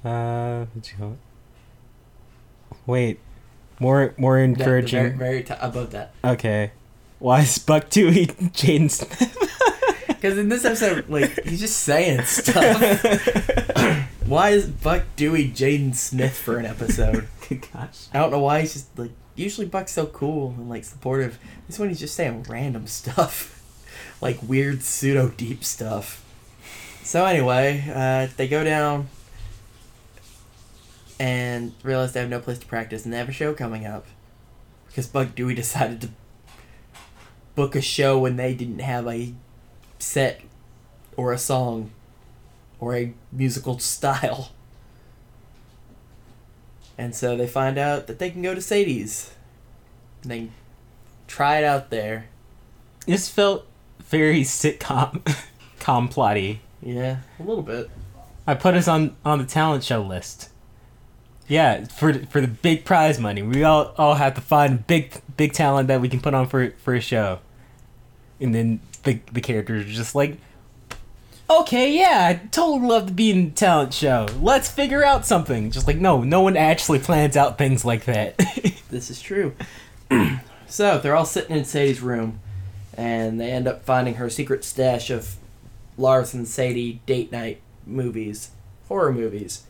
Uh, 0.04 0.66
what 0.74 0.92
you 0.92 0.98
call 0.98 1.12
it? 1.12 1.18
Wait, 2.84 3.20
more 3.80 4.12
more 4.18 4.38
encouraging. 4.38 5.16
very, 5.16 5.16
very 5.16 5.42
top 5.42 5.58
above 5.62 5.92
that. 5.92 6.12
Okay. 6.22 6.72
Why 7.18 7.40
is 7.40 7.56
Buck 7.56 7.88
Dewey 7.88 8.26
Jaden 8.52 8.90
Smith? 8.90 9.38
Because 10.24 10.38
in 10.38 10.48
this 10.48 10.64
episode, 10.64 11.10
like 11.10 11.44
he's 11.44 11.60
just 11.60 11.80
saying 11.80 12.22
stuff. 12.22 12.80
why 14.26 14.52
is 14.52 14.66
Buck 14.66 15.02
Dewey 15.16 15.50
Jaden 15.50 15.94
Smith 15.94 16.34
for 16.34 16.56
an 16.56 16.64
episode? 16.64 17.28
Gosh. 17.50 18.06
I 18.10 18.20
don't 18.20 18.30
know 18.30 18.38
why 18.38 18.62
he's 18.62 18.72
just 18.72 18.98
like 18.98 19.10
usually 19.34 19.66
Buck's 19.66 19.92
so 19.92 20.06
cool 20.06 20.54
and 20.56 20.70
like 20.70 20.84
supportive. 20.84 21.38
This 21.66 21.78
one 21.78 21.90
he's 21.90 22.00
just 22.00 22.14
saying 22.14 22.46
random 22.48 22.86
stuff, 22.86 23.62
like 24.22 24.38
weird 24.42 24.82
pseudo 24.82 25.28
deep 25.28 25.62
stuff. 25.62 26.24
So 27.02 27.26
anyway, 27.26 27.84
uh, 27.94 28.28
they 28.38 28.48
go 28.48 28.64
down 28.64 29.08
and 31.20 31.74
realize 31.82 32.14
they 32.14 32.20
have 32.20 32.30
no 32.30 32.40
place 32.40 32.60
to 32.60 32.66
practice, 32.66 33.04
and 33.04 33.12
they 33.12 33.18
have 33.18 33.28
a 33.28 33.32
show 33.32 33.52
coming 33.52 33.84
up 33.84 34.06
because 34.86 35.06
Buck 35.06 35.34
Dewey 35.34 35.54
decided 35.54 36.00
to 36.00 36.08
book 37.54 37.76
a 37.76 37.82
show 37.82 38.18
when 38.18 38.36
they 38.36 38.54
didn't 38.54 38.78
have 38.78 39.06
a 39.06 39.34
set 39.98 40.40
or 41.16 41.32
a 41.32 41.38
song 41.38 41.90
or 42.80 42.94
a 42.96 43.14
musical 43.32 43.78
style. 43.78 44.50
And 46.96 47.14
so 47.14 47.36
they 47.36 47.46
find 47.46 47.78
out 47.78 48.06
that 48.06 48.18
they 48.18 48.30
can 48.30 48.42
go 48.42 48.54
to 48.54 48.60
Sadie's 48.60 49.32
And 50.22 50.30
they 50.30 50.48
try 51.26 51.58
it 51.58 51.64
out 51.64 51.90
there. 51.90 52.26
This 53.06 53.28
felt 53.28 53.66
very 54.00 54.42
sitcom, 54.42 55.20
complotty. 55.80 56.60
Yeah, 56.82 57.18
a 57.38 57.42
little 57.42 57.62
bit. 57.62 57.90
I 58.46 58.54
put 58.54 58.74
us 58.74 58.88
on 58.88 59.16
on 59.24 59.38
the 59.38 59.44
talent 59.44 59.84
show 59.84 60.02
list. 60.02 60.50
Yeah, 61.48 61.84
for 61.84 62.12
for 62.26 62.40
the 62.40 62.48
big 62.48 62.84
prize 62.84 63.18
money, 63.18 63.42
we 63.42 63.64
all 63.64 63.94
all 63.98 64.14
have 64.14 64.34
to 64.34 64.40
find 64.40 64.86
big 64.86 65.20
big 65.36 65.52
talent 65.52 65.88
that 65.88 66.00
we 66.00 66.08
can 66.08 66.20
put 66.20 66.34
on 66.34 66.46
for 66.46 66.70
for 66.78 66.94
a 66.94 67.00
show, 67.00 67.40
and 68.40 68.54
then 68.54 68.80
the 69.04 69.20
the 69.32 69.40
characters 69.40 69.84
are 69.84 69.88
just 69.88 70.14
like, 70.14 70.38
okay, 71.48 71.96
yeah, 71.96 72.26
I 72.28 72.46
totally 72.48 72.86
love 72.86 73.06
to 73.06 73.12
be 73.12 73.30
in 73.30 73.46
a 73.48 73.50
talent 73.50 73.94
show. 73.94 74.26
Let's 74.40 74.70
figure 74.70 75.04
out 75.04 75.26
something. 75.26 75.70
Just 75.70 75.86
like 75.86 75.98
no, 75.98 76.22
no 76.22 76.40
one 76.40 76.56
actually 76.56 76.98
plans 76.98 77.36
out 77.36 77.58
things 77.58 77.84
like 77.84 78.04
that. 78.06 78.40
This 78.90 79.10
is 79.10 79.20
true. 79.20 79.56
so 80.68 81.00
they're 81.00 81.16
all 81.16 81.24
sitting 81.24 81.56
in 81.56 81.64
Sadie's 81.64 82.00
room, 82.00 82.38
and 82.96 83.40
they 83.40 83.50
end 83.50 83.66
up 83.66 83.84
finding 83.84 84.14
her 84.14 84.30
secret 84.30 84.62
stash 84.62 85.10
of 85.10 85.34
Lars 85.98 86.32
and 86.32 86.46
Sadie 86.46 87.00
date 87.04 87.32
night 87.32 87.60
movies, 87.84 88.50
horror 88.86 89.12
movies. 89.12 89.64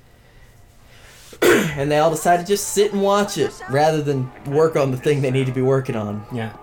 and 1.43 1.91
they 1.91 1.99
all 1.99 2.11
decide 2.11 2.39
to 2.41 2.47
just 2.47 2.69
sit 2.69 2.93
and 2.93 3.03
watch 3.03 3.39
it 3.39 3.53
rather 3.71 4.03
than 4.03 4.31
work 4.45 4.77
on 4.77 4.91
the 4.91 4.97
thing 4.97 5.23
they 5.23 5.31
need 5.31 5.47
to 5.47 5.53
be 5.53 5.63
working 5.63 5.97
on 5.97 6.25
yeah. 6.33 6.55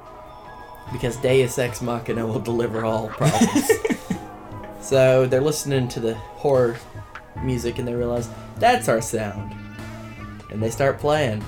Because 0.92 1.16
Deus 1.18 1.58
Ex 1.58 1.82
Machina 1.82 2.26
will 2.26 2.40
deliver 2.40 2.86
all 2.86 3.08
problems. 3.18 3.70
so 4.82 5.26
they're 5.26 5.42
listening 5.42 5.88
to 5.90 6.00
the 6.00 6.14
horror 6.16 6.78
music 7.44 7.80
and 7.80 7.88
they 7.88 7.94
realize 7.94 8.30
that's 8.58 8.88
our 8.90 9.02
sound. 9.02 9.56
And 10.50 10.62
they 10.62 10.70
start 10.70 11.00
playing. 11.00 11.44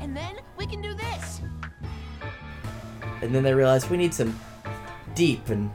And 0.00 0.16
then 0.16 0.36
we 0.56 0.66
can 0.66 0.80
do 0.82 0.92
this. 0.94 1.40
And 3.22 3.34
then 3.34 3.42
they 3.42 3.54
realize 3.54 3.88
we 3.88 3.96
need 3.96 4.12
some 4.14 4.38
deep 5.14 5.48
and 5.50 5.70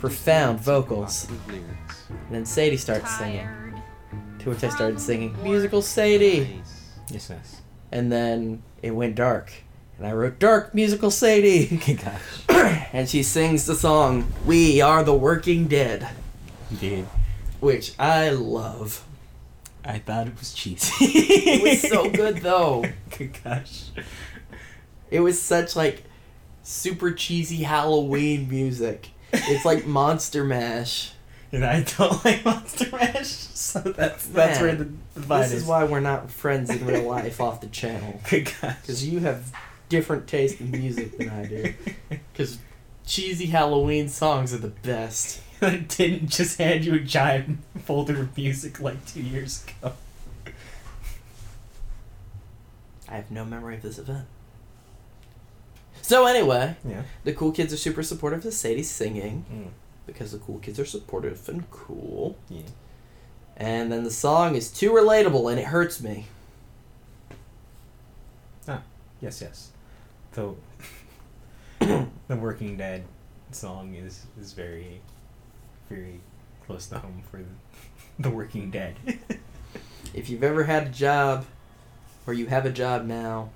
Profound 0.00 0.58
just 0.58 0.68
need 0.68 0.74
some 0.74 0.74
vocals. 0.74 1.28
and 2.08 2.30
then 2.30 2.44
Sadie 2.44 2.76
starts 2.76 3.16
singing. 3.18 3.48
To 4.40 4.50
which 4.50 4.62
I 4.62 4.68
started 4.68 5.00
singing 5.00 5.36
Musical 5.42 5.82
Sadie. 5.82 6.60
Yes, 7.10 7.28
yes. 7.30 7.62
And 7.90 8.12
then 8.12 8.62
it 8.82 8.90
went 8.92 9.14
dark. 9.16 9.50
And 9.98 10.06
I 10.06 10.12
wrote 10.12 10.38
Dark 10.38 10.74
Musical 10.74 11.10
Sadie. 11.10 11.76
Gosh, 11.94 12.22
and 12.92 13.08
she 13.08 13.22
sings 13.22 13.66
the 13.66 13.74
song 13.74 14.32
We 14.46 14.80
Are 14.80 15.02
the 15.02 15.14
Working 15.14 15.66
Dead. 15.66 16.08
dude, 16.78 17.06
Which 17.60 17.98
I 17.98 18.30
love. 18.30 19.04
I 19.84 19.98
thought 19.98 20.26
it 20.28 20.38
was 20.38 20.52
cheesy. 20.54 20.92
It 21.50 21.62
was 21.62 21.80
so 21.90 22.10
good 22.10 22.38
though. 22.38 22.84
Good 23.16 23.38
gosh. 23.42 23.84
It 25.10 25.20
was 25.20 25.40
such 25.40 25.74
like 25.74 26.04
super 26.62 27.10
cheesy 27.10 27.62
Halloween 27.62 28.48
music. 28.50 29.08
It's 29.32 29.64
like 29.64 29.86
Monster 29.86 30.44
Mash. 30.44 31.12
And 31.50 31.64
I 31.64 31.82
don't 31.96 32.22
like 32.24 32.44
Monster 32.44 32.94
Mash, 32.94 33.28
so 33.28 33.78
that's 33.80 34.26
that's 34.26 34.60
Man, 34.60 34.62
where 34.62 34.74
the 34.76 35.38
This 35.40 35.52
is 35.52 35.64
why 35.64 35.84
we're 35.84 36.00
not 36.00 36.30
friends 36.30 36.68
in 36.68 36.84
real 36.86 37.04
life 37.08 37.40
off 37.40 37.62
the 37.62 37.68
channel. 37.68 38.20
Good 38.28 38.52
gosh. 38.60 38.76
Because 38.82 39.08
you 39.08 39.20
have 39.20 39.50
different 39.88 40.26
taste 40.26 40.60
in 40.60 40.70
music 40.70 41.16
than 41.18 41.28
I 41.30 41.44
do. 41.46 41.74
Because 42.32 42.58
cheesy 43.04 43.46
Halloween 43.46 44.08
songs 44.08 44.54
are 44.54 44.58
the 44.58 44.68
best. 44.68 45.40
I 45.62 45.76
didn't 45.78 46.28
just 46.28 46.56
hand 46.58 46.84
you 46.84 46.94
a 46.94 47.00
giant 47.00 47.58
folder 47.84 48.20
of 48.20 48.36
music 48.36 48.80
like 48.80 49.04
two 49.06 49.22
years 49.22 49.64
ago. 49.80 49.92
I 53.08 53.16
have 53.16 53.30
no 53.30 53.44
memory 53.44 53.76
of 53.76 53.82
this 53.82 53.98
event. 53.98 54.26
So 56.02 56.26
anyway, 56.26 56.76
Yeah. 56.88 57.02
the 57.24 57.32
cool 57.32 57.52
kids 57.52 57.72
are 57.72 57.76
super 57.76 58.02
supportive 58.02 58.44
of 58.46 58.54
Sadie 58.54 58.82
singing 58.82 59.72
because 60.06 60.32
the 60.32 60.38
cool 60.38 60.58
kids 60.58 60.78
are 60.78 60.84
supportive 60.84 61.48
and 61.48 61.68
cool. 61.70 62.36
Yeah. 62.48 62.62
And 63.56 63.90
then 63.90 64.04
the 64.04 64.10
song 64.10 64.54
is 64.54 64.70
too 64.70 64.90
relatable 64.92 65.50
and 65.50 65.58
it 65.58 65.66
hurts 65.66 66.00
me. 66.00 66.26
Ah, 68.68 68.82
yes, 69.20 69.40
yes. 69.42 69.70
The 70.32 70.54
the 72.28 72.36
Working 72.36 72.76
Dead 72.76 73.04
song 73.50 73.94
is 73.94 74.26
is 74.40 74.52
very 74.52 75.00
very 75.88 76.20
close 76.66 76.86
to 76.88 76.98
home 76.98 77.22
for 77.30 77.38
the, 77.38 77.44
the 78.22 78.30
Working 78.30 78.70
Dead. 78.70 78.96
If 80.14 80.30
you've 80.30 80.42
ever 80.42 80.64
had 80.64 80.86
a 80.86 80.90
job 80.90 81.44
or 82.26 82.32
you 82.32 82.46
have 82.46 82.64
a 82.64 82.70
job 82.70 83.04
now 83.04 83.50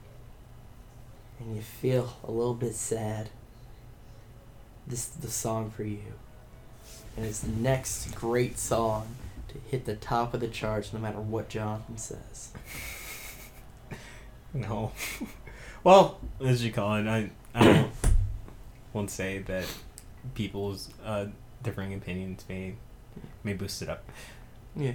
and 1.41 1.57
you 1.57 1.63
feel 1.63 2.17
a 2.25 2.31
little 2.31 2.55
bit 2.55 2.75
sad, 2.75 3.31
this 4.87 5.09
is 5.09 5.15
the 5.17 5.31
song 5.31 5.71
for 5.71 5.83
you. 5.83 6.15
And 7.17 7.27
it's 7.27 7.41
the 7.41 7.51
next 7.51 8.15
great 8.15 8.59
song 8.59 9.17
to 9.49 9.55
hit 9.71 9.87
the 9.87 9.97
top 9.97 10.35
of 10.35 10.41
the 10.41 10.49
charts 10.49 10.93
no 10.93 10.99
matter 10.99 11.21
what 11.21 11.49
Jonathan 11.49 11.97
says. 11.97 12.53
no. 14.55 14.93
Well, 15.85 16.21
as 16.45 16.65
you 16.65 16.73
call 16.73 16.97
it, 16.97 17.07
I 17.07 17.31
I 17.55 17.67
won't, 17.67 17.91
won't 18.93 19.11
say 19.11 19.39
that 19.41 19.65
people's 20.35 20.89
uh, 21.05 21.27
differing 21.63 21.95
opinions 21.95 22.45
may 22.49 22.75
may 23.45 23.53
boost 23.55 23.83
it 23.83 23.89
up. 23.89 24.05
Yeah. 24.77 24.93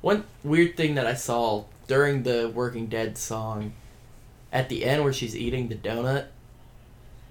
One 0.00 0.24
weird 0.44 0.76
thing 0.76 0.94
that 0.96 1.06
I 1.06 1.14
saw 1.14 1.64
during 1.86 2.22
the 2.22 2.50
Working 2.54 2.86
Dead 2.86 3.16
song, 3.18 3.72
at 4.52 4.68
the 4.68 4.84
end 4.84 5.02
where 5.02 5.12
she's 5.12 5.34
eating 5.36 5.68
the 5.68 5.74
donut, 5.74 6.26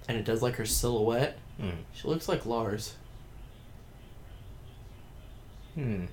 and 0.08 0.18
it 0.18 0.26
does 0.26 0.42
like 0.42 0.56
her 0.56 0.66
silhouette, 0.66 1.38
Mm. 1.62 1.72
she 1.94 2.08
looks 2.08 2.30
like 2.30 2.46
Lars. 2.46 2.94
Hmm. 5.76 6.06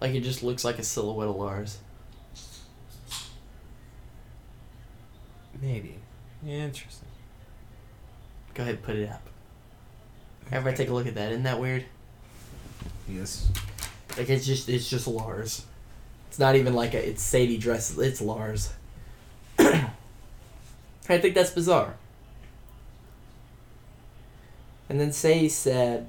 Like 0.00 0.14
it 0.14 0.20
just 0.20 0.42
looks 0.42 0.64
like 0.64 0.78
a 0.78 0.82
silhouette 0.82 1.28
of 1.28 1.36
Lars. 1.36 1.78
Maybe. 5.60 5.96
Interesting. 6.46 7.08
Go 8.54 8.62
ahead, 8.62 8.82
put 8.82 8.96
it 8.96 9.08
up. 9.08 9.22
Everybody 10.50 10.76
take 10.76 10.88
a 10.88 10.92
look 10.92 11.06
at 11.06 11.14
that. 11.14 11.30
Isn't 11.30 11.44
that 11.44 11.60
weird? 11.60 11.84
Yes. 13.08 13.48
Like 14.16 14.28
it's 14.28 14.46
just 14.46 14.68
it's 14.68 14.88
just 14.88 15.06
Lars. 15.06 15.64
It's 16.28 16.38
not 16.38 16.56
even 16.56 16.74
like 16.74 16.94
a 16.94 17.08
it's 17.08 17.22
Sadie 17.22 17.58
dressed. 17.58 17.98
It's 17.98 18.20
Lars. 18.20 18.72
I 19.58 19.90
think 21.06 21.34
that's 21.34 21.50
bizarre. 21.50 21.94
And 24.88 25.00
then 25.00 25.12
Sadie 25.12 25.48
said 25.48 26.08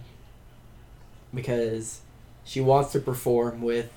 because 1.34 2.02
she 2.44 2.62
wants 2.62 2.92
to 2.94 3.00
perform 3.00 3.62
with 3.62 3.92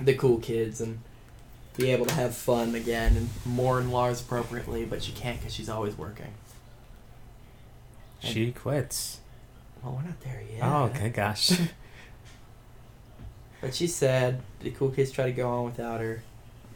the 0.00 0.14
cool 0.14 0.38
kids 0.38 0.80
and 0.80 1.00
be 1.78 1.90
able 1.92 2.04
to 2.06 2.14
have 2.14 2.36
fun 2.36 2.74
again 2.74 3.16
and 3.16 3.28
mourn 3.46 3.90
Lars 3.90 4.20
appropriately, 4.20 4.84
but 4.84 5.02
she 5.02 5.12
can't 5.12 5.38
because 5.38 5.54
she's 5.54 5.68
always 5.68 5.96
working. 5.96 6.34
She 8.20 8.52
quits. 8.52 9.20
Well, 9.82 9.94
we're 9.94 10.08
not 10.08 10.20
there 10.20 10.42
yet. 10.52 10.60
Oh, 10.62 10.84
okay, 10.84 11.08
gosh. 11.08 11.52
But 13.60 13.74
she's 13.74 13.94
sad. 13.94 14.40
The 14.60 14.70
cool 14.70 14.90
kids 14.90 15.10
try 15.10 15.24
to 15.24 15.32
go 15.32 15.48
on 15.48 15.64
without 15.64 16.00
her. 16.00 16.22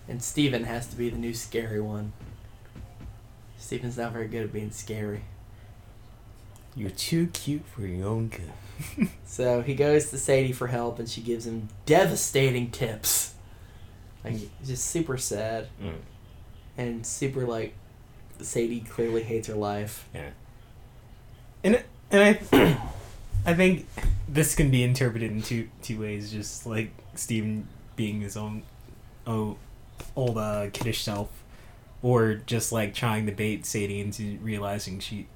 And 0.09 0.23
Steven 0.23 0.65
has 0.65 0.89
to 0.89 0.97
be 0.97 1.11
the 1.11 1.17
new 1.17 1.33
scary 1.33 1.81
one. 1.81 2.13
Steven's 3.57 3.97
not 3.97 4.13
very 4.13 4.27
good 4.27 4.43
at 4.43 4.53
being 4.53 4.73
scary. 4.73 5.23
You're 6.75 6.91
too 6.91 7.29
cute 7.29 7.65
for 7.67 7.83
your 7.83 8.09
own 8.09 8.29
good. 8.29 9.09
So 9.25 9.63
he 9.63 9.75
goes 9.75 10.11
to 10.11 10.19
Sadie 10.19 10.53
for 10.53 10.67
help 10.67 10.99
and 10.99 11.09
she 11.09 11.21
gives 11.21 11.47
him 11.47 11.69
devastating 11.87 12.71
tips. 12.71 13.32
Like, 14.25 14.37
just 14.65 14.87
super 14.87 15.19
sad. 15.19 15.69
Mm. 15.83 15.95
And 16.77 17.07
super, 17.07 17.47
like, 17.47 17.75
Sadie 18.41 18.81
clearly 18.81 19.23
hates 19.23 19.49
her 19.49 19.55
life. 19.55 20.09
Yeah. 20.15 20.31
And 21.65 21.83
and 22.11 22.39
I 22.53 22.79
I 23.47 23.55
think 23.55 23.87
this 24.29 24.55
can 24.55 24.71
be 24.71 24.83
interpreted 24.83 25.31
in 25.31 25.43
two 25.43 25.69
two 25.83 26.01
ways. 26.01 26.31
Just 26.33 26.67
like 26.67 26.93
Steven 27.15 27.69
being 27.97 28.21
his 28.21 28.37
own 28.37 28.63
oh 29.27 29.57
old 30.17 30.39
uh, 30.39 30.69
kiddish 30.73 31.03
self, 31.03 31.29
or 32.03 32.35
just 32.35 32.73
like 32.73 32.95
trying 32.95 33.27
to 33.27 33.33
bait 33.33 33.65
Sadie 33.65 34.01
into 34.01 34.39
realizing 34.43 34.99
she 34.99 35.27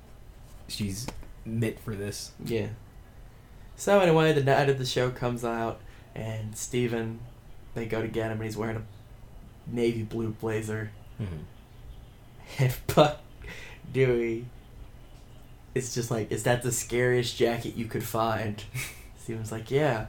she's 0.69 1.07
knit 1.45 1.79
for 1.81 1.95
this. 1.95 2.33
Yeah. 2.45 2.69
So 3.77 4.01
anyway, 4.01 4.33
the 4.33 4.43
night 4.43 4.69
of 4.69 4.79
the 4.79 4.87
show 4.87 5.11
comes 5.11 5.45
out, 5.45 5.81
and 6.15 6.57
Steven, 6.57 7.21
they 7.77 7.87
go 7.87 8.03
to 8.03 8.09
get 8.09 8.27
him, 8.33 8.39
and 8.39 8.45
he's 8.45 8.57
wearing 8.57 8.79
a 8.79 8.83
navy 9.73 10.03
blue 10.03 10.31
blazer. 10.31 10.91
Mm-hmm. 11.21 11.37
And 12.59 12.73
Buck 12.95 13.19
Dewey 13.93 14.47
is 15.75 15.93
just 15.93 16.13
like, 16.13 16.31
is 16.31 16.45
that 16.45 16.63
the 16.63 16.71
scariest 16.71 17.37
jacket 17.37 17.75
you 17.77 17.87
could 17.87 18.05
find? 18.05 18.63
Steven's 19.19 19.51
like, 19.51 19.69
yeah. 19.69 20.07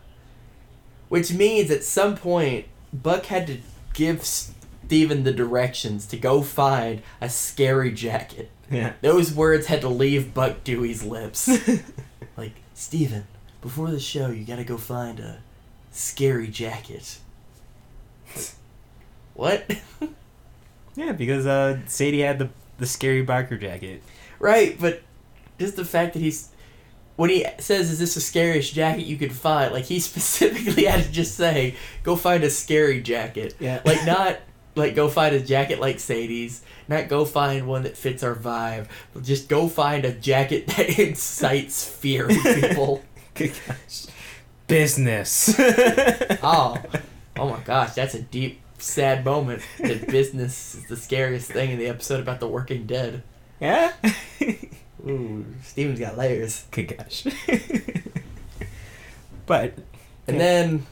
Which 1.09 1.33
means 1.33 1.71
at 1.71 1.83
some 1.83 2.15
point, 2.15 2.67
Buck 2.93 3.25
had 3.25 3.47
to 3.47 3.57
give 3.95 4.23
Steven 4.23 5.23
the 5.23 5.33
directions 5.33 6.05
to 6.07 6.17
go 6.17 6.43
find 6.43 7.01
a 7.19 7.27
scary 7.27 7.91
jacket. 7.91 8.51
Yeah. 8.69 8.93
Those 9.01 9.33
words 9.33 9.65
had 9.65 9.81
to 9.81 9.89
leave 9.89 10.35
Buck 10.35 10.63
Dewey's 10.63 11.03
lips. 11.03 11.49
like, 12.37 12.53
Steven, 12.75 13.25
before 13.61 13.89
the 13.89 13.99
show, 13.99 14.27
you 14.29 14.45
gotta 14.45 14.63
go 14.63 14.77
find 14.77 15.19
a 15.19 15.39
scary 15.91 16.49
jacket. 16.49 17.17
what? 19.33 19.69
Yeah, 20.95 21.11
because 21.11 21.45
uh, 21.45 21.79
Sadie 21.85 22.21
had 22.21 22.39
the 22.39 22.49
the 22.77 22.85
scary 22.85 23.25
biker 23.25 23.59
jacket. 23.59 24.01
right, 24.39 24.75
but 24.79 25.01
just 25.59 25.75
the 25.75 25.85
fact 25.85 26.13
that 26.13 26.19
he's. 26.19 26.49
When 27.15 27.31
he 27.31 27.47
says, 27.57 27.89
is 27.89 27.97
this 27.97 28.13
the 28.13 28.21
scariest 28.21 28.75
jacket 28.75 29.07
you 29.07 29.17
could 29.17 29.31
find? 29.33 29.73
Like, 29.73 29.85
he 29.85 29.99
specifically 30.11 30.85
had 30.85 31.03
to 31.03 31.11
just 31.11 31.35
say, 31.35 31.75
go 32.03 32.15
find 32.15 32.43
a 32.43 32.49
scary 32.51 33.01
jacket. 33.01 33.55
Yeah. 33.59 33.81
Like, 33.85 34.05
not, 34.05 34.37
like, 34.75 34.93
go 34.93 35.09
find 35.09 35.33
a 35.33 35.39
jacket 35.39 35.79
like 35.79 35.99
Sadie's. 35.99 36.61
Not 36.87 37.07
go 37.07 37.25
find 37.25 37.67
one 37.67 37.81
that 37.83 37.97
fits 37.97 38.21
our 38.21 38.35
vibe. 38.35 38.85
Just 39.23 39.49
go 39.49 39.67
find 39.67 40.05
a 40.05 40.11
jacket 40.11 40.67
that 40.67 40.99
incites 40.99 41.83
fear 41.89 42.29
in 42.29 42.39
people. 42.39 43.03
Good 43.33 43.53
gosh. 43.65 44.05
Business. 44.67 45.55
Oh, 46.43 46.77
oh 47.39 47.49
my 47.49 47.59
gosh, 47.61 47.93
that's 47.93 48.13
a 48.13 48.21
deep, 48.21 48.59
sad 48.77 49.23
moment. 49.25 49.61
That 49.79 50.07
business 50.11 50.75
is 50.75 50.85
the 50.87 50.97
scariest 50.97 51.51
thing 51.51 51.71
in 51.71 51.79
the 51.79 51.87
episode 51.87 52.19
about 52.19 52.39
the 52.39 52.47
Working 52.47 52.85
Dead. 52.85 53.23
yeah. 53.59 53.93
Ooh, 55.07 55.45
Steven's 55.63 55.99
got 55.99 56.17
layers. 56.17 56.65
Good 56.71 56.97
gosh. 56.97 57.25
but 59.45 59.73
And 60.27 60.39
then 60.39 60.85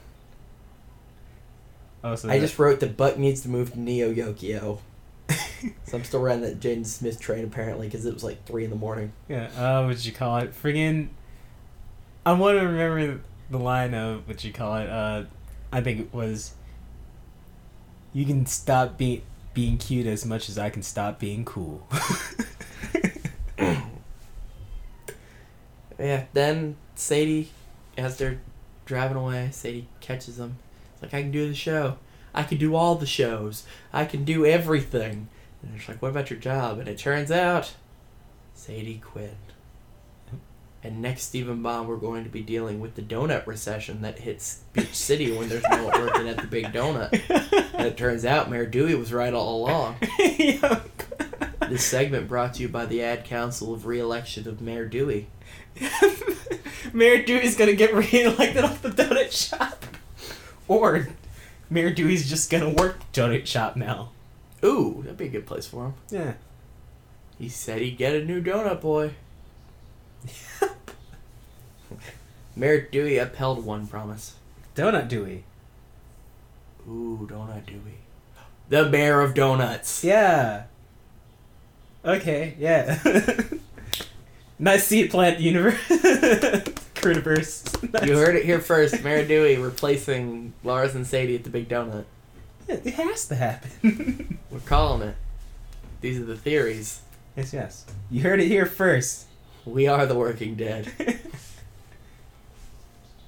also 2.04 2.30
I 2.30 2.40
just 2.40 2.58
wrote 2.58 2.80
that 2.80 2.96
Buck 2.96 3.18
needs 3.18 3.42
to 3.42 3.50
move 3.50 3.74
to 3.74 3.80
Neo 3.80 4.14
Yokio. 4.14 4.80
So 5.88 5.98
I'm 5.98 6.04
still 6.04 6.22
riding 6.22 6.44
that 6.44 6.60
Jaden 6.60 6.86
Smith 6.86 7.20
train 7.20 7.44
apparently 7.44 7.88
because 7.88 8.06
it 8.06 8.14
was 8.14 8.24
like 8.24 8.46
three 8.46 8.64
in 8.64 8.70
the 8.70 8.76
morning. 8.76 9.12
yeah. 9.28 9.48
Uh, 9.58 9.86
what 9.86 9.96
did 9.98 10.06
you 10.06 10.12
call 10.12 10.38
it? 10.38 10.54
Friggin'. 10.54 11.10
I 12.26 12.34
want 12.34 12.60
to 12.60 12.66
remember 12.66 13.22
the 13.50 13.58
line 13.58 13.94
of 13.94 14.28
what 14.28 14.44
you 14.44 14.54
call 14.54 14.78
it. 14.78 14.90
Uh, 14.90 15.24
I 15.76 15.82
think 15.82 16.00
it 16.00 16.14
was. 16.14 16.54
You 18.14 18.26
can 18.26 18.46
stop 18.46 18.98
being 18.98 19.22
being 19.54 19.78
cute 19.78 20.08
as 20.08 20.26
much 20.26 20.48
as 20.50 20.58
I 20.58 20.70
can 20.70 20.84
stop 20.84 21.20
being 21.20 21.44
cool. 21.44 21.88
Yeah. 25.98 26.26
Then 26.34 26.76
Sadie, 26.96 27.52
as 27.98 28.18
they're 28.18 28.42
driving 28.86 29.18
away, 29.18 29.50
Sadie 29.52 29.88
catches 30.02 30.36
them. 30.38 30.58
It's 30.94 31.04
like 31.04 31.14
I 31.14 31.22
can 31.22 31.32
do 31.32 31.48
the 31.48 31.56
show. 31.56 31.98
I 32.34 32.44
can 32.44 32.58
do 32.58 32.76
all 32.76 32.96
the 32.96 33.06
shows. 33.06 33.64
I 33.94 34.04
can 34.04 34.26
do 34.26 34.46
everything. 34.46 35.30
And 35.62 35.74
they're 35.74 35.88
like, 35.88 36.02
"What 36.02 36.10
about 36.10 36.30
your 36.30 36.40
job?" 36.40 36.80
And 36.80 36.90
it 36.90 36.98
turns 36.98 37.32
out, 37.32 37.76
Sadie 38.54 39.02
quit. 39.04 39.38
And 40.86 41.02
next 41.02 41.24
Steven 41.24 41.64
Bomb, 41.64 41.88
we're 41.88 41.98
going 41.98 42.26
to 42.26 42.30
be 42.30 42.44
dealing 42.44 42.80
with 42.80 42.94
the 42.94 43.02
donut 43.02 43.48
recession 43.48 44.04
that 44.04 44.20
hits 44.20 44.60
Beach 44.72 44.94
City 44.94 45.36
when 45.36 45.50
there's 45.50 45.64
no 45.72 45.86
one 45.86 46.00
working 46.00 46.30
at 46.30 46.38
the 46.38 46.46
Big 46.46 46.66
Donut. 46.66 47.12
And 47.74 47.88
it 47.88 47.98
turns 47.98 48.24
out 48.24 48.52
Mayor 48.52 48.68
Dewey 48.68 48.94
was 48.94 49.12
right 49.12 49.34
all 49.34 49.66
along. 49.66 49.96
This 51.68 51.84
segment 51.84 52.28
brought 52.28 52.54
to 52.54 52.62
you 52.62 52.70
by 52.70 52.86
the 52.86 53.02
Ad 53.02 53.26
Council 53.26 53.74
of 53.74 53.88
Re-election 53.88 54.48
of 54.48 54.62
Mayor 54.62 54.86
Dewey. 54.86 55.26
Mayor 56.94 57.24
Dewey's 57.24 57.58
gonna 57.58 57.74
get 57.74 57.92
re-elected 57.92 58.64
off 58.64 58.84
the 58.84 58.90
donut 58.90 59.32
shop. 59.32 59.84
Or 60.68 61.08
Mayor 61.72 61.92
Dewey's 61.92 62.30
just 62.30 62.52
gonna 62.52 62.70
work 62.70 63.00
donut 63.14 63.48
shop 63.48 63.76
now. 63.76 64.12
Ooh, 64.64 65.02
that'd 65.02 65.18
be 65.18 65.26
a 65.26 65.30
good 65.30 65.48
place 65.48 65.66
for 65.66 65.86
him. 65.86 65.94
Yeah. 66.12 66.34
He 67.40 67.50
said 67.50 67.82
he'd 67.82 67.98
get 67.98 68.16
a 68.16 68.24
new 68.24 68.44
donut 68.44 68.80
boy. 68.80 69.16
Mayor 72.56 72.82
Dewey 72.82 73.18
upheld 73.18 73.66
one 73.66 73.88
promise. 73.88 74.36
Donut 74.76 75.08
Dewey. 75.08 75.44
Ooh, 76.88 77.28
Donut 77.32 77.66
Dewey. 77.66 77.80
The 78.70 78.90
Mayor 78.90 79.22
of 79.22 79.34
Donuts. 79.36 80.04
Yeah. 80.04 80.64
Okay, 82.04 82.56
yeah. 82.58 83.00
nice 84.60 84.86
seed 84.86 85.12
plant 85.12 85.40
universe. 85.42 85.76
Crewniverse. 86.96 87.94
Nice. 87.94 88.08
You 88.08 88.18
heard 88.18 88.36
it 88.36 88.46
here 88.46 88.60
first. 88.60 89.04
Mayor 89.04 89.24
Dewey 89.26 89.58
replacing 89.58 90.54
Lars 90.64 90.96
and 90.96 91.06
Sadie 91.06 91.36
at 91.36 91.44
the 91.44 91.52
Big 91.52 91.70
Donut. 91.70 92.06
It 92.68 92.96
has 92.96 93.28
to 93.28 93.36
happen. 93.36 94.40
We're 94.50 94.60
calling 94.62 95.10
it. 95.10 95.16
These 96.02 96.20
are 96.20 96.26
the 96.26 96.36
theories. 96.38 97.02
yes, 97.38 97.54
yes. 97.54 97.86
You 98.10 98.22
heard 98.24 98.40
it 98.40 98.48
here 98.48 98.66
first. 98.66 99.26
We 99.66 99.88
are 99.88 100.06
the 100.08 100.16
Working 100.16 100.56
Dead. 100.56 100.92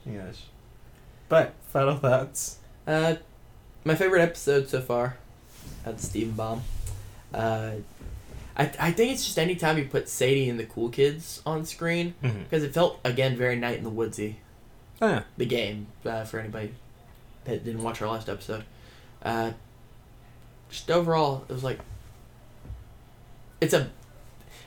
Gosh. 0.07 0.43
But 1.29 1.53
final 1.69 1.97
thoughts. 1.97 2.57
Uh, 2.85 3.15
my 3.83 3.95
favorite 3.95 4.21
episode 4.21 4.69
so 4.69 4.81
far, 4.81 5.17
had 5.83 5.99
Steve 5.99 6.35
Bomb. 6.37 6.61
Uh, 7.33 7.71
I 8.57 8.71
I 8.79 8.91
think 8.91 9.11
it's 9.13 9.25
just 9.25 9.37
any 9.37 9.55
time 9.55 9.77
you 9.77 9.85
put 9.85 10.07
Sadie 10.07 10.49
and 10.49 10.59
the 10.59 10.65
cool 10.65 10.89
kids 10.89 11.41
on 11.45 11.65
screen 11.65 12.13
Mm-hmm. 12.23 12.43
because 12.43 12.63
it 12.63 12.73
felt 12.73 12.99
again 13.03 13.35
very 13.35 13.55
Night 13.57 13.77
in 13.77 13.83
the 13.83 13.89
Woodsy. 13.89 14.37
Oh, 15.01 15.07
yeah. 15.09 15.23
The 15.37 15.45
game 15.45 15.87
uh, 16.05 16.23
for 16.23 16.39
anybody 16.39 16.71
that 17.43 17.63
didn't 17.65 17.83
watch 17.83 18.01
our 18.01 18.07
last 18.09 18.29
episode. 18.29 18.63
Uh, 19.23 19.51
just 20.69 20.89
overall, 20.89 21.43
it 21.49 21.53
was 21.53 21.63
like 21.63 21.79
it's 23.61 23.73
a 23.73 23.89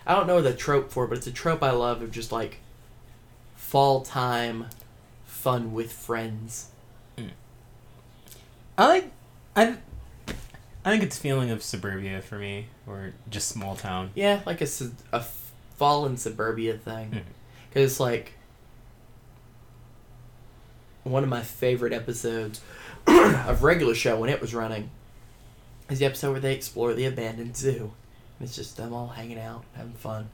I 0.06 0.14
don't 0.14 0.26
know 0.26 0.40
the 0.42 0.52
trope 0.54 0.90
for 0.90 1.04
it, 1.04 1.08
but 1.08 1.18
it's 1.18 1.26
a 1.26 1.32
trope 1.32 1.62
I 1.62 1.70
love 1.70 2.02
of 2.02 2.10
just 2.10 2.32
like 2.32 2.58
fall 3.56 4.02
time 4.02 4.66
fun 5.40 5.72
with 5.72 5.92
friends. 5.92 6.68
I 8.78 8.86
like. 8.86 9.10
I. 9.56 9.76
I 10.82 10.90
think 10.90 11.02
it's 11.02 11.18
feeling 11.18 11.50
of 11.50 11.62
suburbia 11.62 12.22
for 12.22 12.38
me, 12.38 12.68
or 12.86 13.12
just 13.28 13.48
small 13.48 13.76
town. 13.76 14.10
Yeah, 14.14 14.40
like 14.46 14.62
a, 14.62 14.68
a 15.12 15.16
f- 15.16 15.52
fall 15.76 16.06
in 16.06 16.16
suburbia 16.16 16.78
thing. 16.78 17.08
Hmm. 17.08 17.18
Because 17.68 17.90
it's 17.90 18.00
like 18.00 18.32
one 21.04 21.22
of 21.22 21.28
my 21.28 21.42
favorite 21.42 21.92
episodes 21.92 22.62
of 23.06 23.62
regular 23.62 23.94
show 23.94 24.18
when 24.18 24.30
it 24.30 24.40
was 24.40 24.54
running 24.54 24.90
is 25.90 25.98
the 25.98 26.06
episode 26.06 26.32
where 26.32 26.40
they 26.40 26.54
explore 26.54 26.94
the 26.94 27.04
abandoned 27.04 27.56
zoo. 27.56 27.92
And 28.38 28.48
it's 28.48 28.56
just 28.56 28.76
them 28.78 28.94
all 28.94 29.08
hanging 29.08 29.38
out, 29.38 29.64
having 29.74 29.92
fun. 29.92 30.30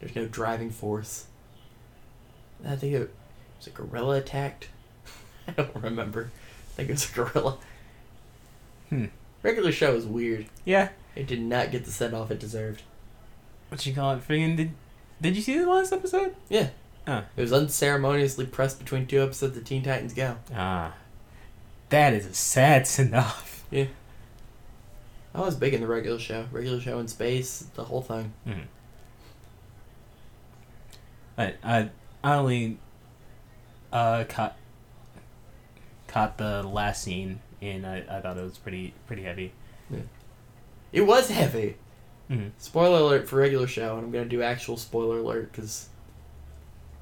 There's 0.00 0.16
no 0.16 0.26
driving 0.26 0.70
force. 0.70 1.26
I 2.66 2.74
think 2.76 2.94
it 2.94 3.14
was 3.66 3.72
a 3.72 3.76
gorilla 3.76 4.16
attacked. 4.18 4.68
I 5.48 5.52
don't 5.52 5.74
remember. 5.76 6.30
I 6.34 6.76
think 6.76 6.90
it 6.90 6.92
was 6.92 7.10
a 7.10 7.14
gorilla. 7.14 7.58
Hmm. 8.88 9.06
Regular 9.42 9.72
show 9.72 9.94
is 9.94 10.06
weird. 10.06 10.46
Yeah. 10.64 10.90
It 11.14 11.26
did 11.26 11.40
not 11.40 11.70
get 11.70 11.84
the 11.84 11.90
send 11.90 12.14
off 12.14 12.30
it 12.30 12.40
deserved. 12.40 12.82
What 13.68 13.84
you 13.86 13.94
call 13.94 14.14
it? 14.14 14.26
Friggin' 14.26 14.56
did. 14.56 14.72
Did 15.20 15.36
you 15.36 15.42
see 15.42 15.58
the 15.58 15.68
last 15.68 15.92
episode? 15.92 16.36
Yeah. 16.48 16.68
Oh. 17.06 17.24
It 17.36 17.40
was 17.40 17.52
unceremoniously 17.52 18.46
pressed 18.46 18.78
between 18.78 19.06
two 19.06 19.22
episodes 19.22 19.56
of 19.56 19.64
Teen 19.64 19.82
Titans 19.82 20.14
Go. 20.14 20.36
Ah. 20.54 20.94
That 21.88 22.12
is 22.12 22.26
a 22.26 22.34
sad 22.34 22.86
send 22.86 23.14
off. 23.14 23.64
Yeah. 23.70 23.86
I 25.34 25.40
was 25.40 25.54
big 25.54 25.74
in 25.74 25.80
the 25.80 25.86
regular 25.86 26.18
show. 26.18 26.46
Regular 26.50 26.80
show 26.80 26.98
in 26.98 27.08
space, 27.08 27.66
the 27.74 27.84
whole 27.84 28.02
thing. 28.02 28.32
Mm. 28.46 28.62
I 31.38 31.54
I 31.62 31.90
I 32.24 32.36
only 32.36 32.78
uh 33.96 34.24
caught 34.24 34.56
caught 36.06 36.36
the 36.36 36.62
last 36.62 37.02
scene 37.02 37.40
and 37.62 37.86
I, 37.86 38.04
I 38.10 38.20
thought 38.20 38.36
it 38.36 38.42
was 38.42 38.58
pretty 38.58 38.92
pretty 39.06 39.22
heavy. 39.22 39.52
Yeah. 39.90 40.00
It 40.92 41.00
was 41.02 41.30
heavy. 41.30 41.76
Mm. 42.30 42.50
Spoiler 42.58 42.98
alert 42.98 43.28
for 43.28 43.36
regular 43.36 43.66
show, 43.66 43.96
and 43.96 44.04
I'm 44.04 44.12
gonna 44.12 44.26
do 44.26 44.42
actual 44.42 44.76
spoiler 44.76 45.18
alert 45.18 45.50
because 45.50 45.88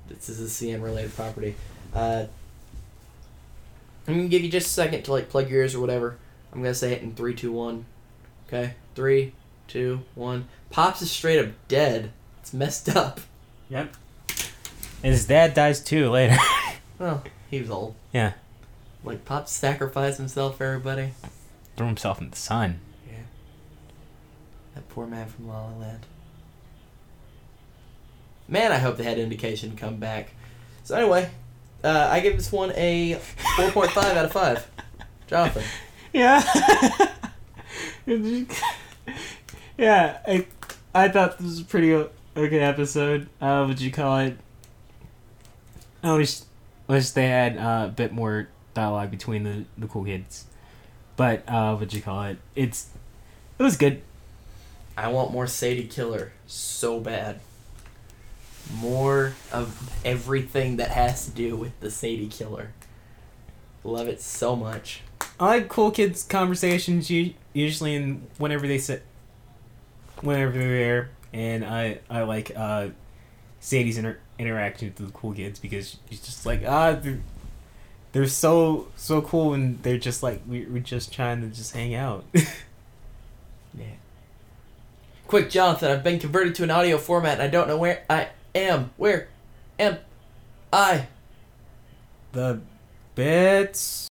this 0.08 0.28
is 0.28 0.40
a 0.40 0.44
CN 0.44 0.82
related 0.82 1.14
property. 1.14 1.56
Uh, 1.92 2.26
I'm 4.06 4.14
gonna 4.14 4.28
give 4.28 4.42
you 4.42 4.50
just 4.50 4.68
a 4.68 4.70
second 4.70 5.02
to 5.04 5.12
like 5.12 5.28
plug 5.28 5.50
your 5.50 5.60
ears 5.60 5.74
or 5.74 5.80
whatever. 5.80 6.16
I'm 6.52 6.62
gonna 6.62 6.74
say 6.74 6.92
it 6.92 7.02
in 7.02 7.14
three, 7.14 7.34
two, 7.34 7.50
one. 7.50 7.86
Okay, 8.46 8.74
three, 8.94 9.32
two, 9.66 10.02
one. 10.14 10.46
Pops 10.70 11.02
is 11.02 11.10
straight 11.10 11.40
up 11.40 11.48
dead. 11.66 12.12
It's 12.40 12.52
messed 12.52 12.94
up. 12.94 13.20
Yep. 13.68 13.96
And 15.02 15.12
his 15.12 15.26
dad 15.26 15.54
dies 15.54 15.82
too 15.82 16.10
later. 16.10 16.36
Well, 16.98 17.24
he 17.50 17.60
was 17.60 17.70
old. 17.70 17.94
yeah. 18.12 18.34
Like 19.02 19.24
Pop 19.26 19.48
sacrificed 19.48 20.16
himself 20.16 20.56
for 20.56 20.64
everybody. 20.64 21.10
Threw 21.76 21.86
himself 21.86 22.20
in 22.22 22.30
the 22.30 22.36
sun. 22.36 22.80
Yeah. 23.06 23.18
That 24.74 24.88
poor 24.88 25.06
man 25.06 25.28
from 25.28 25.48
La 25.48 25.62
La 25.66 25.76
Land. 25.76 26.06
Man, 28.48 28.72
I 28.72 28.78
hope 28.78 28.96
they 28.96 29.04
had 29.04 29.18
indication 29.18 29.76
come 29.76 29.96
back. 29.96 30.30
So 30.84 30.96
anyway, 30.96 31.30
uh, 31.82 32.08
I 32.10 32.20
give 32.20 32.36
this 32.36 32.50
one 32.50 32.72
a 32.76 33.16
4.5 33.56 33.96
out 34.16 34.24
of 34.24 34.32
5. 34.32 34.70
Jonathan. 35.26 35.64
Yeah. 36.14 36.42
yeah, 39.76 40.18
I 40.26 40.46
I 40.94 41.08
thought 41.08 41.38
this 41.38 41.46
was 41.46 41.60
a 41.60 41.64
pretty 41.64 41.92
okay 41.92 42.60
episode. 42.60 43.28
Uh, 43.40 43.64
would 43.66 43.80
you 43.80 43.90
call 43.90 44.18
it? 44.18 44.38
I 46.02 46.14
wish, 46.14 46.40
wish 46.86 47.11
they 47.11 47.27
had 47.28 47.56
uh, 47.56 47.86
a 47.89 47.93
bit 47.94 48.12
more 48.12 48.48
dialogue 48.74 49.11
between 49.11 49.43
the 49.44 49.65
the 49.78 49.86
cool 49.86 50.05
kids, 50.05 50.47
but 51.16 51.43
uh, 51.48 51.74
what'd 51.74 51.93
you 51.94 52.02
call 52.02 52.23
it? 52.24 52.39
It's 52.55 52.89
it 53.59 53.62
was 53.62 53.77
good. 53.77 54.02
I 54.97 55.09
want 55.09 55.32
more 55.32 55.47
Sadie 55.47 55.86
Killer 55.89 56.32
so 56.47 57.01
bad. 57.01 57.40
More 58.77 59.35
of 59.52 59.93
everything 60.05 60.77
that 60.77 60.90
has 60.90 61.27
to 61.27 61.31
do 61.32 61.56
with 61.56 61.78
the 61.81 61.90
Sadie 61.90 62.28
Killer. 62.28 62.73
Love 63.82 64.09
it 64.09 64.20
so 64.23 64.56
much. 64.56 65.02
I 65.39 65.47
like 65.47 65.69
cool 65.69 65.90
kids 65.90 66.23
conversations 66.23 67.11
u- 67.11 67.35
usually 67.52 67.94
in 67.94 68.27
whenever 68.39 68.66
they 68.66 68.78
sit, 68.78 69.02
whenever 70.23 70.52
they're 70.52 70.69
there, 70.69 71.11
and 71.32 71.65
I 71.65 71.98
I 72.09 72.23
like 72.23 72.52
uh, 72.56 72.89
Sadie's 73.61 73.98
inter- 73.98 74.19
interaction 74.39 74.89
with 74.89 74.97
the 74.97 75.12
cool 75.12 75.32
kids 75.32 75.59
because 75.59 75.97
she's 76.09 76.20
just 76.20 76.44
like 76.44 76.62
ah 76.66 76.93
they're, 76.93 77.20
they're 78.12 78.27
so 78.27 78.89
so 78.97 79.23
cool 79.23 79.55
and 79.55 79.82
they're 79.82 79.98
just 79.98 80.23
like 80.23 80.40
we, 80.48 80.65
we're 80.66 80.81
just 80.81 81.12
trying 81.12 81.40
to 81.40 81.48
just 81.48 81.74
hang 81.74 81.94
out. 81.94 82.24
Yeah. 83.77 83.86
Quick, 85.27 85.51
Jonathan, 85.51 85.90
I've 85.90 86.05
been 86.05 86.20
converted 86.20 86.55
to 86.55 86.62
an 86.62 86.70
audio 86.70 86.97
format 86.97 87.35
and 87.35 87.43
I 87.43 87.48
don't 87.48 87.66
know 87.66 87.77
where 87.77 88.05
I 88.09 88.28
am. 88.55 88.90
Where 88.97 89.27
am 89.81 89.98
I? 90.73 91.09
the 92.35 92.61
bits. 93.15 94.09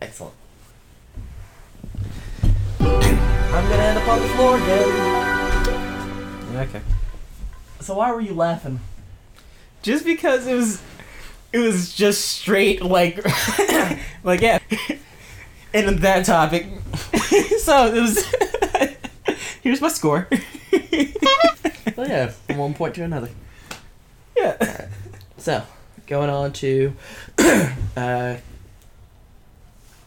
Excellent. 0.00 0.34
I'm 2.80 3.68
gonna 3.68 3.82
end 3.82 3.98
up 3.98 4.08
on 4.08 4.22
the 4.22 4.28
floor 4.28 4.56
again. 4.56 5.27
Okay. 6.54 6.80
So 7.80 7.94
why 7.94 8.12
were 8.12 8.20
you 8.20 8.34
laughing? 8.34 8.80
Just 9.82 10.04
because 10.04 10.46
it 10.46 10.54
was, 10.54 10.82
it 11.52 11.58
was 11.58 11.94
just 11.94 12.24
straight 12.24 12.82
like, 12.82 13.24
like 14.24 14.40
yeah, 14.40 14.58
and 15.72 15.98
that 16.00 16.24
topic. 16.24 16.66
so 17.60 17.86
it 17.86 18.00
was. 18.00 18.26
here's 19.62 19.80
my 19.80 19.88
score. 19.88 20.28
Oh 20.32 22.04
yeah, 22.04 22.28
from 22.28 22.58
one 22.58 22.74
point 22.74 22.94
to 22.96 23.02
another. 23.02 23.30
yeah. 24.36 24.88
So, 25.36 25.62
going 26.06 26.30
on 26.30 26.52
to, 26.54 26.94
uh, 27.38 28.36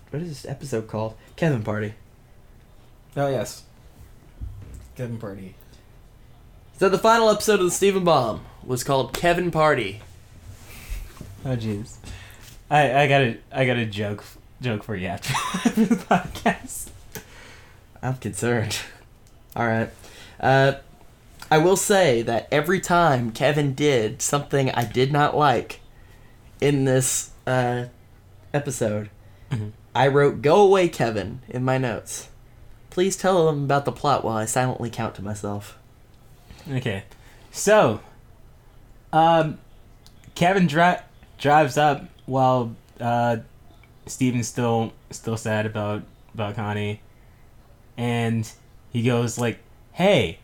what 0.09 0.21
is 0.21 0.29
this 0.29 0.45
episode 0.45 0.87
called? 0.87 1.15
Kevin 1.35 1.63
Party. 1.63 1.93
Oh 3.15 3.29
yes. 3.29 3.63
Kevin 4.95 5.17
Party. 5.17 5.55
So 6.81 6.89
the 6.89 6.97
final 6.97 7.29
episode 7.29 7.59
of 7.59 7.65
the 7.67 7.71
Steven 7.71 8.03
Bomb 8.03 8.43
was 8.65 8.83
called 8.83 9.13
Kevin 9.13 9.51
Party. 9.51 10.01
Oh 11.45 11.55
jeez. 11.55 11.97
I 12.71 13.03
I 13.03 13.07
got 13.07 13.21
a 13.21 13.37
I 13.51 13.65
got 13.67 13.77
a 13.77 13.85
joke 13.85 14.23
joke 14.63 14.81
for 14.81 14.95
you 14.95 15.05
after 15.09 15.31
the 15.69 15.95
podcast. 15.95 16.89
I'm 18.01 18.15
concerned. 18.15 18.79
All 19.55 19.67
right. 19.67 19.91
Uh, 20.39 20.73
I 21.51 21.59
will 21.59 21.77
say 21.77 22.23
that 22.23 22.47
every 22.51 22.79
time 22.79 23.29
Kevin 23.31 23.75
did 23.75 24.23
something 24.23 24.71
I 24.71 24.83
did 24.83 25.11
not 25.11 25.37
like 25.37 25.81
in 26.61 26.85
this 26.85 27.29
uh, 27.45 27.85
episode, 28.55 29.11
Mhm. 29.51 29.73
I 29.93 30.07
wrote 30.07 30.41
"Go 30.41 30.59
away, 30.63 30.89
Kevin" 30.89 31.41
in 31.47 31.63
my 31.63 31.77
notes. 31.77 32.29
Please 32.89 33.15
tell 33.15 33.45
them 33.45 33.65
about 33.65 33.85
the 33.85 33.91
plot 33.91 34.25
while 34.25 34.37
I 34.37 34.45
silently 34.45 34.89
count 34.89 35.13
to 35.13 35.21
myself. 35.21 35.77
Okay. 36.69 37.03
So, 37.51 38.01
um, 39.11 39.59
Kevin 40.35 40.67
dri- 40.67 40.99
drives 41.37 41.77
up 41.77 42.05
while 42.25 42.75
uh, 42.99 43.37
Steven's 44.05 44.47
still 44.47 44.93
still 45.09 45.37
sad 45.37 45.65
about 45.65 46.03
about 46.33 46.55
Connie, 46.55 47.01
and 47.97 48.49
he 48.91 49.03
goes 49.03 49.37
like, 49.37 49.59
"Hey, 49.93 50.39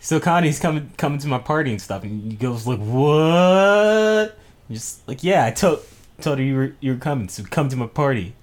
so 0.00 0.20
Connie's 0.20 0.60
coming 0.60 0.92
coming 0.98 1.18
to 1.20 1.28
my 1.28 1.38
party 1.38 1.70
and 1.70 1.80
stuff," 1.80 2.02
and 2.02 2.32
he 2.32 2.36
goes 2.36 2.66
like, 2.66 2.78
"What?" 2.78 4.36
Just 4.70 5.06
like, 5.08 5.24
"Yeah, 5.24 5.46
I 5.46 5.50
told 5.50 5.80
told 6.20 6.38
her 6.38 6.44
you 6.44 6.54
were 6.56 6.74
you 6.80 6.92
were 6.92 6.98
coming, 6.98 7.28
so 7.28 7.42
come 7.44 7.68
to 7.68 7.76
my 7.76 7.86
party." 7.86 8.34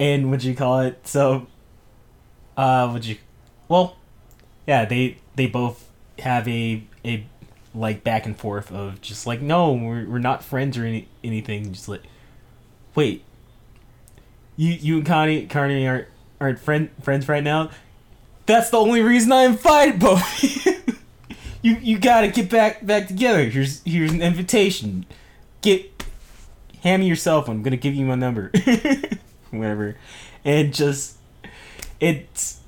And 0.00 0.30
what 0.30 0.42
you 0.42 0.54
call 0.54 0.80
it? 0.80 1.06
So, 1.06 1.46
uh, 2.56 2.90
would 2.92 3.04
you? 3.04 3.18
Well, 3.68 3.96
yeah, 4.66 4.84
they 4.84 5.18
they 5.34 5.46
both 5.46 5.88
have 6.18 6.46
a 6.48 6.84
a 7.04 7.26
like 7.74 8.04
back 8.04 8.26
and 8.26 8.36
forth 8.36 8.70
of 8.70 9.00
just 9.00 9.26
like 9.26 9.40
no, 9.40 9.72
we're 9.72 10.06
we're 10.06 10.18
not 10.18 10.44
friends 10.44 10.76
or 10.76 10.84
any 10.84 11.08
anything. 11.24 11.72
Just 11.72 11.88
like, 11.88 12.02
wait, 12.94 13.24
you 14.56 14.72
you 14.72 14.96
and 14.98 15.06
Connie 15.06 15.46
Connie 15.46 15.86
aren't 15.86 16.08
aren't 16.40 16.58
friend 16.58 16.90
friends 17.02 17.28
right 17.28 17.42
now. 17.42 17.70
That's 18.46 18.70
the 18.70 18.78
only 18.78 19.00
reason 19.00 19.32
I 19.32 19.44
invited 19.44 20.00
both. 20.00 20.42
you 21.62 21.76
you 21.80 21.98
gotta 21.98 22.28
get 22.28 22.50
back 22.50 22.84
back 22.84 23.08
together. 23.08 23.44
Here's 23.44 23.82
here's 23.84 24.12
an 24.12 24.22
invitation. 24.22 25.06
Get 25.62 26.04
hand 26.82 27.00
me 27.00 27.06
your 27.06 27.16
cell 27.16 27.42
phone. 27.42 27.56
I'm 27.56 27.62
gonna 27.62 27.76
give 27.76 27.94
you 27.94 28.04
my 28.04 28.16
number. 28.16 28.50
Whatever, 29.50 29.96
and 30.44 30.74
just 30.74 31.16
it's 32.00 32.61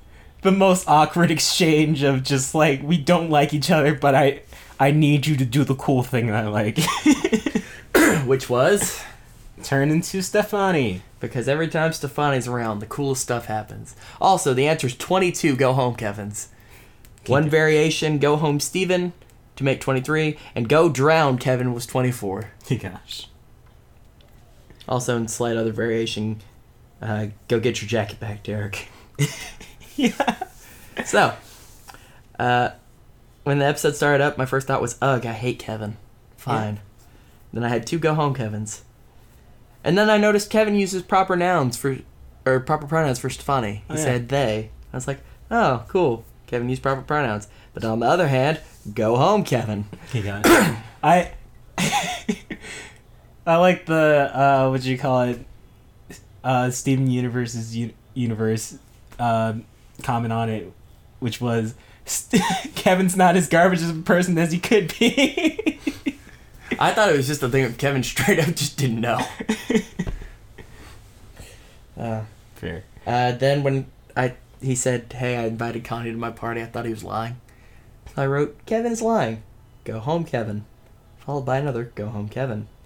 the 0.45 0.51
most 0.51 0.87
awkward 0.87 1.31
exchange 1.37 2.03
of 2.03 2.23
just 2.23 2.55
like 2.55 2.81
we 2.81 2.97
don't 2.97 3.29
like 3.29 3.53
each 3.53 3.69
other, 3.69 3.93
but 3.93 4.15
I 4.15 4.41
I 4.79 4.91
need 4.91 5.27
you 5.27 5.35
to 5.35 5.45
do 5.45 5.65
the 5.65 5.75
cool 5.75 6.03
thing 6.03 6.31
I 6.31 6.47
like. 6.47 6.79
Which 8.25 8.49
was 8.49 9.03
Turn 9.63 9.89
into 9.89 10.19
Stevonnie. 10.19 11.01
because 11.19 11.47
every 11.47 11.67
time 11.67 11.91
Stevonnie's 11.91 12.47
around, 12.47 12.79
the 12.79 12.85
coolest 12.85 13.23
stuff 13.23 13.45
happens. 13.45 13.95
Also, 14.21 14.53
the 14.53 14.67
answer 14.67 14.87
is 14.87 14.95
22 14.95 15.55
go 15.55 15.73
home, 15.73 15.95
Kevins. 15.95 16.49
One 17.25 17.49
variation, 17.49 18.19
go 18.19 18.35
home, 18.35 18.59
Steven, 18.59 19.13
to 19.55 19.63
make 19.63 19.81
23, 19.81 20.37
and 20.53 20.69
go 20.69 20.89
drown, 20.89 21.39
Kevin, 21.39 21.73
was 21.73 21.87
24. 21.87 22.51
Gosh. 22.79 23.27
Also, 24.87 25.17
in 25.17 25.27
slight 25.27 25.57
other 25.57 25.71
variation, 25.71 26.41
uh, 27.01 27.27
go 27.47 27.59
get 27.59 27.81
your 27.81 27.89
jacket 27.89 28.19
back, 28.19 28.43
Derek. 28.43 28.89
Yeah. 29.97 30.35
So, 31.05 31.33
uh, 32.39 32.69
when 33.43 33.59
the 33.59 33.65
episode 33.65 33.95
started 33.95 34.23
up, 34.23 34.37
my 34.37 34.45
first 34.45 34.67
thought 34.67 34.81
was, 34.81 34.97
ugh, 35.01 35.25
I 35.25 35.31
hate 35.33 35.59
Kevin. 35.59 35.97
Fine. 36.37 36.79
Then 37.53 37.63
I 37.63 37.69
had 37.69 37.85
two 37.87 37.99
go 37.99 38.13
home 38.13 38.33
Kevins. 38.33 38.83
And 39.83 39.97
then 39.97 40.09
I 40.09 40.17
noticed 40.17 40.49
Kevin 40.49 40.75
uses 40.75 41.01
proper 41.01 41.35
nouns 41.35 41.77
for, 41.77 41.97
or 42.45 42.59
proper 42.59 42.87
pronouns 42.87 43.19
for 43.19 43.29
Stevonnie. 43.29 43.75
He 43.75 43.83
Oh, 43.89 43.95
yeah. 43.95 44.03
said 44.03 44.29
they. 44.29 44.69
I 44.91 44.97
was 44.97 45.07
like, 45.07 45.19
oh, 45.51 45.83
cool. 45.87 46.25
Kevin 46.47 46.69
used 46.69 46.81
proper 46.81 47.01
pronouns. 47.01 47.47
But 47.73 47.83
on 47.85 47.99
the 47.99 48.07
other 48.07 48.27
hand, 48.27 48.59
go 48.93 49.15
home, 49.17 49.43
Kevin. 49.43 49.85
Gosh. 50.13 50.43
I 51.03 51.31
I 53.45 53.57
like 53.57 53.85
the 53.85 54.31
uh 54.33 54.69
what 54.69 54.81
do 54.81 54.89
you 54.89 54.97
call 54.97 55.21
it? 55.23 55.45
Uh 56.43 56.69
Steven 56.71 57.09
Universe's 57.09 57.75
u- 57.75 57.93
universe 58.13 58.77
um 59.19 59.65
comment 60.05 60.31
on 60.31 60.49
it 60.49 60.71
which 61.19 61.41
was 61.41 61.73
Kevin's 62.75 63.15
not 63.15 63.35
as 63.35 63.47
garbage 63.49 63.81
as 63.81 63.89
a 63.89 63.93
person 63.95 64.37
as 64.37 64.51
he 64.51 64.59
could 64.59 64.93
be. 64.99 65.79
I 66.77 66.91
thought 66.91 67.09
it 67.09 67.17
was 67.17 67.25
just 67.25 67.41
a 67.41 67.49
thing 67.49 67.63
that 67.63 67.79
Kevin 67.79 68.03
straight 68.03 68.37
up 68.39 68.53
just 68.55 68.77
didn't 68.77 69.01
know. 69.01 69.19
Uh, 71.97 72.25
Fair. 72.55 72.83
Uh, 73.07 73.31
then 73.31 73.63
when 73.63 73.85
I 74.17 74.33
he 74.61 74.75
said, 74.75 75.13
"Hey, 75.13 75.37
I 75.37 75.45
invited 75.45 75.85
Connie 75.85 76.11
to 76.11 76.17
my 76.17 76.29
party," 76.29 76.61
I 76.61 76.65
thought 76.65 76.83
he 76.83 76.91
was 76.91 77.05
lying. 77.05 77.37
So 78.13 78.21
I 78.21 78.27
wrote, 78.27 78.57
"Kevin's 78.65 79.01
lying. 79.01 79.43
Go 79.85 79.99
home, 79.99 80.25
Kevin." 80.25 80.65
Followed 81.19 81.45
by 81.45 81.57
another, 81.57 81.85
"Go 81.95 82.07
home, 82.07 82.27
Kevin." 82.27 82.67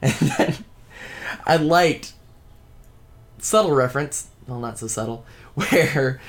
And 0.00 0.12
then 0.14 0.64
I 1.44 1.56
liked 1.56 2.14
subtle 3.38 3.72
reference, 3.74 4.28
well, 4.46 4.60
not 4.60 4.78
so 4.78 4.86
subtle, 4.86 5.26
where 5.70 6.20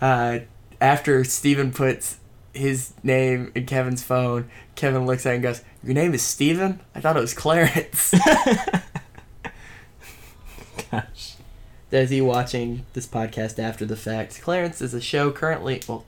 uh, 0.00 0.40
after 0.80 1.24
Steven 1.24 1.72
puts 1.72 2.18
his 2.52 2.92
name 3.02 3.52
in 3.54 3.66
Kevin's 3.66 4.02
phone, 4.02 4.48
Kevin 4.74 5.06
looks 5.06 5.26
at 5.26 5.32
it 5.32 5.34
and 5.36 5.42
goes, 5.42 5.62
"Your 5.82 5.94
name 5.94 6.14
is 6.14 6.22
Steven? 6.22 6.80
I 6.94 7.00
thought 7.00 7.16
it 7.16 7.20
was 7.20 7.34
Clarence." 7.34 8.14
Gosh. 10.90 11.34
As 11.92 12.10
he 12.10 12.20
watching 12.20 12.84
this 12.92 13.06
podcast 13.06 13.58
after 13.58 13.86
the 13.86 13.96
fact, 13.96 14.42
Clarence 14.42 14.82
is 14.82 14.92
a 14.92 15.00
show 15.00 15.30
currently, 15.30 15.82
well, 15.88 16.04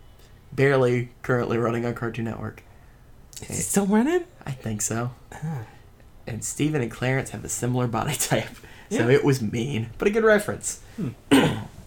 barely 0.53 1.11
currently 1.23 1.57
running 1.57 1.87
on 1.87 1.95
Cartoon 1.95 2.25
Network. 2.27 2.63
Is 3.43 3.61
it 3.61 3.63
still 3.63 3.87
running? 3.87 4.25
I 4.45 4.51
think 4.51 4.83
so. 4.83 5.13
And 6.27 6.45
Steven 6.45 6.83
and 6.83 6.91
Clarence 6.91 7.31
have 7.31 7.45
a 7.45 7.49
similar 7.49 7.87
body 7.87 8.15
type. 8.19 8.51
So 8.91 9.09
it 9.09 9.25
was 9.25 9.41
mean, 9.41 9.91
but 9.99 10.09
a 10.09 10.11
good 10.11 10.25
reference. 10.25 10.81
Hmm. 10.97 11.11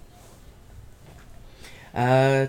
uh, 1.94 2.48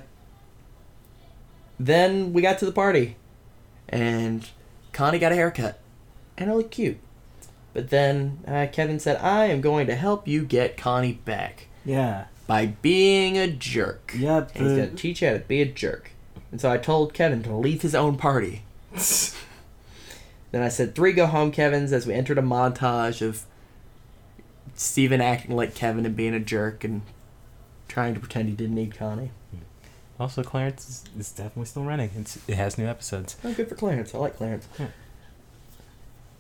then 1.79 2.33
we 2.33 2.43
got 2.43 2.59
to 2.59 2.65
the 2.67 2.73
party, 2.73 3.17
and 3.89 4.49
Connie 4.93 5.19
got 5.19 5.33
a 5.33 5.35
haircut, 5.35 5.81
and 6.39 6.51
it 6.51 6.55
looked 6.55 6.71
cute. 6.73 6.99
But 7.75 7.91
then 7.91 8.41
uh, 8.47 8.67
Kevin 8.73 9.01
said, 9.01 9.17
"I 9.21 9.47
am 9.47 9.61
going 9.61 9.87
to 9.87 9.95
help 9.95 10.29
you 10.29 10.45
get 10.45 10.77
Connie 10.77 11.15
back 11.25 11.69
Yeah. 11.85 12.27
by 12.47 12.67
being 12.67 13.39
a 13.39 13.49
jerk." 13.49 14.13
Yep. 14.17 14.53
And 14.55 14.67
he's 14.67 14.77
gonna 14.77 14.91
teach 14.97 15.23
you 15.23 15.29
how 15.29 15.35
to 15.35 15.41
be 15.41 15.63
a 15.63 15.67
jerk. 15.67 16.11
And 16.51 16.61
so 16.61 16.71
I 16.71 16.77
told 16.77 17.15
Kevin 17.15 17.43
to 17.45 17.55
leave 17.55 17.83
his 17.83 17.95
own 17.95 18.17
party. 18.17 18.63
Then 20.51 20.61
I 20.63 20.69
said, 20.69 20.95
three 20.95 21.15
go 21.15 21.25
home 21.25 21.51
Kevins 21.51 21.95
as 21.95 22.07
we 22.07 22.13
entered 22.13 22.37
a 22.37 22.43
montage 22.43 23.23
of 23.27 23.45
Steven 24.75 25.23
acting 25.23 25.57
like 25.57 25.75
Kevin 25.75 26.05
and 26.05 26.15
being 26.15 26.35
a 26.35 26.41
jerk 26.41 26.85
and 26.85 27.01
trying 27.93 28.15
to 28.15 28.21
pretend 28.21 28.49
he 28.49 28.55
didn't 28.55 28.75
need 28.75 28.97
Connie. 28.97 29.31
Also, 30.19 30.43
Clarence 30.43 30.89
is, 30.89 31.05
is 31.19 31.31
definitely 31.31 31.67
still 31.67 31.85
running. 31.85 32.11
It's, 32.17 32.39
it 32.49 32.55
has 32.55 32.79
new 32.79 32.87
episodes. 32.87 33.37
Oh, 33.45 33.53
good 33.53 33.69
for 33.69 33.75
Clarence. 33.75 34.15
I 34.15 34.19
like 34.19 34.37
Clarence. 34.37 34.67
Yeah. 34.79 34.87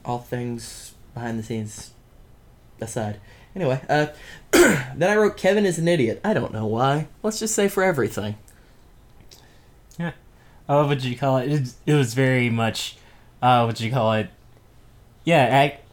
All 0.02 0.18
things 0.18 0.94
behind 1.12 1.38
the 1.38 1.42
scenes 1.42 1.90
aside. 2.80 3.20
Anyway, 3.54 3.82
uh, 3.86 4.06
then 4.52 5.02
I 5.02 5.16
wrote 5.16 5.36
Kevin 5.36 5.66
is 5.66 5.78
an 5.78 5.88
idiot. 5.88 6.22
I 6.24 6.32
don't 6.32 6.54
know 6.54 6.64
why. 6.64 7.08
Let's 7.22 7.38
just 7.38 7.54
say 7.54 7.68
for 7.68 7.82
everything. 7.82 8.36
Yeah. 9.98 10.12
Oh, 10.70 10.86
what 10.86 11.00
do 11.00 11.10
you 11.10 11.18
call 11.18 11.36
it? 11.36 11.52
It, 11.52 11.74
it 11.84 11.94
was 11.94 12.14
very 12.14 12.48
much, 12.48 12.96
uh, 13.42 13.64
what 13.64 13.76
do 13.76 13.84
you 13.84 13.92
call 13.92 14.14
it? 14.14 14.30
Yeah, 15.24 15.42
act, 15.42 15.84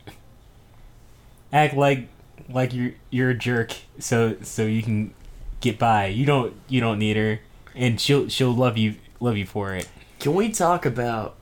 act 1.51 1.75
like 1.75 2.07
like 2.49 2.73
you're 2.73 2.93
you're 3.11 3.29
a 3.31 3.35
jerk, 3.35 3.73
so 3.99 4.37
so 4.41 4.65
you 4.65 4.81
can 4.81 5.13
get 5.61 5.77
by. 5.79 6.07
You 6.07 6.25
don't 6.25 6.53
you 6.67 6.79
don't 6.81 6.99
need 6.99 7.17
her, 7.17 7.39
and 7.75 7.99
she'll 7.99 8.27
she'll 8.29 8.53
love 8.53 8.77
you 8.77 8.95
love 9.19 9.37
you 9.37 9.45
for 9.45 9.73
it. 9.75 9.87
Can 10.19 10.33
we 10.33 10.49
talk 10.49 10.85
about, 10.85 11.35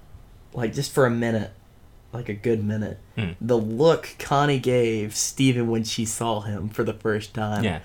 like, 0.53 0.73
just 0.73 0.91
for 0.91 1.05
a 1.05 1.09
minute, 1.09 1.51
like 2.13 2.29
a 2.29 2.33
good 2.33 2.63
minute, 2.63 2.99
Hmm. 3.15 3.31
the 3.41 3.57
look 3.57 4.15
Connie 4.19 4.59
gave 4.59 5.15
Steven 5.15 5.67
when 5.69 5.83
she 5.83 6.05
saw 6.05 6.41
him 6.41 6.69
for 6.69 6.83
the 6.83 6.93
first 6.93 7.33
time? 7.33 7.63
Yeah. 7.63 7.79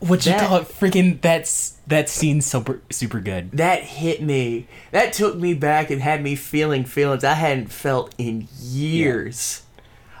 What 0.00 0.24
you 0.24 0.32
call 0.34 0.58
it? 0.58 0.68
Freaking 0.68 1.20
that's 1.20 1.76
that 1.88 2.08
scene 2.08 2.40
super 2.40 2.80
super 2.88 3.18
good. 3.20 3.50
That 3.52 3.82
hit 3.82 4.22
me. 4.22 4.68
That 4.92 5.12
took 5.12 5.36
me 5.36 5.54
back 5.54 5.90
and 5.90 6.00
had 6.00 6.22
me 6.22 6.36
feeling 6.36 6.84
feelings 6.84 7.24
I 7.24 7.34
hadn't 7.34 7.72
felt 7.72 8.14
in 8.16 8.46
years. 8.60 9.62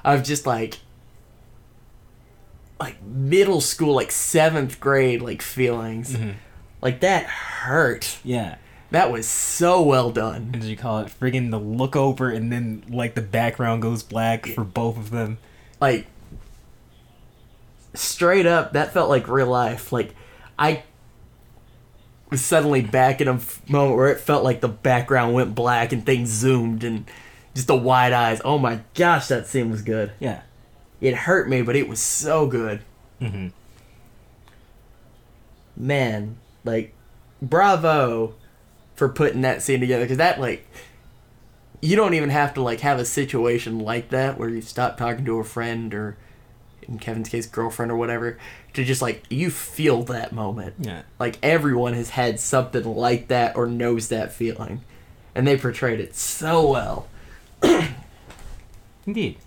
Of 0.04 0.24
just 0.24 0.46
like, 0.46 0.78
like 2.80 3.02
middle 3.02 3.60
school, 3.60 3.94
like 3.94 4.10
seventh 4.12 4.78
grade, 4.80 5.20
like 5.22 5.42
feelings. 5.42 6.14
Mhm. 6.16 6.34
Like 6.80 7.00
that 7.00 7.24
hurt. 7.26 8.18
Yeah. 8.24 8.56
That 8.90 9.10
was 9.12 9.28
so 9.28 9.82
well 9.82 10.10
done. 10.10 10.52
What 10.52 10.60
do 10.62 10.68
you 10.70 10.76
call 10.76 11.00
it? 11.00 11.08
Friggin' 11.20 11.50
the 11.50 11.58
look 11.58 11.94
over 11.96 12.30
and 12.30 12.50
then 12.52 12.84
like 12.88 13.14
the 13.14 13.20
background 13.22 13.82
goes 13.82 14.02
black 14.02 14.46
for 14.46 14.64
both 14.64 14.96
of 14.96 15.10
them. 15.10 15.38
like 15.80 16.06
straight 17.94 18.46
up 18.46 18.72
that 18.74 18.92
felt 18.92 19.08
like 19.08 19.26
real 19.28 19.46
life 19.48 19.90
like 19.92 20.14
i 20.58 20.82
was 22.30 22.40
suddenly 22.40 22.82
back 22.82 23.20
in 23.20 23.26
a 23.26 23.40
moment 23.66 23.96
where 23.96 24.08
it 24.08 24.20
felt 24.20 24.44
like 24.44 24.60
the 24.60 24.68
background 24.68 25.32
went 25.34 25.54
black 25.54 25.90
and 25.92 26.04
things 26.04 26.28
zoomed 26.28 26.84
and 26.84 27.06
just 27.54 27.66
the 27.66 27.74
wide 27.76 28.12
eyes 28.12 28.40
oh 28.44 28.58
my 28.58 28.80
gosh 28.94 29.28
that 29.28 29.46
scene 29.46 29.70
was 29.70 29.82
good 29.82 30.12
Yeah. 30.20 30.42
It 31.00 31.14
hurt 31.14 31.48
me 31.48 31.62
but 31.62 31.76
it 31.76 31.88
was 31.88 32.00
so 32.00 32.46
good 32.46 32.80
Mm-hmm. 33.20 33.48
man 35.76 36.36
like 36.64 36.92
bravo 37.42 38.34
for 38.96 39.08
putting 39.08 39.42
that 39.42 39.62
scene 39.62 39.80
together 39.80 40.04
because 40.04 40.18
that 40.18 40.40
like 40.40 40.66
you 41.80 41.94
don't 41.96 42.14
even 42.14 42.30
have 42.30 42.54
to 42.54 42.62
like 42.62 42.80
have 42.80 42.98
a 42.98 43.04
situation 43.04 43.78
like 43.78 44.08
that 44.10 44.38
where 44.38 44.48
you 44.48 44.60
stop 44.60 44.96
talking 44.96 45.24
to 45.24 45.38
a 45.38 45.44
friend 45.44 45.94
or 45.94 46.16
in 46.82 46.98
kevin's 46.98 47.28
case 47.28 47.46
girlfriend 47.46 47.92
or 47.92 47.96
whatever 47.96 48.36
to 48.72 48.84
just 48.84 49.00
like 49.02 49.24
you 49.30 49.50
feel 49.50 50.02
that 50.04 50.32
moment 50.32 50.74
Yeah. 50.80 51.02
like 51.20 51.38
everyone 51.42 51.94
has 51.94 52.10
had 52.10 52.40
something 52.40 52.84
like 52.84 53.28
that 53.28 53.56
or 53.56 53.66
knows 53.66 54.08
that 54.08 54.32
feeling 54.32 54.82
and 55.34 55.46
they 55.46 55.56
portrayed 55.56 56.00
it 56.00 56.14
so 56.16 56.68
well 56.68 57.06
Indeed. 59.06 59.38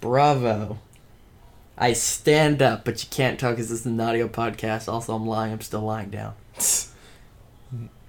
bravo 0.00 0.78
i 1.80 1.92
stand 1.92 2.62
up 2.62 2.84
but 2.84 3.02
you 3.02 3.08
can't 3.10 3.40
talk 3.40 3.56
because 3.56 3.68
this 3.68 3.80
is 3.80 3.86
an 3.86 4.00
audio 4.00 4.28
podcast 4.28 4.86
also 4.90 5.14
i'm 5.14 5.26
lying 5.26 5.52
i'm 5.52 5.60
still 5.60 5.80
lying 5.80 6.10
down 6.10 6.34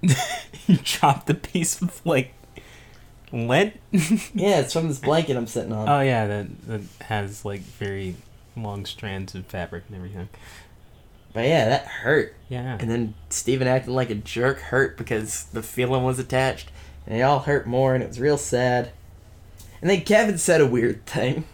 you 0.02 0.78
dropped 0.84 1.26
the 1.26 1.34
piece 1.34 1.80
with 1.80 2.00
like 2.04 2.32
lint. 3.32 3.74
yeah 4.34 4.60
it's 4.60 4.72
from 4.72 4.88
this 4.88 4.98
blanket 4.98 5.36
i'm 5.36 5.46
sitting 5.46 5.72
on 5.72 5.88
oh 5.88 6.00
yeah, 6.00 6.26
that 6.26 6.66
that 6.66 6.80
has 7.06 7.44
like 7.44 7.60
very 7.60 8.14
long 8.56 8.84
strands 8.86 9.34
of 9.34 9.46
fabric 9.46 9.84
and 9.88 9.96
everything. 9.96 10.28
But 11.32 11.46
yeah, 11.46 11.68
that 11.68 11.86
hurt. 11.86 12.34
Yeah. 12.48 12.76
And 12.78 12.90
then 12.90 13.14
Steven 13.30 13.66
acting 13.66 13.94
like 13.94 14.10
a 14.10 14.14
jerk 14.14 14.58
hurt 14.58 14.98
because 14.98 15.44
the 15.44 15.62
feeling 15.62 16.04
was 16.04 16.18
attached. 16.18 16.70
And 17.06 17.16
it 17.18 17.22
all 17.22 17.40
hurt 17.40 17.66
more 17.66 17.94
and 17.94 18.02
it 18.04 18.08
was 18.08 18.20
real 18.20 18.36
sad. 18.36 18.90
And 19.80 19.90
then 19.90 20.02
Kevin 20.02 20.38
said 20.38 20.60
a 20.60 20.66
weird 20.66 21.06
thing. 21.06 21.44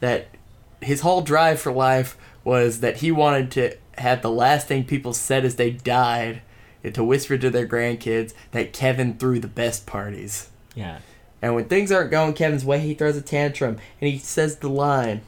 That 0.00 0.26
his 0.84 1.00
whole 1.00 1.22
drive 1.22 1.60
for 1.60 1.72
life 1.72 2.16
was 2.44 2.80
that 2.80 2.98
he 2.98 3.10
wanted 3.10 3.50
to 3.52 3.76
have 3.98 4.22
the 4.22 4.30
last 4.30 4.66
thing 4.66 4.84
people 4.84 5.12
said 5.12 5.44
as 5.44 5.56
they 5.56 5.70
died 5.70 6.42
and 6.82 6.94
to 6.94 7.04
whisper 7.04 7.38
to 7.38 7.50
their 7.50 7.66
grandkids 7.66 8.34
that 8.50 8.72
Kevin 8.72 9.16
threw 9.16 9.38
the 9.38 9.48
best 9.48 9.86
parties. 9.86 10.48
yeah. 10.74 10.98
And 11.40 11.56
when 11.56 11.64
things 11.64 11.90
aren't 11.90 12.12
going 12.12 12.34
Kevin's 12.34 12.64
way, 12.64 12.78
he 12.78 12.94
throws 12.94 13.16
a 13.16 13.20
tantrum 13.20 13.78
and 14.00 14.10
he 14.10 14.16
says 14.18 14.58
the 14.58 14.68
line 14.68 15.22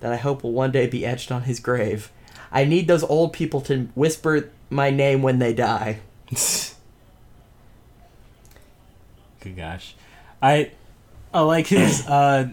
that 0.00 0.10
I 0.10 0.16
hope 0.16 0.42
will 0.42 0.52
one 0.52 0.70
day 0.70 0.86
be 0.86 1.04
etched 1.04 1.30
on 1.30 1.42
his 1.42 1.60
grave. 1.60 2.10
I 2.50 2.64
need 2.64 2.88
those 2.88 3.02
old 3.02 3.34
people 3.34 3.60
to 3.62 3.90
whisper 3.94 4.50
my 4.70 4.88
name 4.90 5.20
when 5.20 5.38
they 5.40 5.52
die. 5.52 6.00
Good 9.40 9.56
gosh, 9.56 9.94
I 10.42 10.70
I 11.32 11.40
like 11.40 11.66
his 11.66 12.06
uh 12.06 12.48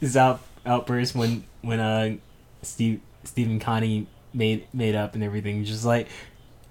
his 0.00 0.16
out 0.16 0.40
outburst 0.66 1.14
when 1.14 1.44
when 1.64 1.80
uh 1.80 2.16
Steve 2.62 3.00
and 3.36 3.60
Connie 3.60 4.06
made 4.32 4.66
made 4.72 4.94
up 4.94 5.14
and 5.14 5.22
everything. 5.24 5.64
Just 5.64 5.84
like 5.84 6.08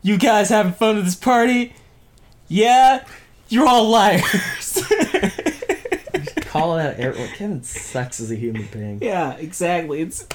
you 0.02 0.18
guys 0.18 0.50
having 0.50 0.74
fun 0.74 0.98
at 0.98 1.06
this 1.06 1.16
party? 1.16 1.74
Yeah, 2.48 3.06
you're 3.50 3.68
all 3.68 3.90
liars. 3.90 4.84
Calling 6.46 6.86
out 6.86 6.96
everyone. 6.96 7.30
Kevin 7.30 7.64
sucks 7.64 8.20
as 8.20 8.30
a 8.32 8.36
human 8.36 8.68
being. 8.72 9.00
yeah, 9.02 9.34
exactly. 9.38 10.02
It's 10.02 10.28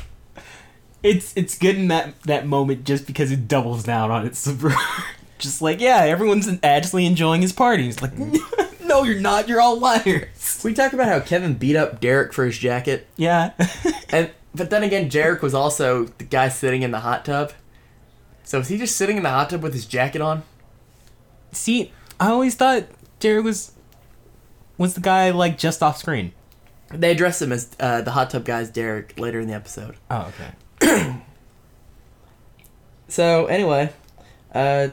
it's 1.02 1.32
it's 1.36 1.56
good 1.56 1.76
in 1.76 1.88
that 1.88 2.20
that 2.22 2.46
moment 2.46 2.84
just 2.84 3.06
because 3.06 3.30
it 3.30 3.46
doubles 3.46 3.84
down 3.84 4.10
on 4.10 4.26
its 4.26 4.50
just 5.38 5.62
like 5.62 5.80
yeah, 5.80 5.98
everyone's 5.98 6.48
actually 6.64 7.06
enjoying 7.06 7.40
his 7.42 7.52
party. 7.52 7.88
It's 7.88 8.02
like 8.02 8.14
no, 8.82 9.04
you're 9.04 9.20
not. 9.20 9.46
You're 9.48 9.60
all 9.60 9.78
liars. 9.78 10.60
We 10.64 10.74
talked 10.74 10.94
about 10.94 11.06
how 11.06 11.20
Kevin 11.20 11.54
beat 11.54 11.76
up 11.76 12.00
Derek 12.00 12.32
for 12.32 12.44
his 12.44 12.58
jacket, 12.58 13.06
Yeah. 13.16 13.52
and 14.10 14.30
but 14.58 14.68
then 14.70 14.82
again, 14.82 15.08
Derek 15.08 15.40
was 15.42 15.54
also 15.54 16.04
the 16.04 16.24
guy 16.24 16.48
sitting 16.48 16.82
in 16.82 16.90
the 16.90 17.00
hot 17.00 17.24
tub. 17.24 17.52
So 18.44 18.58
was 18.58 18.68
he 18.68 18.76
just 18.78 18.96
sitting 18.96 19.16
in 19.16 19.22
the 19.22 19.30
hot 19.30 19.50
tub 19.50 19.62
with 19.62 19.72
his 19.72 19.86
jacket 19.86 20.20
on? 20.20 20.42
See, 21.52 21.92
I 22.20 22.28
always 22.28 22.54
thought 22.54 22.84
Derek 23.20 23.44
was 23.44 23.72
was 24.76 24.94
the 24.94 25.00
guy 25.00 25.30
like 25.30 25.56
just 25.58 25.82
off 25.82 25.96
screen. 25.98 26.32
They 26.90 27.10
address 27.10 27.40
him 27.42 27.52
as 27.52 27.70
uh, 27.80 28.00
the 28.02 28.12
hot 28.12 28.30
tub 28.30 28.44
guy's 28.44 28.70
Derek 28.70 29.18
later 29.18 29.40
in 29.40 29.48
the 29.48 29.54
episode. 29.54 29.96
Oh, 30.10 30.32
okay. 30.80 31.16
So 33.08 33.46
anyway, 33.46 33.92
uh, 34.54 34.88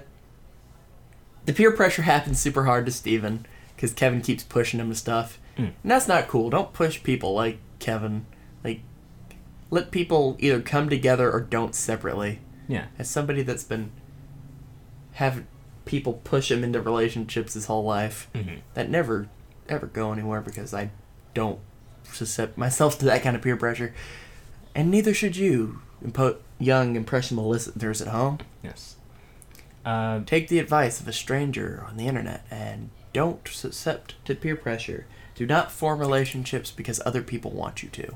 the 1.45 1.53
peer 1.53 1.71
pressure 1.71 2.03
happens 2.03 2.39
super 2.39 2.63
hard 2.65 2.85
to 2.85 2.91
Steven 2.91 3.45
because 3.75 3.93
Kevin 3.93 4.21
keeps 4.21 4.43
pushing 4.43 4.79
him 4.79 4.89
to 4.89 4.95
stuff, 4.95 5.37
Mm. 5.57 5.71
and 5.83 5.91
that's 5.91 6.07
not 6.07 6.27
cool. 6.27 6.49
Don't 6.49 6.73
push 6.73 7.01
people 7.03 7.33
like 7.33 7.59
Kevin. 7.79 8.25
Let 9.69 9.91
people 9.91 10.37
either 10.39 10.61
come 10.61 10.89
together 10.89 11.31
or 11.31 11.41
don't 11.41 11.73
separately. 11.75 12.39
Yeah. 12.67 12.85
As 12.99 13.09
somebody 13.09 13.41
that's 13.43 13.63
been 13.63 13.91
having 15.13 15.47
people 15.85 16.13
push 16.23 16.49
him 16.51 16.63
into 16.63 16.81
relationships 16.81 17.53
his 17.53 17.65
whole 17.67 17.83
life 17.83 18.27
Mhm. 18.33 18.59
that 18.73 18.89
never 18.89 19.27
ever 19.69 19.85
go 19.87 20.11
anywhere 20.11 20.41
because 20.41 20.73
I 20.73 20.89
don't 21.33 21.59
suscept 22.05 22.55
myself 22.57 22.99
to 22.99 23.05
that 23.05 23.23
kind 23.23 23.35
of 23.35 23.41
peer 23.41 23.57
pressure, 23.57 23.93
and 24.75 24.91
neither 24.91 25.13
should 25.13 25.35
you, 25.35 25.81
impo- 26.05 26.37
young 26.59 26.95
impressionable 26.95 27.49
listeners 27.49 28.01
at 28.01 28.09
home. 28.09 28.37
Yes. 28.63 28.95
Uh, 29.83 30.21
Take 30.25 30.47
the 30.47 30.59
advice 30.59 30.99
of 30.99 31.07
a 31.07 31.13
stranger 31.13 31.83
on 31.87 31.97
the 31.97 32.07
internet 32.07 32.45
and 32.51 32.89
don't 33.13 33.43
suscept 33.45 34.11
to 34.25 34.35
peer 34.35 34.55
pressure. 34.55 35.05
Do 35.35 35.45
not 35.47 35.71
form 35.71 35.99
relationships 35.99 36.69
because 36.71 37.01
other 37.05 37.21
people 37.21 37.51
want 37.51 37.81
you 37.83 37.89
to. 37.89 38.15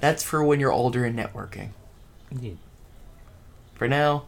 That's 0.00 0.22
for 0.22 0.44
when 0.44 0.60
you're 0.60 0.72
older 0.72 1.04
and 1.04 1.18
networking. 1.18 1.70
Indeed. 2.30 2.58
For 3.74 3.88
now, 3.88 4.24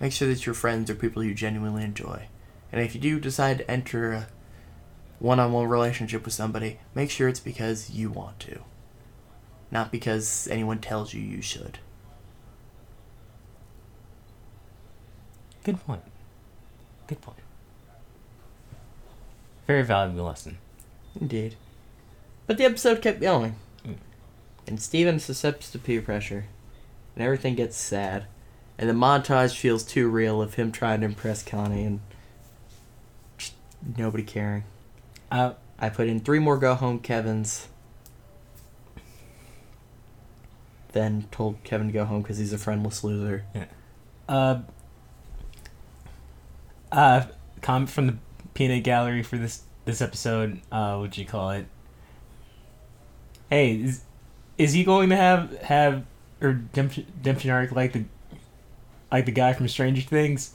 make 0.00 0.12
sure 0.12 0.28
that 0.28 0.46
your 0.46 0.54
friends 0.54 0.90
are 0.90 0.94
people 0.94 1.22
you 1.22 1.34
genuinely 1.34 1.84
enjoy. 1.84 2.26
And 2.70 2.80
if 2.80 2.94
you 2.94 3.00
do 3.00 3.20
decide 3.20 3.58
to 3.58 3.70
enter 3.70 4.12
a 4.12 4.26
one 5.18 5.38
on 5.38 5.52
one 5.52 5.68
relationship 5.68 6.24
with 6.24 6.34
somebody, 6.34 6.78
make 6.94 7.10
sure 7.10 7.28
it's 7.28 7.40
because 7.40 7.90
you 7.90 8.10
want 8.10 8.40
to. 8.40 8.60
Not 9.70 9.92
because 9.92 10.48
anyone 10.48 10.78
tells 10.78 11.14
you 11.14 11.20
you 11.20 11.42
should. 11.42 11.78
Good 15.64 15.84
point. 15.86 16.02
Good 17.06 17.20
point. 17.20 17.38
Very 19.66 19.82
valuable 19.82 20.24
lesson. 20.24 20.58
Indeed. 21.20 21.56
But 22.46 22.58
the 22.58 22.64
episode 22.64 23.00
kept 23.00 23.20
going. 23.20 23.54
And 24.66 24.80
Steven 24.80 25.18
succumbs 25.18 25.70
to 25.70 25.78
peer 25.78 26.00
pressure. 26.00 26.46
And 27.14 27.24
everything 27.24 27.54
gets 27.54 27.76
sad. 27.76 28.26
And 28.78 28.88
the 28.88 28.94
montage 28.94 29.56
feels 29.56 29.84
too 29.84 30.08
real 30.08 30.40
of 30.40 30.54
him 30.54 30.72
trying 30.72 31.00
to 31.00 31.06
impress 31.06 31.42
Connie 31.42 31.84
and 31.84 32.00
just 33.36 33.54
nobody 33.96 34.22
caring. 34.22 34.64
Uh, 35.30 35.54
I 35.78 35.88
put 35.88 36.08
in 36.08 36.20
three 36.20 36.38
more 36.38 36.56
go 36.56 36.74
home 36.74 36.98
Kevins. 37.00 37.68
Then 40.92 41.26
told 41.30 41.62
Kevin 41.64 41.88
to 41.88 41.92
go 41.92 42.04
home 42.04 42.22
because 42.22 42.38
he's 42.38 42.52
a 42.52 42.58
friendless 42.58 43.02
loser. 43.02 43.44
Yeah. 43.54 43.64
uh, 44.28 44.60
uh, 46.90 47.26
comment 47.62 47.90
from 47.90 48.06
the 48.06 48.16
peanut 48.54 48.84
gallery 48.84 49.22
for 49.22 49.38
this 49.38 49.62
this 49.84 50.00
episode. 50.00 50.60
Uh, 50.70 50.96
what'd 50.96 51.16
you 51.16 51.24
call 51.24 51.50
it? 51.50 51.66
Hey, 53.50 53.76
is, 53.76 54.02
is 54.62 54.72
he 54.72 54.84
going 54.84 55.10
to 55.10 55.16
have 55.16 55.56
have 55.62 56.04
or 56.40 56.48
redemption, 56.50 57.06
redemption 57.18 57.50
arc 57.50 57.72
like 57.72 57.92
the 57.92 58.04
like 59.10 59.26
the 59.26 59.32
guy 59.32 59.52
from 59.52 59.68
Stranger 59.68 60.02
Things? 60.02 60.52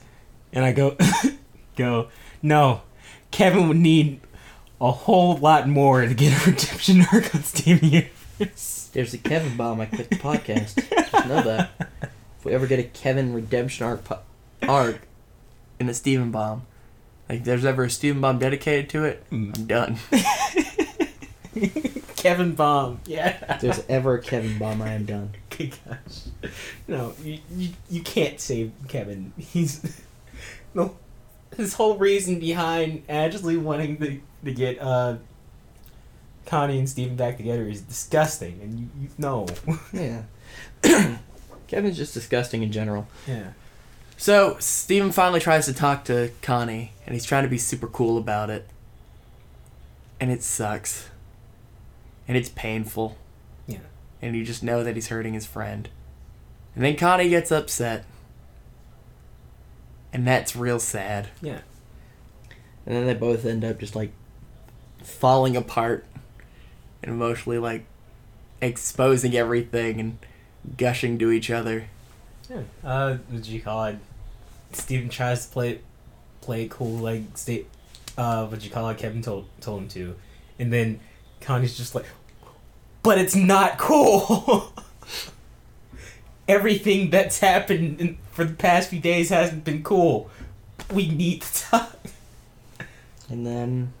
And 0.52 0.64
I 0.64 0.72
go 0.72 0.96
go 1.76 2.08
no, 2.42 2.82
Kevin 3.30 3.68
would 3.68 3.76
need 3.76 4.20
a 4.80 4.90
whole 4.92 5.36
lot 5.36 5.68
more 5.68 6.02
to 6.06 6.14
get 6.14 6.32
a 6.46 6.50
redemption 6.50 7.02
arc 7.12 7.34
on 7.34 7.42
Steven 7.42 7.88
Universe. 7.90 8.90
There's 8.92 9.12
a 9.14 9.18
Kevin 9.18 9.56
bomb. 9.56 9.80
I 9.80 9.86
quit 9.86 10.08
the 10.10 10.16
podcast. 10.16 10.76
Just 11.10 11.26
know 11.28 11.42
that. 11.42 11.70
If 12.38 12.44
we 12.44 12.52
ever 12.52 12.66
get 12.66 12.78
a 12.78 12.84
Kevin 12.84 13.34
redemption 13.34 13.84
arc 13.86 14.04
po- 14.04 14.20
arc 14.62 15.00
in 15.80 15.86
the 15.86 15.94
Steven 15.94 16.30
bomb, 16.30 16.62
like 17.28 17.44
there's 17.44 17.64
ever 17.64 17.84
a 17.84 17.90
Steven 17.90 18.20
bomb 18.20 18.38
dedicated 18.38 18.88
to 18.90 19.04
it, 19.04 19.28
Mm. 19.30 19.56
I'm 19.58 19.66
done. 19.66 19.98
Kevin 22.16 22.54
Bomb, 22.54 23.00
yeah. 23.06 23.54
If 23.54 23.60
there's 23.60 23.84
ever 23.88 24.14
a 24.14 24.22
Kevin 24.22 24.58
bomb, 24.58 24.82
I 24.82 24.92
am 24.92 25.04
done. 25.04 25.30
Good 25.50 25.74
gosh. 25.86 26.50
No, 26.86 27.14
you, 27.22 27.38
you, 27.54 27.70
you 27.88 28.02
can't 28.02 28.40
save 28.40 28.72
Kevin. 28.88 29.32
He's 29.38 30.02
no 30.74 30.96
his 31.56 31.74
whole 31.74 31.96
reason 31.96 32.38
behind 32.38 33.02
actually 33.08 33.56
wanting 33.56 33.96
to, 33.98 34.20
to 34.44 34.52
get 34.52 34.80
uh 34.80 35.16
Connie 36.46 36.78
and 36.78 36.88
Steven 36.88 37.16
back 37.16 37.36
together 37.36 37.68
is 37.68 37.80
disgusting 37.80 38.60
and 38.62 38.78
you, 38.78 38.88
you 39.00 39.08
no. 39.18 39.46
Yeah. 39.92 40.22
Kevin's 41.66 41.96
just 41.96 42.14
disgusting 42.14 42.62
in 42.62 42.72
general. 42.72 43.06
yeah. 43.26 43.52
So 44.16 44.56
Steven 44.58 45.12
finally 45.12 45.38
tries 45.38 45.66
to 45.66 45.72
talk 45.72 46.04
to 46.06 46.32
Connie, 46.42 46.90
and 47.06 47.14
he's 47.14 47.24
trying 47.24 47.44
to 47.44 47.48
be 47.48 47.56
super 47.56 47.86
cool 47.86 48.18
about 48.18 48.50
it. 48.50 48.68
And 50.18 50.32
it 50.32 50.42
sucks. 50.42 51.08
And 52.28 52.36
it's 52.36 52.50
painful. 52.50 53.16
Yeah. 53.66 53.78
And 54.22 54.36
you 54.36 54.44
just 54.44 54.62
know 54.62 54.84
that 54.84 54.94
he's 54.94 55.08
hurting 55.08 55.34
his 55.34 55.46
friend. 55.46 55.88
And 56.74 56.84
then 56.84 56.96
Connie 56.96 57.30
gets 57.30 57.50
upset. 57.50 58.04
And 60.12 60.26
that's 60.26 60.54
real 60.54 60.78
sad. 60.78 61.28
Yeah. 61.42 61.60
And 62.86 62.96
then 62.96 63.06
they 63.06 63.14
both 63.14 63.44
end 63.44 63.64
up 63.64 63.80
just 63.80 63.96
like 63.96 64.12
falling 65.02 65.56
apart 65.56 66.06
and 67.02 67.12
emotionally 67.12 67.58
like 67.58 67.84
exposing 68.60 69.36
everything 69.36 70.00
and 70.00 70.18
gushing 70.76 71.18
to 71.18 71.30
each 71.30 71.50
other. 71.50 71.86
Yeah. 72.48 72.62
Uh 72.82 73.18
what 73.28 73.42
do 73.42 73.50
you 73.50 73.60
call 73.60 73.84
it? 73.84 73.98
Steven 74.72 75.08
tries 75.08 75.46
to 75.46 75.52
play 75.52 75.80
play 76.40 76.68
cool 76.70 76.98
like 76.98 77.36
state 77.36 77.68
uh 78.16 78.46
what 78.46 78.64
you 78.64 78.70
call 78.70 78.88
it 78.88 78.98
Kevin 78.98 79.22
told 79.22 79.46
told 79.60 79.82
him 79.82 79.88
to. 79.88 80.16
And 80.58 80.72
then 80.72 81.00
Connie's 81.40 81.76
just 81.76 81.94
like 81.94 82.06
But 83.08 83.16
it's 83.16 83.34
not 83.34 83.78
cool 83.78 84.70
Everything 86.46 87.08
that's 87.08 87.38
happened 87.38 87.98
in, 87.98 88.18
for 88.32 88.44
the 88.44 88.52
past 88.52 88.90
few 88.90 89.00
days 89.00 89.30
hasn't 89.30 89.64
been 89.64 89.82
cool. 89.82 90.28
We 90.92 91.08
need 91.08 91.40
to 91.40 91.54
talk. 91.54 91.96
And 93.30 93.46
then 93.46 93.94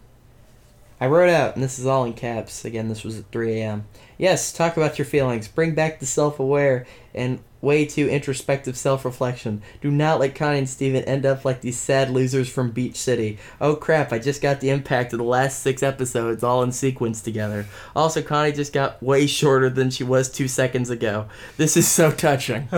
I 1.00 1.06
wrote 1.06 1.30
out, 1.30 1.54
and 1.54 1.64
this 1.64 1.78
is 1.78 1.86
all 1.86 2.04
in 2.04 2.12
caps. 2.12 2.66
Again, 2.66 2.90
this 2.90 3.02
was 3.02 3.18
at 3.18 3.24
3 3.32 3.62
a.m. 3.62 3.86
Yes, 4.18 4.52
talk 4.52 4.76
about 4.76 4.98
your 4.98 5.06
feelings. 5.06 5.48
Bring 5.48 5.74
back 5.74 6.00
the 6.00 6.06
self 6.06 6.38
aware 6.38 6.86
and 7.14 7.38
way 7.60 7.84
too 7.84 8.08
introspective 8.08 8.76
self 8.76 9.04
reflection. 9.04 9.62
Do 9.80 9.90
not 9.90 10.20
let 10.20 10.34
Connie 10.34 10.58
and 10.58 10.68
Steven 10.68 11.04
end 11.04 11.26
up 11.26 11.44
like 11.44 11.60
these 11.60 11.78
sad 11.78 12.10
losers 12.10 12.48
from 12.48 12.70
Beach 12.70 12.96
City. 12.96 13.38
Oh 13.60 13.76
crap, 13.76 14.12
I 14.12 14.18
just 14.18 14.42
got 14.42 14.60
the 14.60 14.70
impact 14.70 15.12
of 15.12 15.18
the 15.18 15.24
last 15.24 15.62
six 15.62 15.82
episodes 15.82 16.42
all 16.42 16.62
in 16.62 16.72
sequence 16.72 17.20
together. 17.20 17.66
Also, 17.94 18.22
Connie 18.22 18.52
just 18.52 18.72
got 18.72 19.02
way 19.02 19.26
shorter 19.26 19.70
than 19.70 19.90
she 19.90 20.04
was 20.04 20.30
two 20.30 20.48
seconds 20.48 20.90
ago. 20.90 21.26
This 21.56 21.76
is 21.76 21.88
so 21.88 22.10
touching. 22.10 22.68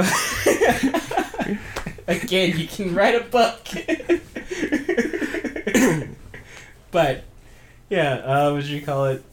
Again, 2.08 2.58
you 2.58 2.66
can 2.66 2.94
write 2.94 3.14
a 3.14 3.24
book. 3.24 3.60
but 6.90 7.24
yeah, 7.88 8.14
uh, 8.14 8.52
what 8.52 8.64
do 8.64 8.68
you 8.68 8.82
call 8.82 9.06
it? 9.06 9.24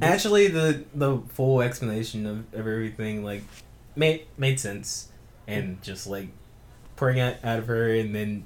Actually, 0.00 0.48
the 0.48 0.84
the 0.94 1.18
full 1.30 1.62
explanation 1.62 2.26
of, 2.26 2.38
of 2.54 2.60
everything 2.60 3.24
like 3.24 3.42
made 3.96 4.26
made 4.36 4.60
sense, 4.60 5.08
and 5.46 5.82
just 5.82 6.06
like 6.06 6.28
pouring 6.96 7.18
it 7.18 7.38
out 7.42 7.58
of 7.58 7.66
her, 7.66 7.94
and 7.94 8.14
then 8.14 8.44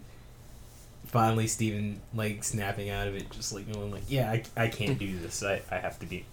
finally 1.07 1.47
Steven 1.47 2.01
like 2.15 2.43
snapping 2.43 2.91
out 2.91 3.07
of 3.07 3.15
it, 3.15 3.31
just 3.31 3.53
like 3.53 3.71
going 3.73 3.91
like, 3.91 4.05
yeah, 4.09 4.31
I, 4.31 4.43
I 4.57 4.69
can't 4.69 4.99
do 4.99 5.19
this. 5.19 5.43
I, 5.43 5.61
I 5.71 5.77
have 5.77 5.99
to 6.01 6.07
be 6.07 6.25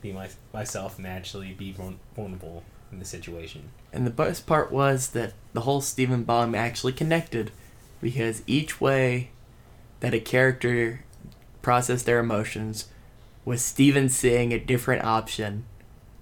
be 0.00 0.12
my, 0.12 0.28
myself 0.52 0.98
and 0.98 1.06
actually 1.06 1.52
be 1.52 1.74
vulnerable 2.16 2.62
in 2.92 2.98
the 2.98 3.04
situation. 3.04 3.70
And 3.92 4.06
the 4.06 4.10
best 4.10 4.46
part 4.46 4.72
was 4.72 5.08
that 5.10 5.34
the 5.52 5.62
whole 5.62 5.80
Steven 5.80 6.24
bomb 6.24 6.54
actually 6.54 6.92
connected 6.92 7.50
because 8.00 8.42
each 8.46 8.80
way 8.80 9.30
that 10.00 10.14
a 10.14 10.20
character 10.20 11.04
processed 11.62 12.06
their 12.06 12.18
emotions 12.18 12.86
was 13.44 13.62
Steven 13.62 14.08
seeing 14.08 14.52
a 14.52 14.58
different 14.58 15.04
option 15.04 15.64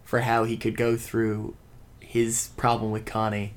for 0.04 0.20
how 0.20 0.44
he 0.44 0.56
could 0.56 0.76
go 0.76 0.96
through 0.96 1.54
his 2.00 2.50
problem 2.56 2.90
with 2.90 3.04
Connie 3.04 3.54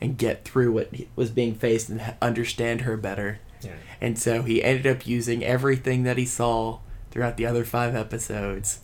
and 0.00 0.18
get 0.18 0.44
through 0.44 0.72
what 0.72 0.92
was 1.14 1.30
being 1.30 1.54
faced 1.54 1.88
and 1.88 2.14
understand 2.20 2.82
her 2.82 2.96
better. 2.96 3.40
Yeah. 3.62 3.72
And 4.00 4.18
so 4.18 4.42
he 4.42 4.62
ended 4.62 4.86
up 4.86 5.06
using 5.06 5.42
everything 5.42 6.02
that 6.02 6.18
he 6.18 6.26
saw 6.26 6.80
throughout 7.10 7.38
the 7.38 7.46
other 7.46 7.64
five 7.64 7.94
episodes 7.94 8.80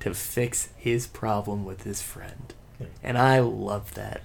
to 0.00 0.12
fix 0.12 0.68
his 0.76 1.06
problem 1.06 1.64
with 1.64 1.84
his 1.84 2.02
friend. 2.02 2.52
Yeah. 2.78 2.86
And 3.02 3.16
I 3.16 3.38
love 3.40 3.94
that. 3.94 4.20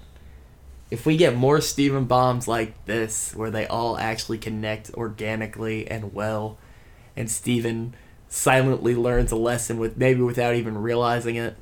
If 0.90 1.06
we 1.06 1.16
get 1.16 1.36
more 1.38 1.62
Steven 1.62 2.04
bombs 2.04 2.50
like 2.50 2.86
this, 2.86 3.34
where 3.34 3.50
they 3.50 3.66
all 3.66 3.98
actually 3.98 4.38
connect 4.38 4.94
organically 4.94 5.90
and 5.90 6.14
well, 6.14 6.58
and 7.16 7.32
Steven 7.32 7.96
silently 8.32 8.96
learns 8.96 9.30
a 9.34 9.36
lesson 9.36 9.78
with 9.78 9.98
maybe 9.98 10.22
without 10.22 10.56
even 10.56 10.78
realizing 10.78 11.36
it, 11.36 11.58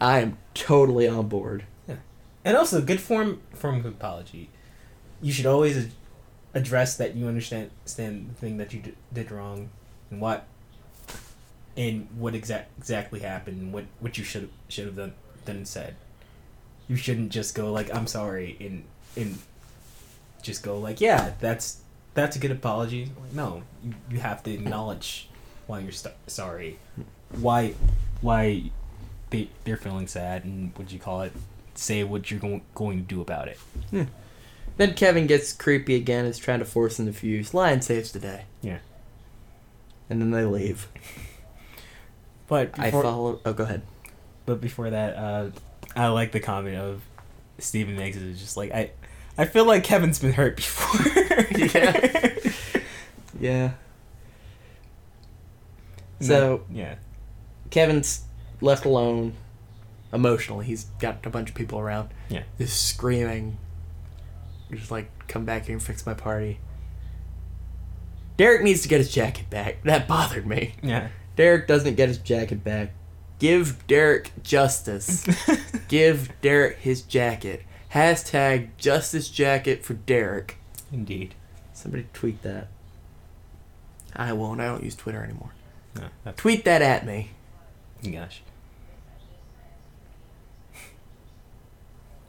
I 0.00 0.20
am 0.20 0.38
totally 0.54 1.06
on 1.06 1.28
board. 1.28 1.64
Yeah. 1.86 1.96
And 2.44 2.56
also, 2.56 2.80
good 2.80 3.00
form 3.00 3.42
form 3.52 3.76
of 3.76 3.86
apology. 3.86 4.48
You 5.20 5.32
should 5.32 5.46
always 5.46 5.90
address 6.54 6.96
that 6.96 7.14
you 7.14 7.28
understand 7.28 7.70
understand 7.82 8.30
the 8.30 8.34
thing 8.34 8.56
that 8.56 8.72
you 8.72 8.80
d- 8.80 8.94
did 9.12 9.30
wrong, 9.30 9.68
and 10.10 10.20
what, 10.20 10.46
and 11.76 12.08
what 12.16 12.34
exact 12.34 12.76
exactly 12.78 13.20
happened, 13.20 13.60
and 13.60 13.72
what 13.72 13.84
what 14.00 14.16
you 14.16 14.24
should 14.24 14.48
should 14.68 14.86
have 14.86 14.96
done 14.96 15.12
done 15.44 15.56
and 15.56 15.68
said. 15.68 15.94
You 16.88 16.96
shouldn't 16.96 17.32
just 17.32 17.54
go 17.54 17.70
like 17.70 17.94
I'm 17.94 18.06
sorry 18.06 18.56
and 18.60 18.84
and 19.16 19.38
just 20.42 20.62
go 20.62 20.78
like 20.78 21.00
yeah 21.00 21.32
that's 21.40 21.80
that's 22.14 22.36
a 22.36 22.38
good 22.38 22.50
apology. 22.50 23.10
Like, 23.20 23.32
no, 23.32 23.62
you, 23.82 23.94
you 24.10 24.18
have 24.20 24.42
to 24.44 24.52
acknowledge 24.52 25.28
why 25.66 25.80
you're 25.80 25.92
st- 25.92 26.14
sorry, 26.26 26.78
why 27.40 27.74
why 28.20 28.70
they 29.30 29.48
they're 29.64 29.76
feeling 29.76 30.06
sad, 30.06 30.44
and 30.44 30.76
what 30.76 30.88
do 30.88 30.94
you 30.94 31.00
call 31.00 31.22
it 31.22 31.32
say 31.74 32.04
what 32.04 32.30
you're 32.30 32.40
going, 32.40 32.62
going 32.74 32.98
to 32.98 33.02
do 33.04 33.20
about 33.20 33.48
it. 33.48 33.58
Then 34.76 34.94
Kevin 34.94 35.26
gets 35.26 35.52
creepy 35.52 35.94
again, 35.96 36.24
is 36.24 36.38
trying 36.38 36.60
to 36.60 36.64
force 36.64 36.98
him 36.98 37.06
to 37.06 37.12
fuse. 37.12 37.52
Lion 37.54 37.80
saves 37.82 38.12
the 38.12 38.18
day. 38.20 38.44
Yeah. 38.62 38.78
And 40.10 40.20
then 40.20 40.30
they 40.30 40.44
leave. 40.44 40.88
But 42.46 42.78
I 42.78 42.86
before, 42.86 43.02
follow. 43.02 43.40
Oh, 43.44 43.52
go 43.52 43.64
ahead. 43.64 43.82
but 44.46 44.60
before 44.60 44.90
that, 44.90 45.16
uh, 45.16 45.50
I 45.96 46.08
like 46.08 46.32
the 46.32 46.40
comment 46.40 46.76
of 46.76 47.02
Stephen 47.58 47.96
Meggs 47.96 48.16
is 48.16 48.38
just 48.40 48.56
like 48.56 48.72
I, 48.72 48.90
I 49.38 49.44
feel 49.46 49.64
like 49.64 49.82
Kevin's 49.84 50.18
been 50.18 50.32
hurt 50.32 50.56
before. 50.56 51.00
Yeah. 51.56 52.30
Yeah. 53.40 53.72
So 56.26 56.64
yeah, 56.70 56.94
Kevin's 57.70 58.22
left 58.60 58.84
alone 58.84 59.34
emotionally. 60.12 60.64
He's 60.66 60.84
got 61.00 61.24
a 61.26 61.30
bunch 61.30 61.48
of 61.50 61.54
people 61.54 61.78
around. 61.78 62.10
Yeah. 62.28 62.44
Just 62.58 62.86
screaming. 62.88 63.58
Just 64.70 64.90
like, 64.90 65.10
come 65.28 65.44
back 65.44 65.66
here 65.66 65.74
and 65.74 65.82
fix 65.82 66.06
my 66.06 66.14
party. 66.14 66.58
Derek 68.36 68.62
needs 68.62 68.82
to 68.82 68.88
get 68.88 68.98
his 68.98 69.12
jacket 69.12 69.48
back. 69.50 69.78
That 69.84 70.08
bothered 70.08 70.46
me. 70.46 70.74
yeah. 70.82 71.08
Derek 71.36 71.66
doesn't 71.66 71.94
get 71.96 72.08
his 72.08 72.18
jacket 72.18 72.62
back. 72.64 72.92
Give 73.40 73.84
Derek 73.86 74.30
justice. 74.42 75.26
Give 75.88 76.30
Derek 76.40 76.78
his 76.78 77.02
jacket. 77.02 77.62
Hashtag 77.92 78.68
justice 78.78 79.28
jacket 79.28 79.84
for 79.84 79.94
Derek. 79.94 80.56
Indeed. 80.92 81.34
Somebody 81.72 82.06
tweet 82.12 82.42
that. 82.42 82.68
I 84.14 84.32
won't. 84.32 84.60
I 84.60 84.66
don't 84.66 84.84
use 84.84 84.94
Twitter 84.94 85.22
anymore. 85.22 85.50
No, 85.96 86.02
that's 86.24 86.40
Tweet 86.40 86.64
that 86.64 86.82
at 86.82 87.06
me. 87.06 87.30
gosh. 88.02 88.42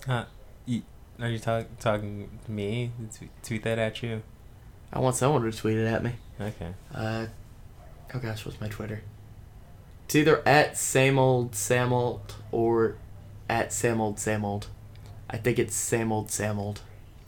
Uh, 0.08 0.26
you, 0.66 0.84
are 1.20 1.30
you 1.30 1.40
talk, 1.40 1.66
talking 1.80 2.30
to 2.46 2.52
me? 2.52 2.92
Tweet, 3.18 3.32
tweet 3.44 3.64
that 3.64 3.80
at 3.80 4.04
you. 4.04 4.22
I 4.94 5.00
want 5.00 5.16
someone 5.16 5.42
to 5.42 5.52
tweet 5.52 5.78
it 5.78 5.88
at 5.88 6.04
me. 6.04 6.12
Okay. 6.40 6.74
Uh, 6.94 7.26
oh 8.14 8.20
gosh, 8.20 8.46
what's 8.46 8.62
my 8.62 8.68
Twitter? 8.68 9.02
It's 10.06 10.16
either 10.16 10.48
at 10.48 10.78
same 10.78 11.18
old 11.18 11.54
Samold 11.54 12.36
or 12.52 12.98
at 13.50 13.74
Sam 13.74 14.00
old 14.00 14.18
Samold. 14.18 14.68
I 15.30 15.38
think 15.38 15.58
it's 15.58 15.76
Sam 15.76 16.12
old 16.12 16.28
Samold. 16.28 16.82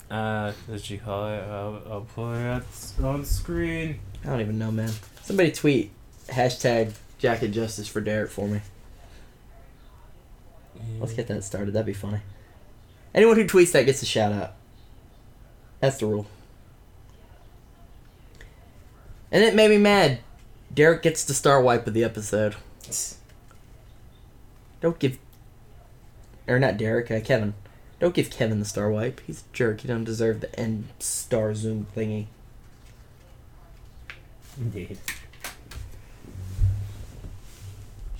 Uh, 0.10 0.54
what 0.68 0.90
you 0.90 1.00
call 1.00 1.28
it? 1.28 1.42
I'll, 1.42 1.82
I'll 1.90 2.02
pull 2.02 2.34
it 2.34 2.64
on 3.04 3.26
screen. 3.26 4.00
I 4.24 4.28
don't 4.28 4.42
even 4.42 4.60
know, 4.60 4.72
man. 4.72 4.92
Somebody 5.24 5.52
tweet 5.52 5.92
hashtag 6.28 6.94
jacket 7.18 7.50
justice 7.50 7.88
for 7.88 8.02
Derek 8.02 8.30
for 8.30 8.48
me. 8.48 8.62
Let's 11.00 11.14
get 11.14 11.28
that 11.28 11.44
started. 11.44 11.74
That'd 11.74 11.86
be 11.86 11.94
funny. 11.94 12.20
Anyone 13.14 13.38
who 13.38 13.46
tweets 13.46 13.72
that 13.72 13.86
gets 13.86 14.02
a 14.04 14.06
shout 14.06 14.32
out. 14.32 14.54
That's 15.80 15.98
the 15.98 16.06
rule. 16.06 16.28
And 19.32 19.44
it 19.44 19.56
made 19.56 19.70
me 19.70 19.78
mad. 19.78 20.20
Derek 20.74 21.02
gets 21.02 21.24
the 21.24 21.34
star 21.34 21.62
wipe 21.62 21.88
of 21.88 21.94
the 21.94 22.04
episode. 22.04 22.56
Don't 24.82 25.00
give. 25.00 25.18
Or 26.48 26.60
not 26.60 26.78
Derek, 26.78 27.10
uh, 27.12 27.20
Kevin. 27.20 27.54
Don't 28.00 28.14
give 28.14 28.30
Kevin 28.30 28.60
the 28.60 28.66
star 28.66 28.90
wipe. 28.90 29.22
He's 29.26 29.42
a 29.42 29.56
jerk. 29.56 29.82
He 29.82 29.88
don't 29.88 30.04
deserve 30.04 30.42
the 30.42 30.58
end 30.60 30.88
star 31.00 31.56
zoom 31.56 31.88
thingy. 31.96 32.28
Indeed. 34.58 34.98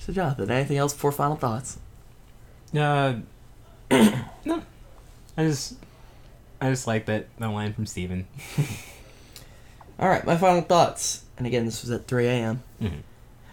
So, 0.08 0.14
Jonathan, 0.14 0.50
anything 0.50 0.78
else 0.78 0.94
for 0.94 1.12
final 1.12 1.36
thoughts? 1.36 1.78
Uh, 2.74 3.16
no. 3.90 4.62
I 5.36 5.44
just, 5.44 5.74
I 6.62 6.70
just 6.70 6.86
like 6.86 7.04
that 7.04 7.26
that 7.38 7.50
line 7.50 7.74
from 7.74 7.84
Steven. 7.84 8.26
All 10.00 10.08
right, 10.08 10.24
my 10.24 10.38
final 10.38 10.62
thoughts. 10.62 11.24
And 11.36 11.46
again, 11.46 11.66
this 11.66 11.82
was 11.82 11.90
at 11.90 12.06
3 12.06 12.26
a.m. 12.26 12.62
Mhm. 12.80 13.02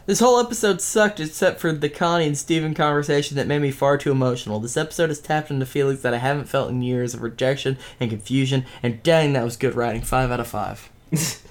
This 0.05 0.21
whole 0.21 0.39
episode 0.39 0.79
sucked 0.79 1.19
except 1.19 1.59
for 1.59 1.73
the 1.73 1.89
Connie 1.89 2.25
and 2.27 2.37
Steven 2.37 2.73
conversation 2.73 3.35
that 3.35 3.47
made 3.47 3.61
me 3.61 3.71
far 3.71 3.97
too 3.97 4.11
emotional. 4.11 4.61
This 4.61 4.77
episode 4.77 5.09
has 5.09 5.19
tapped 5.19 5.51
into 5.51 5.65
feelings 5.65 6.03
that 6.03 6.13
I 6.13 6.19
haven't 6.19 6.47
felt 6.47 6.69
in 6.69 6.81
years 6.81 7.13
of 7.13 7.21
rejection 7.21 7.77
and 7.99 8.09
confusion, 8.09 8.65
and 8.81 9.03
dang, 9.03 9.33
that 9.33 9.43
was 9.43 9.57
good 9.57 9.75
writing. 9.75 10.03
5 10.03 10.31
out 10.31 10.39
of 10.39 10.47
5. 10.47 10.89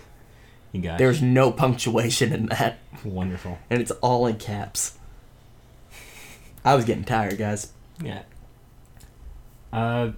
You 0.75 0.81
got 0.81 0.99
There's 0.99 1.23
no 1.23 1.53
punctuation 1.53 2.33
in 2.33 2.47
that, 2.47 2.79
wonderful. 3.05 3.59
and 3.71 3.81
it's 3.81 3.93
all 3.93 4.27
in 4.27 4.39
caps. 4.39 4.99
I 6.65 6.75
was 6.75 6.85
getting 6.85 7.05
tired, 7.05 7.39
guys. 7.39 7.73
Yeah. 8.03 8.23
Uh, 9.73 10.11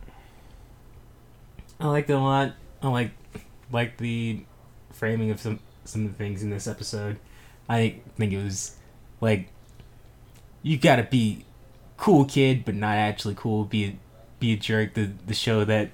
I 1.78 1.87
liked 1.87 2.09
it 2.09 2.15
a 2.15 2.19
lot. 2.19 2.55
I 2.83 2.89
like 2.89 3.11
like 3.70 3.99
the 3.99 4.45
framing 4.93 5.31
of 5.31 5.41
some 5.41 5.61
some 5.85 6.07
of 6.07 6.12
the 6.12 6.16
things 6.16 6.43
in 6.43 6.49
this 6.49 6.66
episode. 6.66 7.19
I 7.69 8.01
think 8.16 8.33
it 8.33 8.43
was 8.43 8.77
like 9.20 9.49
you 10.62 10.78
gotta 10.78 11.03
be 11.03 11.45
cool 11.99 12.24
kid, 12.24 12.65
but 12.65 12.74
not 12.74 12.97
actually 12.97 13.35
cool. 13.35 13.65
Be 13.65 13.85
a, 13.85 13.99
be 14.41 14.55
a 14.55 14.57
jerk. 14.57 14.95
The 14.95 15.11
the 15.27 15.35
show 15.35 15.65
that 15.66 15.91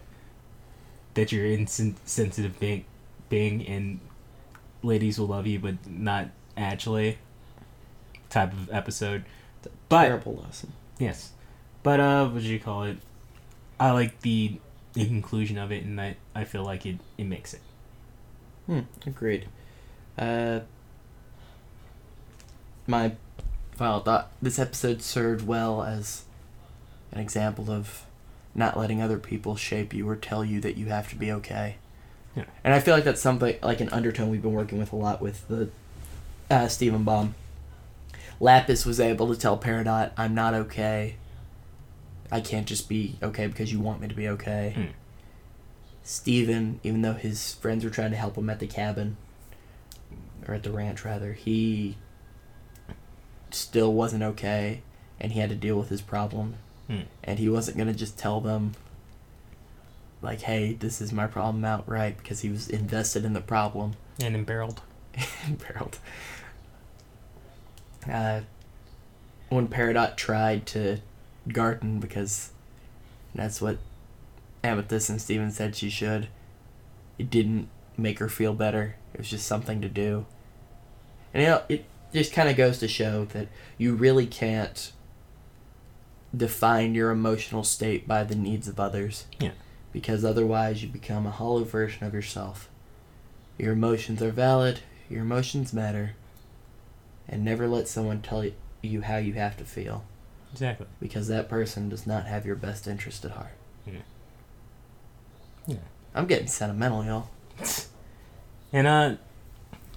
that 1.15 1.33
you're 1.33 1.47
insensitive 1.47 2.61
being, 2.61 2.85
being 3.29 3.67
and 3.67 3.99
ladies 4.83 5.19
will 5.19 5.29
love 5.29 5.47
you, 5.47 5.59
but 5.59 5.89
not 5.89 6.29
actually 6.57 7.19
type 8.31 8.53
of 8.53 8.71
episode. 8.71 9.25
But 9.89 10.05
Terrible 10.05 10.43
lesson. 10.45 10.73
Yes, 10.99 11.33
but 11.83 12.01
uh, 12.01 12.29
what 12.29 12.43
do 12.43 12.49
you 12.49 12.61
call 12.61 12.85
it? 12.85 12.99
I 13.79 13.91
like 13.93 14.21
the 14.21 14.59
the 14.95 15.07
conclusion 15.07 15.59
of 15.59 15.73
it, 15.73 15.85
and 15.85 16.01
I 16.01 16.17
I 16.35 16.45
feel 16.45 16.65
like 16.65 16.87
it 16.87 16.99
it 17.19 17.25
makes 17.25 17.55
it. 17.55 17.61
Hmm, 18.67 18.81
agreed. 19.07 19.49
Uh, 20.19 20.61
my 22.87 23.13
final 23.77 24.01
thought 24.01 24.31
this 24.41 24.59
episode 24.59 25.03
served 25.03 25.47
well 25.47 25.83
as 25.83 26.25
an 27.11 27.21
example 27.21 27.71
of 27.71 28.05
not 28.55 28.79
letting 28.79 29.01
other 29.01 29.19
people 29.19 29.57
shape 29.57 29.95
you 29.95 30.09
or 30.09 30.17
tell 30.17 30.45
you 30.45 30.61
that 30.61 30.77
you 30.77 30.87
have 30.87 31.09
to 31.09 31.17
be 31.17 31.33
okay. 31.33 31.77
Yeah. 32.35 32.45
And 32.65 32.73
I 32.73 32.81
feel 32.81 32.95
like 32.95 33.05
that's 33.05 33.21
something 33.21 33.57
like 33.63 33.81
an 33.81 33.89
undertone 33.91 34.31
we've 34.31 34.41
been 34.43 34.53
working 34.55 34.79
with 34.79 34.93
a 34.93 34.97
lot 34.97 35.21
with 35.21 35.47
the 35.49 35.69
uh, 36.51 36.69
Steven 36.69 37.05
Bomb. 37.05 37.35
Lapis 38.41 38.85
was 38.87 38.99
able 39.01 39.33
to 39.33 39.39
tell 39.41 39.59
Peridot, 39.59 40.13
"I'm 40.17 40.35
not 40.35 40.55
okay. 40.55 41.17
I 42.31 42.41
can't 42.41 42.67
just 42.67 42.89
be 42.89 43.17
okay 43.23 43.47
because 43.47 43.71
you 43.73 43.81
want 43.81 44.01
me 44.01 44.09
to 44.09 44.15
be 44.15 44.29
okay." 44.29 44.73
Hmm. 44.75 44.85
Steven, 46.05 46.81
even 46.83 47.03
though 47.03 47.13
his 47.13 47.55
friends 47.55 47.85
were 47.85 47.91
trying 47.91 48.11
to 48.11 48.17
help 48.17 48.37
him 48.37 48.51
at 48.51 48.59
the 48.59 48.67
cabin, 48.67 49.17
or 50.49 50.55
at 50.55 50.63
the 50.65 50.73
ranch 50.73 51.05
rather, 51.05 51.35
he 51.35 51.97
still 53.51 53.93
wasn't 53.93 54.23
okay, 54.23 54.81
and 55.21 55.33
he 55.33 55.41
had 55.41 55.51
to 55.51 55.57
deal 55.57 55.79
with 55.79 55.89
his 55.91 56.01
problem, 56.01 56.55
Hmm. 56.89 57.03
and 57.23 57.39
he 57.39 57.49
wasn't 57.49 57.77
gonna 57.77 57.95
just 57.95 58.19
tell 58.19 58.41
them, 58.41 58.73
like, 60.23 60.43
"Hey, 60.43 60.75
this 60.75 61.01
is 61.01 61.13
my 61.13 61.27
problem 61.27 61.65
outright," 61.65 62.19
because 62.19 62.41
he 62.41 62.49
was 62.49 62.69
invested 62.69 63.25
in 63.25 63.33
the 63.33 63.41
problem. 63.41 63.95
And 64.21 64.35
embarreled. 64.37 64.79
Barreled. 65.49 65.99
Uh, 68.11 68.41
when 69.49 69.69
Peridot 69.69 70.17
tried 70.17 70.67
to 70.67 70.99
garden 71.47 72.01
because 72.01 72.51
that's 73.33 73.61
what 73.61 73.79
Amethyst 74.65 75.09
and 75.09 75.21
Steven 75.21 75.53
said 75.53 75.77
she 75.77 75.89
should, 75.89 76.27
it 77.19 77.31
didn't 77.31 77.69
make 77.97 78.19
her 78.19 78.29
feel 78.29 78.55
better. 78.55 78.97
It 79.15 79.19
was 79.19 79.31
just 79.31 79.47
something 79.47 79.81
to 79.81 79.89
do. 79.89 80.27
And 81.35 81.43
you 81.43 81.49
know, 81.49 81.63
it 81.69 81.85
just 82.13 82.33
kind 82.33 82.49
of 82.49 82.57
goes 82.57 82.79
to 82.79 82.89
show 82.89 83.27
that 83.27 83.49
you 83.79 83.95
really 83.95 84.27
can't 84.27 84.93
define 86.37 86.95
your 86.95 87.11
emotional 87.11 87.65
state 87.65 88.09
by 88.09 88.25
the 88.25 88.35
needs 88.35 88.69
of 88.69 88.81
others. 88.81 89.27
Yeah. 89.39 89.53
Because 89.93 90.25
otherwise 90.25 90.83
you 90.83 90.89
become 90.89 91.27
a 91.27 91.31
hollow 91.31 91.65
version 91.65 92.07
of 92.07 92.15
yourself. 92.15 92.69
Your 93.59 93.73
emotions 93.73 94.23
are 94.23 94.31
valid, 94.31 94.81
your 95.11 95.23
emotions 95.23 95.73
matter, 95.73 96.15
and 97.29 97.45
never 97.45 97.69
let 97.69 97.89
someone 97.89 98.23
tell 98.23 98.45
you 98.81 99.03
how 99.03 99.19
you 99.19 99.35
have 99.35 99.57
to 99.59 99.65
feel 99.65 100.05
Exactly. 100.53 100.87
because 101.01 101.29
that 101.29 101.49
person 101.49 101.89
does 101.89 102.07
not 102.07 102.27
have 102.27 102.47
your 102.47 102.57
best 102.57 102.87
interest 102.87 103.25
at 103.25 103.33
heart. 103.33 103.53
Yeah. 103.87 103.93
Yeah. 105.67 105.77
I'm 106.15 106.27
getting 106.27 106.49
sentimental, 106.49 107.05
y'all. 107.05 107.29
And 108.75 108.87
uh, 108.87 109.17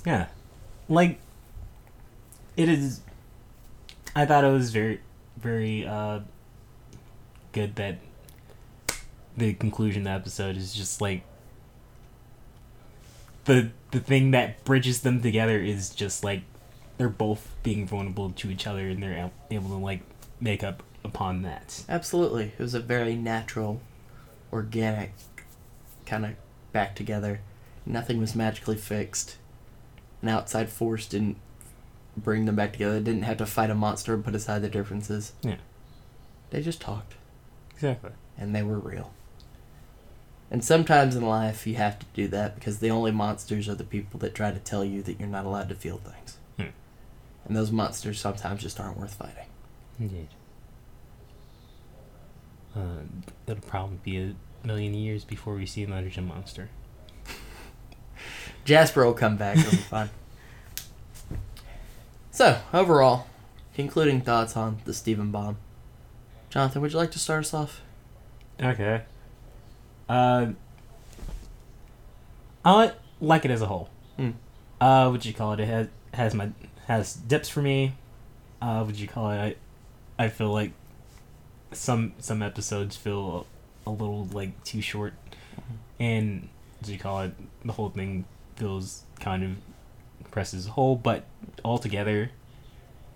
yeah, 0.06 0.28
like 0.90 1.20
it 2.58 2.68
is. 2.68 3.00
I 4.14 4.26
thought 4.26 4.44
it 4.44 4.52
was 4.52 4.72
very, 4.72 5.00
very 5.38 5.88
uh, 5.88 6.20
good 7.54 7.76
that 7.78 8.00
the 9.38 9.54
conclusion 9.54 10.02
of 10.02 10.06
the 10.06 10.12
episode 10.12 10.58
is 10.58 10.74
just 10.74 11.02
like 11.02 11.24
the 13.46 13.70
the 13.92 14.00
thing 14.00 14.32
that 14.32 14.64
bridges 14.66 15.02
them 15.02 15.22
together 15.22 15.60
is 15.60 15.90
just 15.90 16.24
like 16.24 16.42
they're 16.98 17.10
both 17.10 17.52
being 17.64 17.86
vulnerable 17.86 18.32
to 18.32 18.50
each 18.50 18.66
other 18.66 18.88
and 18.88 19.02
they're 19.04 19.32
able 19.52 19.70
to 19.70 19.76
like 19.76 20.02
make 20.40 20.64
up 20.64 20.82
upon 21.04 21.42
that. 21.44 21.84
Absolutely. 21.88 22.54
It 22.58 22.60
was 22.60 22.74
a 22.74 22.80
very 22.80 23.16
natural, 23.16 23.82
organic 24.52 25.12
kind 26.06 26.26
of 26.26 26.32
back 26.72 26.96
together. 26.96 27.42
Nothing 27.86 28.20
was 28.20 28.36
magically 28.36 28.78
fixed. 28.78 29.38
An 30.22 30.30
outside 30.30 30.70
force 30.70 31.06
didn't 31.06 31.38
bring 32.18 32.46
them 32.46 32.56
back 32.56 32.74
together. 32.74 33.00
They 33.00 33.12
didn't 33.12 33.24
have 33.26 33.38
to 33.38 33.46
fight 33.46 33.70
a 33.70 33.76
monster 33.76 34.14
and 34.14 34.24
put 34.26 34.34
aside 34.36 34.62
their 34.64 34.70
differences. 34.70 35.34
Yeah. 35.44 35.58
They 36.50 36.62
just 36.62 36.82
talked, 36.82 37.16
Exactly. 37.74 38.12
and 38.38 38.56
they 38.56 38.64
were 38.64 38.80
real. 38.80 39.12
And 40.52 40.64
sometimes 40.64 41.16
in 41.16 41.26
life, 41.26 41.66
you 41.66 41.76
have 41.76 41.98
to 42.00 42.06
do 42.14 42.28
that 42.30 42.56
because 42.56 42.80
the 42.80 42.92
only 42.92 43.12
monsters 43.12 43.68
are 43.68 43.76
the 43.76 43.84
people 43.84 44.20
that 44.20 44.36
try 44.36 44.52
to 44.52 44.60
tell 44.60 44.86
you 44.86 45.02
that 45.02 45.20
you're 45.20 45.28
not 45.28 45.46
allowed 45.46 45.70
to 45.70 45.76
feel 45.76 45.98
things. 45.98 46.38
Hmm. 46.58 46.76
And 47.46 47.58
those 47.58 47.72
monsters 47.72 48.20
sometimes 48.20 48.62
just 48.62 48.80
aren't 48.80 48.98
worth 48.98 49.16
fighting. 49.16 49.48
Indeed. 50.00 50.30
Uh, 52.76 53.04
it'll 53.48 53.62
probably 53.64 53.98
be 54.04 54.18
a 54.18 54.36
million 54.66 54.94
years 54.94 55.24
before 55.24 55.56
we 55.56 55.66
see 55.66 55.84
a 55.84 55.88
nitrogen 55.88 56.28
monster. 56.28 56.70
Jasper 58.66 59.06
will 59.06 59.14
come 59.14 59.38
back. 59.38 59.58
It'll 59.58 59.72
be 59.72 59.78
fun. 59.78 60.10
So, 62.32 62.60
overall, 62.74 63.28
concluding 63.74 64.22
thoughts 64.22 64.58
on 64.58 64.80
the 64.84 64.94
Steven 64.94 65.32
Bomb. 65.32 65.58
Jonathan, 66.50 66.82
would 66.82 66.92
you 66.92 66.98
like 66.98 67.12
to 67.12 67.20
start 67.20 67.46
us 67.46 67.54
off? 67.54 67.82
Okay. 68.62 69.04
Uh, 70.08 70.48
I 72.64 72.94
like 73.22 73.46
it 73.46 73.52
as 73.52 73.62
a 73.62 73.68
whole. 73.68 73.90
Hmm. 74.18 74.32
Uh, 74.80 75.10
what 75.10 75.26
you 75.26 75.34
call 75.34 75.54
it? 75.54 75.60
It 75.60 75.68
has 75.68 75.88
has 76.14 76.34
my 76.34 76.50
has 76.88 77.14
dips 77.14 77.50
for 77.50 77.62
me. 77.62 77.94
Uh, 78.62 78.84
what 78.84 78.96
you 78.96 79.08
call 79.08 79.32
it? 79.32 79.58
I 80.18 80.24
I 80.26 80.30
feel 80.30 80.52
like 80.52 80.72
some 81.72 82.14
some 82.20 82.42
episodes 82.42 82.96
feel 82.96 83.46
a 83.86 83.92
little 83.92 84.26
like 84.26 84.64
too 84.64 84.82
short, 84.82 85.14
and 86.00 86.50
what 86.80 86.90
you 86.90 86.98
call 87.00 87.22
it? 87.22 87.34
The 87.64 87.74
whole 87.74 87.90
thing 87.90 88.26
feels 88.56 89.04
kind 89.20 89.44
of 89.44 89.52
compressed 90.24 90.54
as 90.54 90.68
a 90.68 90.72
whole, 90.72 90.96
but 90.96 91.26
altogether, 91.64 92.32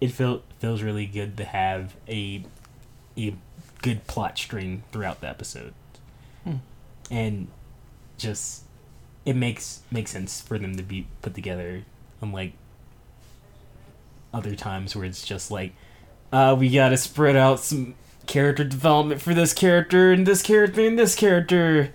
it 0.02 0.12
feel 0.12 0.44
feels 0.60 0.82
really 0.82 1.06
good 1.06 1.38
to 1.38 1.46
have 1.46 1.96
a 2.08 2.44
a 3.18 3.36
good 3.82 4.06
plot 4.08 4.38
string 4.38 4.84
throughout 4.92 5.22
the 5.22 5.28
episode 5.28 5.74
Hmm. 6.44 6.56
And 7.10 7.48
just 8.18 8.64
it 9.26 9.36
makes 9.36 9.82
makes 9.92 10.12
sense 10.12 10.42
for 10.42 10.58
them 10.58 10.76
to 10.76 10.84
be 10.84 11.08
put 11.22 11.34
together 11.34 11.84
unlike 12.22 12.54
other 14.34 14.56
times 14.56 14.96
where 14.96 15.06
it's 15.06 15.26
just 15.26 15.50
like 15.50 15.74
uh 16.32 16.56
we 16.58 16.70
gotta 16.70 16.98
spread 16.98 17.36
out 17.36 17.60
some 17.60 17.96
character 18.28 18.64
development 18.64 19.22
for 19.22 19.34
this 19.34 19.54
character 19.54 20.12
and 20.12 20.26
this 20.26 20.42
character 20.42 20.82
and 20.86 20.98
this 21.00 21.16
character. 21.16 21.92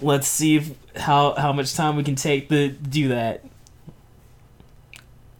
Let's 0.00 0.26
see 0.26 0.56
if, 0.56 0.74
how 0.96 1.34
how 1.34 1.52
much 1.52 1.74
time 1.74 1.96
we 1.96 2.02
can 2.02 2.16
take 2.16 2.48
to 2.48 2.68
do 2.70 3.08
that. 3.08 3.44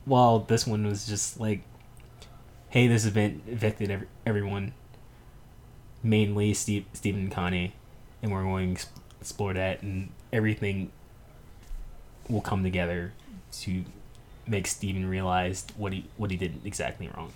While 0.04 0.40
this 0.40 0.66
one 0.66 0.86
was 0.86 1.06
just 1.06 1.40
like 1.40 1.62
hey 2.68 2.86
this 2.86 3.04
event 3.04 3.42
affected 3.52 3.90
every, 3.90 4.06
everyone. 4.24 4.72
Mainly 6.02 6.54
Steve, 6.54 6.86
Steven 6.92 7.22
and 7.22 7.32
Connie. 7.32 7.74
And 8.22 8.30
we're 8.32 8.44
going 8.44 8.78
explore 9.26 9.54
that 9.54 9.82
and 9.82 10.08
everything 10.32 10.88
will 12.28 12.40
come 12.40 12.62
together 12.62 13.12
to 13.50 13.84
make 14.46 14.68
Steven 14.68 15.08
realize 15.08 15.66
what 15.76 15.92
he 15.92 16.04
what 16.16 16.30
he 16.30 16.36
did 16.36 16.60
exactly 16.64 17.10
wrong. 17.16 17.32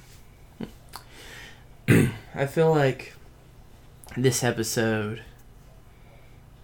I 2.32 2.46
feel 2.46 2.72
like 2.72 3.14
this 4.16 4.44
episode, 4.44 5.22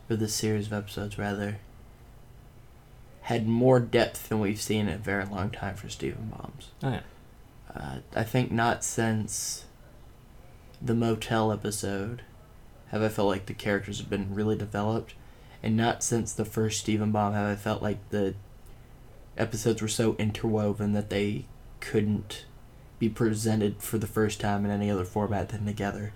or 0.08 0.14
this 0.14 0.32
series 0.32 0.68
of 0.68 0.72
episodes 0.72 1.18
rather, 1.18 1.58
had 3.22 3.48
more 3.48 3.80
depth 3.80 4.28
than 4.28 4.38
we've 4.38 4.60
seen 4.60 4.86
in 4.86 4.94
a 4.94 4.98
very 4.98 5.24
long 5.24 5.50
time 5.50 5.74
for 5.74 5.88
Steven 5.88 6.28
Bombs. 6.28 6.70
Oh 6.84 6.90
yeah. 6.90 7.00
Uh, 7.74 7.96
I 8.14 8.22
think 8.22 8.52
not 8.52 8.84
since 8.84 9.64
the 10.80 10.94
motel 10.94 11.50
episode 11.50 12.22
have 12.90 13.02
I 13.02 13.08
felt 13.08 13.28
like 13.28 13.46
the 13.46 13.54
characters 13.54 13.98
have 13.98 14.08
been 14.08 14.34
really 14.34 14.56
developed, 14.56 15.14
and 15.66 15.76
not 15.76 16.00
since 16.00 16.32
the 16.32 16.44
first 16.44 16.78
Steven 16.78 17.10
Bomb 17.10 17.32
have 17.32 17.50
I 17.50 17.56
felt 17.56 17.82
like 17.82 17.98
the 18.10 18.34
episodes 19.36 19.82
were 19.82 19.88
so 19.88 20.14
interwoven 20.16 20.92
that 20.92 21.10
they 21.10 21.46
couldn't 21.80 22.44
be 23.00 23.08
presented 23.08 23.82
for 23.82 23.98
the 23.98 24.06
first 24.06 24.40
time 24.40 24.64
in 24.64 24.70
any 24.70 24.88
other 24.88 25.04
format 25.04 25.48
than 25.48 25.66
together. 25.66 26.12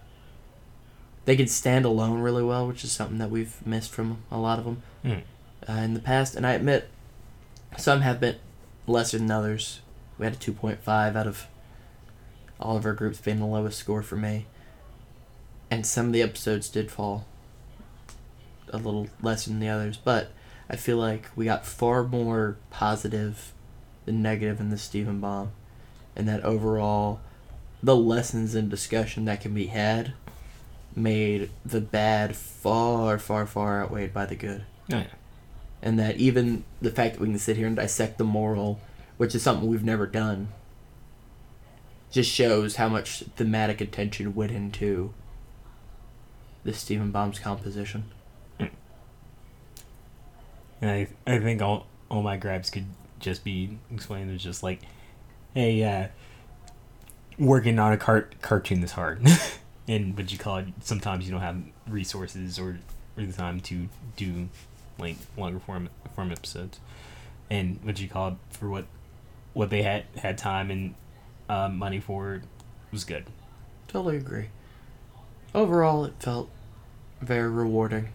They 1.25 1.37
could 1.37 1.51
stand 1.51 1.85
alone 1.85 2.21
really 2.21 2.45
well, 2.45 2.65
which 2.69 2.85
is 2.85 2.93
something 2.93 3.19
that 3.19 3.33
we've 3.33 3.67
missed 3.67 3.91
from 3.91 4.19
a 4.31 4.39
lot 4.39 4.61
of 4.61 4.65
them 4.67 4.83
Hmm. 5.03 5.69
uh, 5.69 5.81
in 5.81 5.95
the 5.95 6.01
past, 6.01 6.37
and 6.37 6.47
I 6.47 6.53
admit 6.53 6.89
some 7.77 8.03
have 8.03 8.21
been 8.21 8.37
lesser 8.87 9.19
than 9.19 9.33
others. 9.33 9.81
We 10.17 10.27
had 10.27 10.35
a 10.35 10.39
2.5 10.39 11.17
out 11.17 11.27
of 11.27 11.49
all 12.61 12.77
of 12.77 12.87
our 12.87 12.95
groups 12.95 13.21
being 13.21 13.41
the 13.41 13.47
lowest 13.47 13.81
score 13.81 14.03
for 14.05 14.15
me. 14.17 14.47
And 15.73 15.85
some 15.85 16.07
of 16.07 16.13
the 16.13 16.23
episodes 16.23 16.69
did 16.69 16.93
fall 16.93 17.27
a 18.71 18.77
little 18.77 19.09
less 19.23 19.45
than 19.47 19.61
the 19.61 19.69
others, 19.69 19.97
but 19.97 20.33
I 20.69 20.77
feel 20.77 20.97
like 20.97 21.27
we 21.37 21.45
got 21.45 21.67
far 21.67 22.05
more 22.05 22.57
positive 22.71 23.53
than 24.05 24.23
negative 24.23 24.61
in 24.61 24.71
the 24.71 24.79
Steven 24.79 25.21
Bomb. 25.21 25.53
And 26.17 26.29
that 26.29 26.43
overall, 26.45 27.21
the 27.83 27.97
lessons 27.97 28.55
and 28.55 28.69
discussion 28.71 29.25
that 29.25 29.41
can 29.41 29.55
be 29.55 29.67
had 29.67 30.13
made 30.95 31.51
the 31.65 31.81
bad 31.81 32.37
far, 32.37 33.19
far, 33.19 33.47
far 33.47 33.83
outweighed 33.83 34.13
by 34.13 34.27
the 34.27 34.35
good 34.35 34.65
Oh 34.93 34.99
yeah. 34.99 35.07
and 35.81 35.99
that 36.01 36.17
even 36.17 36.65
the 36.83 36.91
fact 36.91 37.15
that 37.15 37.21
we 37.21 37.29
can 37.29 37.39
sit 37.39 37.57
here 37.57 37.69
and 37.69 37.77
dissect 37.77 38.19
the 38.19 38.25
moral, 38.25 38.81
which 39.17 39.35
is 39.35 39.43
something 39.43 39.69
we've 39.69 39.85
never 39.85 40.07
done, 40.07 40.49
just 42.11 42.31
shows 42.31 42.77
how 42.77 42.89
much 42.89 43.23
thematic 43.37 43.81
attention 43.81 44.35
went 44.35 44.51
into 44.51 45.15
the 46.65 46.73
Steven 46.75 47.13
Bomb's 47.13 47.39
composition. 47.39 48.05
And 50.81 50.91
I 50.91 51.09
I 51.27 51.39
think 51.39 51.63
all 51.63 51.87
all 52.11 52.23
my 52.23 52.37
grabs 52.37 52.71
could 52.71 52.87
just 53.19 53.45
be 53.45 53.79
explained 53.93 54.35
as 54.35 54.43
just 54.43 54.63
like, 54.63 54.81
hey, 55.55 55.83
uh, 55.85 56.09
working 57.39 57.79
on 57.79 57.93
a 57.93 57.97
cart 57.97 58.37
cartoon 58.43 58.83
is 58.83 58.93
hard, 58.93 59.27
and 59.89 60.17
what 60.17 60.31
you 60.33 60.39
call 60.39 60.59
it. 60.59 60.67
Sometimes 60.81 61.27
you 61.27 61.33
don't 61.33 61.41
have 61.41 61.63
resources 61.89 62.59
or, 62.59 62.79
or 63.17 63.25
the 63.25 63.33
time 63.33 63.61
to 63.61 63.89
do 64.17 64.49
like 64.99 65.17
longer 65.37 65.61
form 65.61 65.89
form 66.15 66.33
episodes, 66.33 66.81
and 67.51 67.79
what 67.83 68.01
you 68.01 68.09
call 68.09 68.29
it 68.29 68.35
for 68.51 68.69
what 68.69 68.87
what 69.53 69.71
they 69.71 69.83
had 69.83 70.05
had 70.17 70.39
time 70.39 70.71
and 70.71 70.95
uh, 71.49 71.69
money 71.69 72.01
for 72.01 72.43
was 72.91 73.05
good. 73.05 73.27
Totally 73.89 74.17
agree. 74.17 74.49
Overall, 75.55 76.05
it 76.05 76.15
felt 76.21 76.49
very 77.21 77.51
rewarding. 77.51 78.11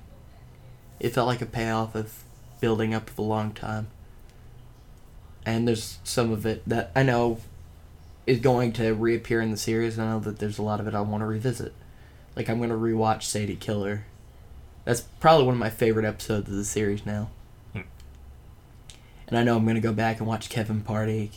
It 0.99 1.09
felt 1.09 1.27
like 1.27 1.41
a 1.41 1.45
payoff 1.45 1.95
of 1.95 2.23
building 2.65 2.95
up 2.95 3.11
for 3.11 3.21
a 3.21 3.25
long 3.25 3.51
time. 3.51 3.85
And 5.45 5.67
there's 5.67 5.99
some 6.03 6.31
of 6.31 6.47
it 6.47 6.67
that 6.67 6.91
I 6.95 7.03
know 7.03 7.37
is 8.25 8.39
going 8.39 8.73
to 8.73 8.91
reappear 8.95 9.39
in 9.39 9.51
the 9.51 9.57
series. 9.57 9.99
and 9.99 10.07
I 10.07 10.13
know 10.13 10.19
that 10.21 10.39
there's 10.39 10.57
a 10.57 10.63
lot 10.63 10.79
of 10.79 10.87
it 10.87 10.95
I 10.95 11.01
want 11.01 11.21
to 11.21 11.27
revisit. 11.27 11.73
Like, 12.35 12.49
I'm 12.49 12.57
going 12.57 12.71
to 12.71 12.75
rewatch 12.75 13.21
Sadie 13.21 13.55
Killer. 13.55 14.05
That's 14.83 15.01
probably 15.01 15.45
one 15.45 15.53
of 15.53 15.59
my 15.59 15.69
favorite 15.69 16.07
episodes 16.07 16.49
of 16.49 16.55
the 16.55 16.65
series 16.65 17.05
now. 17.05 17.29
Hmm. 17.73 17.81
And 19.27 19.37
I 19.37 19.43
know 19.43 19.55
I'm 19.55 19.63
going 19.63 19.75
to 19.75 19.79
go 19.79 19.93
back 19.93 20.17
and 20.17 20.25
watch 20.25 20.49
Kevin 20.49 20.81
Party 20.81 21.29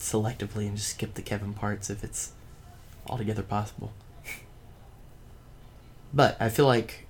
selectively 0.00 0.66
and 0.66 0.76
just 0.76 0.88
skip 0.88 1.14
the 1.14 1.22
Kevin 1.22 1.54
parts 1.54 1.90
if 1.90 2.02
it's 2.02 2.32
altogether 3.08 3.44
possible. 3.44 3.92
But 6.12 6.36
I 6.40 6.48
feel 6.48 6.66
like 6.66 7.06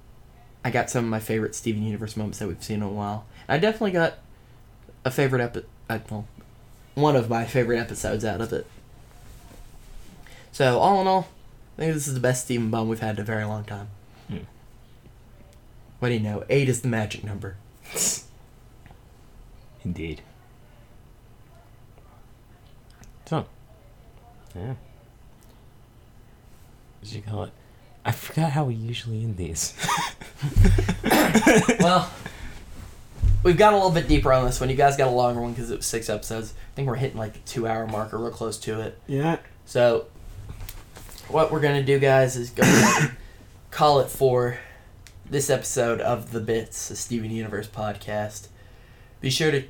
I 0.67 0.71
got 0.71 0.91
some 0.91 1.05
of 1.05 1.11
my 1.11 1.21
favorite 1.21 1.55
Steven 1.55 1.85
Universe 1.85 2.17
moments 2.17 2.41
that 2.41 2.49
we've 2.49 2.61
seen 2.61 2.79
in 2.79 2.83
a 2.83 2.89
while. 2.89 3.25
I 3.49 3.59
definitely 3.59 3.93
got 3.93 4.15
a 5.05 5.11
favorite 5.11 5.43
episode. 5.43 5.67
Well, 6.11 6.27
one 6.95 7.17
of 7.17 7.29
my 7.29 7.45
favorite 7.45 7.79
episodes 7.79 8.25
out 8.25 8.41
of 8.41 8.53
it. 8.53 8.67
So 10.53 10.79
all 10.79 11.01
in 11.01 11.07
all, 11.07 11.29
I 11.77 11.83
think 11.83 11.95
this 11.95 12.09
is 12.09 12.15
the 12.15 12.21
best 12.21 12.45
Steven 12.45 12.71
Bomb 12.71 12.89
we've 12.89 13.01
had 13.01 13.17
in 13.17 13.21
a 13.21 13.25
very 13.25 13.45
long 13.45 13.65
time. 13.65 13.89
Hmm. 14.29 14.39
What 15.99 16.09
do 16.09 16.15
you 16.15 16.21
know? 16.21 16.45
Eight 16.49 16.69
is 16.69 16.81
the 16.81 16.89
magic 16.89 17.23
number. 17.23 17.57
Indeed. 19.85 20.23
So, 23.27 23.47
yeah. 24.55 24.75
What 27.01 27.13
you 27.13 27.23
call 27.23 27.45
it? 27.45 27.53
I 28.05 28.13
forgot 28.13 28.53
how 28.53 28.65
we 28.65 28.75
usually 28.75 29.23
end 29.23 29.37
these. 29.37 29.75
well, 31.81 32.11
we've 33.47 33.57
got 33.57 33.73
a 33.73 33.77
little 33.77 33.93
bit 33.93 34.09
deeper 34.09 34.33
on 34.33 34.45
this 34.45 34.61
one. 34.61 34.69
You 34.69 34.75
guys 34.75 34.97
got 34.97 35.07
a 35.07 35.13
longer 35.13 35.41
one 35.41 35.53
because 35.53 35.71
it 35.71 35.77
was 35.77 35.87
six 35.87 36.11
episodes. 36.11 36.53
I 36.53 36.75
think 36.75 36.89
we're 36.89 36.97
hitting 36.97 37.17
like 37.17 37.37
a 37.37 37.39
two 37.41 37.69
hour 37.69 37.87
mark 37.87 38.13
or 38.13 38.19
real 38.19 38.33
close 38.33 38.59
to 38.59 38.81
it. 38.81 38.99
yeah. 39.07 39.39
So, 39.65 40.07
what 41.29 41.53
we're 41.53 41.61
gonna 41.61 41.85
do, 41.85 42.01
guys, 42.01 42.37
is 42.37 42.51
go 42.51 42.63
ahead 42.63 43.03
and 43.11 43.17
call 43.71 44.01
it 44.01 44.11
for 44.11 44.59
this 45.31 45.49
episode 45.49 46.01
of 46.01 46.33
the 46.33 46.41
Bits, 46.41 46.89
the 46.89 46.97
Steven 46.97 47.31
Universe 47.31 47.69
podcast. 47.69 48.49
Be 49.21 49.31
sure 49.31 49.53
to 49.53 49.63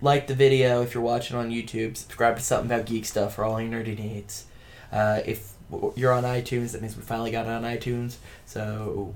like 0.00 0.26
the 0.26 0.34
video 0.34 0.82
if 0.82 0.92
you're 0.92 1.02
watching 1.02 1.36
on 1.36 1.50
YouTube. 1.50 1.96
Subscribe 1.96 2.36
to 2.36 2.42
Something 2.42 2.70
About 2.72 2.86
Geek 2.86 3.04
Stuff 3.04 3.36
for 3.36 3.44
all 3.44 3.60
your 3.60 3.70
nerdy 3.70 3.96
needs. 3.96 4.46
Uh, 4.90 5.20
if 5.24 5.52
you're 5.94 6.12
on 6.12 6.24
iTunes, 6.24 6.72
that 6.72 6.82
means 6.82 6.96
we 6.96 7.02
finally 7.02 7.30
got 7.30 7.46
it 7.46 7.50
on 7.50 7.62
iTunes. 7.62 8.16
So 8.46 9.14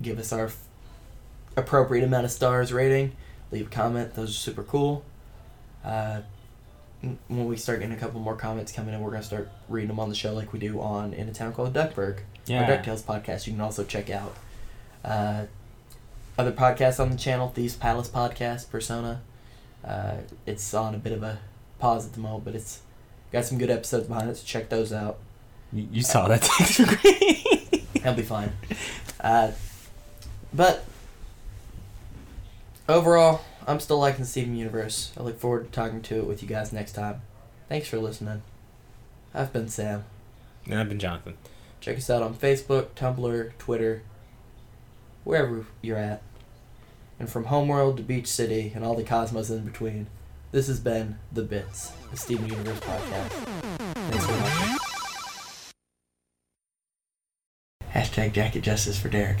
give 0.00 0.18
us 0.18 0.32
our 0.32 0.46
f- 0.46 0.64
appropriate 1.58 2.04
amount 2.04 2.24
of 2.24 2.30
stars 2.30 2.72
rating. 2.72 3.12
Leave 3.50 3.66
a 3.66 3.70
comment. 3.70 4.14
Those 4.14 4.30
are 4.30 4.32
super 4.32 4.62
cool. 4.62 5.04
Uh, 5.84 6.22
when 7.28 7.46
we 7.46 7.56
start 7.56 7.80
getting 7.80 7.94
a 7.94 7.98
couple 7.98 8.18
more 8.20 8.36
comments 8.36 8.72
coming 8.72 8.94
in, 8.94 9.00
we're 9.00 9.10
gonna 9.10 9.22
start 9.22 9.50
reading 9.68 9.88
them 9.88 10.00
on 10.00 10.08
the 10.08 10.14
show 10.14 10.32
like 10.32 10.52
we 10.52 10.58
do 10.58 10.80
on 10.80 11.12
In 11.12 11.28
a 11.28 11.32
Town 11.34 11.52
Called 11.52 11.74
Duckburg, 11.74 12.20
Yeah. 12.46 12.62
our 12.64 12.68
Ducktales 12.78 13.02
podcast. 13.02 13.46
You 13.46 13.52
can 13.52 13.60
also 13.60 13.84
check 13.84 14.08
out 14.10 14.34
uh, 15.04 15.44
other 16.38 16.52
podcasts 16.52 16.98
on 16.98 17.10
the 17.10 17.16
channel. 17.16 17.48
Thieves 17.48 17.76
Palace 17.76 18.08
podcast, 18.08 18.70
Persona. 18.70 19.20
Uh, 19.84 20.16
it's 20.46 20.72
on 20.72 20.94
a 20.94 20.98
bit 20.98 21.12
of 21.12 21.22
a 21.22 21.38
pause 21.78 22.06
at 22.06 22.14
the 22.14 22.20
moment, 22.20 22.44
but 22.46 22.54
it's 22.54 22.80
got 23.32 23.44
some 23.44 23.58
good 23.58 23.70
episodes 23.70 24.08
behind 24.08 24.30
it. 24.30 24.36
So 24.38 24.44
check 24.46 24.70
those 24.70 24.90
out. 24.92 25.18
You, 25.72 25.86
you 25.92 26.02
saw 26.02 26.26
that. 26.28 26.42
He'll 28.02 28.14
be 28.14 28.22
fine. 28.22 28.52
Uh, 29.20 29.50
but 30.54 30.84
overall, 32.88 33.40
I'm 33.66 33.80
still 33.80 33.98
liking 33.98 34.20
the 34.20 34.26
Steven 34.26 34.56
Universe. 34.56 35.12
I 35.18 35.22
look 35.22 35.38
forward 35.38 35.64
to 35.66 35.70
talking 35.70 36.02
to 36.02 36.18
it 36.18 36.26
with 36.26 36.42
you 36.42 36.48
guys 36.48 36.72
next 36.72 36.92
time. 36.92 37.22
Thanks 37.68 37.88
for 37.88 37.98
listening. 37.98 38.42
I've 39.32 39.52
been 39.52 39.68
Sam. 39.68 40.04
and 40.66 40.78
I've 40.78 40.88
been 40.88 40.98
Jonathan. 40.98 41.36
Check 41.80 41.96
us 41.98 42.08
out 42.10 42.22
on 42.22 42.34
Facebook, 42.34 42.88
Tumblr, 42.96 43.52
Twitter, 43.58 44.02
wherever 45.24 45.66
you're 45.82 45.98
at. 45.98 46.22
And 47.18 47.28
from 47.28 47.44
Homeworld 47.44 47.96
to 47.98 48.02
Beach 48.02 48.26
City 48.26 48.72
and 48.74 48.84
all 48.84 48.94
the 48.94 49.04
cosmos 49.04 49.50
in 49.50 49.64
between, 49.64 50.06
this 50.52 50.66
has 50.68 50.80
been 50.80 51.18
The 51.32 51.42
Bits, 51.42 51.92
the 52.10 52.16
Steven 52.16 52.46
Universe 52.48 52.80
podcast. 52.80 53.30
Thanks 53.94 54.26
for 54.26 54.32
watching. 54.32 54.76
Hashtag 57.92 58.32
Jacket 58.32 58.62
Justice 58.62 58.98
for 58.98 59.08
Derek. 59.08 59.38